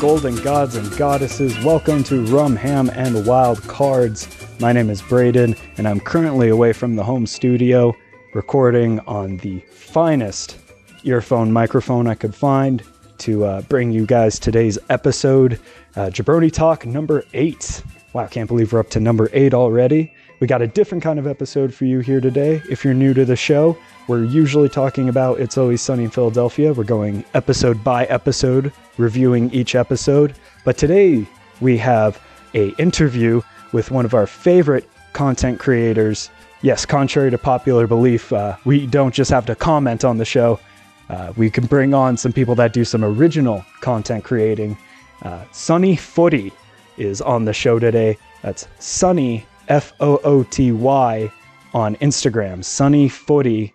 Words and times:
golden 0.00 0.34
gods 0.36 0.76
and 0.76 0.96
goddesses. 0.96 1.62
Welcome 1.62 2.02
to 2.04 2.24
Rum, 2.24 2.56
Ham, 2.56 2.90
and 2.94 3.26
Wild 3.26 3.60
Cards. 3.64 4.26
My 4.58 4.72
name 4.72 4.88
is 4.88 5.02
Braden, 5.02 5.54
and 5.76 5.86
I'm 5.86 6.00
currently 6.00 6.48
away 6.48 6.72
from 6.72 6.96
the 6.96 7.04
home 7.04 7.26
studio, 7.26 7.94
recording 8.32 9.00
on 9.00 9.36
the 9.36 9.60
finest 9.70 10.58
earphone 11.04 11.52
microphone 11.52 12.06
I 12.06 12.14
could 12.14 12.34
find 12.34 12.82
to 13.18 13.44
uh, 13.44 13.60
bring 13.62 13.90
you 13.90 14.06
guys 14.06 14.38
today's 14.38 14.78
episode. 14.88 15.60
Uh, 15.94 16.06
Jabroni 16.06 16.50
Talk 16.50 16.86
number 16.86 17.22
eight. 17.34 17.82
Wow, 18.14 18.26
can't 18.26 18.48
believe 18.48 18.72
we're 18.72 18.80
up 18.80 18.88
to 18.90 19.00
number 19.00 19.28
eight 19.34 19.52
already. 19.52 20.14
We 20.40 20.46
got 20.46 20.62
a 20.62 20.66
different 20.66 21.04
kind 21.04 21.18
of 21.18 21.26
episode 21.26 21.72
for 21.74 21.84
you 21.84 22.00
here 22.00 22.18
today. 22.18 22.62
If 22.70 22.82
you're 22.82 22.94
new 22.94 23.12
to 23.12 23.26
the 23.26 23.36
show, 23.36 23.76
we're 24.08 24.24
usually 24.24 24.70
talking 24.70 25.10
about 25.10 25.38
It's 25.38 25.58
Always 25.58 25.82
Sunny 25.82 26.04
in 26.04 26.10
Philadelphia. 26.10 26.72
We're 26.72 26.84
going 26.84 27.26
episode 27.34 27.84
by 27.84 28.06
episode, 28.06 28.72
reviewing 28.96 29.52
each 29.52 29.74
episode. 29.74 30.34
But 30.64 30.78
today 30.78 31.26
we 31.60 31.76
have 31.76 32.18
a 32.54 32.70
interview 32.76 33.42
with 33.72 33.90
one 33.90 34.06
of 34.06 34.14
our 34.14 34.26
favorite 34.26 34.88
content 35.12 35.60
creators. 35.60 36.30
Yes, 36.62 36.86
contrary 36.86 37.30
to 37.30 37.36
popular 37.36 37.86
belief, 37.86 38.32
uh, 38.32 38.56
we 38.64 38.86
don't 38.86 39.14
just 39.14 39.30
have 39.30 39.44
to 39.44 39.54
comment 39.54 40.06
on 40.06 40.16
the 40.16 40.24
show. 40.24 40.58
Uh, 41.10 41.34
we 41.36 41.50
can 41.50 41.66
bring 41.66 41.92
on 41.92 42.16
some 42.16 42.32
people 42.32 42.54
that 42.54 42.72
do 42.72 42.82
some 42.82 43.04
original 43.04 43.62
content 43.82 44.24
creating. 44.24 44.78
Uh, 45.20 45.44
Sunny 45.52 45.96
Footy 45.96 46.50
is 46.96 47.20
on 47.20 47.44
the 47.44 47.52
show 47.52 47.78
today. 47.78 48.16
That's 48.40 48.66
Sunny 48.78 49.44
F 49.70 49.94
O 50.00 50.18
O 50.24 50.42
T 50.42 50.72
Y 50.72 51.32
on 51.72 51.96
Instagram. 51.96 52.62
Sunny 52.62 53.08
Footy 53.08 53.72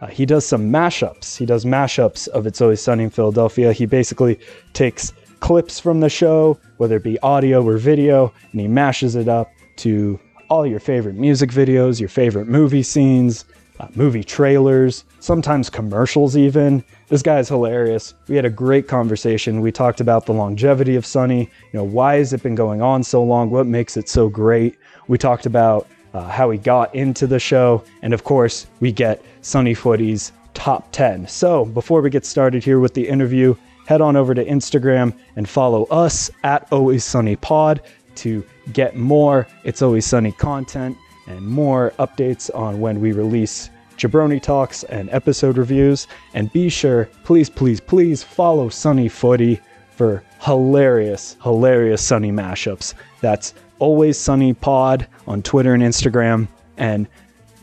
uh, 0.00 0.06
he 0.08 0.26
does 0.26 0.44
some 0.44 0.70
mashups. 0.70 1.36
He 1.36 1.46
does 1.46 1.64
mashups 1.64 2.28
of 2.28 2.46
It's 2.46 2.60
Always 2.60 2.82
Sunny 2.82 3.04
in 3.04 3.10
Philadelphia. 3.10 3.72
He 3.72 3.86
basically 3.86 4.38
takes 4.74 5.12
clips 5.40 5.80
from 5.80 6.00
the 6.00 6.10
show, 6.10 6.58
whether 6.76 6.96
it 6.96 7.02
be 7.02 7.18
audio 7.20 7.64
or 7.64 7.78
video, 7.78 8.32
and 8.52 8.60
he 8.60 8.68
mashes 8.68 9.16
it 9.16 9.28
up 9.28 9.50
to 9.76 10.20
all 10.50 10.66
your 10.66 10.80
favorite 10.80 11.14
music 11.14 11.50
videos, 11.50 11.98
your 11.98 12.08
favorite 12.10 12.46
movie 12.46 12.82
scenes, 12.82 13.46
uh, 13.80 13.88
movie 13.94 14.24
trailers, 14.24 15.04
sometimes 15.20 15.70
commercials, 15.70 16.36
even. 16.36 16.84
This 17.08 17.22
guy 17.22 17.38
is 17.38 17.48
hilarious. 17.48 18.14
We 18.28 18.36
had 18.36 18.44
a 18.44 18.50
great 18.50 18.88
conversation. 18.88 19.60
We 19.60 19.72
talked 19.72 20.00
about 20.00 20.26
the 20.26 20.32
longevity 20.32 20.96
of 20.96 21.06
Sunny. 21.06 21.40
You 21.40 21.78
know, 21.78 21.84
why 21.84 22.16
has 22.16 22.32
it 22.32 22.42
been 22.42 22.54
going 22.54 22.82
on 22.82 23.02
so 23.02 23.22
long? 23.22 23.50
What 23.50 23.66
makes 23.66 23.96
it 23.96 24.08
so 24.08 24.28
great? 24.28 24.76
We 25.08 25.18
talked 25.18 25.46
about 25.46 25.86
uh, 26.14 26.28
how 26.28 26.50
he 26.50 26.58
got 26.58 26.94
into 26.94 27.26
the 27.26 27.38
show, 27.38 27.84
and 28.02 28.14
of 28.14 28.24
course, 28.24 28.66
we 28.80 28.92
get 28.92 29.22
Sunny 29.42 29.74
Footy's 29.74 30.32
top 30.54 30.90
10. 30.92 31.28
So, 31.28 31.66
before 31.66 32.00
we 32.00 32.10
get 32.10 32.24
started 32.24 32.64
here 32.64 32.80
with 32.80 32.94
the 32.94 33.06
interview, 33.06 33.54
head 33.86 34.00
on 34.00 34.16
over 34.16 34.34
to 34.34 34.44
Instagram 34.44 35.14
and 35.36 35.48
follow 35.48 35.84
us 35.84 36.30
at 36.42 36.66
Always 36.72 37.04
Sunny 37.04 37.36
Pod 37.36 37.82
to 38.16 38.44
get 38.72 38.96
more 38.96 39.46
It's 39.64 39.82
Always 39.82 40.06
Sunny 40.06 40.32
content 40.32 40.96
and 41.26 41.46
more 41.46 41.92
updates 41.98 42.50
on 42.54 42.80
when 42.80 43.00
we 43.00 43.12
release 43.12 43.70
Jabroni 43.96 44.42
Talks 44.42 44.84
and 44.84 45.08
episode 45.10 45.58
reviews. 45.58 46.06
And 46.34 46.52
be 46.52 46.68
sure, 46.68 47.08
please, 47.24 47.50
please, 47.50 47.80
please 47.80 48.22
follow 48.22 48.68
Sunny 48.68 49.08
Footy 49.08 49.60
for 49.90 50.22
hilarious, 50.40 51.36
hilarious 51.42 52.02
Sunny 52.02 52.30
mashups. 52.30 52.94
That's 53.20 53.54
Always 53.78 54.18
Sunny 54.18 54.54
Pod 54.54 55.06
on 55.26 55.42
Twitter 55.42 55.74
and 55.74 55.82
Instagram, 55.82 56.48
and 56.76 57.06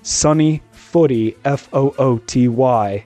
Sunny 0.02 0.62
Footy 0.72 1.36
F 1.46 1.70
O 1.74 1.94
O 1.98 2.18
T 2.20 2.48
Y 2.48 3.04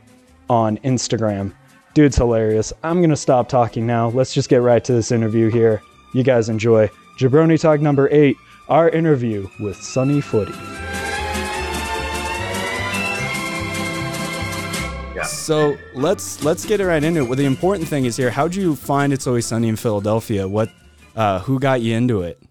on 0.49 0.77
Instagram. 0.79 1.53
Dude's 1.93 2.17
hilarious. 2.17 2.73
I'm 2.83 3.01
gonna 3.01 3.15
stop 3.15 3.49
talking 3.49 3.87
now. 3.87 4.09
Let's 4.09 4.33
just 4.33 4.49
get 4.49 4.61
right 4.61 4.83
to 4.83 4.93
this 4.93 5.11
interview 5.11 5.49
here. 5.49 5.81
You 6.13 6.23
guys 6.23 6.49
enjoy 6.49 6.89
Jabroni 7.19 7.59
Talk 7.59 7.81
number 7.81 8.09
eight, 8.11 8.37
our 8.69 8.89
interview 8.89 9.47
with 9.59 9.77
Sunny 9.77 10.21
Footy. 10.21 10.53
So 15.25 15.77
let's 15.95 16.43
let's 16.43 16.65
get 16.65 16.79
it 16.79 16.85
right 16.85 17.03
into 17.03 17.21
it. 17.21 17.23
Well, 17.23 17.35
the 17.35 17.45
important 17.45 17.87
thing 17.87 18.05
is 18.05 18.15
here. 18.17 18.29
How'd 18.29 18.53
you 18.53 18.75
find 18.75 19.11
It's 19.11 19.25
Always 19.25 19.45
Sunny 19.45 19.67
in 19.67 19.75
Philadelphia? 19.75 20.47
What, 20.47 20.69
uh, 21.15 21.39
who 21.39 21.59
got 21.59 21.81
you 21.81 21.95
into 21.95 22.21
it? 22.21 22.41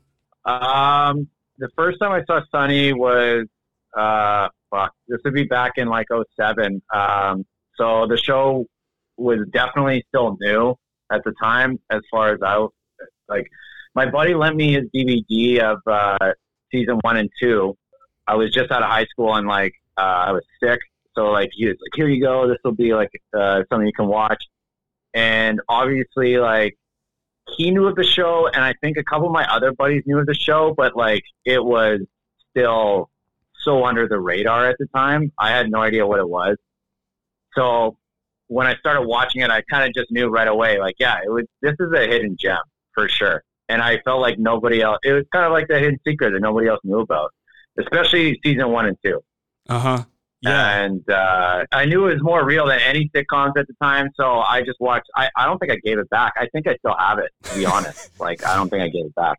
Um, 0.47 1.29
the 1.59 1.69
first 1.77 1.99
time 2.01 2.13
I 2.13 2.25
saw 2.25 2.41
Sunny 2.51 2.93
was, 2.93 3.47
uh, 3.97 4.49
fuck, 4.71 4.95
this 5.09 5.21
would 5.25 5.35
be 5.35 5.45
back 5.45 5.73
in 5.77 5.89
like 5.89 6.07
07. 6.39 6.81
Um, 6.95 7.45
so 7.77 8.07
the 8.07 8.17
show 8.17 8.67
was 9.17 9.41
definitely 9.51 10.05
still 10.09 10.37
new 10.41 10.77
at 11.13 11.23
the 11.25 11.33
time 11.43 11.79
as 11.91 12.01
far 12.11 12.33
as 12.33 12.41
I 12.45 12.59
was 12.59 12.71
like 13.29 13.47
my 13.95 14.07
buddy 14.09 14.35
lent 14.35 14.57
me 14.57 14.75
his 14.75 14.85
DVD 14.95 15.61
of 15.61 15.79
uh, 15.87 16.33
season 16.71 16.99
one 17.01 17.17
and 17.17 17.31
two. 17.41 17.77
I 18.27 18.35
was 18.35 18.53
just 18.53 18.71
out 18.71 18.83
of 18.83 18.91
high 18.91 19.07
school 19.07 19.35
and 19.35 19.49
like 19.49 19.73
uh, 19.97 20.25
I 20.29 20.33
was 20.33 20.43
sick, 20.63 20.79
so 21.15 21.31
like 21.31 21.51
he 21.53 21.67
was 21.67 21.77
like, 21.81 21.91
"Here 21.95 22.09
you 22.09 22.23
go. 22.23 22.47
This 22.47 22.59
will 22.63 22.73
be 22.73 22.95
like 22.95 23.11
uh, 23.37 23.63
something 23.71 23.87
you 23.87 23.93
can 23.95 24.07
watch." 24.07 24.43
And 25.15 25.61
obviously, 25.69 26.37
like 26.37 26.77
he 27.49 27.71
knew 27.71 27.87
of 27.87 27.97
the 27.97 28.05
show, 28.05 28.49
and 28.49 28.65
I 28.65 28.75
think 28.81 28.97
a 28.97 29.05
couple 29.05 29.27
of 29.27 29.33
my 29.33 29.47
other 29.47 29.73
buddies 29.73 30.03
knew 30.07 30.19
of 30.19 30.27
the 30.27 30.35
show, 30.35 30.75
but 30.77 30.97
like 30.97 31.25
it 31.45 31.65
was 31.65 32.01
still 32.51 33.11
so 33.63 33.85
under 33.85 34.09
the 34.09 34.19
radar 34.19 34.69
at 34.69 34.77
the 34.79 34.87
time. 34.95 35.33
I 35.39 35.51
had 35.51 35.71
no 35.71 35.81
idea 35.81 36.07
what 36.07 36.19
it 36.19 36.29
was. 36.29 36.57
So 37.55 37.97
when 38.49 38.67
I 38.67 38.77
started 38.77 39.03
watching 39.03 39.43
it, 39.43 39.51
I 39.51 39.63
kind 39.63 39.89
of 39.89 39.95
just 39.95 40.11
knew 40.11 40.29
right 40.29 40.49
away, 40.49 40.79
like, 40.79 40.97
yeah, 40.99 41.19
it 41.25 41.31
was. 41.31 41.45
This 41.63 41.75
is 41.81 41.93
a 41.93 42.07
hidden 42.07 42.37
gem 42.39 42.59
for 42.93 43.09
sure. 43.09 43.43
And 43.69 43.83
I 43.83 43.99
felt 44.05 44.21
like 44.21 44.39
nobody 44.39 44.81
else. 44.81 44.99
It 45.05 45.13
was 45.13 45.25
kind 45.33 45.45
of 45.45 45.53
like 45.53 45.67
the 45.69 45.79
hidden 45.79 45.99
secret 46.07 46.31
that 46.33 46.41
nobody 46.41 46.69
else 46.69 46.81
knew 46.85 47.01
about, 47.01 47.33
especially 47.79 48.39
season 48.45 48.71
one 48.71 48.87
and 48.87 48.97
two. 49.05 49.21
Uh 49.69 49.79
huh. 49.79 50.05
Yeah. 50.47 50.81
And 50.81 51.11
uh, 51.11 51.65
I 51.73 51.85
knew 51.85 52.07
it 52.07 52.15
was 52.15 52.23
more 52.23 52.45
real 52.45 52.67
than 52.67 52.81
any 52.81 53.11
sitcoms 53.15 53.57
at 53.59 53.67
the 53.67 53.75
time, 53.83 54.11
so 54.17 54.41
I 54.41 54.63
just 54.63 54.81
watched. 54.81 55.09
I, 55.17 55.29
I 55.37 55.45
don't 55.45 55.59
think 55.59 55.73
I 55.73 55.77
gave 55.77 55.99
it 55.99 56.09
back. 56.11 56.35
I 56.37 56.47
think 56.49 56.67
I 56.67 56.77
still 56.77 56.97
have 56.99 57.19
it, 57.19 57.31
to 57.45 57.55
be 57.55 57.67
honest. 57.67 58.11
like 58.21 58.45
I 58.47 58.55
don't 58.57 58.69
think 58.69 58.83
I 58.83 58.89
gave 58.89 59.07
it 59.07 59.15
back. 59.15 59.39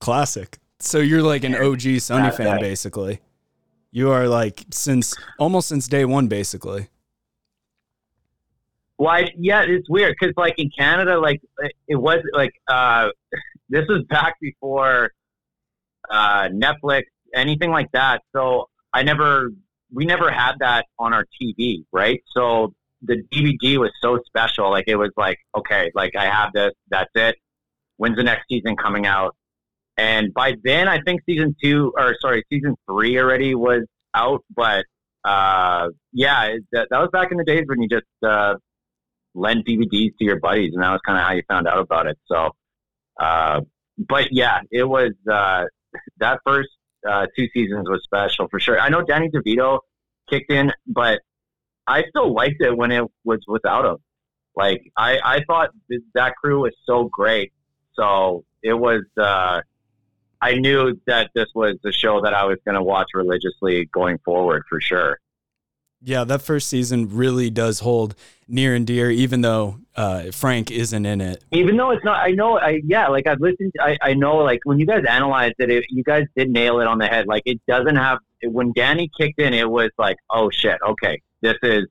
Classic. 0.00 0.58
So 0.78 0.98
you're 0.98 1.22
like 1.22 1.44
an 1.44 1.54
OG 1.54 2.00
Sunny 2.00 2.30
fan, 2.30 2.46
right. 2.46 2.60
basically. 2.60 3.20
You 3.90 4.10
are 4.10 4.28
like 4.28 4.64
since 4.70 5.14
almost 5.38 5.68
since 5.68 5.88
day 5.88 6.04
one, 6.04 6.28
basically. 6.28 6.88
Well, 8.98 9.10
I, 9.10 9.32
yeah, 9.36 9.62
it's 9.62 9.88
weird 9.90 10.16
because 10.18 10.34
like 10.36 10.54
in 10.58 10.70
Canada, 10.76 11.18
like 11.18 11.40
it 11.88 11.96
was 11.96 12.18
like 12.32 12.52
uh, 12.68 13.08
this 13.68 13.84
was 13.88 14.02
back 14.08 14.34
before 14.40 15.12
uh, 16.10 16.48
Netflix, 16.48 17.04
anything 17.34 17.70
like 17.70 17.90
that. 17.92 18.22
So 18.34 18.68
I 18.92 19.02
never, 19.02 19.50
we 19.92 20.04
never 20.04 20.30
had 20.30 20.54
that 20.60 20.86
on 20.98 21.12
our 21.12 21.24
TV, 21.40 21.84
right? 21.92 22.22
So 22.34 22.72
the 23.02 23.22
DVD 23.32 23.78
was 23.78 23.90
so 24.02 24.18
special. 24.26 24.70
Like 24.70 24.84
it 24.88 24.96
was 24.96 25.10
like, 25.16 25.38
okay, 25.56 25.90
like 25.94 26.16
I 26.16 26.24
have 26.24 26.52
this, 26.52 26.72
that's 26.88 27.10
it. 27.14 27.36
When's 27.96 28.16
the 28.16 28.24
next 28.24 28.44
season 28.48 28.76
coming 28.76 29.06
out? 29.06 29.34
And 29.96 30.34
by 30.34 30.54
then, 30.62 30.88
I 30.88 31.00
think 31.00 31.22
season 31.24 31.56
two, 31.62 31.92
or 31.96 32.16
sorry, 32.20 32.44
season 32.52 32.76
three 32.86 33.18
already 33.18 33.54
was 33.54 33.84
out. 34.14 34.44
But 34.54 34.84
uh, 35.24 35.88
yeah, 36.12 36.56
that, 36.72 36.88
that 36.90 36.98
was 36.98 37.08
back 37.12 37.30
in 37.30 37.38
the 37.38 37.44
days 37.44 37.64
when 37.66 37.80
you 37.80 37.88
just 37.88 38.04
uh, 38.22 38.54
lend 39.34 39.64
DVDs 39.64 40.16
to 40.18 40.24
your 40.24 40.38
buddies, 40.38 40.72
and 40.74 40.82
that 40.82 40.90
was 40.90 41.00
kind 41.06 41.18
of 41.18 41.24
how 41.24 41.32
you 41.32 41.42
found 41.48 41.66
out 41.66 41.78
about 41.78 42.06
it. 42.06 42.18
So, 42.30 42.50
uh, 43.18 43.60
but 43.98 44.28
yeah, 44.32 44.60
it 44.70 44.84
was 44.84 45.12
uh, 45.30 45.64
that 46.18 46.40
first 46.44 46.68
uh, 47.08 47.26
two 47.36 47.48
seasons 47.52 47.88
was 47.88 48.02
special 48.04 48.48
for 48.48 48.60
sure. 48.60 48.78
I 48.78 48.88
know 48.88 49.02
Danny 49.02 49.28
DeVito 49.28 49.80
kicked 50.28 50.50
in, 50.50 50.72
but 50.86 51.20
I 51.86 52.04
still 52.08 52.32
liked 52.32 52.60
it 52.60 52.76
when 52.76 52.92
it 52.92 53.04
was 53.24 53.40
without 53.46 53.84
him. 53.84 53.96
Like 54.54 54.90
I, 54.96 55.18
I 55.22 55.44
thought 55.44 55.70
that 56.14 56.34
crew 56.36 56.62
was 56.62 56.72
so 56.84 57.04
great. 57.04 57.52
So 57.94 58.44
it 58.62 58.74
was. 58.74 59.02
Uh, 59.16 59.60
I 60.40 60.54
knew 60.56 61.00
that 61.06 61.30
this 61.34 61.46
was 61.54 61.76
the 61.82 61.92
show 61.92 62.20
that 62.20 62.34
I 62.34 62.44
was 62.44 62.58
going 62.64 62.74
to 62.74 62.82
watch 62.82 63.08
religiously 63.14 63.86
going 63.86 64.18
forward 64.24 64.64
for 64.68 64.80
sure. 64.80 65.18
Yeah, 66.06 66.22
that 66.22 66.42
first 66.42 66.68
season 66.68 67.08
really 67.16 67.50
does 67.50 67.80
hold 67.80 68.14
near 68.46 68.76
and 68.76 68.86
dear, 68.86 69.10
even 69.10 69.40
though 69.40 69.80
uh, 69.96 70.30
Frank 70.30 70.70
isn't 70.70 71.04
in 71.04 71.20
it. 71.20 71.42
Even 71.50 71.76
though 71.76 71.90
it's 71.90 72.04
not, 72.04 72.24
I 72.24 72.30
know, 72.30 72.60
I 72.60 72.80
yeah, 72.84 73.08
like 73.08 73.26
I've 73.26 73.40
listened, 73.40 73.72
I, 73.80 73.98
I 74.00 74.14
know, 74.14 74.36
like 74.36 74.60
when 74.62 74.78
you 74.78 74.86
guys 74.86 75.02
analyzed 75.04 75.56
it, 75.58 75.68
it, 75.68 75.84
you 75.90 76.04
guys 76.04 76.22
did 76.36 76.48
nail 76.48 76.78
it 76.78 76.86
on 76.86 76.98
the 76.98 77.08
head. 77.08 77.26
Like 77.26 77.42
it 77.44 77.60
doesn't 77.66 77.96
have 77.96 78.18
when 78.44 78.72
Danny 78.76 79.10
kicked 79.18 79.40
in, 79.40 79.52
it 79.52 79.68
was 79.68 79.90
like, 79.98 80.16
oh 80.30 80.48
shit, 80.48 80.78
okay, 80.86 81.20
this 81.42 81.56
is 81.64 81.86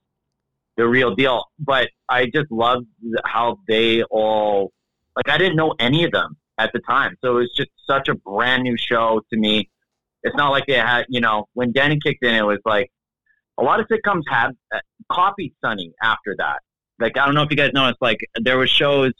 the 0.77 0.87
real 0.87 1.13
deal. 1.13 1.43
But 1.59 1.89
I 2.07 2.27
just 2.27 2.49
loved 2.49 2.87
how 3.25 3.57
they 3.67 4.03
all, 4.03 4.71
like, 5.17 5.27
I 5.27 5.37
didn't 5.37 5.57
know 5.57 5.75
any 5.77 6.05
of 6.05 6.13
them 6.13 6.37
at 6.57 6.71
the 6.71 6.79
time, 6.79 7.17
so 7.21 7.31
it 7.31 7.39
was 7.39 7.53
just 7.53 7.71
such 7.85 8.07
a 8.07 8.15
brand 8.15 8.63
new 8.63 8.77
show 8.77 9.21
to 9.33 9.37
me. 9.37 9.69
It's 10.23 10.37
not 10.37 10.51
like 10.51 10.67
they 10.67 10.75
had, 10.75 11.05
you 11.09 11.19
know, 11.19 11.49
when 11.51 11.73
Danny 11.73 11.99
kicked 12.01 12.23
in, 12.23 12.33
it 12.33 12.45
was 12.45 12.59
like 12.63 12.89
a 13.57 13.63
lot 13.63 13.79
of 13.79 13.87
sitcoms 13.87 14.23
have 14.29 14.51
uh, 14.73 14.79
copied 15.11 15.53
Sunny 15.63 15.93
after 16.01 16.35
that. 16.37 16.59
Like 16.99 17.17
I 17.17 17.25
don't 17.25 17.35
know 17.35 17.43
if 17.43 17.51
you 17.51 17.57
guys 17.57 17.71
noticed, 17.73 18.01
like 18.01 18.19
there 18.41 18.57
were 18.57 18.67
shows 18.67 19.11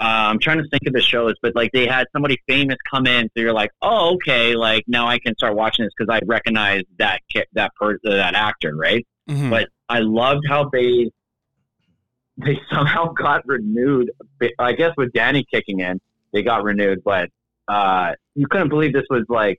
uh, 0.00 0.26
I'm 0.28 0.40
trying 0.40 0.58
to 0.58 0.68
think 0.70 0.82
of 0.86 0.92
the 0.92 1.00
shows, 1.00 1.34
but 1.40 1.54
like 1.54 1.70
they 1.72 1.86
had 1.86 2.06
somebody 2.12 2.36
famous 2.48 2.76
come 2.90 3.06
in, 3.06 3.24
so 3.26 3.40
you're 3.42 3.52
like, 3.52 3.70
oh, 3.80 4.14
okay, 4.16 4.56
like 4.56 4.84
now 4.88 5.06
I 5.06 5.18
can 5.20 5.34
start 5.36 5.54
watching 5.54 5.84
this 5.84 5.92
because 5.96 6.12
I 6.12 6.20
recognize 6.26 6.82
that 6.98 7.20
ki- 7.32 7.44
that 7.52 7.72
per- 7.76 7.98
that 8.02 8.34
actor, 8.34 8.74
right? 8.74 9.06
Mhm. 9.30 9.50
But 9.50 9.68
I 9.88 10.00
loved 10.00 10.44
how 10.48 10.68
they 10.70 11.10
they 12.36 12.60
somehow 12.72 13.12
got 13.12 13.46
renewed. 13.46 14.10
I 14.58 14.72
guess 14.72 14.92
with 14.96 15.12
Danny 15.12 15.44
kicking 15.50 15.78
in, 15.80 16.00
they 16.32 16.42
got 16.42 16.64
renewed, 16.64 17.02
but 17.04 17.30
uh, 17.68 18.14
you 18.34 18.46
couldn't 18.48 18.70
believe 18.70 18.92
this 18.92 19.06
was 19.08 19.24
like 19.28 19.58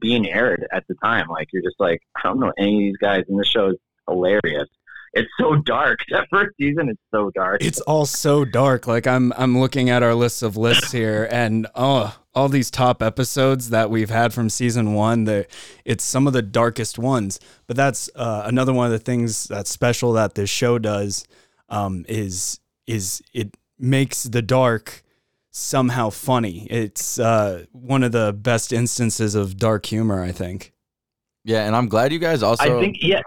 being 0.00 0.30
aired 0.30 0.66
at 0.72 0.84
the 0.88 0.94
time. 1.02 1.28
Like 1.28 1.48
you're 1.52 1.62
just 1.62 1.78
like, 1.78 2.00
I 2.16 2.20
don't 2.24 2.40
know 2.40 2.52
any 2.58 2.74
of 2.74 2.92
these 2.92 2.96
guys, 2.98 3.24
and 3.28 3.38
this 3.38 3.48
show 3.48 3.68
is 3.68 3.76
hilarious. 4.08 4.68
It's 5.14 5.30
so 5.38 5.56
dark. 5.56 6.00
That 6.10 6.26
first 6.30 6.56
season 6.60 6.90
is 6.90 6.96
so 7.12 7.30
dark. 7.34 7.62
It's 7.62 7.80
all 7.82 8.06
so 8.06 8.44
dark. 8.44 8.86
Like 8.86 9.06
I'm 9.06 9.32
I'm 9.36 9.58
looking 9.58 9.90
at 9.90 10.02
our 10.02 10.14
list 10.14 10.42
of 10.42 10.56
lists 10.56 10.92
here 11.00 11.28
and 11.30 11.66
oh 11.74 12.16
all 12.34 12.48
these 12.48 12.70
top 12.70 13.02
episodes 13.02 13.70
that 13.70 13.90
we've 13.90 14.10
had 14.10 14.34
from 14.34 14.50
season 14.50 14.92
one, 14.94 15.24
the 15.24 15.46
it's 15.84 16.02
some 16.02 16.26
of 16.26 16.32
the 16.32 16.42
darkest 16.42 16.98
ones. 16.98 17.38
But 17.66 17.76
that's 17.76 18.10
uh, 18.16 18.42
another 18.44 18.72
one 18.72 18.86
of 18.86 18.92
the 18.92 18.98
things 18.98 19.44
that's 19.44 19.70
special 19.70 20.12
that 20.14 20.34
this 20.34 20.50
show 20.50 20.78
does 20.78 21.24
um, 21.68 22.04
is 22.08 22.60
is 22.86 23.22
it 23.32 23.56
makes 23.78 24.24
the 24.24 24.42
dark 24.42 25.02
somehow 25.56 26.10
funny. 26.10 26.66
It's 26.68 27.16
uh, 27.18 27.64
one 27.70 28.02
of 28.02 28.10
the 28.10 28.32
best 28.32 28.72
instances 28.72 29.36
of 29.36 29.56
dark 29.56 29.86
humor, 29.86 30.20
I 30.22 30.32
think. 30.32 30.72
Yeah, 31.44 31.64
and 31.64 31.76
I'm 31.76 31.88
glad 31.88 32.12
you 32.12 32.18
guys 32.18 32.42
also. 32.42 32.78
I 32.78 32.80
think 32.80 32.96
yeah. 33.00 33.20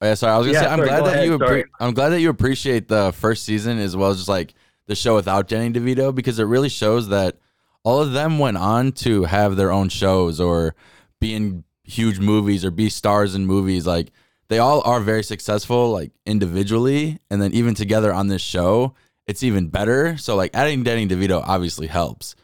Oh, 0.00 0.06
yeah, 0.06 0.14
sorry. 0.14 0.32
I 0.34 0.38
was 0.38 0.46
gonna 0.48 0.54
Yeah, 0.58 0.64
say 0.64 0.66
I'm 0.68 0.78
sorry, 0.78 0.88
glad 0.88 0.98
go 1.00 1.06
that 1.06 1.14
ahead, 1.14 1.26
you. 1.28 1.38
sorry. 1.38 1.64
I'm 1.78 1.94
glad 1.94 2.08
that 2.08 2.20
you 2.20 2.28
appreciate 2.28 2.88
the 2.88 3.12
first 3.12 3.44
season 3.44 3.78
as 3.78 3.96
well 3.96 4.10
as 4.10 4.16
just 4.16 4.28
like 4.28 4.54
the 4.86 4.96
show 4.96 5.14
without 5.14 5.46
Jenny 5.46 5.72
DeVito 5.72 6.12
because 6.12 6.40
it 6.40 6.44
really 6.44 6.68
shows 6.68 7.08
that 7.08 7.36
all 7.84 8.00
of 8.00 8.12
them 8.12 8.40
went 8.40 8.56
on 8.56 8.90
to 8.92 9.24
have 9.24 9.54
their 9.56 9.70
own 9.70 9.88
shows 9.90 10.40
or 10.40 10.74
be 11.20 11.34
in 11.34 11.62
huge 11.84 12.18
movies 12.18 12.64
or 12.64 12.72
be 12.72 12.88
stars 12.88 13.36
in 13.36 13.46
movies. 13.46 13.86
Like 13.86 14.10
they 14.48 14.58
all 14.58 14.82
are 14.84 14.98
very 14.98 15.22
successful, 15.22 15.92
like 15.92 16.10
individually, 16.26 17.20
and 17.30 17.40
then 17.40 17.52
even 17.52 17.74
together 17.74 18.12
on 18.12 18.26
this 18.26 18.42
show, 18.42 18.94
it's 19.26 19.42
even 19.42 19.68
better. 19.68 20.16
So 20.16 20.36
like 20.36 20.50
adding 20.54 20.82
Danny 20.82 21.06
DeVito 21.06 21.42
obviously 21.46 21.86
helps, 21.86 22.34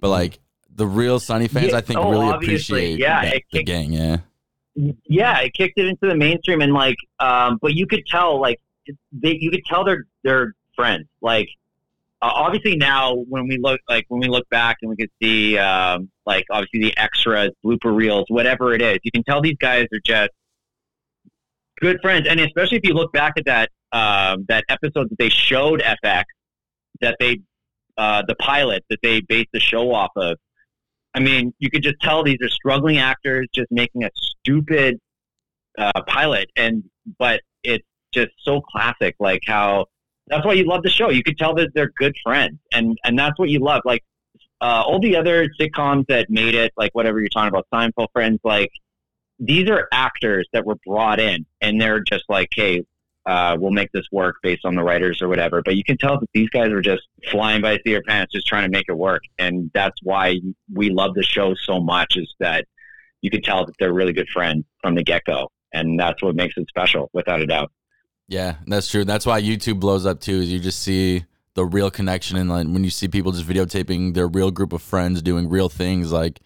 but 0.00 0.08
like 0.10 0.38
the 0.74 0.86
real 0.86 1.18
Sunny 1.18 1.48
fans, 1.48 1.70
Yeah, 1.70 1.78
I 1.78 1.80
think 1.80 1.98
oh, 1.98 2.10
really 2.10 2.26
obviously, 2.26 2.92
appreciate 2.94 2.98
yeah, 3.00 3.22
that- 3.24 3.34
it 3.36 3.42
the 3.52 3.62
gang. 3.62 3.92
Yeah. 3.92 4.18
yeah, 5.08 5.40
it 5.40 5.54
kicked 5.54 5.78
it 5.78 5.86
into 5.86 6.06
the 6.06 6.14
mainstream, 6.14 6.60
and 6.60 6.74
like, 6.74 6.96
um, 7.18 7.58
but 7.62 7.72
you 7.74 7.86
could 7.86 8.04
tell, 8.06 8.38
like, 8.40 8.60
they, 9.10 9.38
you 9.40 9.50
could 9.50 9.64
tell 9.64 9.84
they're 9.84 10.04
they're 10.22 10.54
friends. 10.74 11.06
Like, 11.22 11.48
uh, 12.20 12.30
obviously 12.34 12.76
now 12.76 13.14
when 13.14 13.48
we 13.48 13.56
look, 13.58 13.80
like, 13.88 14.04
when 14.08 14.20
we 14.20 14.28
look 14.28 14.46
back 14.50 14.76
and 14.82 14.90
we 14.90 14.96
could 14.96 15.10
see, 15.22 15.56
um, 15.56 16.10
like, 16.26 16.44
obviously 16.50 16.80
the 16.80 16.96
extras, 16.98 17.52
blooper 17.64 17.96
reels, 17.96 18.26
whatever 18.28 18.74
it 18.74 18.82
is, 18.82 18.98
you 19.02 19.10
can 19.10 19.24
tell 19.24 19.40
these 19.40 19.56
guys 19.58 19.86
are 19.94 20.00
just 20.04 20.30
good 21.80 21.98
friends, 22.02 22.26
and 22.28 22.38
especially 22.40 22.76
if 22.76 22.84
you 22.84 22.92
look 22.94 23.12
back 23.12 23.32
at 23.38 23.46
that 23.46 23.70
um, 23.96 24.44
that 24.48 24.64
episode 24.68 25.08
that 25.08 25.18
they 25.18 25.30
showed 25.30 25.80
FX, 25.80 26.24
that 27.00 27.16
they 27.18 27.40
uh, 27.96 28.22
the 28.28 28.34
pilot 28.34 28.84
that 28.90 28.98
they 29.02 29.20
based 29.22 29.48
the 29.54 29.60
show 29.60 29.90
off 29.92 30.10
of. 30.16 30.36
I 31.14 31.20
mean, 31.20 31.54
you 31.58 31.70
could 31.70 31.82
just 31.82 31.96
tell 32.02 32.22
these 32.22 32.42
are 32.42 32.48
struggling 32.50 32.98
actors 32.98 33.48
just 33.54 33.68
making 33.70 34.04
a 34.04 34.10
stupid 34.14 35.00
uh, 35.78 36.02
pilot, 36.06 36.50
and 36.56 36.84
but 37.18 37.40
it's 37.62 37.86
just 38.12 38.32
so 38.42 38.60
classic. 38.60 39.16
Like 39.18 39.40
how 39.46 39.86
that's 40.26 40.44
why 40.44 40.52
you 40.52 40.64
love 40.64 40.82
the 40.82 40.90
show. 40.90 41.08
You 41.08 41.22
could 41.22 41.38
tell 41.38 41.54
that 41.54 41.70
they're 41.74 41.92
good 41.96 42.14
friends, 42.22 42.58
and 42.72 42.98
and 43.02 43.18
that's 43.18 43.38
what 43.38 43.48
you 43.48 43.60
love. 43.60 43.80
Like 43.86 44.04
uh, 44.60 44.82
all 44.86 45.00
the 45.00 45.16
other 45.16 45.48
sitcoms 45.58 46.04
that 46.08 46.28
made 46.28 46.54
it, 46.54 46.72
like 46.76 46.94
whatever 46.94 47.18
you're 47.18 47.30
talking 47.30 47.48
about, 47.48 47.66
Seinfeld, 47.72 48.08
Friends, 48.12 48.40
like 48.44 48.70
these 49.38 49.70
are 49.70 49.88
actors 49.90 50.46
that 50.52 50.66
were 50.66 50.76
brought 50.86 51.18
in, 51.18 51.46
and 51.62 51.80
they're 51.80 52.00
just 52.00 52.24
like, 52.28 52.48
hey. 52.54 52.84
Uh, 53.26 53.56
we'll 53.58 53.72
make 53.72 53.90
this 53.92 54.06
work 54.12 54.36
based 54.42 54.64
on 54.64 54.76
the 54.76 54.82
writers 54.84 55.20
or 55.20 55.28
whatever. 55.28 55.60
But 55.60 55.76
you 55.76 55.82
can 55.82 55.98
tell 55.98 56.18
that 56.20 56.28
these 56.32 56.48
guys 56.50 56.68
are 56.68 56.80
just 56.80 57.02
flying 57.30 57.60
by 57.60 57.72
the 57.72 57.80
seat 57.84 57.94
of 57.94 58.04
their 58.04 58.14
pants, 58.14 58.32
just 58.32 58.46
trying 58.46 58.62
to 58.62 58.70
make 58.70 58.86
it 58.88 58.96
work. 58.96 59.22
And 59.38 59.70
that's 59.74 59.96
why 60.02 60.36
we 60.72 60.90
love 60.90 61.14
the 61.14 61.24
show 61.24 61.54
so 61.54 61.80
much 61.80 62.16
is 62.16 62.32
that 62.38 62.66
you 63.22 63.30
can 63.30 63.42
tell 63.42 63.66
that 63.66 63.74
they're 63.80 63.92
really 63.92 64.12
good 64.12 64.28
friends 64.28 64.64
from 64.80 64.94
the 64.94 65.02
get 65.02 65.24
go. 65.24 65.50
And 65.72 65.98
that's 65.98 66.22
what 66.22 66.36
makes 66.36 66.54
it 66.56 66.68
special, 66.68 67.10
without 67.12 67.40
a 67.40 67.46
doubt. 67.46 67.72
Yeah, 68.28 68.56
that's 68.66 68.88
true. 68.88 69.04
That's 69.04 69.26
why 69.26 69.42
YouTube 69.42 69.80
blows 69.80 70.06
up 70.06 70.20
too. 70.20 70.40
Is 70.40 70.52
you 70.52 70.60
just 70.60 70.80
see 70.80 71.24
the 71.54 71.64
real 71.64 71.90
connection 71.90 72.36
and 72.36 72.50
like 72.50 72.66
when 72.66 72.84
you 72.84 72.90
see 72.90 73.08
people 73.08 73.32
just 73.32 73.46
videotaping 73.46 74.14
their 74.14 74.28
real 74.28 74.50
group 74.50 74.72
of 74.72 74.82
friends 74.82 75.22
doing 75.22 75.48
real 75.48 75.68
things, 75.68 76.12
like 76.12 76.40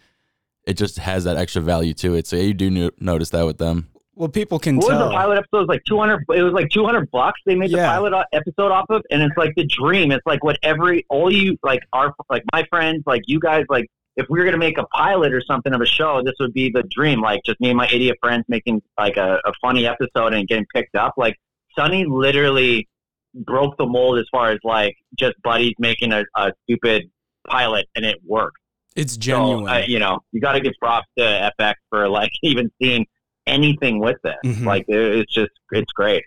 it 0.67 0.75
just 0.75 0.99
has 0.99 1.25
that 1.25 1.37
extra 1.37 1.61
value 1.61 1.93
to 1.95 2.15
it. 2.15 2.27
So 2.27 2.37
yeah, 2.37 2.43
you 2.43 2.55
do 2.55 2.71
no- 2.71 2.91
notice 3.01 3.31
that 3.31 3.45
with 3.45 3.59
them. 3.59 3.89
Well, 4.21 4.29
people 4.29 4.59
can 4.59 4.77
What 4.77 4.91
was 4.91 4.99
the 4.99 5.11
pilot 5.11 5.39
episode? 5.39 5.57
It 5.57 5.61
was 5.61 5.69
like 5.69 5.85
200, 5.87 6.25
it 6.37 6.43
was 6.43 6.53
like 6.53 6.69
200 6.69 7.11
bucks 7.11 7.41
they 7.47 7.55
made 7.55 7.71
Yeah. 7.71 7.79
the 7.79 7.87
pilot 7.89 8.27
episode 8.35 8.71
off 8.71 8.85
of. 8.91 9.03
And 9.11 9.23
it's 9.23 9.35
like 9.39 9.55
the 9.57 9.65
dream. 9.65 10.13
It's 10.13 10.27
like 10.27 10.45
what 10.45 10.59
every, 10.63 11.07
all 11.09 11.33
you, 11.33 11.57
like 11.63 11.81
our, 11.95 12.15
like 12.29 12.43
my 12.53 12.65
friends, 12.69 13.03
like 13.07 13.23
you 13.27 13.41
guys, 13.41 13.65
like 13.71 13.87
if 14.17 14.27
we 14.29 14.39
were 14.39 14.45
going 14.45 14.53
to 14.53 14.59
make 14.59 14.77
a 14.77 14.85
pilot 14.89 15.33
or 15.33 15.41
something 15.41 15.73
of 15.73 15.81
a 15.81 15.87
show, 15.87 16.21
this 16.23 16.35
would 16.39 16.53
be 16.53 16.71
the 16.71 16.83
dream. 16.91 17.23
Like 17.23 17.41
just 17.47 17.59
me 17.63 17.71
and 17.71 17.79
my 17.79 17.87
idiot 17.91 18.19
friends 18.23 18.45
making 18.49 18.83
like 18.99 19.17
a, 19.17 19.41
a 19.47 19.53
funny 19.63 19.87
episode 19.87 20.35
and 20.35 20.47
getting 20.47 20.67
picked 20.75 20.97
up. 20.97 21.15
Like 21.17 21.37
Sunny 21.75 22.05
literally 22.07 22.87
broke 23.35 23.79
the 23.79 23.87
mold 23.87 24.19
as 24.19 24.27
far 24.31 24.51
as 24.51 24.59
like 24.65 24.97
just 25.19 25.41
buddies 25.43 25.73
making 25.79 26.13
a, 26.13 26.25
a 26.37 26.53
stupid 26.65 27.11
pilot 27.49 27.87
and 27.97 28.05
it 28.05 28.19
worked. 28.27 28.59
it's 28.97 29.15
So, 29.15 29.19
genuine. 29.21 29.69
uh, 29.69 29.83
you 29.87 29.99
know, 29.99 30.19
you 30.33 30.43
got 30.43 30.53
to 30.53 30.61
give 30.61 30.75
props 30.79 31.07
to 31.17 31.51
FX 31.59 31.75
for 31.89 32.07
like 32.07 32.33
even 32.43 32.71
seeing 32.83 33.07
anything 33.47 33.99
with 34.01 34.17
this. 34.23 34.37
Mhm. 34.45 34.65
Like 34.65 34.85
it, 34.89 34.97
it's 34.97 35.33
just, 35.33 35.53
it's 35.73 35.93
great. 35.93 36.25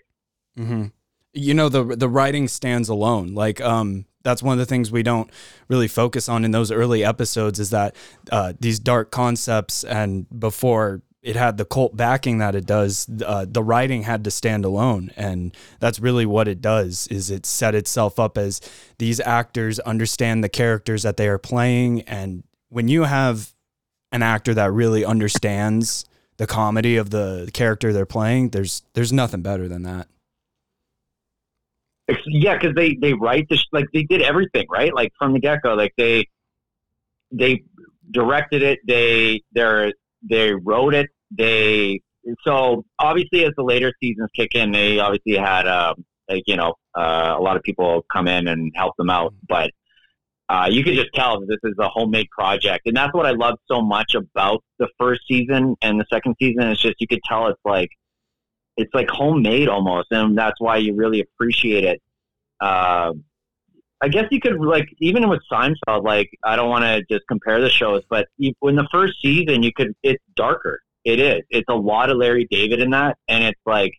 hmm 0.56 0.86
You 1.32 1.54
know 1.54 1.68
the 1.68 1.84
the 1.96 2.08
writing 2.08 2.48
stands 2.48 2.88
alone. 2.88 3.34
Like 3.34 3.60
um, 3.60 4.06
that's 4.22 4.42
one 4.42 4.52
of 4.54 4.58
the 4.58 4.66
things 4.66 4.90
we 4.90 5.02
don't 5.02 5.30
really 5.68 5.88
focus 5.88 6.28
on 6.28 6.44
in 6.44 6.50
those 6.50 6.70
early 6.70 7.04
episodes 7.04 7.58
is 7.58 7.70
that 7.70 7.94
uh, 8.32 8.52
these 8.60 8.78
dark 8.78 9.10
concepts 9.10 9.84
and 9.84 10.26
before 10.38 11.02
it 11.22 11.36
had 11.36 11.56
the 11.56 11.64
cult 11.64 11.96
backing 11.96 12.36
that 12.38 12.54
it 12.54 12.66
does, 12.66 13.08
uh, 13.24 13.46
the 13.48 13.62
writing 13.62 14.02
had 14.02 14.24
to 14.24 14.30
stand 14.30 14.62
alone, 14.64 15.10
and 15.16 15.56
that's 15.80 15.98
really 15.98 16.26
what 16.26 16.46
it 16.48 16.60
does. 16.60 17.06
Is 17.06 17.30
it 17.30 17.46
set 17.46 17.74
itself 17.74 18.20
up 18.20 18.36
as 18.36 18.60
these 18.98 19.20
actors 19.20 19.78
understand 19.80 20.44
the 20.44 20.50
characters 20.50 21.02
that 21.02 21.16
they 21.16 21.26
are 21.28 21.38
playing, 21.38 22.02
and 22.02 22.44
when 22.68 22.88
you 22.88 23.04
have 23.04 23.54
an 24.12 24.22
actor 24.22 24.52
that 24.52 24.70
really 24.72 25.02
understands 25.04 26.04
the 26.36 26.46
comedy 26.46 26.96
of 26.96 27.10
the 27.10 27.50
character 27.52 27.92
they're 27.92 28.06
playing, 28.06 28.50
there's 28.50 28.82
there's 28.94 29.12
nothing 29.12 29.42
better 29.42 29.68
than 29.68 29.82
that. 29.82 30.08
Yeah, 32.26 32.54
because 32.54 32.74
they 32.74 32.96
they 33.00 33.14
write 33.14 33.48
this 33.48 33.64
like 33.72 33.86
they 33.92 34.02
did 34.02 34.20
everything 34.22 34.66
right, 34.70 34.94
like 34.94 35.12
from 35.18 35.32
the 35.32 35.40
get 35.40 35.62
go. 35.62 35.74
Like 35.74 35.94
they 35.96 36.28
they 37.30 37.62
directed 38.10 38.62
it, 38.62 38.80
they 38.86 39.42
they 39.54 39.92
they 40.28 40.52
wrote 40.52 40.94
it, 40.94 41.08
they 41.30 42.00
so 42.46 42.84
obviously 42.98 43.44
as 43.44 43.52
the 43.56 43.62
later 43.62 43.92
seasons 44.02 44.30
kick 44.34 44.54
in, 44.54 44.72
they 44.72 44.98
obviously 44.98 45.36
had 45.36 45.66
um 45.66 46.04
like 46.28 46.42
you 46.46 46.56
know 46.56 46.74
uh, 46.94 47.34
a 47.38 47.40
lot 47.40 47.56
of 47.56 47.62
people 47.62 48.04
come 48.12 48.28
in 48.28 48.48
and 48.48 48.72
help 48.74 48.94
them 48.96 49.10
out, 49.10 49.34
but 49.48 49.70
uh, 50.54 50.68
you 50.70 50.84
could 50.84 50.94
just 50.94 51.12
tell 51.14 51.40
that 51.40 51.46
this 51.46 51.58
is 51.64 51.74
a 51.80 51.88
homemade 51.88 52.28
project, 52.30 52.86
and 52.86 52.96
that's 52.96 53.12
what 53.12 53.26
I 53.26 53.32
love 53.32 53.58
so 53.66 53.82
much 53.82 54.14
about 54.14 54.62
the 54.78 54.88
first 55.00 55.22
season 55.26 55.74
and 55.82 55.98
the 55.98 56.04
second 56.12 56.36
season. 56.38 56.62
It's 56.68 56.80
just 56.80 56.94
you 57.00 57.08
could 57.08 57.22
tell 57.28 57.48
it's 57.48 57.60
like 57.64 57.88
it's 58.76 58.94
like 58.94 59.08
homemade 59.10 59.68
almost, 59.68 60.08
and 60.12 60.38
that's 60.38 60.60
why 60.60 60.76
you 60.76 60.94
really 60.94 61.20
appreciate 61.20 61.82
it. 61.82 62.00
Uh, 62.60 63.14
I 64.00 64.08
guess 64.08 64.26
you 64.30 64.40
could 64.40 64.60
like 64.60 64.86
even 65.00 65.28
with 65.28 65.40
Seinfeld, 65.50 66.04
like 66.04 66.30
I 66.44 66.54
don't 66.54 66.70
want 66.70 66.84
to 66.84 67.02
just 67.12 67.26
compare 67.26 67.60
the 67.60 67.70
shows, 67.70 68.02
but 68.08 68.28
you, 68.36 68.52
in 68.62 68.76
the 68.76 68.86
first 68.92 69.14
season, 69.20 69.64
you 69.64 69.72
could 69.72 69.92
it's 70.04 70.22
darker. 70.36 70.80
It 71.04 71.18
is. 71.18 71.42
It's 71.50 71.68
a 71.68 71.74
lot 71.74 72.10
of 72.10 72.16
Larry 72.16 72.46
David 72.48 72.80
in 72.80 72.90
that, 72.90 73.18
and 73.26 73.42
it's 73.42 73.60
like 73.66 73.94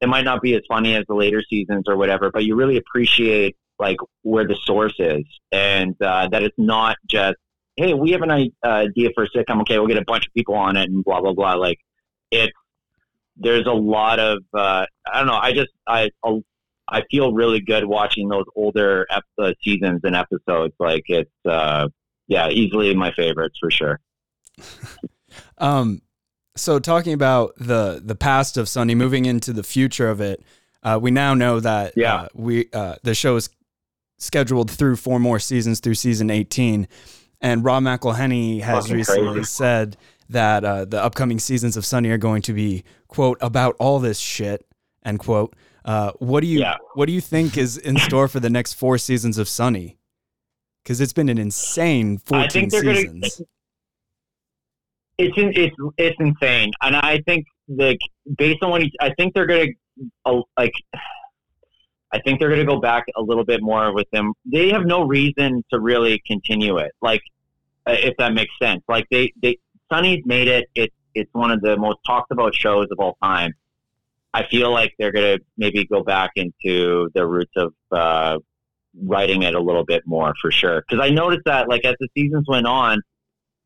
it 0.00 0.08
might 0.08 0.24
not 0.24 0.40
be 0.40 0.54
as 0.54 0.62
funny 0.68 0.94
as 0.94 1.04
the 1.08 1.14
later 1.14 1.42
seasons 1.50 1.88
or 1.88 1.96
whatever, 1.96 2.30
but 2.30 2.44
you 2.44 2.54
really 2.54 2.76
appreciate 2.76 3.56
like 3.78 3.96
where 4.22 4.46
the 4.46 4.56
source 4.64 4.94
is, 4.98 5.24
and 5.52 5.94
uh, 6.02 6.28
that 6.28 6.42
it's 6.42 6.58
not 6.58 6.96
just 7.08 7.36
hey, 7.76 7.92
we 7.92 8.12
have 8.12 8.22
an 8.22 8.30
uh, 8.30 8.68
idea 8.68 9.10
for 9.14 9.24
a 9.24 9.28
sitcom. 9.30 9.60
Okay, 9.62 9.78
we'll 9.78 9.88
get 9.88 9.96
a 9.98 10.04
bunch 10.06 10.26
of 10.26 10.32
people 10.32 10.54
on 10.54 10.76
it 10.76 10.88
and 10.90 11.04
blah 11.04 11.20
blah 11.20 11.32
blah. 11.32 11.54
Like 11.54 11.78
it's 12.30 12.52
there's 13.36 13.66
a 13.66 13.72
lot 13.72 14.18
of 14.20 14.38
uh, 14.54 14.86
I 15.12 15.18
don't 15.18 15.26
know. 15.26 15.38
I 15.40 15.52
just 15.52 15.70
I 15.86 16.10
I 16.88 17.02
feel 17.10 17.32
really 17.32 17.60
good 17.60 17.84
watching 17.86 18.28
those 18.28 18.44
older 18.54 19.06
ep- 19.10 19.56
seasons 19.62 20.00
and 20.04 20.14
episodes. 20.14 20.74
Like 20.78 21.02
it's 21.06 21.30
uh, 21.44 21.88
yeah, 22.28 22.48
easily 22.48 22.94
my 22.94 23.12
favorites 23.12 23.58
for 23.60 23.70
sure. 23.70 24.00
Um, 25.58 26.02
so 26.56 26.78
talking 26.78 27.12
about 27.12 27.54
the 27.56 28.00
the 28.04 28.14
past 28.14 28.56
of 28.56 28.68
Sunny, 28.68 28.94
moving 28.94 29.24
into 29.24 29.52
the 29.52 29.64
future 29.64 30.08
of 30.08 30.20
it, 30.20 30.42
uh, 30.84 30.98
we 31.00 31.10
now 31.10 31.34
know 31.34 31.58
that 31.60 31.94
Yeah. 31.96 32.14
uh, 32.14 32.28
we 32.34 32.68
uh, 32.72 32.96
the 33.02 33.14
show 33.14 33.34
is 33.36 33.50
scheduled 34.18 34.70
through 34.70 34.96
four 34.96 35.18
more 35.18 35.38
seasons 35.38 35.80
through 35.80 35.94
season 35.94 36.30
18. 36.30 36.88
And 37.40 37.64
Rob 37.64 37.82
McElhenney 37.82 38.60
has 38.62 38.84
Fucking 38.84 38.96
recently 38.96 39.32
crazy. 39.32 39.44
said 39.44 39.96
that 40.30 40.64
uh, 40.64 40.84
the 40.86 41.02
upcoming 41.02 41.38
seasons 41.38 41.76
of 41.76 41.84
Sunny 41.84 42.08
are 42.10 42.18
going 42.18 42.42
to 42.42 42.52
be 42.54 42.84
quote 43.08 43.36
about 43.40 43.76
all 43.78 43.98
this 43.98 44.18
shit 44.18 44.64
end 45.04 45.18
quote. 45.18 45.54
Uh, 45.84 46.12
what 46.18 46.40
do 46.40 46.46
you 46.46 46.60
Yeah. 46.60 46.76
what 46.94 47.06
do 47.06 47.12
you 47.12 47.20
think 47.20 47.58
is 47.58 47.76
in 47.76 47.98
store 47.98 48.26
for 48.28 48.40
the 48.40 48.48
next 48.48 48.72
four 48.74 48.96
seasons 48.96 49.36
of 49.36 49.48
Sunny? 49.48 49.98
Because 50.82 51.00
it's 51.00 51.12
been 51.12 51.28
an 51.28 51.36
insane 51.38 52.14
I 52.32 52.48
14 52.48 52.50
think 52.50 52.70
they're 52.72 52.94
seasons. 52.94 53.36
gonna. 53.36 53.46
It's 55.18 55.38
in, 55.38 55.52
it's 55.54 55.76
it's 55.98 56.16
insane, 56.18 56.72
and 56.82 56.96
I 56.96 57.20
think 57.26 57.44
like 57.68 57.98
based 58.36 58.62
on 58.62 58.70
what 58.70 58.82
he, 58.82 58.90
I 59.00 59.10
think 59.16 59.32
they're 59.34 59.46
gonna 59.46 59.66
uh, 60.24 60.40
like. 60.58 60.72
I 62.14 62.20
think 62.20 62.38
they're 62.38 62.48
gonna 62.48 62.64
go 62.64 62.78
back 62.78 63.06
a 63.16 63.20
little 63.20 63.44
bit 63.44 63.60
more 63.60 63.92
with 63.92 64.08
them. 64.12 64.34
They 64.46 64.70
have 64.70 64.86
no 64.86 65.02
reason 65.02 65.64
to 65.72 65.80
really 65.80 66.22
continue 66.24 66.78
it, 66.78 66.92
like 67.02 67.22
uh, 67.86 67.96
if 67.98 68.16
that 68.18 68.32
makes 68.32 68.52
sense. 68.62 68.84
Like 68.88 69.06
they 69.10 69.32
they 69.42 69.58
Sunny's 69.92 70.24
made 70.24 70.46
it. 70.46 70.68
It's 70.76 70.94
it's 71.16 71.30
one 71.34 71.50
of 71.50 71.60
the 71.60 71.76
most 71.76 71.98
talked 72.06 72.30
about 72.30 72.54
shows 72.54 72.86
of 72.92 73.00
all 73.00 73.18
time. 73.20 73.54
I 74.32 74.46
feel 74.46 74.70
like 74.70 74.94
they're 74.96 75.10
gonna 75.10 75.38
maybe 75.56 75.84
go 75.86 76.04
back 76.04 76.30
into 76.36 77.10
the 77.14 77.26
roots 77.26 77.52
of 77.56 77.74
uh, 77.90 78.38
writing 79.02 79.42
it 79.42 79.56
a 79.56 79.60
little 79.60 79.84
bit 79.84 80.06
more 80.06 80.34
for 80.40 80.52
sure. 80.52 80.84
Because 80.88 81.04
I 81.04 81.10
noticed 81.10 81.46
that, 81.46 81.68
like, 81.68 81.84
as 81.84 81.96
the 81.98 82.08
seasons 82.16 82.46
went 82.46 82.66
on, 82.66 83.02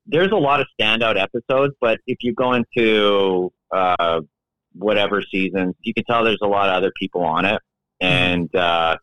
there's 0.07 0.33
a 0.33 0.37
lot 0.37 0.63
of 0.63 0.67
standout 0.81 1.21
episodes, 1.21 1.75
but 1.83 2.01
if 2.07 2.19
you 2.23 2.33
go 2.33 2.55
into 2.55 3.53
uh, 3.71 4.23
whatever 4.73 5.23
seasons, 5.23 5.75
you 5.83 5.93
can 5.93 6.05
tell 6.05 6.25
there's 6.25 6.39
a 6.43 6.47
lot 6.47 6.71
of 6.71 6.75
other 6.77 6.93
people 6.99 7.23
on 7.25 7.45
it. 7.45 7.61
And 8.01 8.55
uh, 8.55 8.97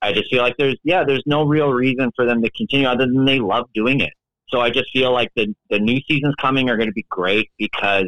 I 0.00 0.12
just 0.12 0.30
feel 0.30 0.42
like 0.42 0.56
there's, 0.58 0.76
yeah, 0.84 1.04
there's 1.04 1.22
no 1.26 1.44
real 1.44 1.70
reason 1.70 2.10
for 2.16 2.26
them 2.26 2.42
to 2.42 2.50
continue 2.50 2.86
other 2.86 3.06
than 3.06 3.24
they 3.24 3.38
love 3.38 3.68
doing 3.74 4.00
it. 4.00 4.12
So 4.48 4.60
I 4.60 4.70
just 4.70 4.90
feel 4.92 5.12
like 5.12 5.30
the, 5.34 5.54
the 5.70 5.78
new 5.78 6.00
seasons 6.08 6.34
coming 6.40 6.68
are 6.68 6.76
going 6.76 6.88
to 6.88 6.94
be 6.94 7.06
great 7.08 7.50
because 7.58 8.06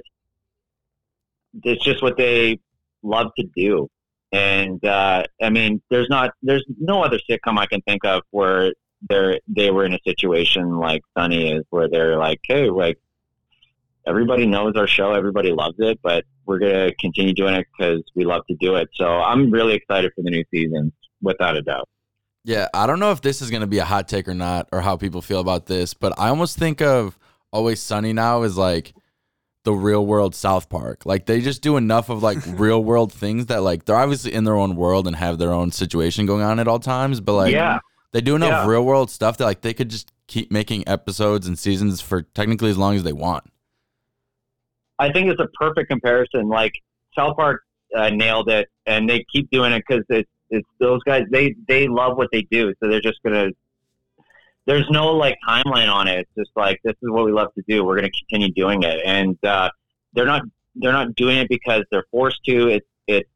it's 1.62 1.84
just 1.84 2.02
what 2.02 2.16
they 2.16 2.58
love 3.02 3.28
to 3.38 3.46
do. 3.56 3.88
And 4.32 4.84
uh, 4.84 5.24
I 5.40 5.50
mean, 5.50 5.80
there's 5.90 6.08
not, 6.10 6.32
there's 6.42 6.64
no 6.78 7.02
other 7.02 7.18
sitcom 7.30 7.58
I 7.58 7.66
can 7.66 7.80
think 7.82 8.04
of 8.04 8.22
where 8.30 8.72
they're 9.08 9.38
they 9.46 9.70
were 9.70 9.84
in 9.84 9.94
a 9.94 9.98
situation 10.06 10.78
like 10.78 11.02
Sunny 11.16 11.52
is, 11.52 11.64
where 11.70 11.88
they're 11.88 12.16
like, 12.16 12.40
hey, 12.44 12.70
like 12.70 12.98
everybody 14.06 14.46
knows 14.46 14.74
our 14.76 14.86
show, 14.86 15.12
everybody 15.12 15.52
loves 15.52 15.76
it, 15.78 15.98
but 16.02 16.24
we're 16.46 16.58
gonna 16.58 16.92
continue 17.00 17.32
doing 17.32 17.54
it 17.54 17.66
because 17.76 18.02
we 18.14 18.24
love 18.24 18.42
to 18.48 18.56
do 18.60 18.74
it. 18.76 18.88
So 18.94 19.06
I'm 19.06 19.50
really 19.50 19.74
excited 19.74 20.12
for 20.14 20.22
the 20.22 20.30
new 20.30 20.44
season, 20.50 20.92
without 21.22 21.56
a 21.56 21.62
doubt. 21.62 21.88
Yeah, 22.44 22.68
I 22.74 22.86
don't 22.86 22.98
know 23.00 23.10
if 23.10 23.22
this 23.22 23.40
is 23.40 23.50
going 23.50 23.62
to 23.62 23.66
be 23.66 23.78
a 23.78 23.86
hot 23.86 24.06
take 24.06 24.28
or 24.28 24.34
not, 24.34 24.68
or 24.70 24.82
how 24.82 24.98
people 24.98 25.22
feel 25.22 25.40
about 25.40 25.64
this, 25.64 25.94
but 25.94 26.12
I 26.18 26.28
almost 26.28 26.58
think 26.58 26.82
of 26.82 27.18
Always 27.52 27.80
Sunny 27.80 28.12
now 28.12 28.42
as 28.42 28.58
like 28.58 28.92
the 29.62 29.72
real 29.72 30.04
world 30.04 30.34
South 30.34 30.68
Park. 30.68 31.06
Like 31.06 31.24
they 31.24 31.40
just 31.40 31.62
do 31.62 31.78
enough 31.78 32.10
of 32.10 32.22
like 32.22 32.36
real 32.58 32.84
world 32.84 33.10
things 33.14 33.46
that 33.46 33.62
like 33.62 33.86
they're 33.86 33.96
obviously 33.96 34.34
in 34.34 34.44
their 34.44 34.56
own 34.56 34.76
world 34.76 35.06
and 35.06 35.16
have 35.16 35.38
their 35.38 35.52
own 35.54 35.70
situation 35.70 36.26
going 36.26 36.42
on 36.42 36.58
at 36.60 36.68
all 36.68 36.78
times, 36.78 37.18
but 37.22 37.32
like 37.34 37.52
yeah, 37.54 37.78
they 38.12 38.20
do 38.20 38.36
enough 38.36 38.50
Yeah. 38.50 38.66
real 38.66 38.84
world 38.84 39.10
stuff 39.10 39.38
that 39.38 39.44
like 39.46 39.62
they 39.62 39.72
could 39.72 39.88
just 39.88 40.12
keep 40.26 40.52
making 40.52 40.86
episodes 40.86 41.46
and 41.46 41.58
seasons 41.58 42.02
for 42.02 42.20
technically 42.22 42.68
as 42.68 42.76
long 42.76 42.94
as 42.94 43.04
they 43.04 43.14
want. 43.14 43.44
I 44.98 45.12
think 45.12 45.28
it's 45.28 45.40
a 45.40 45.48
perfect 45.58 45.90
comparison. 45.90 46.48
Like 46.48 46.72
South 47.16 47.36
Park 47.36 47.62
uh, 47.94 48.10
nailed 48.10 48.48
it, 48.48 48.68
and 48.86 49.08
they 49.08 49.24
keep 49.32 49.50
doing 49.50 49.72
it 49.72 49.84
because 49.86 50.04
it's 50.08 50.30
it's 50.50 50.68
those 50.78 51.02
guys. 51.04 51.24
They 51.30 51.54
they 51.68 51.88
love 51.88 52.16
what 52.16 52.28
they 52.32 52.42
do, 52.42 52.74
so 52.80 52.88
they're 52.88 53.00
just 53.00 53.22
gonna. 53.22 53.50
There's 54.66 54.88
no 54.90 55.08
like 55.08 55.36
timeline 55.46 55.92
on 55.92 56.08
it. 56.08 56.20
It's 56.20 56.30
just 56.36 56.50
like 56.56 56.80
this 56.84 56.94
is 57.02 57.10
what 57.10 57.24
we 57.24 57.32
love 57.32 57.52
to 57.54 57.64
do. 57.68 57.84
We're 57.84 57.96
gonna 57.96 58.10
continue 58.10 58.52
doing 58.52 58.82
it, 58.82 59.00
and 59.04 59.36
uh, 59.44 59.70
they're 60.12 60.26
not 60.26 60.42
they're 60.76 60.92
not 60.92 61.14
doing 61.14 61.38
it 61.38 61.48
because 61.48 61.84
they're 61.90 62.06
forced 62.10 62.42
to. 62.46 62.68
It's 62.68 62.86
it's 63.06 63.28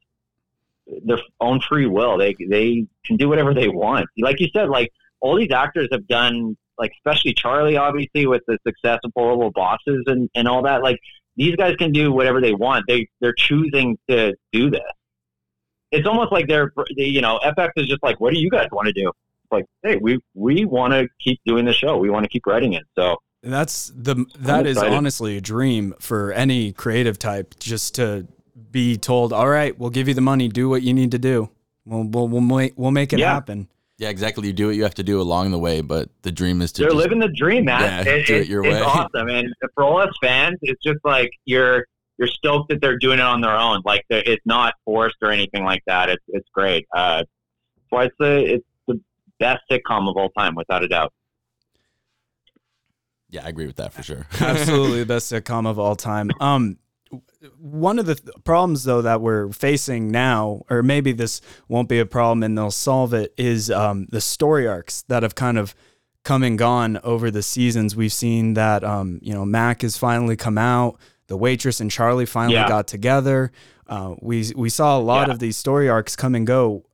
their 1.04 1.18
own 1.40 1.60
free 1.60 1.86
will. 1.86 2.18
They 2.18 2.34
they 2.48 2.86
can 3.04 3.16
do 3.16 3.28
whatever 3.28 3.52
they 3.52 3.68
want. 3.68 4.06
Like 4.18 4.40
you 4.40 4.48
said, 4.54 4.68
like 4.68 4.90
all 5.20 5.36
these 5.36 5.52
actors 5.52 5.88
have 5.92 6.06
done. 6.06 6.56
Like 6.78 6.92
especially 7.04 7.34
Charlie, 7.34 7.76
obviously 7.76 8.28
with 8.28 8.42
the 8.46 8.56
success 8.64 9.00
of 9.02 9.10
Horrible 9.16 9.50
Bosses 9.50 10.04
and, 10.06 10.30
and 10.36 10.46
all 10.46 10.62
that. 10.62 10.80
Like 10.80 11.00
these 11.38 11.56
guys 11.56 11.74
can 11.76 11.92
do 11.92 12.12
whatever 12.12 12.40
they 12.42 12.52
want. 12.52 12.84
They 12.86 13.08
they're 13.20 13.32
choosing 13.32 13.96
to 14.10 14.34
do 14.52 14.70
this. 14.70 14.82
It's 15.90 16.06
almost 16.06 16.32
like 16.32 16.48
they're 16.48 16.72
they, 16.96 17.04
you 17.04 17.22
know 17.22 17.40
FX 17.42 17.70
is 17.76 17.86
just 17.86 18.02
like, 18.02 18.20
what 18.20 18.34
do 18.34 18.38
you 18.40 18.50
guys 18.50 18.68
want 18.72 18.88
to 18.88 18.92
do? 18.92 19.08
It's 19.08 19.52
like, 19.52 19.64
hey, 19.82 19.96
we 19.96 20.18
we 20.34 20.66
want 20.66 20.92
to 20.92 21.08
keep 21.18 21.40
doing 21.46 21.64
the 21.64 21.72
show. 21.72 21.96
We 21.96 22.10
want 22.10 22.24
to 22.24 22.28
keep 22.28 22.46
writing 22.46 22.74
it. 22.74 22.82
So 22.98 23.16
That's 23.42 23.90
the 23.94 24.26
that 24.40 24.66
is 24.66 24.76
honestly 24.76 25.38
a 25.38 25.40
dream 25.40 25.94
for 26.00 26.32
any 26.32 26.72
creative 26.72 27.18
type 27.18 27.54
just 27.58 27.94
to 27.94 28.26
be 28.70 28.98
told, 28.98 29.32
"All 29.32 29.48
right, 29.48 29.78
we'll 29.78 29.90
give 29.90 30.08
you 30.08 30.14
the 30.14 30.20
money, 30.20 30.48
do 30.48 30.68
what 30.68 30.82
you 30.82 30.92
need 30.92 31.12
to 31.12 31.18
do. 31.18 31.48
We'll 31.86 32.04
we'll 32.04 32.28
we'll 32.28 32.40
make, 32.42 32.74
we'll 32.76 32.90
make 32.90 33.12
it 33.14 33.20
Yeah. 33.20 33.32
happen." 33.32 33.68
Yeah, 33.98 34.10
exactly. 34.10 34.46
You 34.46 34.52
do 34.52 34.68
what 34.68 34.76
you 34.76 34.84
have 34.84 34.94
to 34.94 35.02
do 35.02 35.20
along 35.20 35.50
the 35.50 35.58
way, 35.58 35.80
but 35.80 36.08
the 36.22 36.30
dream 36.30 36.62
is 36.62 36.70
to 36.72 36.82
they're 36.82 36.90
just, 36.90 36.96
living 36.98 37.18
the 37.18 37.28
dream, 37.36 37.64
man. 37.64 38.06
Yeah, 38.06 38.12
it, 38.12 38.26
do 38.26 38.34
it 38.36 38.40
it- 38.42 38.48
your 38.48 38.64
it's 38.64 38.74
way. 38.74 38.82
awesome, 38.82 39.28
and 39.28 39.52
for 39.74 39.82
all 39.84 39.98
us 40.00 40.14
fans, 40.22 40.56
it's 40.62 40.80
just 40.82 41.00
like 41.04 41.30
you're 41.44 41.84
you're 42.16 42.28
stoked 42.28 42.68
that 42.70 42.80
they're 42.80 42.98
doing 42.98 43.18
it 43.18 43.24
on 43.24 43.40
their 43.40 43.56
own. 43.56 43.82
Like 43.84 44.04
it's 44.08 44.44
not 44.46 44.74
forced 44.84 45.16
or 45.20 45.32
anything 45.32 45.64
like 45.64 45.82
that. 45.88 46.08
It's 46.10 46.22
it's 46.28 46.48
great. 46.54 46.86
Uh, 46.96 47.18
that's 47.18 47.90
why 47.90 48.04
it's 48.04 48.14
the 48.20 48.54
it's 48.54 48.64
the 48.86 49.00
best 49.40 49.62
sitcom 49.70 50.08
of 50.08 50.16
all 50.16 50.30
time, 50.30 50.54
without 50.54 50.84
a 50.84 50.88
doubt. 50.88 51.12
Yeah, 53.30 53.44
I 53.44 53.48
agree 53.48 53.66
with 53.66 53.76
that 53.76 53.92
for 53.92 54.02
sure. 54.02 54.26
Absolutely 54.40 55.00
the 55.00 55.06
best 55.06 55.30
sitcom 55.30 55.66
of 55.68 55.78
all 55.78 55.96
time. 55.96 56.30
Um, 56.40 56.78
one 57.58 57.98
of 57.98 58.06
the 58.06 58.14
th- 58.16 58.34
problems 58.44 58.84
though 58.84 59.02
that 59.02 59.20
we're 59.20 59.50
facing 59.50 60.10
now, 60.10 60.62
or 60.70 60.82
maybe 60.82 61.12
this 61.12 61.40
won't 61.68 61.88
be 61.88 61.98
a 61.98 62.06
problem 62.06 62.42
and 62.42 62.56
they'll 62.56 62.70
solve 62.70 63.14
it, 63.14 63.32
is 63.36 63.70
um, 63.70 64.06
the 64.10 64.20
story 64.20 64.66
arcs 64.66 65.02
that 65.08 65.22
have 65.22 65.34
kind 65.34 65.58
of 65.58 65.74
come 66.24 66.42
and 66.42 66.58
gone 66.58 66.98
over 67.04 67.30
the 67.30 67.42
seasons. 67.42 67.96
We've 67.96 68.12
seen 68.12 68.54
that 68.54 68.84
um, 68.84 69.18
you 69.22 69.32
know 69.32 69.44
Mac 69.44 69.82
has 69.82 69.96
finally 69.96 70.36
come 70.36 70.58
out. 70.58 70.98
The 71.28 71.36
waitress 71.36 71.80
and 71.80 71.90
Charlie 71.90 72.26
finally 72.26 72.54
Yeah. 72.54 72.68
got 72.68 72.86
together. 72.86 73.52
Uh, 73.86 74.14
we 74.20 74.52
we 74.56 74.68
saw 74.70 74.98
a 74.98 75.00
lot 75.00 75.28
Yeah. 75.28 75.34
of 75.34 75.38
these 75.38 75.56
story 75.56 75.88
arcs 75.88 76.16
come 76.16 76.34
and 76.34 76.46
go. 76.46 76.84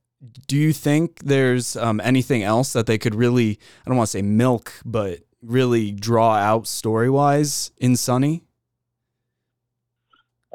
Do 0.47 0.55
you 0.57 0.73
think 0.73 1.19
there's 1.23 1.75
um, 1.75 1.99
anything 2.03 2.41
else 2.43 2.73
that 2.73 2.85
they 2.87 2.97
could 2.97 3.13
really, 3.13 3.59
I 3.85 3.89
don't 3.89 3.97
want 3.97 4.07
to 4.07 4.11
say 4.11 4.21
milk, 4.21 4.73
but 4.85 5.19
really 5.41 5.91
draw 5.91 6.35
out 6.35 6.65
story 6.67 7.09
wise 7.09 7.71
in 7.77 7.95
Sunny? 7.95 8.44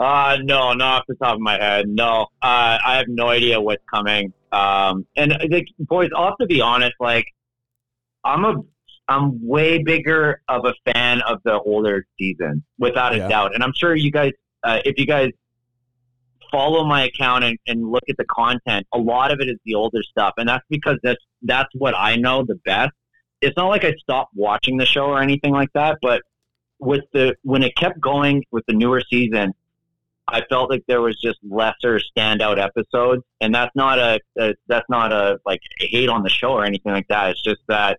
Uh, 0.01 0.39
no, 0.43 0.73
not 0.73 1.01
off 1.01 1.05
the 1.09 1.15
top 1.17 1.35
of 1.35 1.41
my 1.41 1.59
head. 1.63 1.87
No, 1.87 2.23
uh, 2.41 2.79
I 2.83 2.97
have 2.97 3.07
no 3.09 3.29
idea 3.29 3.61
what's 3.61 3.85
coming. 3.93 4.33
Um, 4.51 5.07
and 5.15 5.37
like, 5.51 5.67
boys, 5.79 6.09
I'll 6.17 6.29
have 6.29 6.39
to 6.39 6.47
be 6.47 6.63
honest. 6.63 6.95
Like, 6.99 7.27
I'm 8.25 8.47
a, 8.47 8.55
I'm 9.09 9.47
way 9.47 9.83
bigger 9.83 10.41
of 10.49 10.65
a 10.65 10.75
fan 10.91 11.21
of 11.23 11.41
the 11.45 11.61
older 11.61 12.07
seasons, 12.19 12.63
without 12.79 13.13
a 13.13 13.19
Yeah. 13.19 13.29
doubt. 13.29 13.55
And 13.55 13.63
I'm 13.63 13.75
sure 13.75 13.95
you 13.95 14.11
guys, 14.11 14.33
uh, 14.63 14.79
if 14.87 14.99
you 14.99 15.07
guys 15.07 15.33
follow 16.51 16.85
my 16.85 17.05
account 17.05 17.45
and, 17.45 17.59
and 17.67 17.91
look 17.91 18.05
at 18.09 18.17
the 18.17 18.25
content, 18.25 18.87
a 18.95 18.99
lot 18.99 19.31
of 19.31 19.41
it 19.41 19.49
is 19.51 19.59
the 19.67 19.75
older 19.75 20.03
stuff, 20.03 20.33
and 20.39 20.49
that's 20.49 20.65
because 20.71 20.99
that's 21.03 21.23
that's 21.43 21.69
what 21.75 21.95
I 21.95 22.17
know 22.17 22.43
the 22.43 22.57
best. 22.65 22.93
It's 23.43 23.57
not 23.57 23.69
like 23.69 23.85
I 23.85 23.95
stopped 23.97 24.33
watching 24.35 24.79
the 24.79 24.87
show 24.87 25.07
or 25.07 25.23
anything 25.23 25.53
like 25.53 25.73
that, 25.75 25.99
but 26.01 26.23
with 26.79 27.05
the 27.13 27.37
when 27.43 27.63
it 27.63 27.77
kept 27.77 28.01
going 28.01 28.45
with 28.51 28.65
the 28.67 28.73
newer 28.73 29.03
season, 29.11 29.53
I 30.33 30.43
felt 30.49 30.71
like 30.71 30.83
there 30.87 31.01
was 31.01 31.19
just 31.21 31.39
lesser 31.43 32.01
standout 32.17 32.59
episodes, 32.59 33.23
and 33.41 33.55
that's 33.55 33.75
not 33.75 33.99
a, 33.99 34.21
a 34.39 34.55
that's 34.67 34.89
not 34.89 35.13
a 35.13 35.39
like 35.45 35.61
hate 35.79 36.09
on 36.09 36.23
the 36.23 36.29
show 36.31 36.51
or 36.53 36.65
anything 36.65 36.93
like 36.93 37.09
that. 37.09 37.31
It's 37.31 37.43
just 37.43 37.61
that 37.69 37.99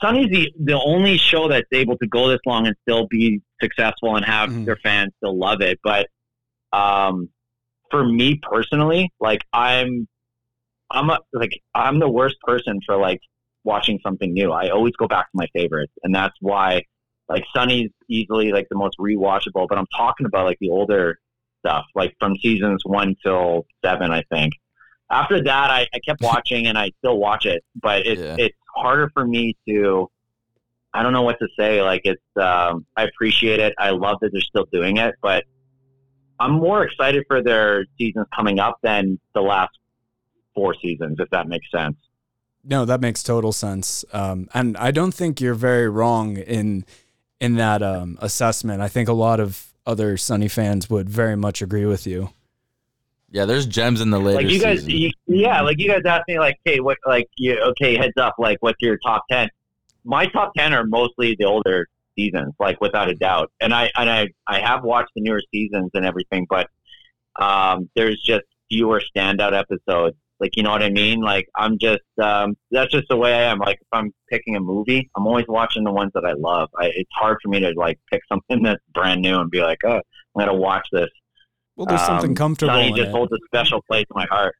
Sunny's 0.00 0.28
the 0.30 0.52
the 0.58 0.80
only 0.80 1.18
show 1.18 1.48
that's 1.48 1.68
able 1.72 1.96
to 1.98 2.06
go 2.06 2.28
this 2.28 2.40
long 2.46 2.66
and 2.66 2.76
still 2.82 3.06
be 3.08 3.40
successful 3.60 4.16
and 4.16 4.24
have 4.24 4.50
Mhm. 4.50 4.64
their 4.64 4.76
fans 4.76 5.12
still 5.18 5.36
love 5.36 5.60
it. 5.60 5.78
But 5.82 6.08
um, 6.72 7.28
for 7.90 8.04
me 8.04 8.40
personally, 8.42 9.10
like 9.20 9.42
I'm 9.52 10.08
I'm 10.90 11.10
a, 11.10 11.18
like 11.32 11.60
I'm 11.74 11.98
the 11.98 12.08
worst 12.08 12.36
person 12.42 12.80
for 12.86 12.96
like 12.96 13.20
watching 13.64 13.98
something 14.02 14.32
new. 14.32 14.52
I 14.52 14.70
always 14.70 14.94
go 14.96 15.06
back 15.06 15.26
to 15.26 15.34
my 15.34 15.46
favorites, 15.54 15.92
and 16.02 16.14
that's 16.14 16.34
why 16.40 16.84
like 17.30 17.44
Sunny's 17.56 17.90
easily 18.08 18.52
like 18.52 18.66
the 18.68 18.76
most 18.76 18.98
rewatchable. 18.98 19.66
But 19.68 19.78
I'm 19.78 19.86
talking 19.96 20.26
about 20.26 20.44
like 20.44 20.58
the 20.60 20.68
older 20.70 21.18
stuff, 21.60 21.86
like 21.94 22.14
from 22.18 22.36
seasons 22.36 22.82
one 22.84 23.16
till 23.22 23.66
seven, 23.82 24.10
I 24.10 24.22
think. 24.30 24.52
After 25.10 25.42
that, 25.42 25.70
I, 25.70 25.86
I 25.94 25.98
kept 26.00 26.20
watching 26.32 26.66
and 26.66 26.76
I 26.76 26.90
still 26.98 27.18
watch 27.18 27.46
it, 27.46 27.64
but 27.80 28.06
it's 28.06 28.20
Yeah. 28.20 28.36
it's 28.38 28.56
harder 28.74 29.10
for 29.14 29.26
me 29.26 29.56
to. 29.68 30.10
I 30.92 31.04
don't 31.04 31.12
know 31.12 31.22
what 31.22 31.38
to 31.38 31.46
say. 31.56 31.80
Like 31.82 32.00
it's, 32.02 32.20
um, 32.36 32.84
I 32.96 33.04
appreciate 33.04 33.60
it. 33.60 33.74
I 33.78 33.90
love 33.90 34.18
that 34.22 34.30
they're 34.32 34.40
still 34.40 34.66
doing 34.72 34.96
it, 34.96 35.14
but 35.22 35.44
I'm 36.40 36.52
more 36.54 36.82
excited 36.82 37.24
for 37.28 37.40
their 37.44 37.86
seasons 37.96 38.26
coming 38.34 38.58
up 38.58 38.78
than 38.82 39.20
the 39.32 39.40
last 39.40 39.70
four 40.52 40.74
seasons, 40.82 41.18
if 41.20 41.30
that 41.30 41.46
makes 41.46 41.70
sense. 41.70 41.96
No, 42.64 42.84
that 42.86 43.00
makes 43.00 43.22
total 43.22 43.52
sense. 43.52 44.04
Um, 44.12 44.48
and 44.52 44.76
I 44.78 44.90
don't 44.90 45.12
think 45.14 45.40
you're 45.40 45.54
very 45.54 45.88
wrong 45.88 46.36
in 46.36 46.84
in 47.40 47.54
that 47.56 47.82
um, 47.82 48.18
assessment. 48.20 48.80
I 48.80 48.88
think 48.88 49.08
a 49.08 49.14
lot 49.14 49.40
of 49.40 49.72
other 49.86 50.16
Sunny 50.16 50.48
fans 50.48 50.88
would 50.90 51.08
very 51.08 51.36
much 51.36 51.62
agree 51.62 51.86
with 51.86 52.06
you. 52.06 52.30
Yeah, 53.32 53.44
there's 53.44 53.66
gems 53.66 54.00
in 54.00 54.10
the 54.10 54.18
later. 54.18 54.42
Like 54.42 54.52
you 54.52 54.60
guys, 54.60 54.86
you, 54.86 55.10
yeah, 55.26 55.60
like 55.62 55.78
you 55.78 55.88
guys 55.88 56.02
asked 56.04 56.28
me, 56.28 56.38
like, 56.38 56.58
hey, 56.64 56.80
what, 56.80 56.98
like, 57.06 57.28
you, 57.36 57.58
okay, 57.60 57.96
heads 57.96 58.16
up, 58.16 58.34
like, 58.38 58.58
what's 58.60 58.80
your 58.82 58.98
top 58.98 59.24
ten? 59.30 59.48
My 60.04 60.26
top 60.26 60.52
ten 60.56 60.72
are 60.74 60.84
mostly 60.84 61.36
the 61.38 61.44
older 61.44 61.86
seasons, 62.16 62.54
like 62.58 62.80
without 62.80 63.08
a 63.08 63.14
doubt. 63.14 63.52
And 63.60 63.72
I 63.72 63.90
and 63.96 64.10
I 64.10 64.28
I 64.46 64.60
have 64.60 64.82
watched 64.82 65.10
the 65.14 65.22
newer 65.22 65.42
seasons 65.52 65.90
and 65.94 66.04
everything, 66.04 66.46
but 66.50 66.68
um, 67.36 67.88
there's 67.94 68.20
just 68.20 68.42
fewer 68.68 69.00
standout 69.14 69.52
episodes. 69.52 70.16
Like 70.40 70.56
you 70.56 70.62
know 70.62 70.70
what 70.70 70.82
I 70.82 70.88
mean? 70.90 71.20
Like 71.20 71.48
I'm 71.56 71.78
just 71.78 72.00
um, 72.22 72.56
that's 72.70 72.90
just 72.90 73.06
the 73.10 73.16
way 73.16 73.34
I 73.34 73.42
am. 73.50 73.58
Like 73.58 73.78
if 73.80 73.86
I'm 73.92 74.12
picking 74.30 74.56
a 74.56 74.60
movie, 74.60 75.10
I'm 75.16 75.26
always 75.26 75.44
watching 75.48 75.84
the 75.84 75.92
ones 75.92 76.12
that 76.14 76.24
I 76.24 76.32
love. 76.32 76.70
I, 76.78 76.86
it's 76.94 77.10
hard 77.12 77.36
for 77.42 77.48
me 77.50 77.60
to 77.60 77.72
like 77.76 77.98
pick 78.10 78.22
something 78.28 78.62
that's 78.64 78.80
brand 78.94 79.20
new 79.22 79.38
and 79.38 79.50
be 79.50 79.60
like, 79.60 79.78
oh, 79.84 79.96
I'm 79.96 80.02
gonna 80.38 80.54
watch 80.54 80.86
this. 80.92 81.08
Well, 81.76 81.86
there's 81.86 82.00
something 82.04 82.30
Um, 82.30 82.36
comfortable 82.36 82.72
Sunny 82.74 82.88
in 82.88 82.96
just 82.96 83.08
it. 83.08 83.12
holds 83.12 83.32
a 83.32 83.38
special 83.46 83.82
place 83.88 84.04
in 84.10 84.14
my 84.14 84.26
heart. 84.30 84.54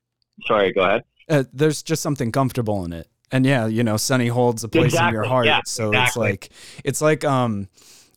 Sorry, 0.47 0.73
go 0.73 0.83
ahead. 0.83 1.03
Uh, 1.29 1.45
there's 1.53 1.83
just 1.83 2.03
something 2.03 2.33
comfortable 2.33 2.85
in 2.85 2.93
it. 2.93 3.09
And 3.33 3.47
yeah, 3.47 3.67
you 3.67 3.85
know, 3.85 3.97
Sunny 3.97 4.27
holds 4.29 4.65
a 4.65 4.69
place 4.69 4.99
in 4.99 5.13
your 5.13 5.23
heart. 5.25 5.47
yeah, 5.47 5.61
so 5.65 5.93
it's 5.95 6.17
like 6.17 6.51
it's 6.85 7.01
like 7.01 7.25
um 7.25 7.69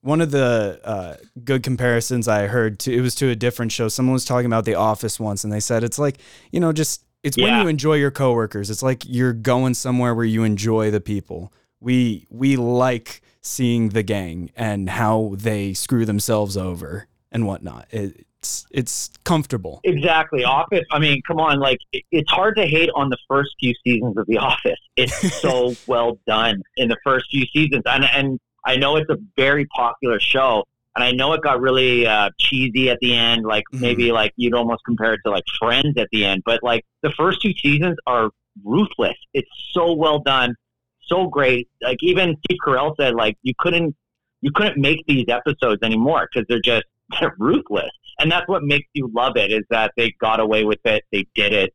one 0.02 0.20
of 0.20 0.32
the 0.32 0.82
uh, 0.84 1.16
good 1.46 1.64
comparisons 1.64 2.28
I 2.28 2.48
heard 2.48 2.80
to 2.80 2.94
it 2.94 3.00
was 3.02 3.16
to 3.16 3.30
a 3.30 3.36
different 3.36 3.72
show. 3.72 3.88
Someone 3.88 4.14
was 4.14 4.26
talking 4.26 4.48
about 4.48 4.66
The 4.66 4.76
Office 4.76 5.20
once, 5.20 5.44
and 5.46 5.54
they 5.54 5.60
said 5.62 5.84
it's 5.84 6.00
like 6.00 6.18
you 6.52 6.60
know 6.60 6.74
just 6.74 7.06
it's 7.24 7.38
when 7.38 7.62
you 7.62 7.68
enjoy 7.68 7.96
your 7.96 8.12
coworkers. 8.12 8.70
It's 8.70 8.84
like 8.84 9.04
you're 9.08 9.34
going 9.34 9.74
somewhere 9.74 10.14
where 10.14 10.26
you 10.26 10.44
enjoy 10.44 10.92
the 10.92 11.02
people. 11.02 11.54
We 11.80 12.28
we 12.30 12.56
like 12.58 13.22
seeing 13.42 13.90
the 13.90 14.04
gang 14.04 14.52
and 14.56 14.90
how 14.90 15.36
they 15.38 15.74
screw 15.74 16.06
themselves 16.06 16.58
over 16.58 17.08
and 17.32 17.48
whatnot. 17.48 17.88
It's 17.92 18.66
it's 18.72 19.10
comfortable. 19.24 19.80
Exactly. 19.84 20.44
Office. 20.44 20.86
I 20.92 21.00
mean, 21.00 21.22
come 21.26 21.40
on. 21.40 21.60
Like, 21.60 21.80
it, 21.94 22.04
it's 22.12 22.32
hard 22.32 22.58
to 22.58 22.66
hate 22.66 22.90
on 22.96 23.10
the 23.10 23.18
first 23.28 23.52
few 23.60 23.74
seasons 23.84 24.18
of 24.18 24.26
The 24.28 24.38
Office. 24.38 24.80
It's 24.98 25.34
so 25.42 25.74
well 25.88 26.20
done 26.28 26.62
in 26.76 26.90
the 26.90 26.98
first 27.04 27.26
few 27.32 27.46
seasons, 27.54 27.84
and 27.86 28.06
and 28.06 28.40
I 28.66 28.76
know 28.76 28.96
it's 28.98 29.10
a 29.10 29.18
very 29.36 29.66
popular 29.68 30.20
show, 30.20 30.66
and 30.96 31.04
I 31.04 31.12
know 31.12 31.34
it 31.34 31.42
got 31.42 31.60
really 31.62 32.06
uh, 32.06 32.30
cheesy 32.40 32.90
at 32.90 33.00
the 33.02 33.16
end. 33.16 33.46
Like 33.46 33.64
Mhm. 33.74 33.80
maybe 33.82 34.12
like 34.12 34.34
you'd 34.36 34.54
almost 34.54 34.84
compare 34.86 35.14
it 35.14 35.22
to 35.26 35.32
like 35.32 35.44
Friends 35.60 35.98
at 35.98 36.08
the 36.12 36.26
end, 36.26 36.44
but 36.46 36.62
like 36.64 36.86
the 37.02 37.12
first 37.12 37.42
two 37.42 37.54
seasons 37.62 37.98
are 38.08 38.30
ruthless. 38.64 39.18
It's 39.34 39.50
so 39.72 39.94
well 39.94 40.20
done, 40.20 40.56
so 41.02 41.28
great. 41.28 41.68
Like 41.82 41.98
even 42.02 42.38
Steve 42.46 42.60
Carell 42.66 42.96
said, 43.00 43.16
like 43.16 43.38
you 43.44 43.54
couldn't 43.58 43.96
you 44.42 44.52
couldn't 44.52 44.78
make 44.78 45.06
these 45.08 45.26
episodes 45.30 45.82
anymore 45.84 46.28
because 46.32 46.46
they're 46.50 46.60
just 46.60 46.86
they're 47.20 47.36
ruthless 47.38 47.90
and 48.20 48.32
that's 48.32 48.48
what 48.48 48.64
makes 48.64 48.88
you 48.94 49.10
love 49.14 49.36
it 49.38 49.52
is 49.52 49.64
that 49.70 49.92
they 49.98 50.12
got 50.20 50.40
away 50.40 50.64
with 50.64 50.80
it 50.86 51.04
they 51.12 51.26
did 51.36 51.54
it 51.54 51.74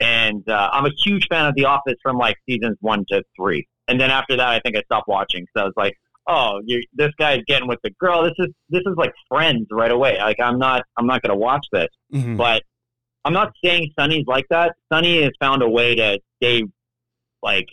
and 0.00 0.48
uh, 0.48 0.70
i'm 0.72 0.86
a 0.86 0.90
huge 1.04 1.26
fan 1.28 1.46
of 1.46 1.54
the 1.54 1.64
office 1.64 1.96
from 2.02 2.16
like 2.16 2.36
seasons 2.48 2.76
one 2.80 3.04
to 3.08 3.22
three 3.36 3.66
and 3.88 4.00
then 4.00 4.10
after 4.10 4.36
that 4.36 4.48
i 4.48 4.60
think 4.60 4.76
i 4.76 4.82
stopped 4.82 5.08
watching 5.08 5.42
because 5.42 5.62
i 5.62 5.64
was 5.64 5.72
like 5.76 5.94
oh 6.26 6.60
you 6.64 6.82
this 6.94 7.10
guy's 7.18 7.40
getting 7.46 7.68
with 7.68 7.78
the 7.84 7.90
girl 7.98 8.22
this 8.22 8.32
is 8.38 8.48
this 8.70 8.82
is 8.86 8.94
like 8.96 9.12
friends 9.28 9.66
right 9.70 9.90
away 9.90 10.16
like 10.18 10.38
i'm 10.40 10.58
not 10.58 10.82
i'm 10.96 11.06
not 11.06 11.20
gonna 11.22 11.36
watch 11.36 11.66
this 11.72 11.88
Mhm. 12.12 12.36
but 12.36 12.62
i'm 13.24 13.32
not 13.32 13.52
saying 13.62 13.90
sunny's 13.98 14.26
like 14.26 14.46
that 14.50 14.74
sunny 14.92 15.22
has 15.22 15.32
found 15.40 15.62
a 15.62 15.68
way 15.68 15.94
to 15.94 16.18
stay 16.42 16.64
like 17.42 17.66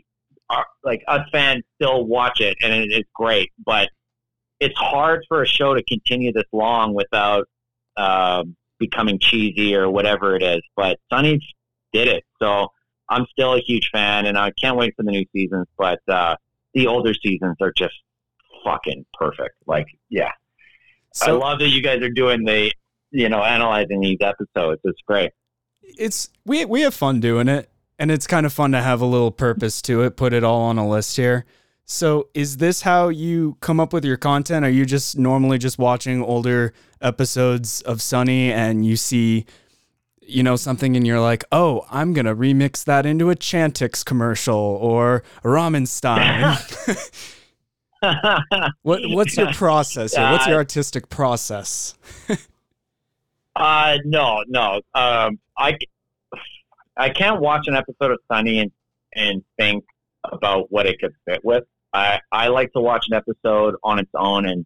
our, 0.49 0.65
like 0.83 1.01
us 1.07 1.21
fans 1.31 1.63
still 1.81 2.05
watch 2.05 2.41
it 2.41 2.57
and 2.61 2.73
it, 2.73 2.91
it's 2.91 3.09
great 3.15 3.51
but 3.65 3.89
it's 4.59 4.77
hard 4.77 5.23
for 5.27 5.41
a 5.41 5.47
show 5.47 5.73
to 5.73 5.81
continue 5.83 6.31
this 6.31 6.43
long 6.53 6.93
without 6.93 7.47
um, 7.97 8.55
becoming 8.79 9.17
cheesy 9.19 9.75
or 9.75 9.89
whatever 9.89 10.35
it 10.35 10.43
is. 10.43 10.61
But 10.75 10.99
Sunny 11.11 11.39
did 11.91 12.07
it, 12.07 12.23
so 12.39 12.67
I'm 13.09 13.25
still 13.31 13.55
a 13.55 13.59
huge 13.59 13.89
fan, 13.91 14.27
and 14.27 14.37
I 14.37 14.51
can't 14.61 14.77
wait 14.77 14.93
for 14.95 15.01
the 15.01 15.09
new 15.09 15.25
seasons. 15.33 15.65
But 15.79 15.99
uh, 16.07 16.35
the 16.75 16.85
older 16.85 17.13
seasons 17.15 17.55
are 17.59 17.73
just 17.75 17.95
fucking 18.63 19.05
perfect. 19.13 19.55
Like, 19.67 19.87
yeah, 20.09 20.31
I 21.21 21.31
love 21.31 21.59
that 21.59 21.69
you 21.69 21.81
guys 21.81 22.01
are 22.01 22.09
doing 22.09 22.43
the, 22.45 22.71
you 23.11 23.29
know, 23.29 23.43
analyzing 23.43 23.99
these 24.01 24.19
episodes. 24.21 24.81
It's 24.83 25.01
great. 25.05 25.31
it's 25.83 26.29
we 26.45 26.65
we 26.65 26.81
have 26.81 26.93
fun 26.93 27.19
doing 27.19 27.47
it 27.47 27.69
and 27.99 28.11
it's 28.11 28.25
kind 28.27 28.45
of 28.45 28.53
fun 28.53 28.71
to 28.71 28.81
have 28.81 29.01
a 29.01 29.05
little 29.05 29.31
purpose 29.31 29.81
to 29.81 30.01
it 30.03 30.15
put 30.15 30.33
it 30.33 30.43
all 30.43 30.61
on 30.61 30.77
a 30.77 30.87
list 30.87 31.17
here 31.17 31.45
so 31.85 32.29
is 32.33 32.57
this 32.57 32.81
how 32.83 33.09
you 33.09 33.57
come 33.59 33.79
up 33.79 33.91
with 33.93 34.05
your 34.05 34.17
content 34.17 34.63
are 34.65 34.69
you 34.69 34.85
just 34.85 35.17
normally 35.17 35.57
just 35.57 35.77
watching 35.77 36.23
older 36.23 36.73
episodes 37.01 37.81
of 37.81 38.01
sunny 38.01 38.51
and 38.51 38.85
you 38.85 38.95
see 38.95 39.45
you 40.21 40.41
know 40.43 40.55
something 40.55 40.95
and 40.95 41.05
you're 41.05 41.19
like 41.19 41.43
oh 41.51 41.85
i'm 41.89 42.13
gonna 42.13 42.35
remix 42.35 42.83
that 42.85 43.05
into 43.05 43.29
a 43.29 43.35
chantix 43.35 44.05
commercial 44.05 44.55
or 44.55 45.23
a 45.43 45.47
ramen 45.47 45.85
what, 48.81 49.01
what's 49.03 49.37
your 49.37 49.51
process 49.53 50.15
here? 50.15 50.31
what's 50.31 50.47
your 50.47 50.55
artistic 50.57 51.09
process 51.09 51.95
Uh, 53.55 53.97
no, 54.05 54.43
no. 54.47 54.81
Um, 54.95 55.37
I, 55.57 55.77
I 56.95 57.09
can't 57.09 57.41
watch 57.41 57.67
an 57.67 57.75
episode 57.75 58.11
of 58.11 58.19
Sunny 58.31 58.59
and, 58.59 58.71
and 59.13 59.43
think 59.59 59.83
about 60.23 60.71
what 60.71 60.85
it 60.87 60.99
could 60.99 61.13
fit 61.25 61.43
with. 61.43 61.65
I, 61.93 62.21
I 62.31 62.47
like 62.47 62.71
to 62.73 62.79
watch 62.79 63.05
an 63.09 63.17
episode 63.17 63.75
on 63.83 63.99
its 63.99 64.09
own 64.15 64.45
and 64.45 64.65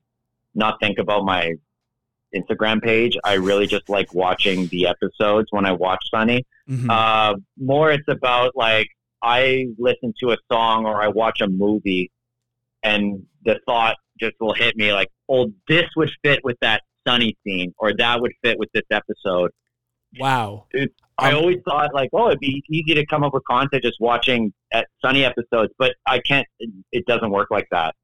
not 0.54 0.80
think 0.80 1.00
about 1.00 1.26
my 1.26 1.54
Instagram 2.36 2.82
page. 2.82 3.18
I 3.24 3.34
really 3.34 3.66
just 3.66 3.90
like 3.90 4.14
watching 4.14 4.68
the 4.68 4.88
episodes 4.88 5.48
when 5.52 5.66
I 5.66 5.72
watch 5.72 6.06
Sunny. 6.12 6.46
Mhm. 6.70 6.90
Uh, 6.90 7.38
more 7.60 7.92
it's 7.92 8.08
about 8.08 8.56
like 8.56 8.88
I 9.24 9.68
listen 9.80 10.14
to 10.20 10.32
a 10.32 10.38
song 10.52 10.86
or 10.86 11.02
I 11.02 11.08
watch 11.08 11.42
a 11.42 11.48
movie 11.48 12.12
and 12.86 13.26
the 13.44 13.60
thought 13.66 13.96
just 14.20 14.36
will 14.40 14.54
hit 14.54 14.78
me 14.78 14.94
like, 14.94 15.10
oh, 15.30 15.52
this 15.68 15.86
would 15.98 16.10
fit 16.24 16.40
with 16.44 16.56
that 16.62 16.82
sunny 17.06 17.36
scene 17.46 17.74
or 17.78 17.94
that 17.98 18.22
would 18.22 18.32
fit 18.44 18.58
with 18.58 18.70
this 18.74 18.84
episode. 18.92 19.52
wow 20.20 20.66
I 21.18 21.32
Um, 21.32 21.36
always 21.38 21.58
thought 21.66 21.94
like, 21.94 22.10
oh, 22.14 22.28
it'd 22.28 22.40
be 22.40 22.62
easy 22.70 22.94
to 22.96 23.06
come 23.06 23.24
up 23.24 23.34
with 23.34 23.44
content 23.50 23.84
just 23.84 23.98
watching 24.00 24.54
at 24.74 24.88
sunny 25.04 25.24
episodes, 25.24 25.72
but 25.78 25.96
I 26.06 26.20
can't. 26.20 26.46
It, 26.60 26.70
it 26.92 27.06
doesn't 27.06 27.32
work 27.32 27.50
like 27.52 27.68
that. 27.72 27.96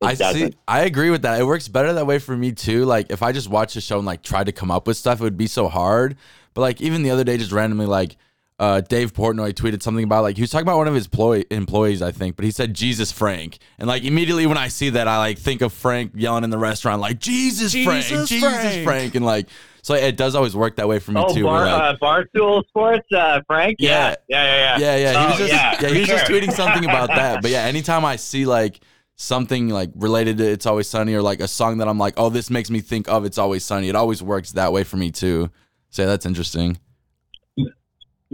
It 0.00 0.06
I 0.06 0.14
doesn't. 0.14 0.52
see. 0.52 0.58
I 0.68 0.80
agree 0.82 1.10
with 1.10 1.22
that. 1.22 1.40
It 1.40 1.44
works 1.44 1.66
better 1.68 1.92
that 1.92 2.06
way 2.06 2.18
for 2.20 2.36
me 2.36 2.52
too. 2.52 2.84
Like 2.84 3.10
if 3.10 3.22
I 3.22 3.32
just 3.32 3.48
watch 3.48 3.74
the 3.74 3.80
show 3.80 3.98
and 3.98 4.06
like 4.06 4.22
try 4.22 4.44
to 4.44 4.52
come 4.52 4.70
up 4.70 4.86
with 4.86 4.96
stuff, 4.96 5.20
it 5.20 5.24
would 5.24 5.36
be 5.36 5.46
so 5.48 5.68
hard. 5.68 6.16
But 6.52 6.60
like 6.60 6.80
even 6.80 7.02
the 7.02 7.10
other 7.10 7.24
day, 7.24 7.38
just 7.38 7.50
randomly, 7.52 7.86
like 7.86 8.16
uh, 8.58 8.80
Dave 8.82 9.12
Portnoy 9.12 9.52
tweeted 9.52 9.82
something 9.82 10.04
about 10.04 10.22
like 10.22 10.36
he 10.36 10.42
was 10.42 10.50
talking 10.50 10.64
about 10.66 10.76
one 10.78 10.86
of 10.88 10.94
his 10.94 11.08
ploy- 11.08 11.42
employees, 11.50 12.00
I 12.02 12.12
think, 12.12 12.36
but 12.36 12.44
he 12.44 12.50
said 12.52 12.72
Jesus 12.74 13.10
Frank, 13.10 13.58
and 13.78 13.88
like 13.88 14.04
immediately 14.04 14.46
when 14.46 14.56
I 14.58 14.68
see 14.68 14.90
that, 14.90 15.08
I 15.08 15.18
like 15.18 15.38
think 15.38 15.60
of 15.60 15.72
Frank 15.72 16.12
yelling 16.14 16.44
in 16.44 16.50
the 16.50 16.58
restaurant 16.58 17.00
like 17.00 17.18
Jesus, 17.18 17.72
Frank, 17.72 18.04
Jesus 18.04 18.28
Jesus 18.28 18.52
Frank." 18.52 18.84
Frank. 18.84 19.14
and 19.16 19.24
like 19.26 19.48
so 19.82 19.94
it 19.94 20.16
does 20.16 20.34
always 20.34 20.54
work 20.56 20.76
that 20.76 20.88
way 20.88 20.98
for 20.98 21.12
me 21.12 21.20
Oh, 21.22 21.34
too. 21.34 21.44
bar, 21.44 21.66
like, 21.66 21.82
uh, 21.82 21.96
Barstool 22.00 22.64
Sports, 22.68 23.06
uh, 23.12 23.40
Frank. 23.46 23.76
Yeah, 23.80 24.14
yeah, 24.28 24.44
yeah, 24.44 24.78
yeah. 24.78 24.78
yeah, 24.78 24.96
yeah. 24.96 25.10
He 25.10 25.16
Oh, 25.16 25.28
was 25.28 25.38
just 25.38 25.52
yeah, 25.52 25.72
yeah, 25.82 25.88
he 25.88 25.94
for 25.94 25.98
was 26.00 26.08
just 26.08 26.26
sure. 26.26 26.40
tweeting 26.40 26.52
something 26.52 26.84
about 26.84 27.08
that. 27.08 27.42
But 27.42 27.50
yeah, 27.50 27.64
anytime 27.64 28.04
I 28.04 28.16
see 28.16 28.46
like 28.46 28.80
something 29.16 29.68
like 29.68 29.90
related 29.96 30.38
to 30.38 30.48
It's 30.50 30.64
Always 30.64 30.88
Sunny 30.88 31.12
or 31.14 31.22
like 31.22 31.40
a 31.40 31.48
song 31.48 31.78
that 31.78 31.88
I'm 31.88 31.98
like, 31.98 32.14
oh, 32.16 32.30
this 32.30 32.50
makes 32.50 32.70
me 32.70 32.80
think 32.80 33.08
of 33.08 33.24
It's 33.24 33.36
Always 33.36 33.64
Sunny. 33.64 33.88
It 33.88 33.96
always 33.96 34.22
works 34.22 34.52
that 34.52 34.72
way 34.72 34.84
for 34.84 34.96
me 34.96 35.10
too. 35.10 35.50
So 35.90 36.02
yeah, 36.02 36.06
that's 36.08 36.24
interesting. 36.24 36.78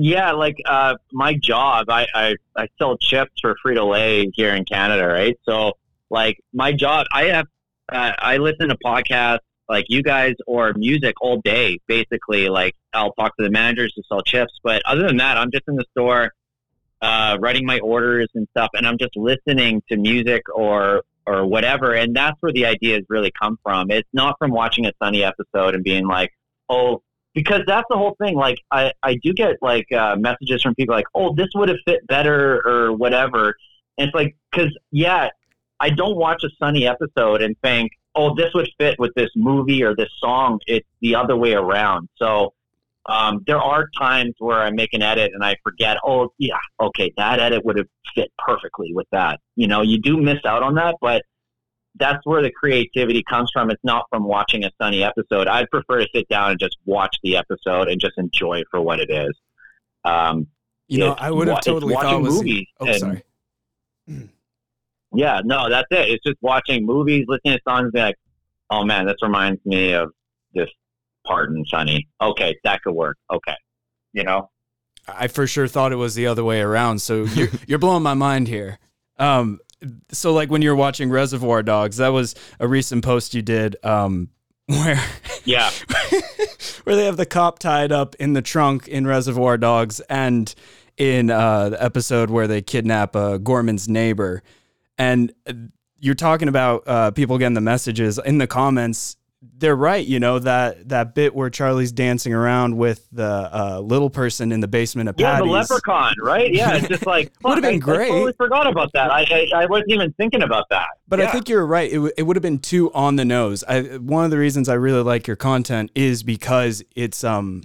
Yeah, 0.02 0.32
like 0.32 0.56
uh, 0.64 0.94
my 1.12 1.34
job, 1.34 1.90
I, 1.90 2.06
I, 2.14 2.36
I 2.56 2.68
sell 2.78 2.96
chips 2.96 3.32
for 3.42 3.54
Frito 3.62 3.86
Lay 3.86 4.30
here 4.32 4.54
in 4.54 4.64
Canada, 4.64 5.06
right? 5.06 5.38
So, 5.46 5.74
like 6.08 6.40
my 6.54 6.72
job, 6.72 7.06
I 7.12 7.24
have 7.24 7.46
uh, 7.92 8.12
I 8.18 8.38
listen 8.38 8.70
to 8.70 8.78
podcasts 8.82 9.40
like 9.68 9.84
you 9.90 10.02
guys 10.02 10.36
or 10.46 10.72
music 10.72 11.16
all 11.20 11.42
day. 11.42 11.80
Basically, 11.86 12.48
like 12.48 12.74
I'll 12.94 13.12
talk 13.12 13.36
to 13.36 13.44
the 13.44 13.50
managers 13.50 13.92
to 13.92 14.02
sell 14.08 14.22
chips, 14.22 14.58
but 14.64 14.80
other 14.86 15.06
than 15.06 15.18
that, 15.18 15.36
I'm 15.36 15.50
just 15.50 15.64
in 15.68 15.76
the 15.76 15.84
store 15.90 16.32
uh, 17.02 17.36
writing 17.38 17.66
my 17.66 17.78
orders 17.80 18.30
and 18.34 18.48
stuff, 18.52 18.70
and 18.72 18.86
I'm 18.86 18.96
just 18.96 19.14
listening 19.16 19.82
to 19.90 19.98
music 19.98 20.44
or 20.54 21.02
or 21.26 21.44
whatever, 21.44 21.92
and 21.92 22.16
that's 22.16 22.38
where 22.40 22.54
the 22.54 22.64
ideas 22.64 23.02
really 23.10 23.32
come 23.38 23.58
from. 23.62 23.90
It's 23.90 24.08
not 24.14 24.36
from 24.38 24.50
watching 24.50 24.86
a 24.86 24.92
Sunny 25.02 25.22
episode 25.22 25.74
and 25.74 25.84
being 25.84 26.06
like, 26.06 26.30
oh 26.70 27.02
because 27.34 27.62
that's 27.66 27.86
the 27.90 27.96
whole 27.96 28.16
thing. 28.20 28.34
Like 28.34 28.58
I, 28.70 28.92
I 29.02 29.14
do 29.22 29.32
get 29.32 29.56
like 29.62 29.90
uh, 29.92 30.16
messages 30.16 30.62
from 30.62 30.74
people 30.74 30.94
like, 30.94 31.06
"Oh, 31.14 31.34
this 31.34 31.48
would 31.54 31.68
have 31.68 31.78
fit 31.84 32.06
better" 32.06 32.66
or 32.66 32.92
whatever. 32.92 33.54
And 33.98 34.08
it's 34.08 34.14
like, 34.14 34.36
because 34.50 34.76
yeah, 34.90 35.28
I 35.78 35.90
don't 35.90 36.16
watch 36.16 36.42
a 36.44 36.50
Sunny 36.58 36.86
episode 36.86 37.42
and 37.42 37.56
think, 37.62 37.92
"Oh, 38.14 38.34
this 38.34 38.52
would 38.54 38.70
fit 38.78 38.98
with 38.98 39.12
this 39.14 39.30
movie 39.36 39.82
or 39.82 39.94
this 39.94 40.10
song." 40.18 40.60
It's 40.66 40.86
the 41.00 41.14
other 41.14 41.36
way 41.36 41.54
around. 41.54 42.08
So 42.16 42.54
um, 43.06 43.42
there 43.46 43.60
are 43.60 43.88
times 43.98 44.34
where 44.38 44.60
I 44.60 44.70
make 44.70 44.92
an 44.92 45.02
edit 45.02 45.32
and 45.34 45.42
I 45.42 45.56
forget, 45.62 45.96
oh, 46.04 46.32
yeah, 46.38 46.58
okay, 46.80 47.12
that 47.16 47.40
edit 47.40 47.64
would 47.64 47.78
have 47.78 47.88
fit 48.14 48.30
perfectly 48.38 48.92
with 48.92 49.06
that. 49.10 49.40
You 49.56 49.66
know, 49.66 49.82
you 49.82 49.98
do 49.98 50.16
miss 50.16 50.38
out 50.44 50.62
on 50.62 50.74
that, 50.74 50.96
but 51.00 51.22
that's 52.00 52.24
where 52.24 52.42
the 52.42 52.50
creativity 52.50 53.22
comes 53.22 53.50
from. 53.52 53.70
It's 53.70 53.84
not 53.84 54.06
from 54.10 54.24
watching 54.24 54.64
a 54.64 54.70
sunny 54.82 55.04
episode. 55.04 55.46
I'd 55.46 55.70
prefer 55.70 55.98
to 56.00 56.08
sit 56.14 56.28
down 56.28 56.50
and 56.50 56.58
just 56.58 56.76
watch 56.86 57.14
the 57.22 57.36
episode 57.36 57.88
and 57.88 58.00
just 58.00 58.14
enjoy 58.18 58.58
it 58.60 58.66
for 58.70 58.80
what 58.80 58.98
it 58.98 59.10
is. 59.10 59.30
Um, 60.04 60.48
You 60.88 60.98
know, 60.98 61.12
I 61.18 61.30
would 61.30 61.46
have 61.48 61.60
totally 61.60 61.94
thought 61.94 62.20
was. 62.22 62.34
movies. 62.34 62.66
Oh, 62.80 62.86
and- 62.86 62.96
sorry. 62.96 63.22
Yeah, 65.12 65.40
no, 65.44 65.68
that's 65.68 65.88
it. 65.90 66.08
It's 66.08 66.22
just 66.24 66.36
watching 66.40 66.86
movies, 66.86 67.24
listening 67.26 67.54
to 67.58 67.60
songs, 67.68 67.90
and 67.94 68.02
like, 68.04 68.16
oh 68.70 68.84
man, 68.84 69.06
this 69.06 69.16
reminds 69.22 69.60
me 69.66 69.92
of 69.92 70.10
this 70.54 70.68
part 71.26 71.50
in 71.50 71.64
Sunny. 71.66 72.06
Okay, 72.22 72.56
that 72.62 72.80
could 72.82 72.94
work. 72.94 73.16
Okay, 73.32 73.56
you 74.12 74.22
know. 74.22 74.50
I 75.08 75.26
for 75.26 75.48
sure 75.48 75.66
thought 75.66 75.90
it 75.92 75.96
was 75.96 76.14
the 76.14 76.28
other 76.28 76.44
way 76.44 76.60
around. 76.60 77.00
So 77.00 77.24
you're 77.24 77.48
you're 77.66 77.78
blowing 77.80 78.04
my 78.04 78.14
mind 78.14 78.46
here. 78.46 78.78
Um, 79.18 79.58
so 80.10 80.32
like 80.32 80.50
when 80.50 80.62
you're 80.62 80.76
watching 80.76 81.10
Reservoir 81.10 81.62
Dogs, 81.62 81.98
that 81.98 82.08
was 82.08 82.34
a 82.58 82.68
recent 82.68 83.04
post 83.04 83.34
you 83.34 83.42
did. 83.42 83.76
Um, 83.84 84.30
where 84.66 85.02
Yeah, 85.44 85.70
where 86.84 86.96
they 86.96 87.06
have 87.06 87.16
the 87.16 87.26
cop 87.26 87.58
tied 87.58 87.92
up 87.92 88.14
in 88.16 88.34
the 88.34 88.42
trunk 88.42 88.88
in 88.88 89.06
Reservoir 89.06 89.58
Dogs, 89.58 90.00
and 90.08 90.54
in 90.96 91.30
uh, 91.30 91.70
the 91.70 91.82
episode 91.82 92.30
where 92.30 92.46
they 92.46 92.62
kidnap 92.62 93.16
uh, 93.16 93.38
Gorman's 93.38 93.88
neighbor, 93.88 94.42
and 94.98 95.32
uh, 95.46 95.54
you're 95.98 96.14
talking 96.14 96.48
about 96.48 96.82
uh, 96.86 97.10
people 97.10 97.38
getting 97.38 97.54
the 97.54 97.60
messages 97.60 98.18
in 98.24 98.38
the 98.38 98.46
comments. 98.46 99.16
They're 99.42 99.76
right, 99.76 100.07
you 100.07 100.20
know 100.20 100.38
that 100.38 100.90
that 100.90 101.14
bit 101.14 101.35
where 101.35 101.48
Charlie's 101.48 101.92
dancing 101.92 102.35
around 102.35 102.76
with 102.76 103.09
the 103.11 103.24
uh, 103.50 103.81
little 103.81 104.11
person 104.11 104.53
in 104.53 104.61
the 104.61 104.68
basement 104.68 105.09
of 105.09 105.14
yeah, 105.18 105.38
the 105.38 105.44
leprechaun, 105.46 106.14
right? 106.22 106.53
Yeah, 106.53 106.76
it's 106.76 106.88
just 106.88 107.07
like 107.07 107.33
Would've 107.42 107.62
been 107.62 107.72
I- 107.72 107.76
I, 107.76 107.79
great. 107.79 108.09
totally 108.11 108.35
forgot 108.35 108.66
about 108.66 108.92
that. 108.92 109.11
I, 109.11 109.22
I 109.55 109.62
I 109.62 109.66
wasn't 109.66 109.92
even 109.92 110.12
thinking 110.12 110.42
about 110.42 110.66
that. 110.68 110.88
But 111.09 111.20
I 111.22 111.26
think 111.29 111.48
you're 111.48 111.64
right. 111.64 111.90
It, 111.90 111.94
w- 111.94 112.12
it 112.18 112.24
would 112.24 112.37
have 112.37 112.42
been 112.42 112.59
too 112.59 112.92
on 112.92 113.16
the 113.16 113.24
nose. 113.24 113.64
I, 113.66 113.81
one 113.96 114.26
of 114.26 114.31
the 114.31 114.37
reasons 114.38 114.68
I 114.68 114.74
really 114.74 115.03
like 115.03 115.26
your 115.26 115.37
content 115.37 115.90
is 115.94 116.22
because 116.22 116.83
it's 116.94 117.24
um, 117.24 117.62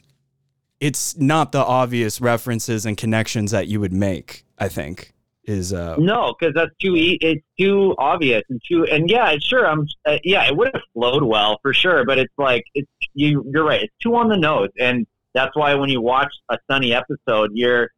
it's 0.79 1.17
not 1.17 1.51
the 1.51 1.59
obvious 1.63 2.21
references 2.21 2.85
and 2.85 2.95
connections 2.95 3.51
that 3.51 3.67
you 3.67 3.81
would 3.81 3.93
make. 3.93 4.45
I 4.57 4.69
think 4.69 5.11
is 5.47 5.73
uh, 5.73 5.95
No, 5.97 6.35
because 6.37 6.53
that's 6.53 6.71
too 6.79 6.95
e- 6.95 7.17
it's 7.21 7.45
too 7.59 7.95
obvious 7.97 8.43
and 8.49 8.61
too 8.67 8.85
and 8.85 9.09
yeah, 9.09 9.35
sure. 9.39 9.67
I'm 9.67 9.87
uh, 10.05 10.17
yeah, 10.23 10.45
it 10.45 10.55
would 10.55 10.71
have 10.73 10.83
flowed 10.93 11.23
well 11.23 11.59
for 11.61 11.73
sure, 11.73 12.05
but 12.05 12.17
it's 12.17 12.33
like 12.37 12.63
it's 12.73 12.89
you. 13.13 13.43
You're 13.53 13.65
right. 13.65 13.83
It's 13.83 13.93
too 14.01 14.15
on 14.15 14.27
the 14.27 14.37
nose, 14.37 14.69
and 14.79 15.05
that's 15.33 15.55
why 15.55 15.75
when 15.75 15.89
you 15.89 16.01
watch 16.01 16.33
a 16.49 16.57
Sunny 16.69 16.93
episode, 16.93 17.51
you're 17.53 17.89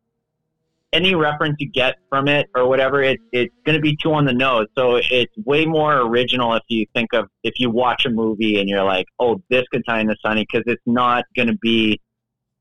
any 0.93 1.15
reference 1.15 1.55
you 1.59 1.69
get 1.69 1.95
from 2.09 2.27
it 2.27 2.49
or 2.55 2.67
whatever, 2.67 3.03
it, 3.03 3.19
it's 3.31 3.53
going 3.65 3.75
to 3.75 3.81
be 3.81 3.95
too 3.95 4.13
on 4.13 4.25
the 4.25 4.33
nose. 4.33 4.67
So 4.75 4.99
it's 5.09 5.31
way 5.45 5.65
more 5.65 5.97
original 6.01 6.53
if 6.55 6.63
you 6.67 6.85
think 6.93 7.13
of 7.13 7.29
if 7.43 7.59
you 7.59 7.69
watch 7.69 8.05
a 8.05 8.09
movie 8.09 8.59
and 8.59 8.69
you're 8.69 8.83
like, 8.83 9.05
oh, 9.19 9.41
this 9.49 9.65
could 9.71 9.83
tie 9.85 9.99
into 9.99 10.15
Sunny 10.25 10.45
because 10.49 10.63
it's 10.65 10.81
not 10.85 11.25
going 11.35 11.49
to 11.49 11.57
be 11.61 11.99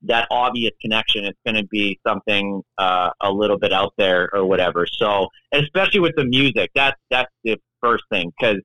that 0.02 0.28
obvious 0.30 0.72
connection. 0.80 1.24
It's 1.24 1.38
going 1.44 1.56
to 1.56 1.66
be 1.66 1.98
something 2.06 2.62
uh, 2.78 3.10
a 3.20 3.30
little 3.30 3.58
bit 3.58 3.72
out 3.72 3.92
there 3.96 4.28
or 4.32 4.44
whatever. 4.44 4.86
So, 4.86 5.28
especially 5.52 6.00
with 6.00 6.14
the 6.16 6.24
music, 6.24 6.70
that's 6.74 6.96
that's 7.10 7.32
the 7.44 7.56
first 7.82 8.04
thing 8.10 8.32
because, 8.38 8.58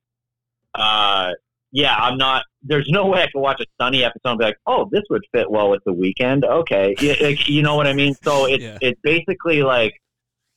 uh, 0.74 1.30
yeah, 1.72 1.94
I'm 1.96 2.18
not. 2.18 2.44
There's 2.62 2.88
no 2.90 3.06
way 3.06 3.22
I 3.22 3.26
could 3.32 3.40
watch 3.40 3.60
a 3.60 3.66
Sunny 3.80 4.04
episode 4.04 4.30
and 4.30 4.38
be 4.38 4.44
like, 4.44 4.58
oh, 4.66 4.88
this 4.92 5.02
would 5.10 5.22
fit 5.32 5.50
well 5.50 5.70
with 5.70 5.82
the 5.84 5.92
Weeknd. 5.92 6.44
Okay, 6.44 6.94
like, 7.20 7.48
you 7.48 7.62
know 7.62 7.76
what 7.76 7.86
I 7.86 7.92
mean. 7.92 8.14
So 8.22 8.46
it's 8.48 8.62
Yeah. 8.62 8.78
it's 8.80 9.00
basically 9.02 9.62
like, 9.62 9.94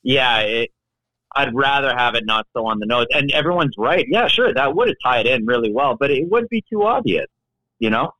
yeah, 0.02 0.40
it. 0.40 0.70
I'd 1.34 1.54
rather 1.54 1.94
have 1.94 2.14
it 2.14 2.24
not 2.24 2.46
so 2.56 2.64
on 2.66 2.78
the 2.78 2.86
nose. 2.86 3.06
And 3.12 3.30
everyone's 3.32 3.74
right. 3.76 4.06
Yeah, 4.08 4.26
sure, 4.26 4.54
that 4.54 4.74
would 4.74 4.88
have 4.88 4.96
tied 5.04 5.26
in 5.26 5.44
really 5.44 5.70
well, 5.70 5.94
but 5.98 6.10
it 6.10 6.26
would 6.30 6.48
be 6.48 6.62
too 6.70 6.84
obvious. 6.84 7.26
You 7.78 7.90
know. 7.90 8.12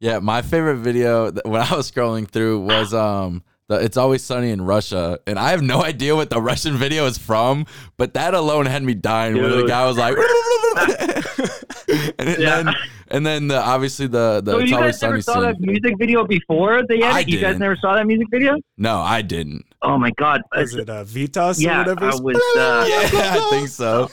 Yeah, 0.00 0.18
my 0.20 0.40
favorite 0.42 0.76
video 0.78 1.30
that, 1.30 1.46
when 1.46 1.60
I 1.60 1.74
was 1.76 1.90
scrolling 1.90 2.28
through 2.28 2.60
was 2.60 2.94
um 2.94 3.42
the 3.68 3.76
It's 3.84 3.96
Always 3.96 4.22
Sunny 4.24 4.50
in 4.50 4.62
Russia, 4.62 5.20
and 5.26 5.38
I 5.38 5.50
have 5.50 5.62
no 5.62 5.82
idea 5.82 6.16
what 6.16 6.30
the 6.30 6.40
Russian 6.40 6.76
video 6.76 7.06
is 7.06 7.18
from, 7.18 7.66
but 7.98 8.14
that 8.14 8.34
alone 8.34 8.66
had 8.66 8.82
me 8.82 8.94
dying. 8.94 9.36
Where 9.36 9.48
the 9.50 9.56
Dude. 9.58 9.68
guy 9.68 9.86
was 9.86 9.96
like, 9.98 10.16
and 12.18 12.28
Yeah. 12.40 12.62
then 12.62 12.74
and 13.08 13.26
then 13.26 13.48
the, 13.48 13.60
obviously 13.62 14.06
the 14.06 14.40
the 14.42 14.52
So 14.52 14.58
It's 14.58 14.70
you 14.70 14.76
Always 14.76 14.94
guys 14.96 15.02
never 15.02 15.20
Sunny 15.20 15.22
saw 15.22 15.40
that 15.42 15.56
scene. 15.58 15.66
music 15.66 15.98
video 15.98 16.24
before 16.26 16.82
the 16.88 17.04
I 17.04 17.20
edit? 17.20 17.28
You 17.28 17.36
guys 17.38 17.48
didn't. 17.50 17.60
never 17.60 17.76
saw 17.76 17.94
that 17.94 18.06
music 18.06 18.26
video? 18.30 18.56
No, 18.78 18.98
I 19.00 19.20
didn't. 19.22 19.66
Oh 19.82 19.96
my 19.98 20.10
god! 20.18 20.42
was 20.54 20.74
it 20.74 20.90
uh, 20.90 21.04
Vitas 21.04 21.64
or 21.64 21.78
whatever? 21.78 22.04
I 22.04 22.14
was. 22.16 22.36
Uh, 22.56 22.84
Yeah, 23.12 23.34
I 23.36 23.48
think 23.50 23.68
so. 23.68 24.10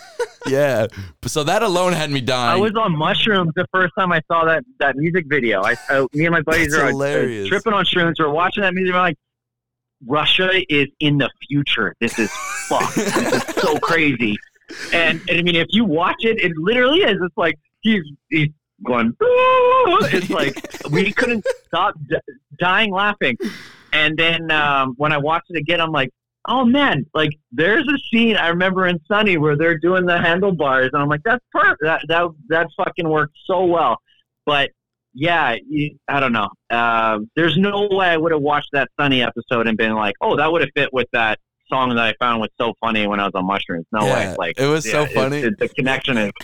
Yeah, 0.48 0.88
so 1.26 1.44
that 1.44 1.62
alone 1.62 1.92
had 1.92 2.10
me 2.10 2.22
dying. 2.22 2.58
I 2.58 2.62
was 2.62 2.74
on 2.76 2.96
mushrooms 2.98 3.52
the 3.56 3.66
first 3.74 3.94
time 4.00 4.14
I 4.14 4.22
saw 4.32 4.46
that 4.46 4.64
that 4.80 4.96
music 4.96 5.26
video. 5.28 5.62
I, 5.64 5.76
I 5.90 6.06
me 6.14 6.26
and 6.26 6.32
my 6.32 6.42
buddies 6.42 6.72
That's 6.72 6.84
are 6.84 6.86
uh, 6.86 6.90
hilarious. 6.90 7.50
tripping 7.50 7.74
on 7.74 7.84
shrooms. 7.84 8.14
We're 8.18 8.30
watching 8.30 8.64
that 8.64 8.74
music. 8.74 8.94
We're 8.94 9.00
like, 9.02 9.18
Russia 10.06 10.50
is 10.74 10.88
in 11.02 11.18
the 11.18 11.30
future. 11.50 11.94
This 12.00 12.18
is 12.18 12.32
fucked. 12.70 12.96
this 12.96 13.16
is 13.18 13.44
so 13.56 13.78
crazy. 13.80 14.38
And, 14.94 15.22
and 15.30 15.40
I 15.40 15.42
mean, 15.42 15.56
if 15.56 15.68
you 15.72 15.84
watch 15.86 16.18
it, 16.20 16.40
it 16.40 16.52
literally 16.58 17.00
is. 17.00 17.18
It's 17.22 17.38
like 17.38 17.56
he's 17.82 18.04
he's 18.30 18.50
going. 18.86 19.08
"Ooh." 19.22 20.00
It's 20.12 20.30
like 20.30 20.56
we 20.92 21.12
couldn't 21.12 21.46
stop 21.66 21.96
d- 22.10 22.16
dying 22.60 22.92
laughing. 22.92 23.36
And 23.94 24.18
then 24.18 24.52
um, 24.52 24.94
when 24.98 25.12
I 25.12 25.18
watched 25.18 25.48
it 25.50 25.58
again, 25.58 25.80
I'm 25.82 25.92
like, 25.92 26.10
oh 26.48 26.64
man, 26.66 27.06
like 27.14 27.32
there's 27.52 27.86
a 27.88 27.98
scene 28.12 28.36
I 28.38 28.50
remember 28.50 28.88
in 28.88 29.00
Sunny 29.08 29.38
where 29.38 29.56
they're 29.58 29.78
doing 29.78 30.06
the 30.06 30.18
handlebars, 30.20 30.90
and 30.94 31.02
I'm 31.02 31.10
like, 31.10 31.22
that's 31.24 31.44
perfect. 31.52 31.82
That 31.82 32.02
that 32.08 32.28
that 32.50 32.68
fucking 32.78 33.08
worked 33.08 33.36
so 33.46 33.66
well. 33.66 33.98
But 34.46 34.72
yeah, 35.14 35.56
you, 35.68 35.98
I 36.08 36.20
don't 36.20 36.32
know. 36.34 36.50
Uh, 36.70 37.20
there's 37.36 37.58
no 37.58 37.88
way 37.92 38.08
I 38.08 38.18
would 38.18 38.32
have 38.32 38.42
watched 38.42 38.70
that 38.74 38.90
Sunny 39.00 39.24
episode 39.24 39.68
and 39.68 39.78
been 39.78 39.94
like, 39.96 40.16
oh, 40.22 40.36
that 40.38 40.52
would 40.52 40.62
have 40.62 40.70
fit 40.76 40.94
with 40.94 41.08
that 41.14 41.40
song 41.70 41.90
that 41.90 41.98
I 42.00 42.14
found 42.20 42.40
was 42.40 42.50
so 42.60 42.74
funny 42.80 43.08
when 43.08 43.20
I 43.20 43.26
was 43.26 43.34
on 43.36 43.46
mushrooms. 43.46 43.86
No 43.92 44.06
Yeah, 44.06 44.14
way. 44.32 44.36
Like 44.38 44.60
it 44.60 44.68
was 44.68 44.90
so 44.90 45.02
it's- 45.02 45.14
funny. 45.14 45.38
it's- 45.40 45.56
the 45.60 45.68
connection 45.70 46.18
is 46.18 46.32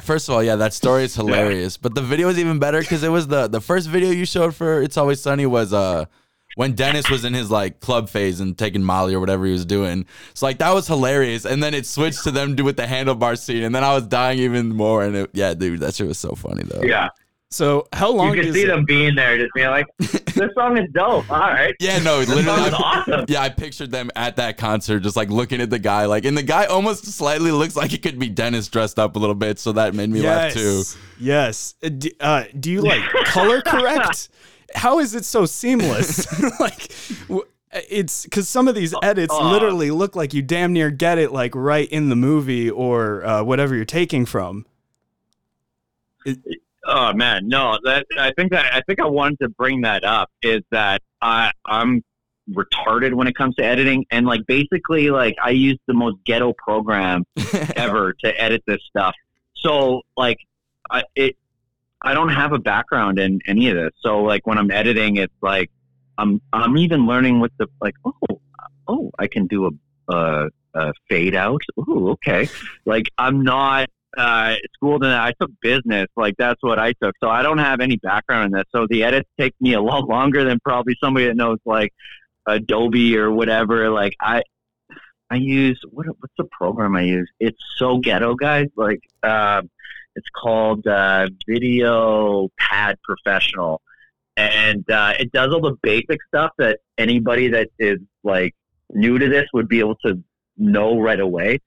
First 0.00 0.28
of 0.28 0.34
all, 0.34 0.42
yeah, 0.42 0.56
that 0.56 0.72
story 0.72 1.04
is 1.04 1.14
hilarious. 1.14 1.76
But 1.76 1.94
the 1.94 2.00
video 2.00 2.28
is 2.28 2.36
even 2.38 2.58
better 2.58 2.80
because 2.80 3.02
it 3.04 3.10
was 3.10 3.28
the 3.28 3.46
the 3.46 3.60
first 3.60 3.88
video 3.88 4.10
you 4.10 4.24
showed 4.26 4.52
for 4.54 4.82
It's 4.82 4.96
Always 4.96 5.20
Sunny 5.20 5.46
was 5.46 5.72
uh 5.72 6.06
when 6.54 6.72
Dennis 6.74 7.08
was 7.10 7.24
in 7.24 7.34
his 7.34 7.50
like 7.50 7.80
club 7.80 8.08
phase 8.08 8.40
and 8.40 8.56
taking 8.58 8.82
Molly 8.82 9.14
or 9.14 9.20
whatever 9.20 9.46
he 9.46 9.52
was 9.52 9.64
doing. 9.64 10.06
So 10.34 10.46
like 10.46 10.58
that 10.58 10.72
was 10.74 10.86
hilarious. 10.86 11.44
And 11.44 11.62
then 11.62 11.74
it 11.74 11.86
switched 11.86 12.24
to 12.24 12.30
them 12.30 12.54
do 12.54 12.64
with 12.64 12.76
the 12.76 12.84
handlebar 12.84 13.38
scene, 13.38 13.62
and 13.62 13.74
then 13.74 13.84
I 13.84 13.94
was 13.94 14.06
dying 14.06 14.38
even 14.40 14.68
more. 14.70 15.02
And 15.04 15.16
it, 15.16 15.30
yeah, 15.32 15.54
dude, 15.54 15.80
that 15.80 15.94
shit 15.94 16.06
was 16.08 16.18
so 16.18 16.34
funny 16.34 16.62
though. 16.64 16.82
yeah. 16.82 17.08
so 17.50 17.86
how 17.92 18.10
long 18.10 18.28
You 18.30 18.34
can 18.36 18.44
does 18.46 18.54
see 18.54 18.62
it- 18.62 18.66
them 18.68 18.84
being 18.84 19.14
there, 19.14 19.36
just 19.38 19.52
being 19.54 19.68
like, 19.68 19.86
this 19.98 20.50
song 20.54 20.78
is 20.78 20.88
dope. 20.92 21.30
All 21.30 21.38
right. 21.38 21.74
Yeah, 21.80 21.98
no, 21.98 22.20
This 22.20 22.30
literally. 22.30 22.44
song 22.58 22.66
is 22.68 22.74
I- 22.74 22.76
awesome. 22.78 23.24
Yeah, 23.28 23.42
I 23.42 23.48
pictured 23.50 23.90
them 23.90 24.10
at 24.16 24.36
that 24.36 24.56
concert, 24.56 25.00
just 25.00 25.16
like 25.16 25.28
looking 25.30 25.60
at 25.60 25.68
the 25.68 25.78
guy, 25.78 26.06
like, 26.06 26.24
and 26.24 26.36
the 26.36 26.42
guy 26.42 26.64
almost 26.64 27.04
slightly 27.06 27.50
looks 27.50 27.76
like 27.76 27.92
it 27.92 28.02
could 28.02 28.18
be 28.18 28.28
Dennis 28.30 28.68
dressed 28.68 28.98
up 28.98 29.16
a 29.16 29.18
little 29.18 29.34
bit, 29.34 29.58
so 29.58 29.72
that 29.72 29.94
made 29.94 30.08
me 30.10 30.22
laugh 30.22 30.54
too. 30.54 30.82
Yes. 31.20 31.74
Uh, 31.84 31.90
uh, 32.20 32.44
do 32.58 32.70
you 32.70 32.80
like 32.80 33.02
color 33.26 33.60
correct? 33.62 34.28
How 34.74 34.98
is 34.98 35.14
it 35.14 35.24
so 35.24 35.46
seamless? 35.46 36.26
like, 36.60 36.92
it's 37.72 38.24
because 38.24 38.48
some 38.48 38.68
of 38.68 38.74
these 38.74 38.94
edits 39.02 39.34
uh, 39.34 39.50
literally 39.50 39.90
look 39.90 40.14
like 40.14 40.34
you 40.34 40.42
damn 40.42 40.72
near 40.72 40.90
get 40.90 41.18
it 41.18 41.32
like 41.32 41.54
right 41.54 41.88
in 41.88 42.08
the 42.08 42.16
movie 42.16 42.70
or 42.70 43.24
uh, 43.24 43.42
whatever 43.42 43.74
you're 43.74 43.84
taking 43.84 44.26
from. 44.26 44.66
Oh 46.84 47.12
man, 47.12 47.48
no. 47.48 47.78
That 47.84 48.06
I 48.18 48.32
think 48.32 48.52
that 48.52 48.74
I 48.74 48.82
think 48.82 49.00
I 49.00 49.06
wanted 49.06 49.38
to 49.40 49.48
bring 49.48 49.82
that 49.82 50.04
up 50.04 50.30
is 50.42 50.62
that 50.70 51.02
I 51.20 51.52
I'm 51.64 52.02
retarded 52.50 53.14
when 53.14 53.28
it 53.28 53.36
comes 53.36 53.54
to 53.56 53.64
editing, 53.64 54.04
and 54.10 54.26
like 54.26 54.46
basically 54.46 55.10
like 55.10 55.36
I 55.42 55.50
use 55.50 55.78
the 55.86 55.94
most 55.94 56.16
ghetto 56.24 56.52
program 56.52 57.24
ever 57.76 58.14
to 58.24 58.40
edit 58.40 58.62
this 58.66 58.80
stuff. 58.88 59.14
So 59.56 60.02
like 60.16 60.38
I 60.90 61.04
it 61.14 61.36
I 62.02 62.14
don't 62.14 62.30
have 62.30 62.52
a 62.52 62.58
background 62.58 63.18
in 63.18 63.40
any 63.46 63.68
of 63.68 63.76
this. 63.76 63.92
So 64.00 64.22
like 64.22 64.46
when 64.46 64.58
I'm 64.58 64.70
editing, 64.70 65.16
it's 65.16 65.34
like 65.40 65.70
I'm 66.18 66.40
I'm 66.52 66.76
even 66.76 67.06
learning 67.06 67.40
with 67.40 67.52
the 67.58 67.66
like 67.80 67.94
oh 68.04 68.40
oh 68.88 69.10
I 69.18 69.26
can 69.26 69.46
do 69.46 69.66
a 69.66 70.12
a, 70.12 70.48
a 70.74 70.92
fade 71.08 71.34
out. 71.34 71.62
Ooh 71.78 72.10
okay. 72.10 72.48
Like 72.84 73.06
I'm 73.18 73.42
not 73.42 73.88
uh, 74.16 74.56
schooled 74.74 75.04
in 75.04 75.10
that. 75.10 75.20
I 75.20 75.32
took 75.40 75.50
business. 75.60 76.08
Like 76.16 76.34
that's 76.38 76.62
what 76.62 76.78
I 76.78 76.92
took. 77.02 77.14
So 77.22 77.28
I 77.30 77.42
don't 77.42 77.58
have 77.58 77.80
any 77.80 77.96
background 77.96 78.46
in 78.46 78.52
this. 78.52 78.64
So 78.74 78.86
the 78.88 79.04
edits 79.04 79.28
take 79.38 79.54
me 79.60 79.74
a 79.74 79.80
lot 79.80 80.08
longer 80.08 80.44
than 80.44 80.58
probably 80.60 80.96
somebody 81.02 81.26
that 81.26 81.36
knows 81.36 81.58
like 81.64 81.92
Adobe 82.46 83.16
or 83.16 83.30
whatever. 83.30 83.90
Like 83.90 84.14
I, 84.20 84.42
I 85.30 85.36
use 85.36 85.80
what? 85.90 86.06
What's 86.06 86.34
the 86.36 86.44
program 86.44 86.94
I 86.94 87.02
use? 87.02 87.30
It's 87.40 87.58
so 87.76 87.98
ghetto, 87.98 88.34
guys. 88.34 88.66
Like 88.76 89.00
uh, 89.22 89.62
it's 90.16 90.28
called 90.30 90.86
uh, 90.86 91.28
Video 91.46 92.48
Pad 92.58 92.98
Professional. 93.02 93.80
and 94.36 94.88
uh, 94.90 95.12
it 95.18 95.32
does 95.32 95.52
all 95.52 95.60
the 95.60 95.76
basic 95.82 96.18
stuff 96.28 96.52
that 96.58 96.80
anybody 96.96 97.48
that 97.48 97.68
is 97.78 97.98
like 98.24 98.54
new 98.90 99.18
to 99.18 99.28
this 99.28 99.46
would 99.52 99.68
be 99.68 99.80
able 99.80 99.96
to 99.96 100.22
know 100.56 100.98
right 100.98 101.20
away. 101.20 101.60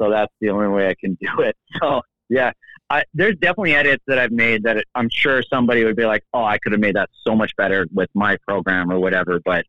So 0.00 0.10
that's 0.10 0.32
the 0.40 0.50
only 0.50 0.68
way 0.68 0.88
I 0.88 0.94
can 0.94 1.14
do 1.20 1.40
it. 1.40 1.56
So 1.80 2.02
yeah, 2.28 2.52
I, 2.90 3.04
there's 3.14 3.36
definitely 3.36 3.74
edits 3.74 4.02
that 4.06 4.18
I've 4.18 4.32
made 4.32 4.64
that 4.64 4.84
I'm 4.94 5.08
sure 5.10 5.42
somebody 5.42 5.84
would 5.84 5.96
be 5.96 6.06
like, 6.06 6.24
"Oh, 6.32 6.44
I 6.44 6.58
could 6.58 6.72
have 6.72 6.80
made 6.80 6.96
that 6.96 7.10
so 7.24 7.34
much 7.34 7.54
better 7.56 7.86
with 7.92 8.10
my 8.14 8.36
program 8.48 8.90
or 8.90 8.98
whatever." 8.98 9.40
But 9.44 9.66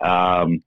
um, 0.00 0.62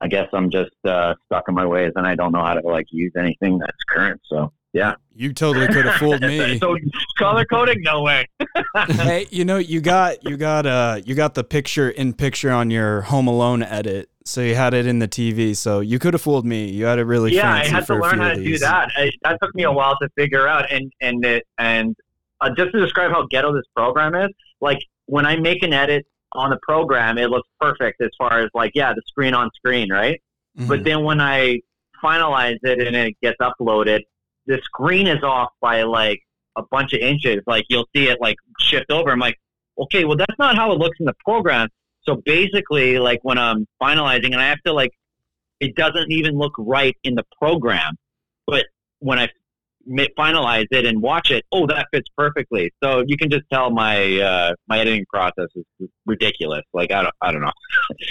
I 0.00 0.08
guess 0.08 0.28
I'm 0.32 0.50
just 0.50 0.74
uh, 0.84 1.14
stuck 1.26 1.48
in 1.48 1.54
my 1.54 1.66
ways, 1.66 1.92
and 1.96 2.06
I 2.06 2.14
don't 2.14 2.32
know 2.32 2.42
how 2.42 2.54
to 2.54 2.66
like 2.66 2.86
use 2.90 3.12
anything 3.16 3.58
that's 3.58 3.82
current. 3.88 4.20
So 4.24 4.52
yeah, 4.72 4.94
You 5.14 5.32
totally 5.32 5.66
could 5.66 5.84
have 5.84 5.96
fooled 5.96 6.22
me. 6.22 6.58
so 6.60 6.76
color 7.18 7.44
coding, 7.44 7.82
no 7.82 8.02
way. 8.02 8.26
hey, 8.88 9.26
you 9.30 9.44
know, 9.44 9.56
you 9.58 9.80
got 9.80 10.22
you 10.24 10.36
got 10.36 10.64
uh 10.64 11.00
you 11.04 11.14
got 11.14 11.34
the 11.34 11.42
picture 11.42 11.90
in 11.90 12.12
picture 12.12 12.50
on 12.50 12.70
your 12.70 13.00
Home 13.02 13.26
Alone 13.26 13.64
edit, 13.64 14.10
so 14.24 14.40
you 14.40 14.54
had 14.54 14.72
it 14.72 14.86
in 14.86 15.00
the 15.00 15.08
TV. 15.08 15.56
So 15.56 15.80
you 15.80 15.98
could 15.98 16.14
have 16.14 16.22
fooled 16.22 16.46
me. 16.46 16.70
You 16.70 16.84
had 16.84 17.00
it 17.00 17.04
really 17.04 17.34
yeah, 17.34 17.52
I 17.52 17.66
had 17.66 17.86
to 17.86 17.96
learn 17.96 18.20
how 18.20 18.28
to 18.28 18.42
do 18.42 18.58
that. 18.58 18.90
I, 18.96 19.10
that 19.22 19.38
took 19.42 19.54
me 19.56 19.64
a 19.64 19.72
while 19.72 19.96
to 20.00 20.08
figure 20.16 20.46
out, 20.46 20.70
and 20.70 20.92
and 21.00 21.24
it, 21.24 21.44
and 21.58 21.96
uh, 22.40 22.50
just 22.56 22.70
to 22.72 22.80
describe 22.80 23.10
how 23.10 23.26
ghetto 23.28 23.52
this 23.52 23.66
program 23.74 24.14
is, 24.14 24.30
like 24.60 24.78
when 25.06 25.26
I 25.26 25.36
make 25.36 25.64
an 25.64 25.72
edit 25.72 26.06
on 26.34 26.50
the 26.50 26.58
program, 26.62 27.18
it 27.18 27.28
looks 27.28 27.48
perfect 27.60 28.00
as 28.00 28.10
far 28.16 28.38
as 28.38 28.50
like 28.54 28.70
yeah, 28.74 28.92
the 28.92 29.02
screen 29.06 29.34
on 29.34 29.50
screen, 29.56 29.92
right? 29.92 30.22
Mhm. 30.56 30.68
But 30.68 30.84
then 30.84 31.02
when 31.02 31.20
I 31.20 31.58
finalize 32.02 32.58
it 32.62 32.80
and 32.80 32.96
it 32.96 33.16
gets 33.20 33.36
uploaded, 33.42 34.00
the 34.50 34.60
screen 34.64 35.06
is 35.06 35.22
off 35.22 35.50
by 35.60 35.82
like 35.82 36.20
a 36.56 36.62
bunch 36.70 36.92
of 36.92 37.00
inches. 37.00 37.38
Like 37.46 37.64
you'll 37.70 37.88
see 37.94 38.08
it 38.08 38.18
like 38.20 38.36
shift 38.58 38.90
over. 38.90 39.10
I'm 39.10 39.20
like, 39.20 39.38
okay, 39.78 40.04
well 40.04 40.16
that's 40.16 40.38
not 40.38 40.56
how 40.56 40.72
it 40.72 40.78
looks 40.78 40.98
in 40.98 41.06
the 41.06 41.14
program. 41.24 41.68
So 42.02 42.16
basically, 42.24 42.98
like 42.98 43.20
when 43.22 43.38
I'm 43.38 43.66
finalizing, 43.80 44.32
and 44.32 44.40
I 44.40 44.48
have 44.48 44.62
to 44.66 44.72
like, 44.72 44.90
it 45.60 45.76
doesn't 45.76 46.10
even 46.10 46.36
look 46.36 46.52
right 46.58 46.96
in 47.04 47.14
the 47.14 47.24
program, 47.40 47.94
but 48.46 48.66
when 48.98 49.18
I 49.18 49.28
finalize 50.18 50.66
it 50.70 50.84
and 50.86 51.00
watch 51.00 51.30
it, 51.30 51.44
oh, 51.52 51.66
that 51.66 51.86
fits 51.92 52.08
perfectly. 52.16 52.72
So 52.82 53.04
you 53.06 53.16
can 53.16 53.30
just 53.30 53.44
tell 53.52 53.70
my 53.70 54.18
uh, 54.20 54.54
my 54.66 54.80
editing 54.80 55.06
process 55.06 55.48
is 55.54 55.88
ridiculous. 56.06 56.62
Like 56.72 56.90
I 56.90 57.02
don't, 57.02 57.14
I 57.22 57.30
don't 57.30 57.42
know. 57.42 57.52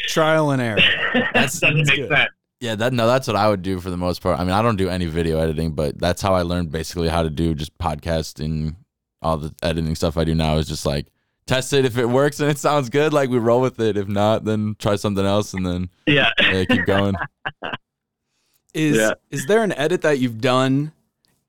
Trial 0.07 0.51
and 0.51 0.61
error. 0.61 0.77
that 1.13 1.33
doesn't 1.33 1.77
that's 1.77 1.89
make 1.89 1.97
good. 1.97 2.09
sense. 2.09 2.29
Yeah, 2.59 2.75
that 2.75 2.91
no, 2.93 3.07
that's 3.07 3.27
what 3.27 3.37
I 3.37 3.49
would 3.49 3.61
do 3.61 3.79
for 3.79 3.89
the 3.89 3.97
most 3.97 4.21
part. 4.21 4.37
I 4.39 4.43
mean, 4.43 4.51
I 4.51 4.61
don't 4.61 4.75
do 4.75 4.89
any 4.89 5.05
video 5.05 5.39
editing, 5.39 5.71
but 5.71 5.97
that's 5.97 6.21
how 6.21 6.33
I 6.33 6.41
learned 6.41 6.71
basically 6.71 7.07
how 7.07 7.23
to 7.23 7.29
do 7.29 7.53
just 7.55 7.77
podcast 7.77 8.43
and 8.43 8.75
all 9.21 9.37
the 9.37 9.53
editing 9.63 9.95
stuff 9.95 10.17
I 10.17 10.23
do 10.25 10.35
now 10.35 10.57
is 10.57 10.67
just 10.67 10.85
like 10.85 11.07
test 11.47 11.71
it 11.73 11.85
if 11.85 11.97
it 11.97 12.05
works 12.05 12.39
and 12.41 12.49
it 12.51 12.57
sounds 12.57 12.89
good, 12.89 13.13
like 13.13 13.29
we 13.29 13.37
roll 13.37 13.61
with 13.61 13.79
it. 13.79 13.95
If 13.97 14.07
not, 14.07 14.43
then 14.45 14.75
try 14.77 14.97
something 14.97 15.25
else 15.25 15.53
and 15.53 15.65
then 15.65 15.89
Yeah. 16.05 16.31
yeah, 16.39 16.65
keep 16.65 16.85
going. 16.85 17.15
Is 18.73 18.97
Yeah. 18.97 19.13
is 19.31 19.45
there 19.47 19.63
an 19.63 19.71
edit 19.71 20.01
that 20.03 20.19
you've 20.19 20.39
done 20.41 20.91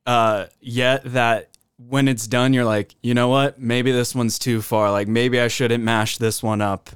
uh 0.07 0.47
yet 0.61 1.03
that 1.13 1.49
when 1.77 2.09
it's 2.09 2.27
done 2.27 2.55
you're 2.55 2.65
like, 2.65 2.95
you 3.03 3.13
know 3.15 3.29
what? 3.29 3.61
Maybe 3.61 3.93
this 3.93 4.15
one's 4.15 4.39
too 4.39 4.63
far. 4.63 4.91
Like 4.91 5.07
maybe 5.09 5.39
I 5.41 5.49
shouldn't 5.49 5.85
mash 5.85 6.17
this 6.19 6.43
one 6.43 6.63
up 6.63 6.89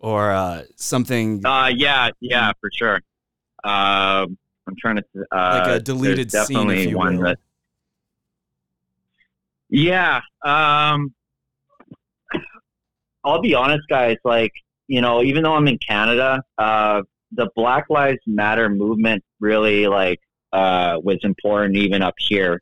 or 0.00 0.32
uh 0.32 0.62
something 0.76 1.44
Uh, 1.46 1.70
yeah, 1.74 2.10
yeah, 2.20 2.50
for 2.60 2.70
sure. 2.72 3.00
Um, 3.64 4.36
I'm 4.66 4.76
trying 4.78 4.96
to 4.96 5.04
uh, 5.32 5.62
Like 5.64 5.80
a 5.80 5.80
deleted 5.80 6.30
scene, 6.30 6.40
if 6.40 6.48
definitely 6.48 6.88
you 6.90 6.96
one 6.96 7.16
will. 7.18 7.24
that. 7.24 7.38
Yeah, 9.70 10.20
um, 10.44 11.14
I'll 13.24 13.40
be 13.40 13.54
honest, 13.54 13.84
guys. 13.88 14.16
Like 14.24 14.52
you 14.86 15.00
know, 15.00 15.22
even 15.22 15.42
though 15.42 15.54
I'm 15.54 15.66
in 15.68 15.78
Canada, 15.78 16.42
uh, 16.58 17.02
the 17.32 17.48
Black 17.56 17.86
Lives 17.88 18.20
Matter 18.26 18.68
movement 18.68 19.24
really 19.40 19.86
like 19.86 20.20
uh, 20.52 20.98
was 21.02 21.18
important 21.22 21.76
even 21.76 22.02
up 22.02 22.14
here. 22.18 22.60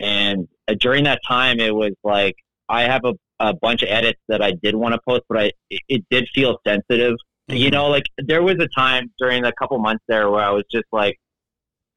And 0.00 0.48
uh, 0.68 0.74
during 0.80 1.04
that 1.04 1.20
time, 1.26 1.60
it 1.60 1.74
was 1.74 1.92
like 2.02 2.34
I 2.68 2.82
have 2.82 3.02
a, 3.04 3.14
a 3.38 3.54
bunch 3.54 3.82
of 3.82 3.88
edits 3.90 4.20
that 4.28 4.42
I 4.42 4.52
did 4.62 4.74
want 4.74 4.94
to 4.94 5.00
post, 5.06 5.22
but 5.28 5.38
I 5.38 5.52
it, 5.70 5.80
it 5.88 6.04
did 6.10 6.28
feel 6.34 6.58
sensitive. 6.66 7.16
You 7.52 7.70
know, 7.70 7.88
like 7.88 8.04
there 8.18 8.42
was 8.42 8.56
a 8.60 8.68
time 8.68 9.12
during 9.18 9.42
the 9.42 9.52
couple 9.52 9.78
months 9.78 10.02
there 10.08 10.30
where 10.30 10.42
I 10.42 10.50
was 10.50 10.64
just 10.70 10.86
like, 10.90 11.18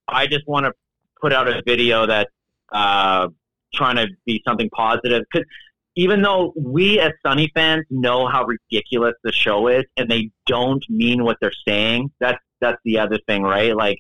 I 0.07 0.27
just 0.27 0.47
want 0.47 0.65
to 0.65 0.73
put 1.21 1.33
out 1.33 1.47
a 1.47 1.61
video 1.65 2.05
that's 2.05 2.31
uh, 2.71 3.29
trying 3.73 3.95
to 3.95 4.07
be 4.25 4.41
something 4.45 4.69
positive. 4.69 5.23
Because 5.31 5.47
even 5.95 6.21
though 6.21 6.53
we 6.57 6.99
as 6.99 7.13
Sunny 7.25 7.49
fans 7.53 7.85
know 7.89 8.27
how 8.27 8.45
ridiculous 8.45 9.13
the 9.23 9.31
show 9.31 9.67
is, 9.67 9.83
and 9.97 10.09
they 10.09 10.29
don't 10.45 10.83
mean 10.89 11.23
what 11.23 11.37
they're 11.41 11.51
saying, 11.67 12.11
that's 12.19 12.39
that's 12.59 12.79
the 12.83 12.99
other 12.99 13.19
thing, 13.27 13.43
right? 13.43 13.75
Like, 13.75 13.99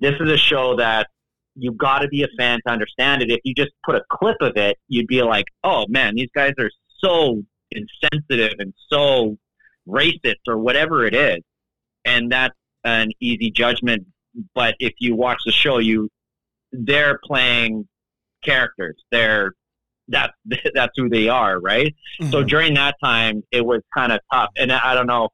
this 0.00 0.14
is 0.20 0.30
a 0.30 0.36
show 0.36 0.76
that 0.76 1.08
you've 1.54 1.76
got 1.76 2.00
to 2.00 2.08
be 2.08 2.22
a 2.22 2.28
fan 2.38 2.60
to 2.66 2.72
understand 2.72 3.22
it. 3.22 3.30
If 3.30 3.40
you 3.44 3.54
just 3.54 3.72
put 3.84 3.94
a 3.94 4.02
clip 4.10 4.36
of 4.40 4.56
it, 4.56 4.76
you'd 4.88 5.08
be 5.08 5.22
like, 5.22 5.46
oh 5.64 5.86
man, 5.88 6.14
these 6.14 6.30
guys 6.34 6.52
are 6.58 6.70
so 6.98 7.42
insensitive 7.70 8.54
and 8.58 8.72
so 8.88 9.36
racist 9.88 10.36
or 10.46 10.58
whatever 10.58 11.06
it 11.06 11.14
is. 11.14 11.40
And 12.04 12.30
that's 12.30 12.54
an 12.84 13.10
easy 13.20 13.50
judgment. 13.50 14.06
But 14.54 14.74
if 14.78 14.94
you 14.98 15.16
watch 15.16 15.40
the 15.44 15.52
show, 15.52 15.78
you 15.78 16.08
they're 16.72 17.18
playing 17.24 17.88
characters. 18.44 18.96
They're 19.10 19.54
that's 20.08 20.32
that's 20.74 20.92
who 20.96 21.08
they 21.08 21.28
are, 21.28 21.58
right? 21.60 21.94
So 22.30 22.42
Mhm. 22.42 22.48
during 22.48 22.74
that 22.74 22.96
time, 23.02 23.42
it 23.50 23.64
was 23.64 23.82
kind 23.96 24.12
of 24.12 24.20
tough. 24.32 24.50
And 24.56 24.72
I 24.72 24.94
don't 24.94 25.06
know 25.06 25.28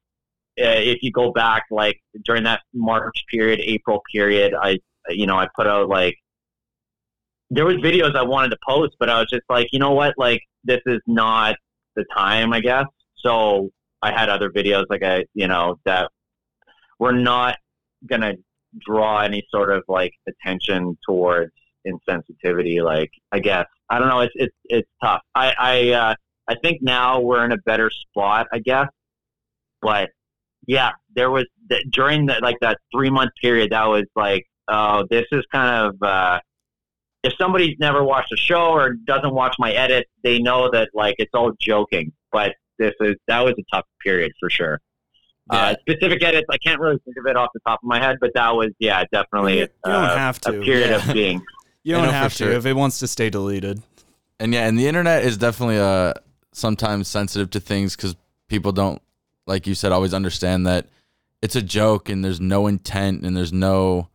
uh, 0.61 0.79
if 0.79 1.03
you 1.03 1.11
go 1.11 1.33
back, 1.33 1.64
like 1.71 2.01
during 2.25 2.45
that 2.45 2.62
March 2.73 3.25
period, 3.29 3.61
April 3.61 4.01
period, 4.12 4.55
I, 4.55 4.79
you 5.09 5.27
know, 5.27 5.37
I 5.37 5.49
put 5.57 5.67
out 5.67 5.88
like, 5.88 6.17
there 7.51 7.64
was 7.64 7.77
videos 7.77 8.14
I 8.17 8.23
wanted 8.23 8.51
to 8.51 8.59
post, 8.67 8.95
but 9.01 9.11
I 9.11 9.19
was 9.19 9.29
just 9.31 9.43
like, 9.49 9.69
you 9.73 9.79
know 9.79 9.93
what? 9.93 10.14
Like, 10.17 10.40
this 10.62 10.81
is 10.87 11.01
not 11.07 11.57
the 11.97 12.05
time, 12.17 12.53
I 12.53 12.61
guess. 12.61 12.85
So 13.17 13.71
I 14.05 14.12
had 14.12 14.29
other 14.29 14.51
videos, 14.51 14.85
like 14.90 15.03
I, 15.03 15.25
you 15.33 15.49
know, 15.49 15.79
that 15.87 16.11
were 16.99 17.14
not 17.14 17.57
going 18.07 18.21
to 18.21 18.37
draw 18.79 19.21
any 19.21 19.43
sort 19.51 19.71
of 19.73 19.83
like 19.88 20.12
attention 20.29 20.99
towards 21.09 21.53
insensitivity. 21.87 22.85
Like, 22.85 23.11
I 23.33 23.38
guess, 23.38 23.64
I 23.88 23.99
don't 23.99 24.09
know. 24.09 24.21
It's, 24.21 24.35
it's, 24.37 24.55
it's 24.64 24.88
tough. 25.03 25.23
I, 25.35 25.55
I, 25.59 25.90
uh, 25.93 26.14
I 26.47 26.55
think 26.62 26.83
now 26.83 27.21
we're 27.21 27.47
in 27.47 27.53
a 27.53 27.57
better 27.57 27.90
spot, 27.90 28.47
I 28.53 28.59
guess. 28.59 28.88
But 29.81 30.11
yeah, 30.67 30.90
there 31.17 31.31
was 31.31 31.47
th- 31.71 31.85
during 31.90 32.27
that 32.27 32.43
like 32.43 32.57
that 32.61 32.79
three 32.95 33.09
month 33.09 33.31
period. 33.40 33.73
That 33.73 33.87
was 33.87 34.05
like, 34.14 34.45
oh, 34.69 35.07
this 35.09 35.25
is 35.33 35.45
kind 35.51 35.88
of. 35.88 36.03
Uh, 36.03 36.40
if 37.23 37.33
somebody's 37.40 37.77
never 37.79 38.05
watched 38.05 38.33
a 38.35 38.37
show 38.37 38.73
or 38.73 38.93
doesn't 39.07 39.33
watch 39.33 39.57
my 39.59 39.73
edit, 39.73 40.07
they 40.23 40.38
know 40.40 40.71
that 40.71 40.90
like 40.93 41.14
it's 41.19 41.33
all 41.33 41.53
joking. 41.59 42.12
But 42.31 42.55
this 42.78 42.92
is 43.00 43.14
that 43.28 43.40
was 43.44 43.54
a 43.58 43.62
tough 43.76 43.87
period 44.02 44.32
for 44.40 44.50
sure. 44.50 44.80
Uh, 45.50 45.74
specific 45.80 46.22
edits, 46.24 46.46
I 46.50 46.56
can't 46.58 46.80
really 46.80 46.98
think 47.04 47.16
of 47.18 47.26
it 47.26 47.37
off 47.37 47.50
the 47.52 47.60
top 47.66 47.80
of 47.82 47.87
my 47.87 47.98
head, 48.02 48.16
but 48.20 48.30
that 48.34 48.54
was 48.56 48.70
yeah, 48.78 49.04
definitely 49.12 49.54
You- 49.58 49.60
you 49.60 49.68
don't 49.84 49.94
uh, 50.04 50.16
have 50.16 50.40
to. 50.42 50.60
a 50.60 50.64
period 50.64 50.88
Yeah. 50.90 51.08
of 51.08 51.14
being. 51.14 51.42
You 51.82 51.94
don't 51.94 52.08
have 52.08 52.32
to 52.32 52.44
sure. 52.44 52.52
if 52.52 52.64
it 52.64 52.72
wants 52.72 52.98
to 53.00 53.06
stay 53.06 53.28
deleted. 53.28 53.82
And 54.40 54.54
yeah, 54.54 54.66
and 54.66 54.78
the 54.78 54.87
internet 54.88 55.22
is 55.24 55.37
definitely 55.37 55.78
uh 55.78 56.14
sometimes 56.52 57.08
sensitive 57.08 57.50
to 57.50 57.60
things 57.60 57.94
because 57.94 58.16
people 58.48 58.72
don't, 58.72 59.02
like 59.46 59.66
you 59.66 59.74
said, 59.74 59.92
always 59.92 60.14
understand 60.14 60.66
that 60.66 60.87
it's 61.42 61.56
a 61.56 61.62
joke 61.62 62.08
and 62.08 62.24
there's 62.24 62.40
no 62.40 62.66
intent 62.66 63.22
and 63.22 63.37
there's 63.37 63.52
no 63.52 64.08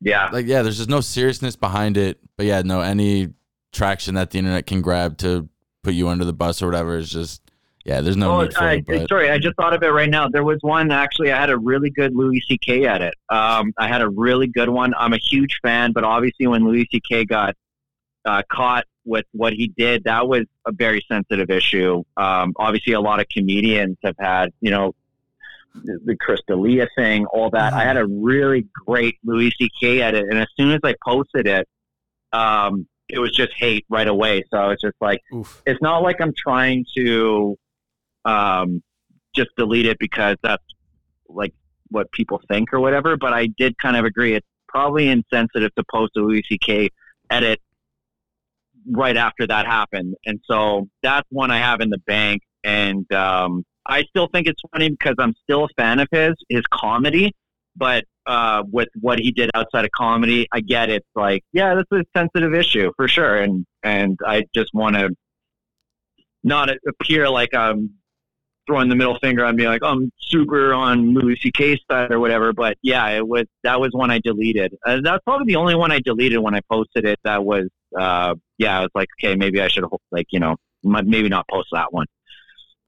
Yeah, 0.00 0.28
like 0.32 0.46
yeah, 0.46 0.62
there's 0.62 0.78
just 0.78 0.88
no 0.88 1.00
seriousness 1.00 1.56
behind 1.56 1.96
it. 1.96 2.18
But 2.36 2.46
yeah, 2.46 2.62
no 2.62 2.80
any 2.80 3.30
traction 3.72 4.14
that 4.14 4.30
the 4.30 4.38
internet 4.38 4.66
can 4.66 4.80
grab 4.82 5.18
to 5.18 5.48
put 5.82 5.94
you 5.94 6.08
under 6.08 6.24
the 6.24 6.32
bus 6.32 6.62
or 6.62 6.66
whatever 6.66 6.96
is 6.96 7.10
just 7.10 7.42
yeah, 7.84 8.02
there's 8.02 8.16
no 8.16 8.32
Oh, 8.32 8.42
need 8.42 8.52
for 8.52 8.64
I, 8.64 8.72
it. 8.74 8.86
But 8.86 9.08
sorry, 9.08 9.30
I 9.30 9.38
just 9.38 9.56
thought 9.56 9.72
of 9.72 9.82
it 9.82 9.88
right 9.88 10.10
now. 10.10 10.28
There 10.28 10.44
was 10.44 10.58
one 10.60 10.90
actually. 10.90 11.32
I 11.32 11.40
had 11.40 11.50
a 11.50 11.56
really 11.56 11.90
good 11.90 12.14
Louis 12.14 12.42
C.K. 12.46 12.86
edit. 12.86 13.14
Um, 13.30 13.72
I 13.78 13.88
had 13.88 14.02
a 14.02 14.08
really 14.08 14.46
good 14.46 14.68
one. 14.68 14.92
I'm 14.98 15.14
a 15.14 15.18
huge 15.18 15.58
fan, 15.62 15.92
but 15.92 16.04
obviously 16.04 16.46
when 16.46 16.64
Louis 16.64 16.86
C.K. 16.92 17.24
got 17.24 17.56
uh, 18.26 18.42
caught 18.50 18.84
with 19.06 19.24
what 19.32 19.54
he 19.54 19.68
did, 19.68 20.04
that 20.04 20.28
was 20.28 20.44
a 20.66 20.72
very 20.72 21.02
sensitive 21.10 21.48
issue. 21.50 22.04
Um, 22.18 22.52
obviously, 22.56 22.92
a 22.92 23.00
lot 23.00 23.18
of 23.18 23.28
comedians 23.30 23.96
have 24.04 24.16
had, 24.18 24.52
you 24.60 24.70
know, 24.70 24.94
the, 25.74 25.98
the 26.04 26.16
Chris 26.16 26.40
D'Elia 26.46 26.86
thing, 26.94 27.24
all 27.26 27.48
that. 27.50 27.72
I 27.72 27.84
had 27.84 27.96
a 27.96 28.06
really 28.06 28.66
great 28.86 29.16
Louis 29.24 29.52
C.K. 29.58 30.02
edit, 30.02 30.26
and 30.28 30.38
as 30.38 30.48
soon 30.54 30.72
as 30.72 30.80
I 30.84 30.94
posted 31.02 31.46
it, 31.46 31.66
um, 32.34 32.86
it 33.12 33.18
was 33.18 33.32
just 33.32 33.52
hate 33.56 33.84
right 33.88 34.08
away. 34.08 34.44
So 34.50 34.58
I 34.58 34.68
was 34.68 34.80
just 34.80 34.96
like 35.00 35.20
Oof. 35.34 35.62
it's 35.66 35.80
not 35.82 36.02
like 36.02 36.20
I'm 36.20 36.34
trying 36.36 36.84
to 36.96 37.56
um, 38.24 38.82
just 39.34 39.50
delete 39.56 39.86
it 39.86 39.98
because 39.98 40.36
that's 40.42 40.62
like 41.28 41.54
what 41.88 42.10
people 42.12 42.40
think 42.48 42.72
or 42.72 42.80
whatever. 42.80 43.16
But 43.16 43.32
I 43.32 43.48
did 43.58 43.76
kind 43.78 43.96
of 43.96 44.04
agree. 44.04 44.34
It's 44.34 44.46
probably 44.68 45.08
insensitive 45.08 45.74
to 45.74 45.84
post 45.92 46.12
a 46.16 46.20
Louis 46.20 46.44
C.K. 46.48 46.90
edit 47.30 47.60
right 48.90 49.16
after 49.16 49.46
that 49.46 49.66
happened, 49.66 50.14
and 50.26 50.40
so 50.48 50.88
that's 51.02 51.26
one 51.30 51.50
I 51.50 51.58
have 51.58 51.80
in 51.80 51.90
the 51.90 51.98
bank. 52.06 52.42
And 52.62 53.10
um, 53.12 53.64
I 53.86 54.02
still 54.04 54.28
think 54.32 54.46
it's 54.46 54.60
funny 54.72 54.90
because 54.90 55.14
I'm 55.18 55.34
still 55.42 55.64
a 55.64 55.68
fan 55.76 55.98
of 56.00 56.08
his 56.10 56.34
his 56.48 56.62
comedy, 56.72 57.32
but 57.80 58.04
uh, 58.26 58.62
with 58.70 58.88
what 59.00 59.18
he 59.18 59.32
did 59.32 59.50
outside 59.54 59.86
of 59.86 59.90
comedy, 59.90 60.46
I 60.52 60.60
get 60.60 60.90
it. 60.90 61.02
Like, 61.16 61.42
yeah, 61.52 61.74
this 61.74 61.86
is 61.90 62.00
a 62.02 62.18
sensitive 62.18 62.54
issue 62.54 62.92
for 62.94 63.08
sure, 63.08 63.36
and 63.38 63.64
and 63.82 64.18
I 64.24 64.44
just 64.54 64.72
want 64.74 64.96
to 64.96 65.10
not 66.44 66.68
appear 66.86 67.28
like 67.28 67.54
I'm 67.54 67.94
throwing 68.66 68.90
the 68.90 68.94
middle 68.94 69.18
finger 69.18 69.44
on 69.46 69.56
me, 69.56 69.66
like 69.66 69.82
I'm 69.82 70.12
super 70.20 70.74
on 70.74 71.14
Louis 71.14 71.38
C.K. 71.40 71.80
side 71.90 72.12
or 72.12 72.20
whatever. 72.20 72.52
But 72.52 72.76
yeah, 72.82 73.08
it 73.08 73.26
was 73.26 73.46
that 73.64 73.80
was 73.80 73.90
one 73.92 74.10
I 74.10 74.20
deleted. 74.20 74.76
Uh, 74.86 75.00
that's 75.02 75.24
probably 75.24 75.46
the 75.46 75.56
only 75.56 75.74
one 75.74 75.90
I 75.90 76.00
deleted 76.00 76.38
when 76.38 76.54
I 76.54 76.60
posted 76.70 77.06
it. 77.06 77.18
That 77.24 77.44
was 77.44 77.68
uh, 77.98 78.34
yeah, 78.58 78.78
I 78.78 78.82
was 78.82 78.90
like, 78.94 79.08
okay, 79.18 79.34
maybe 79.36 79.60
I 79.62 79.68
should 79.68 79.84
like 80.12 80.26
you 80.30 80.38
know 80.38 80.56
maybe 80.82 81.30
not 81.30 81.48
post 81.48 81.70
that 81.72 81.94
one. 81.94 82.06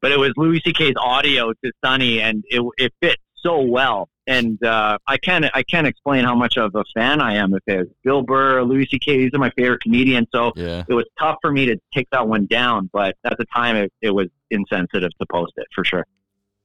But 0.03 0.13
it 0.13 0.19
was 0.19 0.33
Louis 0.37 0.61
C.K.'s 0.63 0.95
audio 1.01 1.53
to 1.65 1.73
Sunny, 1.83 2.21
and 2.21 2.45
it 2.51 2.63
it 2.77 2.93
fit 3.01 3.17
so 3.37 3.63
well. 3.63 4.09
And 4.27 4.63
uh, 4.65 4.99
I 5.07 5.17
can't 5.17 5.45
I 5.53 5.63
can't 5.65 5.87
explain 5.87 6.25
how 6.25 6.35
much 6.37 6.57
of 6.57 6.75
a 6.77 6.85
fan 6.95 7.21
I 7.21 7.35
am 7.35 7.53
of 7.55 7.61
his. 7.67 7.89
Bill 8.05 8.23
Burr, 8.23 8.63
Louis 8.63 8.87
C.K. 8.91 9.19
These 9.19 9.31
are 9.35 9.39
my 9.39 9.51
favorite 9.51 9.81
comedians. 9.83 10.29
So 10.33 10.53
Yeah. 10.55 10.85
it 10.89 10.95
was 10.95 11.07
tough 11.19 11.39
for 11.43 11.51
me 11.51 11.67
to 11.67 11.77
take 11.93 12.09
that 12.13 12.29
one 12.29 12.47
down. 12.47 12.89
But 12.93 13.17
at 13.25 13.37
the 13.39 13.45
time, 13.47 13.75
it, 13.77 13.93
it 14.01 14.11
was 14.11 14.29
insensitive 14.51 15.11
to 15.21 15.27
post 15.31 15.55
it 15.57 15.67
for 15.75 15.85
sure. 15.85 16.07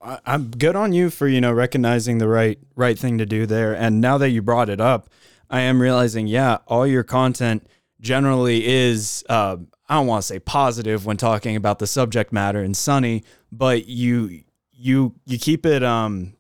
I, 0.02 0.20
I'm 0.26 0.52
good 0.52 0.76
on 0.76 0.94
you 0.94 1.10
for 1.10 1.28
you 1.28 1.42
know 1.42 1.52
recognizing 1.52 2.20
the 2.20 2.28
right 2.28 2.60
right 2.76 2.98
thing 2.98 3.18
to 3.18 3.26
do 3.26 3.48
there. 3.48 3.74
And 3.76 4.00
now 4.02 4.20
that 4.20 4.30
you 4.30 4.44
brought 4.44 4.70
it 4.70 4.80
up, 4.80 5.10
I 5.50 5.62
am 5.62 5.82
realizing, 5.82 6.28
yeah, 6.28 6.60
all 6.68 6.86
your 6.86 7.04
content 7.04 7.66
generally 8.00 8.68
is 8.68 9.24
uh, 9.30 9.58
I 9.90 9.96
don't 9.96 10.06
want 10.06 10.22
to 10.22 10.28
say 10.28 10.38
positive 10.38 11.08
when 11.08 11.18
talking 11.18 11.56
about 11.56 11.80
the 11.80 11.88
subject 11.88 12.32
matter 12.32 12.62
and 12.62 12.78
Sunny, 12.78 13.24
but 13.52 13.88
you 13.88 14.44
you 14.72 15.16
you 15.26 15.40
keep 15.40 15.66
it 15.66 15.84
um 15.84 16.34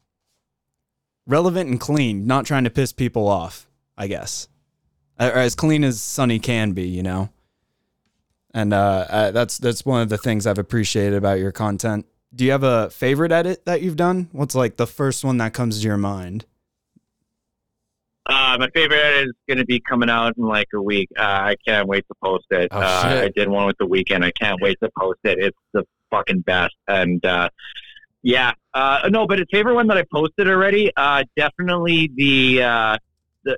relevant 1.27 1.69
and 1.69 1.79
clean, 1.79 2.25
not 2.25 2.45
trying 2.45 2.63
to 2.63 2.71
piss 2.71 2.91
people 2.91 3.27
off. 3.27 3.67
I 3.97 4.07
guess, 4.07 4.47
or 5.19 5.31
as 5.31 5.55
clean 5.55 5.83
as 5.83 5.99
Sunny 5.99 6.39
can 6.39 6.73
be, 6.73 6.87
you 6.87 7.01
know. 7.01 7.29
And 8.53 8.73
uh, 8.73 9.05
uh, 9.09 9.31
that's 9.31 9.57
that's 9.57 9.85
one 9.85 10.01
of 10.01 10.09
the 10.09 10.17
things 10.17 10.45
I've 10.45 10.59
appreciated 10.59 11.15
about 11.15 11.39
your 11.39 11.51
content. 11.51 12.05
Do 12.33 12.45
you 12.45 12.51
have 12.51 12.63
a 12.63 12.89
favorite 12.89 13.31
edit 13.31 13.65
that 13.65 13.81
you've 13.81 13.95
done? 13.95 14.29
What's 14.31 14.53
like 14.53 14.77
the 14.77 14.87
first 14.87 15.23
one 15.23 15.37
that 15.37 15.53
comes 15.53 15.81
to 15.81 15.87
your 15.87 15.97
mind? 15.97 16.45
Uh, 18.27 18.57
my 18.59 18.69
favorite 18.71 18.99
edit 18.99 19.27
is 19.29 19.33
going 19.47 19.57
to 19.57 19.65
be 19.65 19.79
coming 19.79 20.09
out 20.09 20.37
in 20.37 20.43
like 20.43 20.67
a 20.73 20.81
week. 20.81 21.09
Uh, 21.17 21.21
I 21.21 21.55
can't 21.65 21.87
wait 21.87 22.05
to 22.09 22.15
post 22.23 22.45
it. 22.51 22.67
Oh, 22.71 22.79
uh. 22.79 23.21
I 23.23 23.31
did 23.35 23.47
one 23.47 23.65
with 23.65 23.77
the 23.77 23.87
Weeknd. 23.87 24.23
I 24.23 24.31
can't 24.31 24.61
wait 24.61 24.77
to 24.83 24.89
post 24.99 25.19
it. 25.23 25.39
It's 25.39 25.57
the 25.73 25.85
fucking 26.11 26.41
best. 26.41 26.75
And 26.87 27.25
uh, 27.25 27.49
yeah, 28.27 28.51
uh, 28.73 29.07
no, 29.09 29.25
but 29.25 29.39
a 29.39 29.45
favorite 29.49 29.75
one 29.75 29.87
that 29.87 29.95
I 29.97 30.03
posted 30.11 30.49
already. 30.49 30.91
Uh, 30.97 31.23
definitely 31.37 32.11
the 32.13 32.61
uh, 32.61 32.97
the 33.45 33.57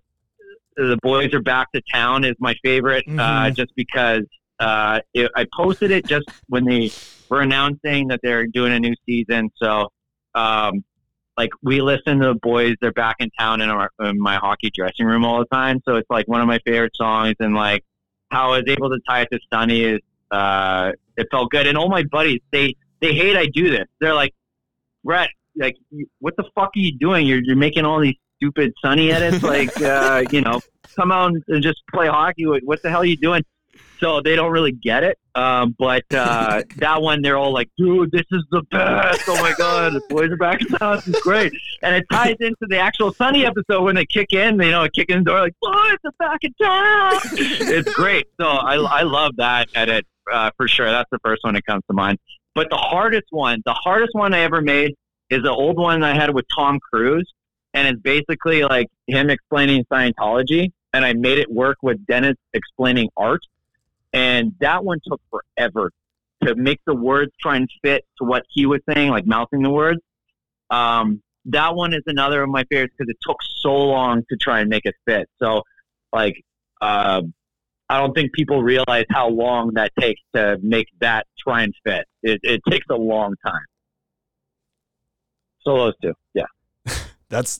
the 0.77 0.99
boys 1.01 1.33
are 1.33 1.41
back 1.41 1.71
to 1.71 1.81
town 1.91 2.23
is 2.23 2.35
my 2.39 2.53
favorite. 2.63 3.03
Uh, 3.07 3.47
Mhm. 3.49 3.55
just 3.55 3.71
because 3.75 4.21
uh, 4.59 4.99
it, 5.15 5.31
I 5.35 5.47
posted 5.57 5.89
it 5.89 6.05
just 6.05 6.27
when 6.49 6.65
they 6.65 6.91
were 7.29 7.41
announcing 7.41 8.09
that 8.09 8.19
they're 8.21 8.45
doing 8.45 8.71
a 8.71 8.79
new 8.79 8.93
season. 9.07 9.49
So. 9.55 9.89
Um, 10.35 10.83
like 11.35 11.49
we 11.63 11.81
listen 11.81 12.19
to 12.19 12.27
the 12.27 12.35
boys 12.35 12.75
they're 12.81 12.91
back 12.91 13.15
in 13.19 13.29
town 13.39 13.61
in, 13.61 13.69
our, 13.69 13.89
in 14.01 14.19
my 14.19 14.35
hockey 14.35 14.69
dressing 14.75 15.05
room 15.07 15.23
all 15.25 15.39
the 15.39 15.45
time 15.45 15.79
so 15.87 15.95
it's 15.95 16.09
like 16.09 16.27
one 16.27 16.41
of 16.41 16.47
my 16.47 16.59
favorite 16.65 16.91
songs 16.95 17.33
and 17.39 17.55
like 17.55 17.81
how 18.29 18.51
i 18.51 18.57
was 18.57 18.65
able 18.67 18.89
to 18.89 18.99
tie 19.07 19.21
it 19.21 19.29
to 19.31 19.39
sunny 19.51 19.83
is 19.85 19.99
uh 20.31 20.91
it 21.15 21.25
felt 21.31 21.49
good 21.49 21.65
and 21.65 21.77
all 21.77 21.87
my 21.89 22.03
buddies 22.11 22.41
they 22.51 22.75
they 22.99 23.13
hate 23.13 23.37
i 23.37 23.45
do 23.45 23.69
this 23.71 23.85
they're 24.01 24.13
like 24.13 24.33
brett 25.09 25.29
like 25.57 25.75
what 26.19 26.35
the 26.37 26.43
fuck 26.53 26.69
are 26.75 26.79
you 26.79 26.95
doing 26.99 27.25
you're, 27.25 27.41
you're 27.41 27.55
making 27.55 27.83
all 27.83 27.99
these 27.99 28.13
stupid 28.35 28.71
sunny 28.79 29.11
edits 29.11 29.41
like 29.41 29.75
uh 29.95 30.23
you 30.31 30.39
know 30.41 30.61
come 30.95 31.11
out 31.11 31.31
and 31.47 31.63
just 31.63 31.81
play 31.91 32.07
hockey 32.07 32.45
What- 32.45 32.83
the 32.83 32.91
hell 32.91 33.01
are 33.01 33.05
you 33.05 33.17
doing 33.17 33.43
so 33.99 34.21
they 34.21 34.35
don't 34.35 34.51
really 34.51 34.71
get 34.71 35.03
it 35.03 35.17
um, 35.35 35.75
but 35.79 36.03
uh, 36.13 36.61
that 36.77 37.01
one 37.01 37.21
they're 37.23 37.37
all 37.37 37.51
like 37.51 37.69
dude 37.75 38.11
this 38.11 38.25
is 38.31 38.43
the 38.51 38.61
best 38.71 39.23
oh 39.27 39.41
my 39.41 39.53
god 39.57 39.93
the 39.93 40.01
boys 40.09 40.29
are 40.29 40.37
back 40.37 40.61
in 40.61 40.67
town 40.67 40.97
this 40.97 41.07
is 41.07 41.21
great 41.21 41.51
and 41.81 41.95
it 41.95 42.05
ties 42.11 42.35
into 42.39 42.65
the 42.69 42.77
actual 42.77 43.11
Sunny 43.11 43.45
episode 43.45 43.83
when 43.83 43.95
they 43.95 44.05
kick 44.05 44.33
in. 44.33 44.61
You 44.61 44.71
know, 44.71 44.87
kick 44.93 45.09
in 45.09 45.19
the 45.19 45.23
door 45.23 45.39
like, 45.39 45.55
"Boys, 45.61 45.97
are 46.05 46.11
back 46.19 46.39
in 46.43 46.53
town." 46.61 47.13
it's 47.33 47.93
great. 47.93 48.27
So 48.39 48.47
I, 48.47 48.75
I 48.75 49.03
love 49.03 49.37
that 49.37 49.69
edit 49.75 50.05
uh, 50.31 50.51
for 50.57 50.67
sure. 50.67 50.89
That's 50.91 51.09
the 51.11 51.19
first 51.23 51.43
one 51.43 51.53
that 51.53 51.65
comes 51.65 51.83
to 51.89 51.93
mind. 51.93 52.19
But 52.55 52.69
the 52.69 52.77
hardest 52.77 53.27
one, 53.29 53.61
the 53.65 53.73
hardest 53.73 54.11
one 54.13 54.33
I 54.33 54.39
ever 54.39 54.61
made 54.61 54.95
is 55.29 55.43
the 55.43 55.51
old 55.51 55.77
one 55.77 56.03
I 56.03 56.15
had 56.15 56.33
with 56.33 56.45
Tom 56.55 56.79
Cruise, 56.91 57.31
and 57.73 57.87
it's 57.87 58.01
basically 58.01 58.63
like 58.63 58.87
him 59.07 59.29
explaining 59.29 59.85
Scientology, 59.91 60.71
and 60.93 61.05
I 61.05 61.13
made 61.13 61.37
it 61.37 61.51
work 61.51 61.77
with 61.81 62.05
Dennis 62.07 62.35
explaining 62.53 63.09
art, 63.15 63.41
and 64.13 64.53
that 64.59 64.83
one 64.83 64.99
took 65.05 65.21
forever 65.29 65.91
to 66.43 66.55
make 66.55 66.79
the 66.85 66.95
words 66.95 67.31
try 67.39 67.57
and 67.57 67.69
fit 67.83 68.05
to 68.17 68.25
what 68.25 68.43
he 68.49 68.65
was 68.65 68.81
saying, 68.93 69.09
like 69.09 69.25
mouthing 69.25 69.61
the 69.61 69.69
words. 69.69 69.99
Um, 70.69 71.21
that 71.45 71.75
one 71.75 71.93
is 71.93 72.03
another 72.05 72.43
of 72.43 72.49
my 72.49 72.63
favorites 72.65 72.93
because 72.97 73.09
it 73.09 73.17
took 73.21 73.37
so 73.61 73.75
long 73.75 74.23
to 74.29 74.37
try 74.37 74.61
and 74.61 74.69
make 74.69 74.85
it 74.85 74.95
fit. 75.05 75.27
So, 75.41 75.63
like, 76.13 76.43
um, 76.81 77.33
I 77.89 77.99
don't 77.99 78.13
think 78.13 78.33
people 78.33 78.61
realize 78.61 79.05
how 79.09 79.29
long 79.29 79.73
that 79.73 79.91
takes 79.99 80.21
to 80.35 80.57
make 80.61 80.87
that 81.01 81.25
try 81.39 81.63
and 81.63 81.73
fit. 81.83 82.05
It, 82.23 82.39
it 82.43 82.61
takes 82.69 82.85
a 82.89 82.95
long 82.95 83.35
time. 83.45 83.65
So 85.61 85.77
those 85.77 85.93
two, 86.01 86.13
yeah. 86.33 86.45
That's 87.29 87.59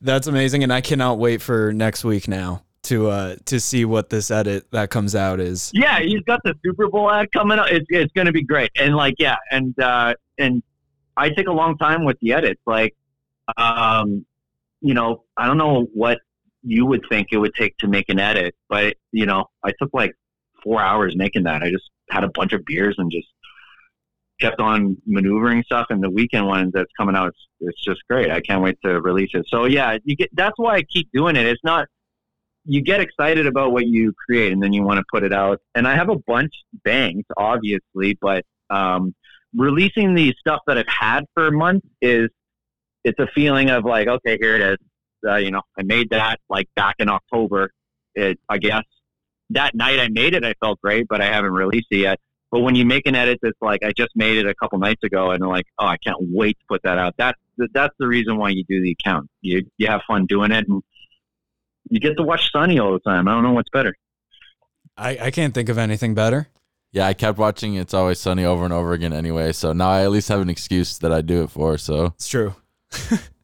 that's 0.00 0.26
amazing, 0.26 0.62
and 0.62 0.72
I 0.72 0.80
cannot 0.80 1.18
wait 1.18 1.42
for 1.42 1.72
next 1.72 2.04
week 2.04 2.28
now 2.28 2.62
to 2.82 3.08
uh 3.08 3.36
to 3.46 3.58
see 3.58 3.84
what 3.84 4.10
this 4.10 4.30
edit 4.30 4.70
that 4.70 4.90
comes 4.90 5.14
out 5.14 5.40
is. 5.40 5.70
Yeah, 5.74 5.98
he's 6.00 6.20
got 6.20 6.40
the 6.44 6.54
Super 6.64 6.88
Bowl 6.88 7.10
ad 7.10 7.30
coming 7.32 7.58
up. 7.58 7.66
It's, 7.70 7.86
it's 7.88 8.12
going 8.12 8.26
to 8.26 8.32
be 8.32 8.42
great. 8.42 8.70
And 8.78 8.94
like, 8.94 9.14
yeah, 9.18 9.36
and 9.50 9.78
uh, 9.80 10.14
and 10.38 10.62
I 11.16 11.30
take 11.30 11.48
a 11.48 11.52
long 11.52 11.76
time 11.78 12.04
with 12.04 12.18
the 12.20 12.32
edits. 12.32 12.60
Like, 12.66 12.94
um, 13.56 14.24
you 14.80 14.94
know, 14.94 15.24
I 15.36 15.46
don't 15.46 15.58
know 15.58 15.88
what 15.92 16.18
you 16.62 16.86
would 16.86 17.04
think 17.08 17.28
it 17.32 17.38
would 17.38 17.54
take 17.54 17.76
to 17.78 17.88
make 17.88 18.08
an 18.08 18.20
edit, 18.20 18.54
but 18.68 18.94
you 19.12 19.26
know, 19.26 19.46
I 19.64 19.72
took 19.80 19.90
like 19.92 20.12
four 20.62 20.80
hours 20.80 21.16
making 21.16 21.44
that. 21.44 21.62
I 21.62 21.70
just 21.70 21.90
had 22.10 22.24
a 22.24 22.30
bunch 22.34 22.52
of 22.52 22.64
beers 22.64 22.94
and 22.98 23.10
just 23.10 23.28
kept 24.40 24.60
on 24.60 24.96
maneuvering 25.06 25.62
stuff. 25.64 25.86
And 25.90 26.02
the 26.02 26.10
Weeknd 26.10 26.46
one 26.46 26.70
that's 26.72 26.90
coming 26.96 27.16
out, 27.16 27.28
it's, 27.28 27.46
it's 27.60 27.84
just 27.84 28.00
great. 28.08 28.30
I 28.30 28.40
can't 28.40 28.62
wait 28.62 28.78
to 28.84 29.00
release 29.00 29.30
it. 29.34 29.46
So 29.48 29.64
yeah, 29.64 29.98
you 30.04 30.16
get. 30.16 30.30
That's 30.34 30.56
why 30.56 30.76
I 30.76 30.82
keep 30.82 31.08
doing 31.12 31.36
it. 31.36 31.46
It's 31.46 31.64
not 31.64 31.88
you 32.68 32.82
get 32.82 33.00
excited 33.00 33.46
about 33.46 33.72
what 33.72 33.86
you 33.86 34.12
create 34.26 34.52
and 34.52 34.62
then 34.62 34.74
you 34.74 34.82
want 34.82 34.98
to 34.98 35.04
put 35.10 35.22
it 35.22 35.32
out. 35.32 35.58
And 35.74 35.88
I 35.88 35.96
have 35.96 36.10
a 36.10 36.16
bunch 36.26 36.52
banked, 36.84 37.30
obviously, 37.34 38.18
but 38.20 38.44
um, 38.68 39.14
releasing 39.56 40.14
the 40.14 40.34
stuff 40.38 40.60
that 40.66 40.76
I've 40.76 40.86
had 40.86 41.24
for 41.32 41.50
months 41.50 41.86
is 42.02 42.28
it's 43.04 43.18
a 43.18 43.26
feeling 43.34 43.70
of 43.70 43.86
like, 43.86 44.06
okay, 44.06 44.36
here 44.38 44.56
it 44.56 44.60
is. 44.60 44.76
Uh, 45.26 45.36
you 45.36 45.50
know, 45.50 45.62
I 45.78 45.82
made 45.82 46.10
that 46.10 46.40
like 46.50 46.68
back 46.76 46.96
in 46.98 47.08
October. 47.08 47.70
It, 48.14 48.38
I 48.50 48.58
guess 48.58 48.84
that 49.50 49.74
night 49.74 49.98
I 49.98 50.08
made 50.08 50.34
it, 50.34 50.44
I 50.44 50.54
felt 50.60 50.78
great, 50.82 51.08
but 51.08 51.22
I 51.22 51.26
haven't 51.26 51.52
released 51.52 51.88
it 51.90 51.98
yet. 51.98 52.20
But 52.50 52.60
when 52.60 52.74
you 52.74 52.86
make 52.86 53.06
an 53.06 53.14
edit 53.14 53.40
that's 53.42 53.58
like, 53.60 53.82
I 53.84 53.92
just 53.92 54.10
made 54.14 54.38
it 54.38 54.46
a 54.46 54.54
couple 54.54 54.78
nights 54.78 55.02
ago, 55.04 55.30
and 55.30 55.46
like, 55.46 55.66
oh, 55.78 55.86
I 55.86 55.98
can't 55.98 56.18
wait 56.20 56.58
to 56.58 56.64
put 56.68 56.82
that 56.84 56.98
out. 56.98 57.14
That's 57.18 57.38
that's 57.72 57.94
the 57.98 58.06
reason 58.06 58.36
why 58.38 58.50
you 58.50 58.64
do 58.64 58.80
the 58.82 58.92
account. 58.92 59.28
You 59.42 59.66
you 59.76 59.86
have 59.88 60.02
fun 60.06 60.26
doing 60.26 60.50
it, 60.52 60.66
and 60.68 60.82
you 61.90 62.00
get 62.00 62.16
to 62.16 62.22
watch 62.22 62.50
Sunny 62.52 62.78
all 62.78 62.92
the 62.92 63.00
time. 63.00 63.28
I 63.28 63.32
don't 63.32 63.42
know 63.42 63.52
what's 63.52 63.70
better. 63.70 63.94
I 64.96 65.18
I 65.18 65.30
can't 65.30 65.52
think 65.52 65.68
of 65.68 65.78
anything 65.78 66.14
better. 66.14 66.48
Yeah, 66.90 67.06
I 67.06 67.12
kept 67.12 67.36
watching 67.36 67.74
It's 67.74 67.92
Always 67.92 68.18
Sunny 68.18 68.46
over 68.46 68.64
and 68.64 68.72
over 68.72 68.92
again 68.94 69.12
anyway. 69.12 69.52
So 69.52 69.74
now 69.74 69.90
I 69.90 70.04
at 70.04 70.10
least 70.10 70.28
have 70.28 70.40
an 70.40 70.48
excuse 70.48 70.98
that 71.00 71.12
I 71.12 71.20
do 71.20 71.42
it 71.42 71.50
for. 71.50 71.76
So 71.76 72.06
It's 72.06 72.28
true. 72.28 72.54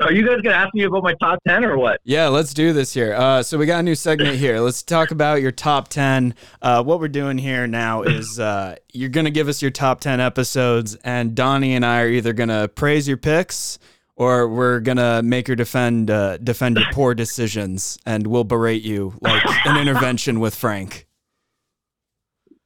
Are 0.00 0.12
you 0.12 0.26
guys 0.26 0.40
gonna 0.40 0.56
ask 0.56 0.72
me 0.74 0.84
about 0.84 1.02
my 1.02 1.12
top 1.20 1.38
ten 1.46 1.62
or 1.62 1.76
what? 1.76 2.00
Yeah, 2.04 2.28
let's 2.28 2.54
do 2.54 2.72
this 2.72 2.94
here. 2.94 3.14
Uh, 3.14 3.42
so 3.42 3.58
we 3.58 3.66
got 3.66 3.80
a 3.80 3.82
new 3.82 3.94
segment 3.94 4.36
here. 4.36 4.58
Let's 4.60 4.82
talk 4.82 5.10
about 5.10 5.42
your 5.42 5.52
top 5.52 5.88
ten. 5.88 6.34
Uh, 6.62 6.82
what 6.82 7.00
we're 7.00 7.08
doing 7.08 7.36
here 7.36 7.66
now 7.66 8.02
is 8.02 8.40
uh, 8.40 8.76
you're 8.94 9.10
gonna 9.10 9.30
give 9.30 9.46
us 9.48 9.60
your 9.60 9.70
top 9.70 10.00
ten 10.00 10.18
episodes, 10.18 10.94
and 11.04 11.34
Donnie 11.34 11.74
and 11.74 11.84
I 11.84 12.00
are 12.00 12.08
either 12.08 12.32
gonna 12.32 12.66
praise 12.68 13.06
your 13.06 13.18
picks 13.18 13.78
or 14.16 14.48
we're 14.48 14.80
gonna 14.80 15.22
make 15.22 15.48
her 15.48 15.54
defend 15.54 16.10
uh, 16.10 16.38
defend 16.38 16.78
your 16.78 16.86
poor 16.92 17.14
decisions, 17.14 17.98
and 18.06 18.26
we'll 18.26 18.44
berate 18.44 18.82
you 18.82 19.12
like 19.20 19.42
an 19.66 19.76
intervention 19.76 20.40
with 20.40 20.54
Frank. 20.54 21.06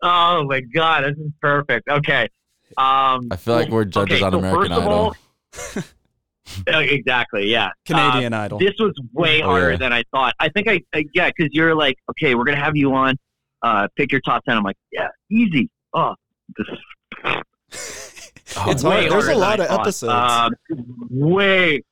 Oh 0.02 0.44
my 0.44 0.60
god, 0.60 1.02
this 1.04 1.16
is 1.18 1.32
perfect. 1.40 1.88
Okay. 1.88 2.28
Um, 2.76 3.28
I 3.30 3.36
feel 3.36 3.54
like 3.54 3.70
we're 3.70 3.84
judges 3.86 4.16
okay, 4.22 4.24
on 4.24 4.32
so 4.32 4.38
American 4.38 4.68
first 4.68 4.72
of 4.72 4.86
Idol. 4.86 4.92
all- 5.78 5.82
exactly. 6.66 7.48
Yeah. 7.50 7.70
Canadian 7.86 8.32
Uh, 8.32 8.40
Idol. 8.42 8.58
This 8.58 8.74
was 8.78 8.92
way 9.12 9.42
Oh, 9.42 9.46
harder 9.46 9.72
yeah. 9.72 9.76
than 9.78 9.92
I 9.92 10.02
thought. 10.12 10.34
I 10.40 10.48
think 10.50 10.68
I, 10.68 10.80
I 10.94 11.04
yeah, 11.14 11.28
because 11.34 11.50
you're 11.52 11.74
like, 11.74 11.96
okay, 12.10 12.34
we're 12.34 12.44
gonna 12.44 12.56
have 12.62 12.76
you 12.76 12.94
on. 12.94 13.16
uh, 13.62 13.88
pick 13.96 14.12
your 14.12 14.20
top 14.20 14.44
ten. 14.44 14.56
I'm 14.58 14.62
like, 14.62 14.76
yeah, 14.92 15.08
easy. 15.30 15.70
Oh, 15.94 16.14
this 16.56 16.66
Oh, 18.56 18.70
It's 18.70 18.84
way 18.84 19.08
hard. 19.08 19.12
There's 19.12 19.28
a 19.28 19.34
lot 19.34 19.58
of 19.58 19.66
episodes. 19.70 20.12
Um, 20.12 20.52
way, 21.10 21.82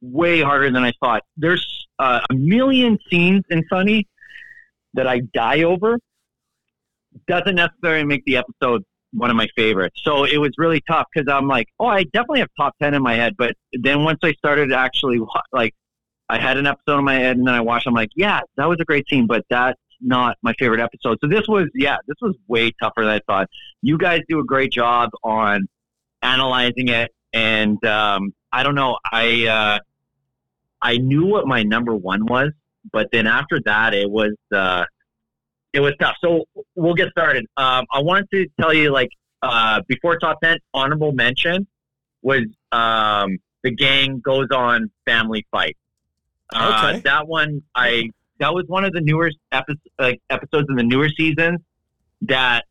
way 0.00 0.40
harder 0.40 0.70
than 0.70 0.82
I 0.82 0.92
thought. 0.98 1.22
There's 1.36 1.86
uh, 1.98 2.20
a 2.30 2.34
million 2.34 2.98
scenes 3.10 3.44
in 3.50 3.62
Sunny 3.70 4.08
that 4.94 5.06
I 5.06 5.20
die 5.34 5.62
over. 5.62 5.98
Doesn't 7.28 7.54
necessarily 7.54 8.04
make 8.04 8.24
the 8.24 8.38
episode 8.38 8.82
one 9.12 9.30
of 9.30 9.36
my 9.36 9.48
favorites. 9.56 10.00
So 10.04 10.24
it 10.24 10.38
was 10.38 10.50
really 10.56 10.80
tough 10.88 11.06
because 11.12 11.32
I'm 11.32 11.48
like, 11.48 11.68
oh, 11.78 11.86
I 11.86 12.04
definitely 12.04 12.40
have 12.40 12.50
top 12.56 12.76
ten 12.80 12.94
in 12.94 13.02
my 13.02 13.14
head. 13.14 13.36
But 13.36 13.56
then 13.72 14.04
once 14.04 14.20
I 14.22 14.32
started 14.32 14.72
actually 14.72 15.20
like, 15.52 15.74
I 16.28 16.38
had 16.38 16.56
an 16.56 16.66
episode 16.66 16.98
in 16.98 17.04
my 17.04 17.14
head, 17.14 17.36
and 17.36 17.46
then 17.46 17.54
I 17.54 17.60
watched. 17.60 17.88
I'm 17.88 17.94
like, 17.94 18.10
yeah, 18.14 18.40
that 18.56 18.66
was 18.66 18.78
a 18.80 18.84
great 18.84 19.08
scene, 19.08 19.26
but 19.26 19.44
that's 19.50 19.80
not 20.00 20.38
my 20.42 20.52
favorite 20.54 20.80
episode. 20.80 21.18
So 21.20 21.28
this 21.28 21.48
was, 21.48 21.68
yeah, 21.74 21.96
this 22.06 22.16
was 22.22 22.36
way 22.46 22.70
tougher 22.80 23.04
than 23.04 23.08
I 23.08 23.20
thought. 23.26 23.48
You 23.82 23.98
guys 23.98 24.20
do 24.28 24.38
a 24.38 24.44
great 24.44 24.70
job 24.70 25.10
on 25.24 25.66
analyzing 26.22 26.88
it, 26.88 27.12
and 27.32 27.84
um, 27.84 28.32
I 28.52 28.62
don't 28.62 28.76
know, 28.76 28.96
I 29.04 29.46
uh, 29.46 29.78
I 30.80 30.98
knew 30.98 31.26
what 31.26 31.46
my 31.46 31.64
number 31.64 31.94
one 31.94 32.26
was, 32.26 32.52
but 32.92 33.08
then 33.10 33.26
after 33.26 33.60
that, 33.64 33.92
it 33.92 34.08
was 34.08 34.34
uh, 34.54 34.84
it 35.72 35.80
was 35.80 35.94
tough. 36.00 36.16
So 36.22 36.44
we'll 36.74 36.94
get 36.94 37.10
started. 37.10 37.46
Um, 37.56 37.86
I 37.92 38.00
wanted 38.00 38.28
to 38.32 38.46
tell 38.60 38.72
you, 38.74 38.90
like, 38.92 39.10
uh, 39.42 39.80
before 39.88 40.18
top 40.18 40.40
ten, 40.42 40.58
honorable 40.74 41.12
mention 41.12 41.66
was 42.22 42.42
um, 42.72 43.38
the 43.62 43.70
gang 43.70 44.20
goes 44.20 44.48
on 44.54 44.90
family 45.06 45.46
fight. 45.50 45.76
Uh, 46.52 46.90
Okay. 46.92 47.00
That 47.00 47.26
one, 47.28 47.62
I 47.74 48.10
that 48.38 48.52
was 48.52 48.64
one 48.66 48.84
of 48.84 48.92
the 48.92 49.00
newer 49.00 49.30
episodes, 49.52 49.80
like 49.98 50.20
episodes 50.30 50.66
in 50.68 50.76
the 50.76 50.82
newer 50.82 51.08
season 51.10 51.64
that 52.22 52.64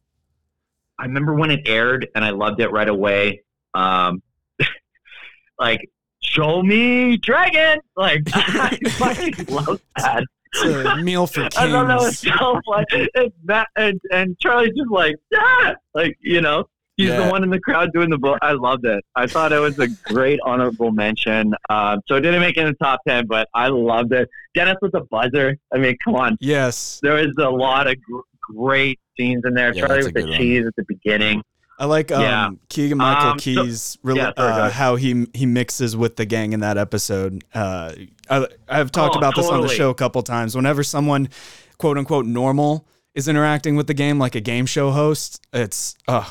I 0.98 1.06
remember 1.06 1.34
when 1.34 1.50
it 1.52 1.62
aired, 1.68 2.08
and 2.14 2.26
I 2.26 2.32
loved 2.32 2.60
it 2.60 2.72
right 2.72 2.90
away. 2.90 3.44
Um, 3.74 4.22
like, 5.60 5.90
show 6.22 6.62
me 6.62 7.18
dragon! 7.18 7.80
Like, 7.96 8.24
I 8.34 8.78
fucking 8.90 9.46
love 9.50 9.80
that. 9.96 10.26
It's 10.54 10.64
a 10.90 10.98
meal 10.98 11.28
for 11.28 11.42
kings. 11.42 11.56
I 11.58 11.70
thought 11.72 11.88
that 11.88 12.00
was 12.00 12.20
so 12.20 12.60
fun. 12.66 12.86
And, 13.16 13.32
that, 13.46 13.68
and, 13.76 14.00
and 14.12 14.38
Charlie's 14.40 14.74
just 14.76 14.90
like, 14.92 15.16
yeah! 15.32 15.74
Like, 15.94 16.18
you 16.22 16.42
know, 16.42 16.66
he's 16.98 17.10
Yeah. 17.10 17.26
the 17.26 17.32
one 17.32 17.44
in 17.44 17.50
the 17.50 17.60
crowd 17.60 17.92
doing 17.94 18.10
the 18.10 18.18
book. 18.18 18.40
I 18.42 18.54
loved 18.54 18.86
it. 18.86 19.04
I 19.16 19.28
thought 19.28 19.52
it 19.52 19.60
was 19.60 19.78
a 19.80 19.88
great 20.06 20.40
honorable 20.46 20.92
mention. 20.92 21.54
Um, 21.70 22.00
so 22.08 22.16
it 22.16 22.22
didn't 22.22 22.42
make 22.42 22.58
it 22.58 22.62
in 22.62 22.68
the 22.68 22.84
top 22.86 23.02
10, 23.08 23.28
but 23.28 23.48
I 23.54 23.68
loved 23.68 24.12
it. 24.14 24.28
Dennis 24.56 24.78
with 24.82 24.92
the 24.94 25.02
buzzer. 25.12 25.56
I 25.74 25.78
mean, 25.78 25.96
come 26.04 26.16
on. 26.16 26.36
yes, 26.40 27.00
There 27.04 27.14
was 27.14 27.34
a 27.40 27.50
lot 27.50 27.88
of 27.88 28.02
gr- 28.02 28.20
great 28.42 29.00
scenes 29.18 29.44
in 29.46 29.54
there. 29.54 29.74
Yeah, 29.74 29.86
Charlie 29.86 30.04
with 30.06 30.14
the 30.16 30.22
good 30.22 30.30
one. 30.30 30.38
cheese 30.40 30.66
at 30.66 30.76
the 30.76 30.86
beginning. 30.88 31.44
I 31.82 31.86
like 31.86 32.12
um, 32.12 32.22
Yeah. 32.22 32.50
Keegan 32.68 32.98
Michael 32.98 33.32
Um, 33.32 33.40
so- 33.40 33.44
Key's 33.44 33.98
rela- 34.04 34.16
yeah, 34.18 34.32
sorry, 34.38 34.62
uh, 34.64 34.70
how 34.70 34.96
he 34.98 35.26
he 35.34 35.46
mixes 35.46 35.96
with 35.96 36.18
the 36.18 36.26
gang 36.26 36.52
in 36.54 36.60
that 36.60 36.78
episode. 36.78 37.44
Uh, 37.54 37.94
I, 38.30 38.48
I've 38.68 38.92
talked 38.92 39.16
Oh, 39.16 39.20
about 39.20 39.36
this 39.36 39.48
on 39.48 39.62
the 39.62 39.70
show 39.70 39.90
a 39.90 39.96
couple 39.96 40.22
times. 40.22 40.56
Whenever 40.56 40.84
someone, 40.84 41.30
quote 41.78 41.98
unquote, 41.98 42.26
normal 42.26 42.86
is 43.16 43.28
interacting 43.28 43.76
with 43.78 43.88
the 43.88 43.94
game 43.94 44.20
like 44.20 44.36
a 44.36 44.42
game 44.42 44.66
show 44.66 44.92
host, 44.92 45.42
it's 45.54 45.96
uh, 46.08 46.26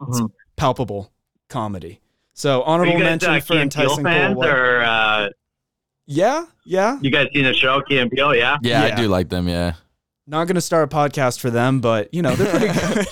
Mhm. 0.00 0.30
palpable 0.56 1.12
comedy. 1.48 2.00
So 2.34 2.62
honorable 2.62 2.92
guys 2.94 3.02
mention 3.02 3.30
uh, 3.34 3.40
for 3.40 3.52
Key 3.54 3.58
and 3.60 3.72
Peele 3.74 3.82
enticing 3.82 4.04
fans, 4.04 4.34
Cole. 4.34 4.44
or 4.46 4.82
uh, 4.82 5.28
Yeah, 6.06 6.44
yeah. 6.64 6.98
you 7.02 7.10
guys 7.10 7.26
seen 7.34 7.44
the 7.44 7.52
show 7.54 7.80
Key 7.88 7.98
and 7.98 8.10
Peele? 8.10 8.34
Yeah. 8.34 8.56
yeah, 8.62 8.86
Yeah. 8.86 8.94
I 8.94 8.96
do 9.00 9.08
like 9.08 9.28
them. 9.28 9.48
Yeah, 9.48 9.74
Not 10.26 10.46
gonna 10.46 10.60
start 10.60 10.90
a 10.92 10.96
podcast 10.96 11.40
for 11.40 11.50
them, 11.50 11.80
but 11.80 12.12
you 12.14 12.22
know 12.22 12.34
they're 12.34 12.50
pretty 12.50 12.78
good. 12.94 13.06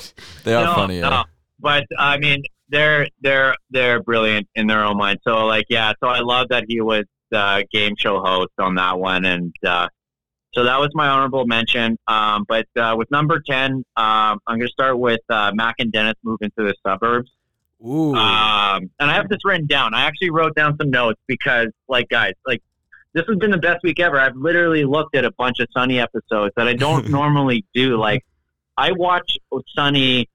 they 0.44 0.54
are 0.54 0.64
no, 0.66 0.74
funny. 0.74 0.98
Yeah. 1.00 1.24
But 1.60 1.86
I 1.98 2.18
mean, 2.18 2.42
they're 2.68 3.08
they're 3.20 3.56
they're 3.70 4.02
brilliant 4.02 4.48
in 4.54 4.66
their 4.66 4.84
own 4.84 4.96
mind. 4.96 5.18
So 5.26 5.46
like, 5.46 5.66
yeah. 5.68 5.92
So 6.02 6.08
I 6.08 6.20
love 6.20 6.48
that 6.50 6.64
he 6.68 6.80
was 6.80 7.04
the 7.30 7.66
game 7.72 7.94
show 7.98 8.20
host 8.20 8.52
on 8.58 8.74
that 8.76 8.98
one, 8.98 9.24
and 9.24 9.54
uh, 9.66 9.88
so 10.52 10.64
that 10.64 10.80
was 10.80 10.90
my 10.94 11.08
honorable 11.08 11.46
mention. 11.46 11.96
Um, 12.08 12.44
but 12.48 12.66
uh, 12.76 12.94
with 12.96 13.10
number 13.10 13.40
ten, 13.40 13.84
um, 13.96 14.38
I'm 14.46 14.58
going 14.58 14.60
to 14.62 14.68
start 14.68 14.98
with 14.98 15.20
uh, 15.28 15.52
Mac 15.54 15.76
and 15.78 15.92
Dennis 15.92 16.14
moving 16.24 16.50
to 16.58 16.64
the 16.64 16.74
suburbs. 16.86 17.30
Ooh, 17.86 18.14
Um, 18.14 18.90
and 18.98 19.10
I 19.10 19.14
have 19.14 19.28
this 19.28 19.38
written 19.44 19.66
down. 19.66 19.94
I 19.94 20.02
actually 20.02 20.30
wrote 20.30 20.54
down 20.54 20.76
some 20.76 20.90
notes 20.90 21.18
because, 21.26 21.68
like, 21.88 22.08
guys, 22.10 22.34
like 22.46 22.62
this 23.14 23.24
has 23.26 23.36
been 23.38 23.50
the 23.50 23.58
best 23.58 23.82
week 23.82 24.00
ever. 24.00 24.20
I've 24.20 24.36
literally 24.36 24.84
looked 24.84 25.16
at 25.16 25.24
a 25.24 25.32
bunch 25.32 25.60
of 25.60 25.68
Sunny 25.72 25.98
episodes 25.98 26.52
that 26.56 26.68
I 26.68 26.74
don't 26.74 27.08
normally 27.18 27.64
do. 27.74 27.96
Like, 27.96 28.24
I 28.76 28.92
watch 28.92 29.38
Sunny 29.74 30.28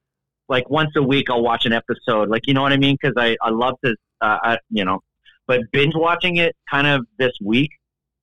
like 0.48 0.70
once 0.70 0.92
a 0.96 1.04
week. 1.04 1.30
I'll 1.30 1.44
watch 1.44 1.66
an 1.66 1.74
episode. 1.74 2.30
Like, 2.30 2.44
you 2.48 2.54
know 2.54 2.62
what 2.62 2.74
I 2.74 2.78
mean? 2.78 2.98
Because 3.02 3.16
I 3.18 3.38
I 3.42 3.50
love 3.50 3.76
to, 3.84 3.96
uh, 4.22 4.38
I, 4.44 4.58
you 4.70 4.86
know, 4.86 5.02
but 5.48 5.62
binge 5.72 5.94
watching 5.96 6.38
it 6.38 6.56
kind 6.70 6.88
of 6.88 7.06
this 7.18 7.34
week 7.42 7.72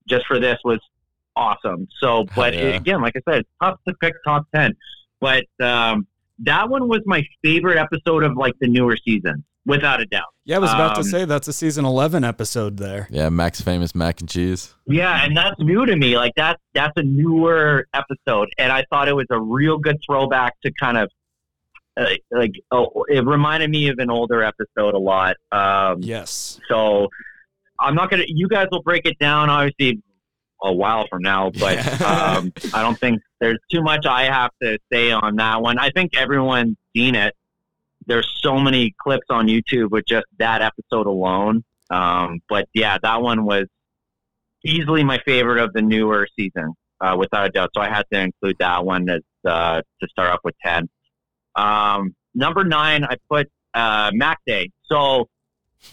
just 0.09 0.27
for 0.27 0.39
this 0.39 0.59
was 0.65 0.81
awesome. 1.37 1.89
So, 2.01 2.27
but 2.35 2.55
yeah. 2.55 2.75
again, 2.75 3.01
like 3.01 3.15
I 3.17 3.21
said, 3.31 3.41
it's 3.41 3.49
tough 3.63 3.79
to 3.87 3.95
pick 3.95 4.15
top 4.25 4.47
ten. 4.55 4.77
But 5.21 5.45
um, 5.61 6.07
that 6.41 6.69
one 6.69 6.89
was 6.89 7.01
my 7.07 7.25
favorite 7.43 7.79
episode 7.79 8.25
of 8.25 8.37
like 8.37 8.55
the 8.61 8.69
newer 8.69 8.97
season, 9.05 9.45
without 9.65 10.01
a 10.01 10.07
doubt. 10.07 10.35
yeah. 10.45 10.57
I 10.57 10.59
was 10.59 10.73
about 10.73 10.95
to 10.95 11.01
um, 11.01 11.07
say 11.07 11.25
that's 11.25 11.47
a 11.49 11.53
season 11.53 11.85
eleven 11.85 12.25
episode 12.25 12.77
there. 12.77 13.07
Yeah, 13.11 13.29
Mac's 13.29 13.61
famous 13.61 13.95
mac 13.95 14.21
and 14.21 14.29
cheese. 14.29 14.75
Yeah, 14.87 15.25
and 15.25 15.37
that's 15.37 15.55
new 15.61 15.87
to 15.87 15.97
me. 15.97 16.17
Like 16.17 16.33
that's 16.37 16.61
that's 16.75 16.93
a 16.97 17.03
newer 17.03 17.87
episode, 17.95 18.49
and 18.59 18.73
I 18.73 18.85
thought 18.91 19.09
it 19.09 19.15
was 19.15 19.27
a 19.31 19.41
real 19.41 19.79
good 19.79 19.99
throwback 20.05 20.61
to 20.63 20.73
kind 20.73 20.99
of 20.99 21.11
uh, 21.97 22.07
like 22.31 22.53
oh, 22.71 23.05
it 23.09 23.25
reminded 23.25 23.71
me 23.71 23.89
of 23.89 23.99
an 23.99 24.11
older 24.11 24.43
episode 24.43 24.95
a 24.95 24.99
lot. 24.99 25.37
Um, 25.51 26.03
Yes. 26.03 26.61
So 26.69 27.09
I'm 27.79 27.95
not 27.95 28.11
gonna. 28.11 28.25
You 28.27 28.49
guys 28.49 28.69
will 28.71 28.83
break 28.83 29.07
it 29.07 29.19
down, 29.19 29.51
obviously, 29.51 30.03
a 30.63 30.73
while 30.73 31.07
from 31.09 31.23
now. 31.23 31.51
But 31.51 31.79
um, 32.03 32.53
I 32.73 32.83
don't 32.83 32.99
think 32.99 33.21
there's 33.41 33.59
too 33.71 33.83
much 33.83 34.07
I 34.07 34.25
have 34.25 34.51
to 34.63 34.79
say 34.93 35.11
on 35.11 35.37
that 35.37 35.61
one. 35.61 35.79
I 35.79 35.91
think 35.91 36.17
everyone's 36.17 36.77
seen 36.95 37.15
it. 37.15 37.35
There's 38.07 38.29
so 38.43 38.59
many 38.59 38.95
clips 39.01 39.27
on 39.31 39.47
YouTube 39.47 39.91
with 39.91 40.05
just 40.07 40.27
that 40.39 40.63
episode 40.63 41.07
alone. 41.07 41.65
Um, 41.91 42.41
but 42.49 42.69
yeah, 42.75 42.99
that 43.03 43.21
one 43.23 43.45
was 43.45 43.67
easily 44.65 45.05
my 45.05 45.19
favorite 45.25 45.63
of 45.63 45.73
the 45.73 45.83
newer 45.83 46.27
season, 46.37 46.73
uh, 47.01 47.17
without 47.19 47.47
a 47.47 47.51
doubt. 47.51 47.71
So 47.75 47.81
I 47.81 47.89
had 47.89 48.05
to 48.13 48.21
include 48.21 48.57
that 48.59 48.85
one 48.85 49.09
as 49.11 49.21
uh, 49.45 49.83
to 50.01 50.09
start 50.09 50.31
off 50.31 50.41
with 50.43 50.55
ten. 50.65 50.89
Um, 51.57 52.15
number 52.35 52.65
nine, 52.65 53.05
I 53.05 53.17
put 53.31 53.51
uh, 53.75 54.11
Mac 54.15 54.39
Day. 54.47 54.71
So 54.85 55.29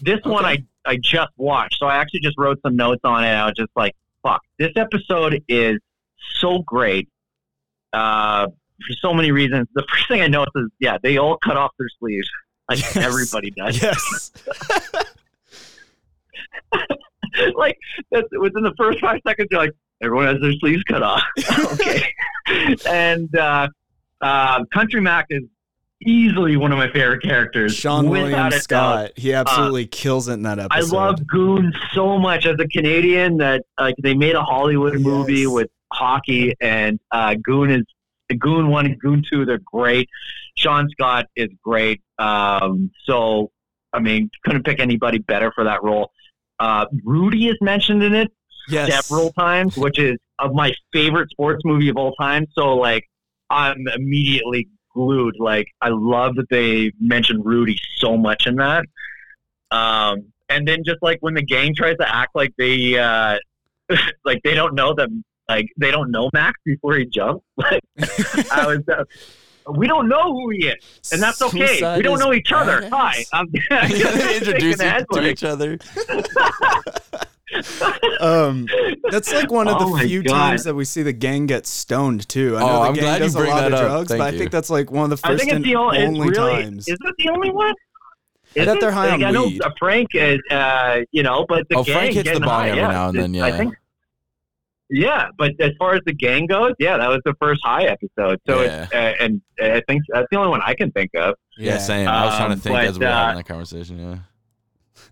this 0.02 0.20
one 0.24 0.44
I 0.44 0.64
I 0.84 0.96
just 0.96 1.30
watched, 1.36 1.78
so 1.78 1.86
I 1.86 1.96
actually 1.96 2.20
just 2.20 2.38
wrote 2.38 2.58
some 2.62 2.76
notes 2.76 3.00
on 3.04 3.24
it. 3.24 3.28
I 3.28 3.44
was 3.46 3.54
just 3.56 3.70
like, 3.76 3.94
"Fuck, 4.22 4.42
this 4.58 4.72
episode 4.76 5.42
is 5.48 5.78
so 6.38 6.60
great." 6.60 7.08
Uh, 7.92 8.46
for 8.86 8.94
so 9.00 9.12
many 9.14 9.30
reasons. 9.30 9.66
The 9.74 9.84
first 9.90 10.08
thing 10.08 10.22
I 10.22 10.26
noticed 10.26 10.56
is, 10.56 10.68
yeah, 10.78 10.96
they 11.02 11.18
all 11.18 11.36
cut 11.38 11.56
off 11.56 11.72
their 11.78 11.88
sleeves, 11.98 12.28
like 12.68 12.78
Yes. 12.78 12.96
everybody 12.96 13.50
does. 13.50 13.82
Yes. 13.82 14.32
like 17.54 17.76
that's 18.10 18.26
within 18.38 18.62
the 18.62 18.74
first 18.78 19.00
five 19.00 19.20
seconds, 19.26 19.48
you're 19.50 19.60
like, 19.60 19.72
everyone 20.02 20.26
has 20.26 20.40
their 20.40 20.52
sleeves 20.54 20.82
cut 20.84 21.02
off. 21.02 21.22
okay. 21.72 22.12
and 22.88 23.36
uh, 23.36 23.68
uh, 24.20 24.64
Country 24.66 25.00
Mac 25.00 25.26
is 25.30 25.42
easily 26.06 26.56
one 26.56 26.72
of 26.72 26.78
my 26.78 26.90
favorite 26.90 27.22
characters. 27.22 27.76
Seann 27.78 28.08
William. 28.08 28.50
Scott. 28.52 29.12
He 29.16 29.32
absolutely 29.32 29.86
kills 29.86 30.28
it 30.28 30.34
in 30.34 30.42
that 30.42 30.58
episode. 30.58 30.94
I 30.94 30.98
love 30.98 31.26
Goon 31.26 31.72
so 31.92 32.18
much 32.18 32.46
as 32.46 32.56
a 32.58 32.66
Canadian 32.68 33.36
that 33.38 33.64
like 33.78 33.96
they 34.02 34.14
made 34.14 34.34
a 34.34 34.42
Hollywood 34.42 34.98
movie 35.00 35.46
with 35.46 35.68
hockey 35.92 36.54
and 36.60 36.98
uh, 37.10 37.34
Goon 37.42 37.70
is 37.70 37.84
Goon 38.38 38.68
one 38.68 38.86
and 38.86 38.98
Goon 38.98 39.22
two. 39.28 39.44
They're 39.44 39.58
great. 39.58 40.08
Seann 40.58 40.88
Scott 40.90 41.26
is 41.36 41.48
great. 41.62 42.00
Um, 42.18 42.90
so 43.04 43.50
I 43.92 43.98
mean, 43.98 44.30
couldn't 44.44 44.64
pick 44.64 44.80
anybody 44.80 45.18
better 45.18 45.52
for 45.52 45.64
that 45.64 45.82
role. 45.82 46.12
Uh, 46.58 46.86
Rudy 47.04 47.48
is 47.48 47.56
mentioned 47.60 48.02
in 48.02 48.14
it 48.14 48.30
yes. 48.68 49.06
several 49.06 49.32
times, 49.32 49.76
which 49.76 49.98
is 49.98 50.16
of 50.38 50.54
my 50.54 50.72
favorite 50.92 51.30
sports 51.30 51.62
movie 51.64 51.88
of 51.88 51.96
all 51.96 52.12
time. 52.14 52.46
So 52.52 52.76
like 52.76 53.04
I'm 53.50 53.86
immediately 53.88 54.68
glued. 54.94 55.36
Like 55.38 55.68
I 55.80 55.88
love 55.90 56.36
that 56.36 56.48
they 56.50 56.92
mentioned 57.00 57.44
Rudy 57.44 57.78
so 57.96 58.16
much 58.16 58.46
in 58.46 58.56
that. 58.56 58.84
Um, 59.70 60.32
and 60.48 60.66
then 60.66 60.82
just 60.84 60.98
like 61.02 61.18
when 61.20 61.34
the 61.34 61.42
gang 61.42 61.74
tries 61.74 61.96
to 61.98 62.14
act 62.14 62.34
like 62.34 62.52
they 62.58 62.98
uh, 62.98 63.38
like 64.24 64.40
they 64.42 64.54
don't 64.54 64.74
know 64.74 64.94
them, 64.94 65.24
like 65.48 65.66
they 65.76 65.90
don't 65.90 66.10
know 66.10 66.30
Max 66.32 66.58
before 66.64 66.96
he 66.96 67.06
jumps. 67.06 67.44
Like 67.56 67.82
I 68.52 68.66
was. 68.66 68.88
Uh, 68.88 69.04
we 69.74 69.86
don't 69.86 70.08
know 70.08 70.32
who 70.32 70.50
he 70.50 70.66
is, 70.66 71.12
and 71.12 71.22
that's 71.22 71.40
okay. 71.42 71.66
Suicide 71.66 71.98
we 71.98 72.02
don't 72.02 72.18
know 72.18 72.32
each 72.32 72.50
other. 72.50 72.88
Hi, 72.88 73.24
I'm 73.32 73.46
Yeah, 73.70 73.86
they 73.88 74.36
introduce 74.38 74.82
you 74.82 75.04
to 75.12 75.28
each 75.28 75.44
other. 75.44 75.78
um, 78.20 78.66
that's 79.10 79.32
like 79.32 79.50
one 79.50 79.68
of 79.68 79.76
Oh 79.78 79.84
the 79.86 79.90
my 79.90 80.04
few 80.06 80.22
God. 80.22 80.32
times 80.32 80.64
that 80.64 80.74
we 80.74 80.84
see 80.84 81.02
the 81.02 81.12
gang 81.12 81.46
get 81.46 81.66
stoned 81.66 82.28
too. 82.28 82.56
I 82.56 82.60
know 82.60 82.66
Oh, 82.68 82.72
the 82.82 82.88
I'm 82.88 82.94
gang 82.94 83.02
glad 83.04 83.14
you 83.20 83.24
does 83.26 83.34
a 83.34 83.40
lot 83.40 83.66
of 83.66 83.72
up. 83.72 83.80
drugs, 83.80 84.08
Thank 84.08 84.18
but 84.20 84.34
I 84.34 84.38
think 84.38 84.50
that's 84.50 84.70
like 84.70 84.90
one 84.90 85.10
of 85.12 85.20
the 85.20 85.26
I 85.26 85.30
first 85.32 85.40
think 85.44 85.50
it's 85.52 85.56
and 85.56 85.64
the 85.64 85.74
only. 85.76 85.98
Only 86.04 86.28
really. 86.30 86.62
times. 86.62 86.88
Is 86.88 86.96
it 87.00 87.14
the 87.18 87.28
only 87.30 87.50
one? 87.50 87.74
Is 88.54 88.66
bet 88.66 88.76
it? 88.76 88.80
they're 88.80 88.90
high 88.92 89.06
Like, 89.06 89.14
on 89.14 89.24
I 89.24 89.30
know 89.30 89.46
weed. 89.46 89.62
Frank 89.78 90.08
is, 90.14 90.38
uh, 90.50 91.00
you 91.12 91.22
know, 91.22 91.46
but 91.48 91.68
the 91.70 91.76
Oh, 91.78 91.84
gang 91.84 91.94
Frank 91.94 92.14
hits 92.14 92.24
the 92.28 92.32
getting 92.34 92.40
bong 92.42 92.50
high, 92.50 92.68
every 92.70 92.80
yeah, 92.80 92.88
now 92.88 93.08
and 93.08 93.18
then, 93.18 93.34
Yeah, 93.34 93.44
I 93.44 93.52
think. 93.52 93.74
Yeah, 94.92 95.28
but 95.38 95.52
as 95.60 95.70
far 95.78 95.94
as 95.94 96.00
the 96.04 96.12
gang 96.12 96.46
goes, 96.46 96.72
yeah, 96.80 96.96
that 96.96 97.08
was 97.08 97.20
the 97.24 97.34
first 97.40 97.60
high 97.64 97.84
episode. 97.84 98.40
So, 98.48 98.62
Yeah. 98.62 98.82
it's, 98.82 98.92
uh, 98.92 99.12
and 99.24 99.40
I 99.62 99.80
think 99.86 100.02
that's 100.08 100.26
the 100.32 100.36
only 100.36 100.50
one 100.50 100.60
I 100.66 100.74
can 100.74 100.90
think 100.90 101.12
of. 101.14 101.36
Yeah, 101.56 101.78
same. 101.78 102.08
I 102.08 102.24
was 102.26 102.36
trying 102.36 102.48
to 102.48 102.54
Um, 102.54 102.60
think 102.60 102.74
but, 102.74 102.84
as 102.86 102.98
we 102.98 103.04
were 103.06 103.12
uh, 103.12 103.16
having 103.16 103.36
that 103.36 103.46
conversation. 103.46 103.98
Yeah. 104.00 104.18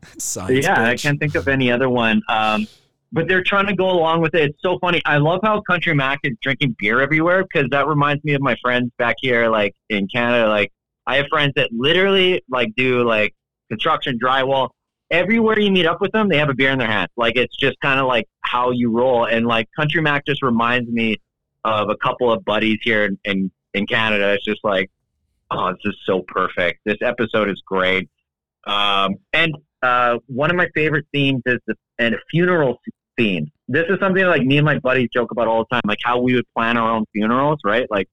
Science 0.19 0.65
yeah, 0.65 0.83
I 0.83 0.97
can't 0.97 1.19
think 1.19 1.35
of 1.35 1.49
any 1.49 1.71
other 1.71 1.89
one. 1.89 2.23
Um, 2.29 2.67
but 3.13 3.27
they're 3.27 3.43
trying 3.43 3.67
to 3.67 3.75
go 3.75 3.91
along 3.91 4.21
with 4.21 4.35
it. 4.35 4.51
It's 4.51 4.63
so 4.63 4.79
funny. 4.79 5.01
I 5.07 5.17
love 5.17 5.41
how 5.43 5.61
Country 5.63 5.95
Mac 5.95 6.21
is 6.25 6.37
drinking 6.43 6.77
beer 6.79 7.01
everywhere 7.01 7.43
because 7.43 7.69
that 7.71 7.87
reminds 7.87 8.23
me 8.25 8.35
of 8.35 8.43
my 8.43 8.57
friends 8.63 8.91
back 8.99 9.17
here, 9.21 9.49
like 9.49 9.75
in 9.89 10.09
Canada. 10.09 10.49
Like 10.49 10.73
I 11.07 11.17
have 11.17 11.27
friends 11.31 11.55
that 11.57 11.71
literally 11.73 12.43
like 12.51 12.75
do 12.77 13.03
like 13.05 13.35
construction, 13.71 14.19
drywall. 14.23 14.71
Everywhere 15.11 15.59
you 15.59 15.71
meet 15.71 15.87
up 15.87 16.03
with 16.03 16.13
them, 16.13 16.29
they 16.29 16.37
have 16.37 16.51
a 16.51 16.55
beer 16.55 16.71
in 16.71 16.79
their 16.79 16.89
hand. 16.89 17.09
Like 17.17 17.37
it's 17.37 17.57
just 17.57 17.81
kind 17.81 17.99
of 17.99 18.07
like 18.07 18.27
how 18.43 18.73
you 18.73 18.91
roll. 18.91 19.25
And 19.25 19.47
like 19.47 19.69
Country 19.75 20.03
Mac 20.03 20.27
just 20.27 20.43
reminds 20.43 20.91
me 20.91 21.17
of 21.65 21.89
a 21.89 21.97
couple 21.97 22.31
of 22.31 22.45
buddies 22.45 22.79
here 22.83 23.07
in, 23.07 23.19
in, 23.25 23.51
in 23.73 23.87
Canada. 23.87 24.35
It's 24.35 24.45
just 24.45 24.61
like, 24.63 24.91
oh, 25.51 25.71
this 25.71 25.95
is 25.95 25.99
so 26.05 26.23
perfect. 26.29 26.81
This 26.85 26.99
episode 27.01 27.49
is 27.49 27.63
great. 27.67 28.11
Um, 28.67 29.15
and 29.33 29.55
uh, 29.83 30.19
one 30.27 30.51
of 30.51 30.57
my 30.57 30.69
favorite 30.75 31.07
themes 31.13 31.43
is 31.47 31.59
the 31.67 31.75
and 31.99 32.15
a 32.15 32.19
funeral 32.31 32.81
theme. 33.17 33.51
This 33.69 33.85
is 33.89 33.99
something 34.01 34.25
like 34.25 34.43
me 34.43 34.57
and 34.57 34.65
my 34.65 34.79
buddies 34.79 35.09
joke 35.13 35.31
about 35.31 35.49
all 35.49 35.67
the 35.69 35.77
time, 35.77 35.83
like 35.87 35.99
how 36.03 36.21
we 36.21 36.35
would 36.35 36.47
plan 36.57 36.77
our 36.77 36.91
own 36.91 37.05
funerals, 37.13 37.59
right? 37.65 37.87
Like, 37.91 38.09